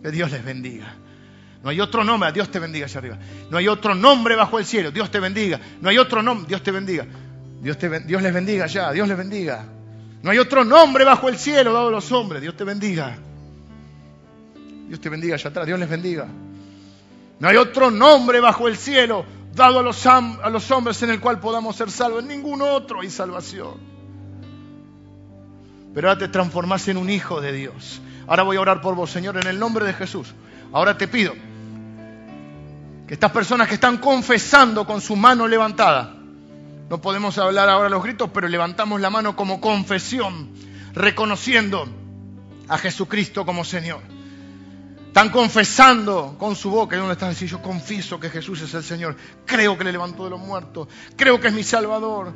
Que 0.02 0.12
Dios 0.12 0.32
les 0.32 0.46
bendiga. 0.46 0.94
No 1.64 1.70
hay 1.70 1.80
otro 1.80 2.04
nombre, 2.04 2.32
Dios 2.32 2.52
te 2.52 2.60
bendiga 2.60 2.86
allá 2.86 3.00
arriba. 3.00 3.18
No 3.50 3.58
hay 3.58 3.68
otro 3.68 3.96
nombre 3.96 4.36
bajo 4.36 4.60
el 4.60 4.66
cielo, 4.66 4.92
Dios 4.92 5.10
te 5.10 5.20
bendiga. 5.20 5.60
No 5.82 5.90
hay 5.90 5.98
otro 5.98 6.22
nombre, 6.22 6.48
Dios 6.48 6.62
te 6.62 6.72
bendiga. 6.72 7.08
Dios, 7.62 7.78
te, 7.78 8.02
Dios 8.02 8.22
les 8.22 8.34
bendiga 8.34 8.66
allá, 8.66 8.92
Dios 8.92 9.08
les 9.08 9.18
bendiga. 9.18 9.66
No 10.24 10.32
hay 10.32 10.40
otro 10.40 10.64
nombre 10.64 11.04
bajo 11.04 11.28
el 11.28 11.38
cielo 11.38 11.74
dado 11.74 11.90
a 11.90 11.92
los 11.92 12.10
hombres. 12.14 12.42
Dios 12.42 12.56
te 12.56 12.64
bendiga. 12.64 13.18
Dios 14.88 15.02
te 15.02 15.10
bendiga 15.10 15.36
allá 15.36 15.50
atrás. 15.50 15.68
Dios 15.68 15.78
les 15.78 15.90
bendiga. 15.90 16.28
No 17.40 17.50
hay 17.50 17.58
otro 17.58 17.92
nombre 17.92 18.40
bajo 18.40 18.70
el 18.70 18.78
cielo 18.78 19.26
dado 19.54 19.80
a 19.80 19.84
los, 19.84 20.06
a 20.08 20.50
los 20.50 20.72
hombres 20.72 21.04
en 21.04 21.10
el 21.10 21.20
cual 21.20 21.42
podamos 21.42 21.76
ser 21.76 21.92
salvos. 21.92 22.22
En 22.22 22.30
ningún 22.30 22.62
otro 22.62 23.02
hay 23.02 23.10
salvación. 23.10 23.74
Pero 25.94 26.08
ahora 26.08 26.20
te 26.20 26.30
transformas 26.30 26.88
en 26.88 26.96
un 26.96 27.10
hijo 27.10 27.42
de 27.42 27.52
Dios. 27.52 28.02
Ahora 28.26 28.44
voy 28.44 28.56
a 28.56 28.62
orar 28.62 28.80
por 28.80 28.96
vos, 28.96 29.12
Señor, 29.12 29.36
en 29.36 29.48
el 29.48 29.60
nombre 29.60 29.86
de 29.86 29.92
Jesús. 29.92 30.34
Ahora 30.72 30.98
te 30.98 31.10
pido 31.10 31.34
que 33.06 33.14
estas 33.14 33.32
personas 33.34 33.68
que 33.68 33.74
están 33.74 33.98
confesando 33.98 34.86
con 34.86 35.02
su 35.02 35.18
mano 35.18 35.50
levantada, 35.50 36.16
no 36.94 37.02
podemos 37.02 37.40
hablar 37.40 37.70
ahora 37.70 37.90
los 37.90 38.04
gritos, 38.04 38.30
pero 38.32 38.48
levantamos 38.48 39.02
la 39.02 39.10
mano 39.10 39.36
como 39.36 39.60
confesión, 39.60 40.52
reconociendo 40.94 41.88
a 42.68 42.78
Jesucristo 42.78 43.48
como 43.48 43.66
Señor. 43.66 44.02
Están 45.08 45.32
confesando 45.32 46.36
con 46.38 46.56
su 46.56 46.70
boca, 46.70 46.96
y 46.96 47.00
donde 47.00 47.14
están 47.14 47.32
diciendo, 47.32 47.58
yo 47.58 47.64
confieso 47.64 48.20
que 48.20 48.30
Jesús 48.30 48.62
es 48.62 48.76
el 48.76 48.84
Señor, 48.84 49.16
creo 49.44 49.76
que 49.76 49.86
le 49.86 49.92
levantó 49.92 50.26
de 50.26 50.30
los 50.30 50.40
muertos, 50.40 50.88
creo 51.16 51.40
que 51.40 51.48
es 51.48 51.54
mi 51.56 51.64
Salvador. 51.64 52.32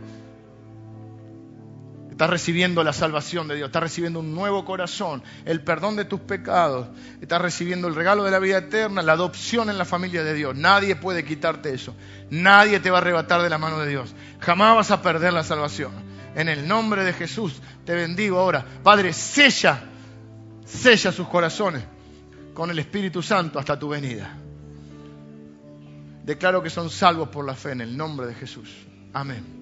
Estás 2.17 2.31
recibiendo 2.31 2.83
la 2.83 2.93
salvación 2.93 3.47
de 3.47 3.57
Dios, 3.57 3.67
estás 3.67 3.83
recibiendo 3.83 4.21
un 4.21 4.33
nuevo 4.33 4.65
corazón, 4.65 5.21
el 5.45 5.61
perdón 5.61 5.95
de 5.97 6.03
tus 6.03 6.19
pecados, 6.19 6.87
estás 7.21 7.39
recibiendo 7.39 7.87
el 7.87 7.93
regalo 7.93 8.23
de 8.23 8.31
la 8.31 8.39
vida 8.39 8.57
eterna, 8.57 9.03
la 9.03 9.11
adopción 9.11 9.69
en 9.69 9.77
la 9.77 9.85
familia 9.85 10.23
de 10.23 10.33
Dios. 10.33 10.55
Nadie 10.55 10.95
puede 10.95 11.23
quitarte 11.23 11.71
eso, 11.71 11.93
nadie 12.31 12.79
te 12.79 12.89
va 12.89 12.97
a 12.97 13.01
arrebatar 13.01 13.43
de 13.43 13.51
la 13.51 13.59
mano 13.59 13.77
de 13.77 13.87
Dios. 13.87 14.15
Jamás 14.39 14.75
vas 14.75 14.89
a 14.89 15.03
perder 15.03 15.31
la 15.31 15.43
salvación. 15.43 15.91
En 16.33 16.49
el 16.49 16.67
nombre 16.67 17.03
de 17.03 17.13
Jesús 17.13 17.61
te 17.85 17.93
bendigo 17.93 18.39
ahora. 18.39 18.65
Padre, 18.81 19.13
sella, 19.13 19.79
sella 20.65 21.11
sus 21.11 21.27
corazones 21.27 21.83
con 22.55 22.71
el 22.71 22.79
Espíritu 22.79 23.21
Santo 23.21 23.59
hasta 23.59 23.77
tu 23.77 23.89
venida. 23.89 24.35
Declaro 26.23 26.63
que 26.63 26.71
son 26.71 26.89
salvos 26.89 27.29
por 27.29 27.45
la 27.45 27.53
fe 27.53 27.73
en 27.73 27.81
el 27.81 27.95
nombre 27.95 28.25
de 28.25 28.33
Jesús. 28.33 28.75
Amén. 29.13 29.56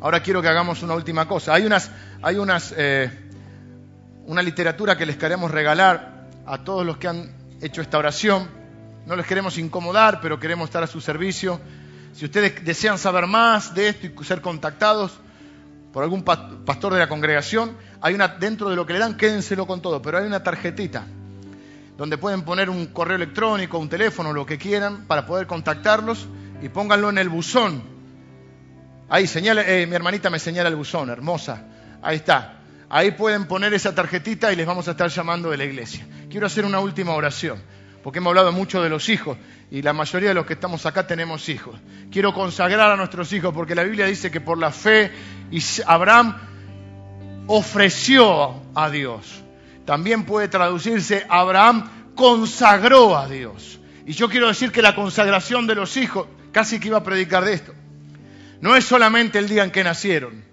Ahora 0.00 0.22
quiero 0.22 0.40
que 0.40 0.48
hagamos 0.48 0.82
una 0.82 0.94
última 0.94 1.26
cosa. 1.26 1.54
Hay 1.54 1.66
unas, 1.66 1.90
hay 2.22 2.36
unas, 2.36 2.72
eh, 2.76 3.10
una 4.26 4.42
literatura 4.42 4.96
que 4.96 5.04
les 5.04 5.16
queremos 5.16 5.50
regalar 5.50 6.28
a 6.46 6.58
todos 6.58 6.86
los 6.86 6.98
que 6.98 7.08
han 7.08 7.32
hecho 7.60 7.82
esta 7.82 7.98
oración. 7.98 8.48
No 9.06 9.16
les 9.16 9.26
queremos 9.26 9.58
incomodar, 9.58 10.20
pero 10.20 10.38
queremos 10.38 10.66
estar 10.66 10.84
a 10.84 10.86
su 10.86 11.00
servicio. 11.00 11.60
Si 12.12 12.24
ustedes 12.24 12.64
desean 12.64 12.98
saber 12.98 13.26
más 13.26 13.74
de 13.74 13.88
esto 13.88 14.06
y 14.06 14.24
ser 14.24 14.40
contactados 14.40 15.18
por 15.92 16.04
algún 16.04 16.22
pastor 16.22 16.92
de 16.92 17.00
la 17.00 17.08
congregación, 17.08 17.76
hay 18.00 18.14
una 18.14 18.28
dentro 18.28 18.70
de 18.70 18.76
lo 18.76 18.86
que 18.86 18.92
le 18.92 19.00
dan, 19.00 19.16
quédenselo 19.16 19.66
con 19.66 19.82
todo, 19.82 20.00
pero 20.00 20.18
hay 20.18 20.26
una 20.26 20.42
tarjetita 20.42 21.06
donde 21.96 22.16
pueden 22.16 22.42
poner 22.42 22.70
un 22.70 22.86
correo 22.86 23.16
electrónico, 23.16 23.78
un 23.78 23.88
teléfono, 23.88 24.32
lo 24.32 24.46
que 24.46 24.58
quieran, 24.58 25.06
para 25.08 25.26
poder 25.26 25.48
contactarlos 25.48 26.28
y 26.62 26.68
pónganlo 26.68 27.10
en 27.10 27.18
el 27.18 27.28
buzón 27.28 27.97
Ahí, 29.10 29.24
eh, 29.34 29.86
mi 29.88 29.94
hermanita 29.94 30.28
me 30.28 30.38
señala 30.38 30.68
el 30.68 30.76
buzón, 30.76 31.08
hermosa. 31.08 31.64
Ahí 32.02 32.16
está. 32.16 32.60
Ahí 32.90 33.12
pueden 33.12 33.46
poner 33.46 33.72
esa 33.74 33.94
tarjetita 33.94 34.52
y 34.52 34.56
les 34.56 34.66
vamos 34.66 34.88
a 34.88 34.92
estar 34.92 35.08
llamando 35.08 35.50
de 35.50 35.56
la 35.56 35.64
iglesia. 35.64 36.06
Quiero 36.30 36.46
hacer 36.46 36.64
una 36.64 36.80
última 36.80 37.12
oración, 37.12 37.62
porque 38.02 38.18
hemos 38.18 38.30
hablado 38.30 38.52
mucho 38.52 38.82
de 38.82 38.88
los 38.88 39.08
hijos 39.08 39.36
y 39.70 39.82
la 39.82 39.92
mayoría 39.92 40.30
de 40.30 40.34
los 40.34 40.46
que 40.46 40.54
estamos 40.54 40.84
acá 40.86 41.06
tenemos 41.06 41.48
hijos. 41.48 41.78
Quiero 42.10 42.32
consagrar 42.32 42.90
a 42.90 42.96
nuestros 42.96 43.32
hijos, 43.32 43.52
porque 43.54 43.74
la 43.74 43.82
Biblia 43.82 44.06
dice 44.06 44.30
que 44.30 44.40
por 44.40 44.58
la 44.58 44.70
fe 44.70 45.10
Abraham 45.86 46.36
ofreció 47.46 48.62
a 48.74 48.90
Dios. 48.90 49.42
También 49.84 50.24
puede 50.24 50.48
traducirse 50.48 51.26
Abraham 51.30 52.12
consagró 52.14 53.16
a 53.16 53.26
Dios. 53.26 53.80
Y 54.06 54.12
yo 54.12 54.28
quiero 54.28 54.48
decir 54.48 54.72
que 54.72 54.82
la 54.82 54.94
consagración 54.94 55.66
de 55.66 55.74
los 55.74 55.96
hijos, 55.96 56.26
casi 56.52 56.80
que 56.80 56.88
iba 56.88 56.98
a 56.98 57.02
predicar 57.02 57.44
de 57.44 57.54
esto, 57.54 57.74
no 58.60 58.76
es 58.76 58.84
solamente 58.84 59.38
el 59.38 59.48
día 59.48 59.64
en 59.64 59.70
que 59.70 59.84
nacieron, 59.84 60.44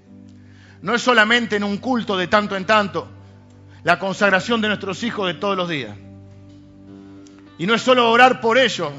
no 0.82 0.94
es 0.94 1.02
solamente 1.02 1.56
en 1.56 1.64
un 1.64 1.77
culto 1.77 2.18
de 2.18 2.27
tanto 2.27 2.56
en 2.56 2.65
tanto, 2.65 3.07
la 3.84 3.99
consagración 3.99 4.61
de 4.61 4.68
nuestros 4.68 5.03
hijos 5.03 5.27
de 5.27 5.36
todos 5.36 5.56
los 5.56 5.69
días. 5.69 5.95
Y 7.57 7.65
no 7.68 7.73
es 7.73 7.82
solo 7.82 8.11
orar 8.11 8.41
por 8.41 8.57
ellos, 8.57 8.91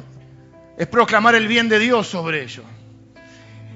es 0.76 0.86
proclamar 0.86 1.34
el 1.34 1.46
bien 1.46 1.68
de 1.68 1.78
Dios 1.78 2.06
sobre 2.06 2.42
ellos. 2.42 2.64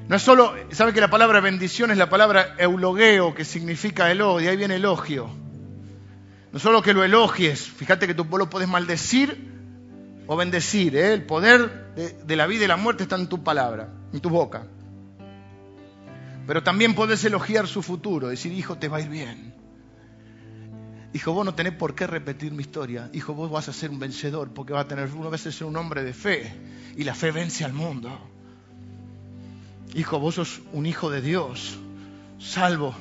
No 0.08 0.16
es 0.16 0.22
solo, 0.22 0.54
¿sabe 0.72 0.92
que 0.92 1.00
la 1.00 1.10
palabra 1.10 1.40
bendición 1.40 1.90
es 1.90 1.98
la 1.98 2.10
palabra 2.10 2.56
eulogueo, 2.58 3.34
que 3.34 3.44
significa 3.44 4.10
elogio, 4.10 4.46
y 4.46 4.48
ahí 4.48 4.56
viene 4.56 4.76
elogio. 4.76 5.30
No 6.52 6.58
solo 6.58 6.82
que 6.82 6.92
lo 6.92 7.04
elogies, 7.04 7.60
fíjate 7.60 8.08
que 8.08 8.14
tú 8.14 8.26
lo 8.36 8.50
puedes 8.50 8.68
maldecir 8.68 9.50
o 10.26 10.36
bendecir, 10.36 10.96
¿eh? 10.96 11.12
el 11.12 11.24
poder 11.24 11.94
de, 11.94 12.10
de 12.24 12.36
la 12.36 12.46
vida 12.46 12.64
y 12.64 12.68
la 12.68 12.76
muerte 12.76 13.04
está 13.04 13.14
en 13.14 13.28
tu 13.28 13.44
palabra, 13.44 13.88
en 14.12 14.20
tu 14.20 14.30
boca. 14.30 14.64
Pero 16.46 16.62
también 16.62 16.94
podés 16.94 17.24
elogiar 17.24 17.68
su 17.68 17.82
futuro, 17.82 18.28
decir, 18.28 18.52
hijo, 18.52 18.76
te 18.76 18.88
va 18.88 18.98
a 18.98 19.00
ir 19.00 19.08
bien. 19.08 19.54
Hijo, 21.12 21.32
vos 21.32 21.44
no 21.44 21.54
tenés 21.54 21.72
por 21.72 21.94
qué 21.94 22.06
repetir 22.06 22.52
mi 22.52 22.62
historia. 22.62 23.10
Hijo, 23.12 23.34
vos 23.34 23.50
vas 23.50 23.68
a 23.68 23.72
ser 23.72 23.90
un 23.90 23.98
vencedor 23.98 24.52
porque 24.54 24.72
vas 24.72 24.84
a 24.84 24.88
tener 24.88 25.12
una 25.12 25.28
vez 25.28 25.40
ser 25.40 25.64
un 25.64 25.76
hombre 25.76 26.04
de 26.04 26.12
fe. 26.12 26.52
Y 26.96 27.04
la 27.04 27.14
fe 27.14 27.32
vence 27.32 27.64
al 27.64 27.72
mundo. 27.72 28.16
Hijo, 29.94 30.20
vos 30.20 30.36
sos 30.36 30.60
un 30.72 30.86
hijo 30.86 31.10
de 31.10 31.20
Dios, 31.20 31.78
salvo 32.38 32.94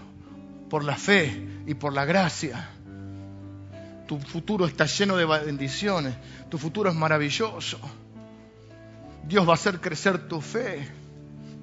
por 0.69 0.83
la 0.83 0.95
fe 0.95 1.47
y 1.67 1.75
por 1.75 1.93
la 1.93 2.05
gracia. 2.05 2.69
Tu 4.07 4.17
futuro 4.19 4.65
está 4.65 4.85
lleno 4.85 5.15
de 5.15 5.25
bendiciones. 5.25 6.15
Tu 6.49 6.57
futuro 6.57 6.89
es 6.89 6.95
maravilloso. 6.95 7.79
Dios 9.27 9.47
va 9.47 9.51
a 9.51 9.53
hacer 9.53 9.79
crecer 9.79 10.27
tu 10.27 10.41
fe. 10.41 10.89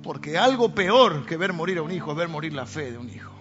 Porque 0.07 0.39
algo 0.39 0.73
peor 0.73 1.27
que 1.27 1.37
ver 1.37 1.53
morir 1.53 1.78
a 1.78 1.83
un 1.83 1.91
hijo 1.91 2.12
es 2.12 2.16
ver 2.16 2.28
morir 2.28 2.53
la 2.53 2.65
fe 2.65 2.93
de 2.93 2.97
un 2.97 3.11
hijo. 3.11 3.35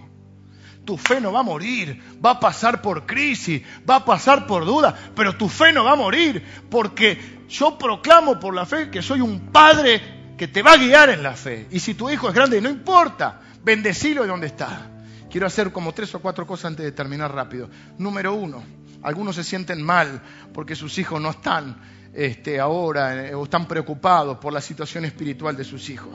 Tu 0.83 0.97
fe 0.97 1.21
no 1.21 1.31
va 1.31 1.41
a 1.41 1.43
morir, 1.43 2.01
va 2.25 2.31
a 2.31 2.39
pasar 2.39 2.81
por 2.81 3.05
crisis, 3.05 3.61
va 3.87 3.97
a 3.97 4.05
pasar 4.05 4.47
por 4.47 4.65
duda, 4.65 4.95
pero 5.15 5.37
tu 5.37 5.47
fe 5.47 5.71
no 5.71 5.83
va 5.83 5.91
a 5.91 5.95
morir, 5.95 6.43
porque 6.67 7.45
yo 7.47 7.77
proclamo 7.77 8.39
por 8.39 8.55
la 8.55 8.65
fe 8.65 8.89
que 8.89 9.03
soy 9.03 9.21
un 9.21 9.51
padre 9.51 10.33
que 10.35 10.47
te 10.47 10.63
va 10.63 10.73
a 10.73 10.77
guiar 10.77 11.11
en 11.11 11.21
la 11.21 11.33
fe. 11.33 11.67
Y 11.69 11.79
si 11.79 11.93
tu 11.93 12.09
hijo 12.09 12.29
es 12.29 12.33
grande, 12.33 12.59
no 12.59 12.69
importa, 12.69 13.41
bendecilo 13.63 14.23
de 14.23 14.29
donde 14.29 14.47
está. 14.47 14.89
Quiero 15.29 15.45
hacer 15.45 15.71
como 15.71 15.93
tres 15.93 16.15
o 16.15 16.19
cuatro 16.19 16.47
cosas 16.47 16.65
antes 16.65 16.83
de 16.83 16.91
terminar 16.91 17.31
rápido. 17.31 17.69
Número 17.99 18.33
uno, 18.33 18.63
algunos 19.03 19.35
se 19.35 19.43
sienten 19.43 19.83
mal 19.83 20.19
porque 20.51 20.75
sus 20.75 20.97
hijos 20.97 21.21
no 21.21 21.29
están 21.29 21.77
este, 22.11 22.59
ahora 22.59 23.27
eh, 23.27 23.35
o 23.35 23.43
están 23.43 23.67
preocupados 23.67 24.39
por 24.39 24.51
la 24.51 24.61
situación 24.61 25.05
espiritual 25.05 25.55
de 25.55 25.63
sus 25.63 25.91
hijos. 25.91 26.13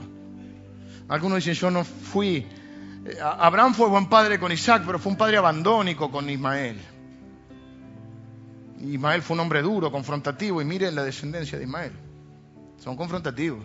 Algunos 1.11 1.39
dicen, 1.39 1.55
yo 1.55 1.71
no 1.73 1.83
fui. 1.83 2.47
Eh, 3.05 3.19
Abraham 3.21 3.75
fue 3.75 3.89
buen 3.89 4.09
padre 4.09 4.39
con 4.39 4.53
Isaac, 4.53 4.85
pero 4.87 5.01
fue 5.01 5.11
un 5.11 5.19
padre 5.19 5.39
abandónico 5.39 6.09
con 6.09 6.31
Ismael. 6.31 6.81
Ismael 8.81 9.21
fue 9.21 9.35
un 9.35 9.41
hombre 9.41 9.61
duro, 9.61 9.91
confrontativo, 9.91 10.63
y 10.63 10.65
miren 10.65 10.95
la 10.95 11.03
descendencia 11.03 11.59
de 11.59 11.65
Ismael. 11.65 11.93
Son 12.79 12.97
confrontativos. 12.97 13.65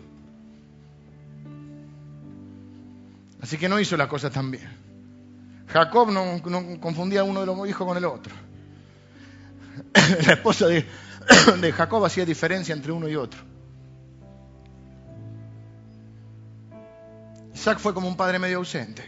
Así 3.39 3.59
que 3.59 3.69
no 3.69 3.79
hizo 3.79 3.95
las 3.95 4.07
cosas 4.07 4.31
tan 4.31 4.49
bien. 4.49 4.67
Jacob 5.67 6.11
no, 6.11 6.41
confundía 6.79 7.23
uno 7.23 7.41
de 7.41 7.45
los 7.45 7.69
hijos 7.69 7.87
con 7.87 7.95
el 7.95 8.05
otro. 8.05 8.33
La 10.25 10.33
esposa 10.33 10.65
de 10.67 11.71
Jacob 11.73 12.03
hacía 12.05 12.25
diferencia 12.25 12.73
entre 12.73 12.91
uno 12.91 13.07
y 13.07 13.15
otro. 13.15 13.54
Isaac 17.55 17.79
fue 17.79 17.93
como 17.93 18.09
un 18.09 18.17
padre 18.17 18.37
medio 18.37 18.57
ausente. 18.57 19.01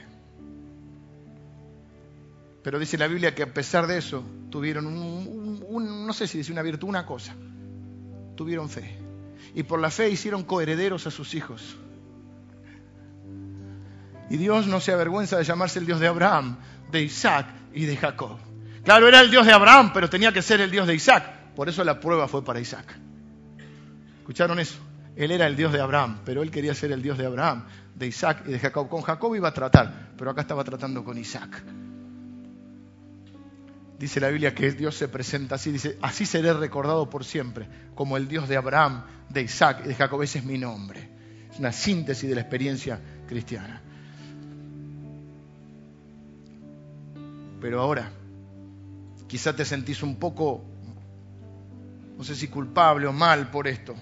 Pero 2.63 2.79
dice 2.79 2.97
la 2.97 3.07
Biblia 3.07 3.35
que 3.35 3.43
a 3.43 3.53
pesar 3.53 3.87
de 3.87 3.97
eso 3.97 4.23
tuvieron 4.49 4.87
un, 4.87 6.07
no 6.07 6.13
sé 6.13 6.27
si 6.27 6.37
dice 6.37 6.53
una 6.53 6.61
virtud, 6.61 6.87
una 6.87 7.05
cosa. 7.05 7.35
Tuvieron 8.35 8.69
fe. 8.69 8.97
Y 9.53 9.63
por 9.63 9.81
la 9.81 9.91
fe 9.91 10.09
hicieron 10.09 10.43
coherederos 10.43 11.05
a 11.07 11.11
sus 11.11 11.35
hijos. 11.35 11.75
Y 14.29 14.37
Dios 14.37 14.65
no 14.67 14.79
se 14.79 14.93
avergüenza 14.93 15.37
de 15.37 15.43
llamarse 15.43 15.79
el 15.79 15.85
Dios 15.85 15.99
de 15.99 16.07
Abraham, 16.07 16.57
de 16.89 17.03
Isaac 17.03 17.47
y 17.73 17.85
de 17.85 17.97
Jacob. 17.97 18.37
Claro, 18.83 19.09
era 19.09 19.19
el 19.19 19.29
Dios 19.29 19.45
de 19.45 19.51
Abraham, 19.51 19.91
pero 19.93 20.09
tenía 20.09 20.31
que 20.31 20.41
ser 20.41 20.61
el 20.61 20.71
Dios 20.71 20.87
de 20.87 20.95
Isaac. 20.95 21.53
Por 21.53 21.67
eso 21.67 21.83
la 21.83 21.99
prueba 21.99 22.29
fue 22.29 22.45
para 22.45 22.61
Isaac. 22.61 22.97
¿Escucharon 24.19 24.57
eso? 24.59 24.86
Él 25.17 25.31
era 25.31 25.47
el 25.47 25.55
Dios 25.55 25.73
de 25.73 25.81
Abraham, 25.81 26.19
pero 26.23 26.43
él 26.43 26.51
quería 26.51 26.75
ser 26.75 26.91
el 26.91 27.01
Dios 27.01 27.17
de 27.17 27.25
Abraham, 27.25 27.65
de 27.95 28.05
Isaac 28.05 28.43
y 28.45 28.51
de 28.51 28.59
Jacob. 28.59 28.87
Con 28.87 29.01
Jacob 29.01 29.35
iba 29.35 29.47
a 29.47 29.53
tratar, 29.53 30.11
pero 30.15 30.29
acá 30.29 30.41
estaba 30.41 30.63
tratando 30.63 31.03
con 31.03 31.17
Isaac. 31.17 31.63
Dice 33.97 34.19
la 34.19 34.29
Biblia 34.29 34.53
que 34.53 34.71
Dios 34.73 34.95
se 34.95 35.07
presenta 35.07 35.55
así, 35.55 35.71
dice, 35.71 35.97
así 36.03 36.27
seré 36.27 36.53
recordado 36.53 37.09
por 37.09 37.25
siempre, 37.25 37.67
como 37.95 38.15
el 38.15 38.27
Dios 38.27 38.47
de 38.47 38.57
Abraham, 38.57 39.05
de 39.27 39.41
Isaac 39.41 39.81
y 39.85 39.87
de 39.87 39.95
Jacob. 39.95 40.21
Ese 40.21 40.37
es 40.37 40.45
mi 40.45 40.59
nombre. 40.59 41.09
Es 41.51 41.57
una 41.57 41.71
síntesis 41.71 42.29
de 42.29 42.35
la 42.35 42.41
experiencia 42.41 42.99
cristiana. 43.27 43.81
Pero 47.59 47.81
ahora, 47.81 48.11
quizá 49.27 49.55
te 49.55 49.65
sentís 49.65 50.03
un 50.03 50.17
poco, 50.17 50.63
no 52.15 52.23
sé 52.23 52.35
si 52.35 52.49
culpable 52.49 53.07
o 53.07 53.13
mal 53.13 53.49
por 53.49 53.67
esto. 53.67 53.95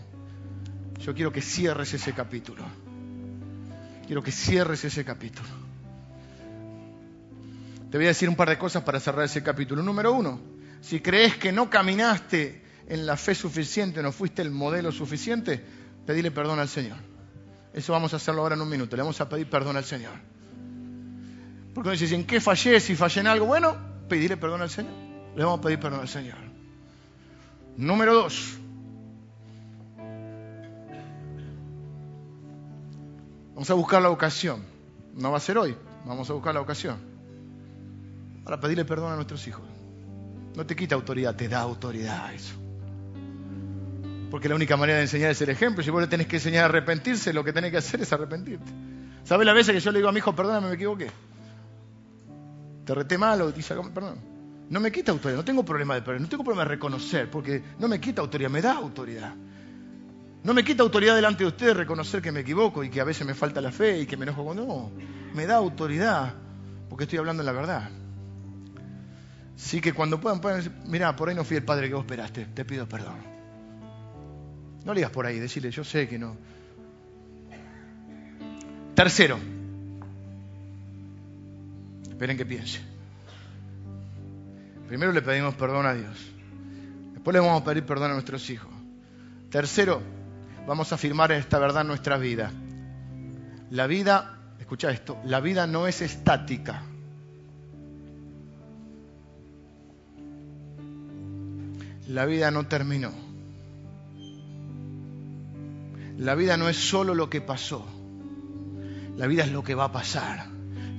Yo 1.00 1.14
quiero 1.14 1.32
que 1.32 1.42
cierres 1.42 1.94
ese 1.94 2.14
capítulo. 2.14 2.64
Quiero 4.06 4.22
que 4.22 4.32
cierres 4.32 4.84
ese 4.84 5.04
capítulo. 5.04 5.50
Te 7.90 7.98
voy 7.98 8.06
a 8.06 8.10
decir 8.10 8.28
un 8.28 8.36
par 8.36 8.50
de 8.50 8.58
cosas 8.58 8.84
para 8.84 9.00
cerrar 9.00 9.26
ese 9.26 9.42
capítulo. 9.42 9.82
Número 9.82 10.12
uno, 10.12 10.40
si 10.82 11.00
crees 11.00 11.38
que 11.38 11.52
no 11.52 11.70
caminaste 11.70 12.64
en 12.88 13.06
la 13.06 13.18
fe 13.18 13.34
suficiente, 13.34 14.04
no 14.04 14.12
fuiste 14.12 14.42
el 14.42 14.52
modelo 14.52 14.92
suficiente, 14.92 15.64
pedile 16.06 16.32
perdón 16.32 16.60
al 16.60 16.70
Señor. 16.70 16.98
Eso 17.74 17.94
vamos 17.94 18.14
a 18.14 18.18
hacerlo 18.18 18.42
ahora 18.42 18.56
en 18.56 18.62
un 18.62 18.70
minuto. 18.70 18.96
Le 18.96 19.02
vamos 19.02 19.20
a 19.22 19.28
pedir 19.28 19.50
perdón 19.50 19.78
al 19.78 19.86
Señor. 19.86 20.14
Porque 21.74 21.92
dice, 21.92 22.16
¿en 22.16 22.26
qué 22.26 22.40
fallé? 22.40 22.80
Si 22.80 22.96
fallé 22.96 23.22
en 23.22 23.28
algo, 23.28 23.46
bueno, 23.46 23.76
pedirle 24.08 24.38
perdón 24.38 24.62
al 24.62 24.70
Señor. 24.70 24.94
Le 25.36 25.44
vamos 25.44 25.60
a 25.60 25.62
pedir 25.62 25.80
perdón 25.80 26.00
al 26.02 26.08
Señor. 26.08 26.38
Número 27.76 28.14
dos. 28.14 28.58
Vamos 33.56 33.70
a 33.70 33.74
buscar 33.74 34.02
la 34.02 34.10
ocasión. 34.10 34.64
No 35.16 35.32
va 35.32 35.38
a 35.38 35.40
ser 35.40 35.58
hoy. 35.58 35.76
Vamos 36.06 36.30
a 36.30 36.34
buscar 36.34 36.54
la 36.54 36.60
ocasión. 36.60 36.98
Para 38.44 38.60
pedirle 38.60 38.84
perdón 38.84 39.14
a 39.14 39.16
nuestros 39.16 39.48
hijos. 39.48 39.64
No 40.56 40.66
te 40.66 40.76
quita 40.76 40.96
autoridad, 40.96 41.36
te 41.36 41.48
da 41.48 41.62
autoridad 41.62 42.34
eso. 42.34 42.54
Porque 44.30 44.50
la 44.50 44.56
única 44.56 44.76
manera 44.76 44.98
de 44.98 45.06
enseñar 45.06 45.32
es 45.32 45.42
el 45.42 45.50
ejemplo. 45.50 45.82
Si 45.84 45.90
vos 45.90 46.02
le 46.02 46.08
tenés 46.08 46.28
que 46.28 46.36
enseñar 46.36 46.64
a 46.64 46.66
arrepentirse, 46.66 47.32
lo 47.32 47.46
que 47.46 47.54
tenés 47.54 47.72
que 47.72 47.78
hacer 47.78 48.02
es 48.02 48.12
arrepentirte. 48.12 48.72
¿Sabes 49.24 49.46
la 49.46 49.54
veces 49.54 49.74
que 49.74 49.80
yo 49.80 49.92
le 49.92 50.00
digo 50.00 50.10
a 50.10 50.12
mi 50.12 50.20
hijo, 50.20 50.36
perdóname, 50.36 50.68
me 50.68 50.76
equivoqué? 50.76 51.10
Te 52.84 52.94
reté 52.94 53.18
mal 53.18 53.42
o 53.42 53.52
dice, 53.54 53.74
perdón. 53.94 54.20
No 54.70 54.82
me 54.82 54.92
quita 54.92 55.14
autoridad, 55.14 55.38
no 55.38 55.46
tengo 55.46 55.64
problema 55.64 55.96
de 55.96 56.02
perder, 56.02 56.22
no 56.22 56.28
tengo 56.28 56.44
problema 56.44 56.64
de 56.64 56.70
reconocer, 56.70 57.32
porque 57.32 57.64
no 57.80 57.88
me 57.88 58.02
quita 58.02 58.22
autoridad, 58.22 58.50
me 58.50 58.62
da 58.62 58.74
autoridad. 58.74 59.34
No 60.46 60.54
me 60.54 60.64
quita 60.64 60.84
autoridad 60.84 61.16
delante 61.16 61.44
de 61.44 61.48
ustedes 61.48 61.76
reconocer 61.76 62.22
que 62.22 62.32
me 62.32 62.42
equivoco 62.42 62.84
y 62.84 62.92
que 62.92 63.02
a 63.02 63.04
veces 63.04 63.26
me 63.26 63.34
falta 63.34 63.60
la 63.62 63.72
fe 63.72 64.02
y 64.02 64.06
que 64.06 64.16
me 64.16 64.26
enojo 64.26 64.46
con... 64.46 64.58
No, 64.58 64.92
me 65.34 65.48
da 65.48 65.56
autoridad 65.56 66.36
porque 66.88 67.06
estoy 67.06 67.18
hablando 67.18 67.42
la 67.42 67.52
verdad. 67.52 67.90
Así 69.56 69.82
que 69.82 69.92
cuando 69.92 70.22
puedan, 70.22 70.42
puedan 70.42 70.60
decir, 70.60 70.72
mira, 70.86 71.16
por 71.16 71.30
ahí 71.30 71.36
no 71.36 71.44
fui 71.44 71.58
el 71.58 71.64
padre 71.64 71.88
que 71.88 71.96
vos 71.96 72.04
esperaste, 72.04 72.46
te 72.54 72.64
pido 72.64 72.88
perdón. 72.88 73.16
No 74.84 74.94
le 74.94 75.00
digas 75.00 75.10
por 75.10 75.26
ahí, 75.26 75.40
decirle, 75.40 75.72
yo 75.72 75.84
sé 75.84 76.08
que 76.08 76.20
no. 76.20 76.38
Tercero, 78.94 79.40
esperen 82.08 82.38
que 82.38 82.46
piense. 82.46 82.82
Primero 84.88 85.12
le 85.12 85.24
pedimos 85.24 85.56
perdón 85.56 85.88
a 85.88 85.96
Dios. 85.96 86.30
Después 87.14 87.34
le 87.34 87.40
vamos 87.40 87.64
a 87.64 87.66
pedir 87.66 87.84
perdón 87.84 88.12
a 88.12 88.14
nuestros 88.14 88.48
hijos. 88.52 88.72
Tercero, 89.50 90.04
vamos 90.68 90.92
a 90.92 90.96
afirmar 90.96 91.32
esta 91.32 91.60
verdad 91.60 91.82
en 91.82 91.88
nuestra 91.88 92.18
vida. 92.18 92.52
La 93.70 93.88
vida, 93.88 94.38
escucha 94.60 94.92
esto, 94.92 95.18
la 95.26 95.40
vida 95.40 95.68
no 95.68 95.88
es 95.88 96.02
estática. 96.02 96.84
La 102.08 102.26
vida 102.26 102.52
no 102.52 102.68
terminó. 102.68 103.12
La 106.18 106.36
vida 106.36 106.56
no 106.56 106.70
es 106.70 106.78
solo 106.78 107.16
lo 107.16 107.30
que 107.30 107.42
pasó. 107.42 107.86
La 109.18 109.28
vida 109.28 109.44
es 109.44 109.52
lo 109.52 109.64
que 109.64 109.76
va 109.76 109.86
a 109.86 109.92
pasar. 109.92 110.48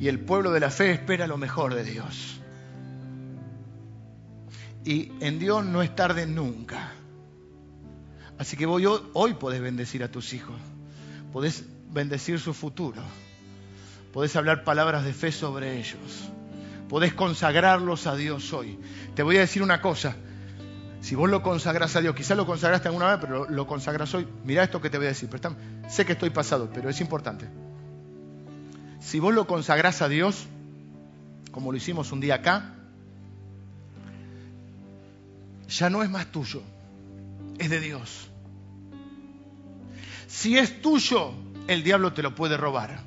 Y 0.01 0.09
el 0.09 0.21
pueblo 0.21 0.53
de 0.53 0.61
la 0.61 0.71
fe 0.71 0.91
espera 0.91 1.27
lo 1.27 1.39
mejor 1.39 1.75
de 1.75 1.85
Dios. 1.85 2.41
Y 4.85 5.13
en 5.21 5.39
Dios 5.39 5.65
no 5.65 5.83
es 5.83 5.95
tarde 5.95 6.27
nunca. 6.27 6.93
Así 8.39 8.57
que 8.57 8.67
hoy, 8.67 9.35
podés 9.35 9.61
bendecir 9.61 10.03
a 10.03 10.09
tus 10.09 10.33
hijos. 10.33 10.57
Podés 11.33 11.65
bendecir 11.91 12.39
su 12.39 12.53
futuro. 12.53 13.03
Podés 14.13 14.37
hablar 14.37 14.65
palabras 14.65 15.05
de 15.05 15.13
fe 15.13 15.33
sobre 15.33 15.79
ellos. 15.79 16.31
Podés 16.89 17.15
consagrarlos 17.15 18.07
a 18.07 18.15
Dios 18.15 18.53
hoy. 18.53 18.79
Te 19.15 19.23
voy 19.23 19.37
a 19.37 19.41
decir 19.41 19.63
una 19.63 19.81
cosa. 19.81 20.15
Si 21.01 21.15
vos 21.15 21.31
lo 21.31 21.43
consagras 21.43 21.97
a 21.97 22.01
Dios, 22.01 22.15
quizás 22.15 22.37
lo 22.37 22.47
consagraste 22.47 22.89
alguna 22.89 23.11
vez, 23.11 23.19
pero 23.21 23.49
lo 23.49 23.67
consagras 23.67 24.13
hoy, 24.15 24.27
mira 24.45 24.65
esto 24.65 24.81
que 24.81 24.91
te 24.91 24.97
voy 24.97 25.07
a 25.07 25.11
decir. 25.11 25.29
sé 25.89 26.05
que 26.05 26.13
estoy 26.13 26.31
pasado, 26.31 26.71
pero 26.73 26.89
es 26.89 27.01
importante. 27.01 27.47
Si 29.01 29.21
vos 29.21 29.35
lo 29.35 29.47
consagras 29.47 30.03
a 30.03 30.09
Dios, 30.09 30.47
como 31.53 31.71
lo 31.71 31.79
hicimos 31.79 32.13
un 32.13 32.21
día 32.21 32.37
acá, 32.37 32.75
ya 35.69 35.91
no 35.91 36.03
es 36.03 36.11
más 36.11 36.27
tuyo, 36.27 36.63
es 37.59 37.71
de 37.71 37.81
Dios. 37.81 38.31
Si 40.27 40.59
es 40.59 40.83
tuyo, 40.83 41.33
el 41.67 41.83
diablo 41.83 42.13
te 42.13 42.23
lo 42.23 42.35
puede 42.35 42.57
robar. 42.57 43.01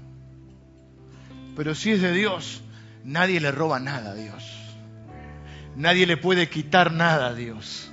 Pero 1.55 1.75
si 1.75 1.91
es 1.91 2.01
de 2.01 2.13
Dios, 2.13 2.61
nadie 3.03 3.39
le 3.39 3.51
roba 3.51 3.79
nada 3.79 4.11
a 4.11 4.15
Dios. 4.15 4.43
Nadie 5.75 6.05
le 6.05 6.17
puede 6.17 6.49
quitar 6.49 6.91
nada 6.91 7.27
a 7.27 7.33
Dios. 7.33 7.91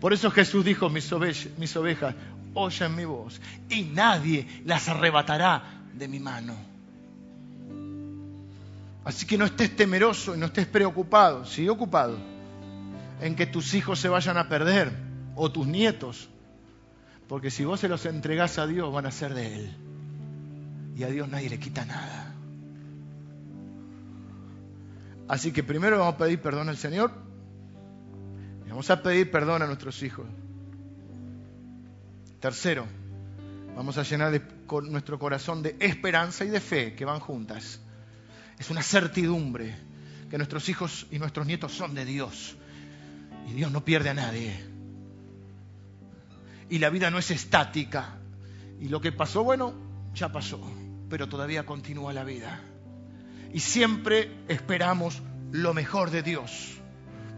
Por 0.00 0.12
eso 0.12 0.30
Jesús 0.30 0.64
dijo, 0.64 0.88
mis, 0.88 1.10
mis 1.58 1.76
ovejas 1.76 2.14
oyen 2.54 2.96
mi 2.96 3.04
voz 3.04 3.40
y 3.68 3.82
nadie 3.82 4.62
las 4.64 4.88
arrebatará 4.88 5.62
de 5.92 6.08
mi 6.08 6.18
mano. 6.18 6.54
Así 9.04 9.26
que 9.26 9.38
no 9.38 9.44
estés 9.44 9.74
temeroso 9.76 10.34
y 10.34 10.38
no 10.38 10.46
estés 10.46 10.66
preocupado, 10.66 11.44
sigue 11.44 11.70
ocupado 11.70 12.18
en 13.20 13.34
que 13.34 13.46
tus 13.46 13.74
hijos 13.74 13.98
se 13.98 14.08
vayan 14.08 14.38
a 14.38 14.48
perder 14.48 15.09
o 15.34 15.50
tus 15.50 15.66
nietos. 15.66 16.28
Porque 17.28 17.50
si 17.50 17.64
vos 17.64 17.80
se 17.80 17.88
los 17.88 18.06
entregás 18.06 18.58
a 18.58 18.66
Dios, 18.66 18.92
van 18.92 19.06
a 19.06 19.10
ser 19.10 19.34
de 19.34 19.54
Él. 19.54 19.76
Y 20.96 21.04
a 21.04 21.08
Dios 21.08 21.28
nadie 21.28 21.48
le 21.48 21.58
quita 21.58 21.84
nada. 21.84 22.34
Así 25.28 25.52
que 25.52 25.62
primero 25.62 25.98
vamos 25.98 26.14
a 26.14 26.18
pedir 26.18 26.40
perdón 26.40 26.68
al 26.68 26.76
Señor. 26.76 27.12
Y 28.66 28.70
vamos 28.70 28.90
a 28.90 29.02
pedir 29.02 29.30
perdón 29.30 29.62
a 29.62 29.66
nuestros 29.66 30.02
hijos. 30.02 30.26
Tercero, 32.40 32.86
vamos 33.76 33.96
a 33.98 34.02
llenar 34.02 34.40
con 34.66 34.90
nuestro 34.90 35.18
corazón 35.18 35.62
de 35.62 35.76
esperanza 35.78 36.44
y 36.44 36.48
de 36.48 36.60
fe 36.60 36.94
que 36.94 37.04
van 37.04 37.20
juntas. 37.20 37.80
Es 38.58 38.70
una 38.70 38.82
certidumbre 38.82 39.76
que 40.30 40.36
nuestros 40.36 40.68
hijos 40.68 41.06
y 41.10 41.18
nuestros 41.18 41.46
nietos 41.46 41.72
son 41.72 41.94
de 41.94 42.04
Dios 42.04 42.56
y 43.48 43.52
Dios 43.52 43.70
no 43.72 43.84
pierde 43.84 44.10
a 44.10 44.14
nadie. 44.14 44.69
Y 46.70 46.78
la 46.78 46.88
vida 46.88 47.10
no 47.10 47.18
es 47.18 47.30
estática. 47.30 48.16
Y 48.80 48.88
lo 48.88 49.00
que 49.00 49.12
pasó, 49.12 49.44
bueno, 49.44 49.74
ya 50.14 50.30
pasó. 50.32 50.60
Pero 51.10 51.28
todavía 51.28 51.66
continúa 51.66 52.12
la 52.12 52.24
vida. 52.24 52.60
Y 53.52 53.60
siempre 53.60 54.30
esperamos 54.48 55.20
lo 55.50 55.74
mejor 55.74 56.10
de 56.10 56.22
Dios. 56.22 56.78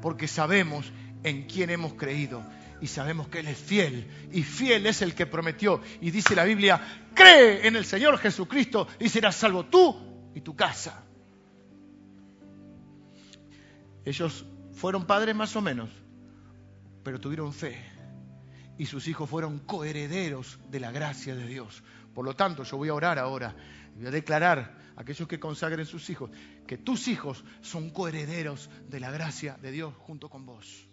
Porque 0.03 0.29
sabemos 0.29 0.93
en 1.25 1.45
quién 1.45 1.71
hemos 1.71 1.95
creído. 1.95 2.45
Y 2.83 2.89
sabemos 2.89 3.29
que 3.29 3.41
Él 3.41 3.49
es 3.49 3.59
fiel. 3.59 4.07
Y 4.33 4.43
fiel 4.43 4.87
es 4.87 5.01
el 5.01 5.15
que 5.15 5.25
prometió. 5.25 5.81
Y 6.03 6.11
dice 6.11 6.37
la 6.37 6.45
Biblia, 6.45 6.81
cree 7.15 7.67
en 7.67 7.75
el 7.75 7.87
Señor 7.87 8.19
Jesucristo 8.19 8.87
y 9.01 9.09
serás 9.09 9.37
salvo 9.37 9.65
tú 9.65 9.97
y 10.35 10.43
tu 10.43 10.55
casa. 10.55 11.03
Ellos 14.05 14.45
fueron 14.75 15.07
padres 15.07 15.35
más 15.35 15.55
o 15.57 15.63
menos, 15.63 15.89
pero 17.05 17.21
tuvieron 17.21 17.53
fe. 17.53 17.92
Y 18.79 18.87
sus 18.87 19.07
hijos 19.09 19.29
fueron 19.29 19.59
coherederos 19.61 20.59
de 20.71 20.81
la 20.81 20.91
gracia 20.91 21.35
de 21.35 21.47
Dios. 21.47 21.83
Por 22.15 22.25
lo 22.25 22.35
tanto, 22.35 22.65
yo 22.65 22.77
voy 22.77 22.89
a 22.89 22.95
orar 22.95 23.19
ahora. 23.19 23.55
Voy 23.97 24.07
a 24.07 24.11
declarar 24.11 24.79
a 24.97 25.03
aquellos 25.03 25.29
que 25.29 25.39
consagren 25.39 25.87
sus 25.87 26.09
hijos 26.11 26.31
que 26.67 26.79
tus 26.79 27.09
hijos 27.09 27.45
son 27.61 27.91
coherederos 27.91 28.71
de 28.89 29.01
la 29.01 29.11
gracia 29.11 29.59
de 29.61 29.73
Dios 29.73 29.95
junto 29.99 30.29
con 30.29 30.47
vos. 30.47 30.89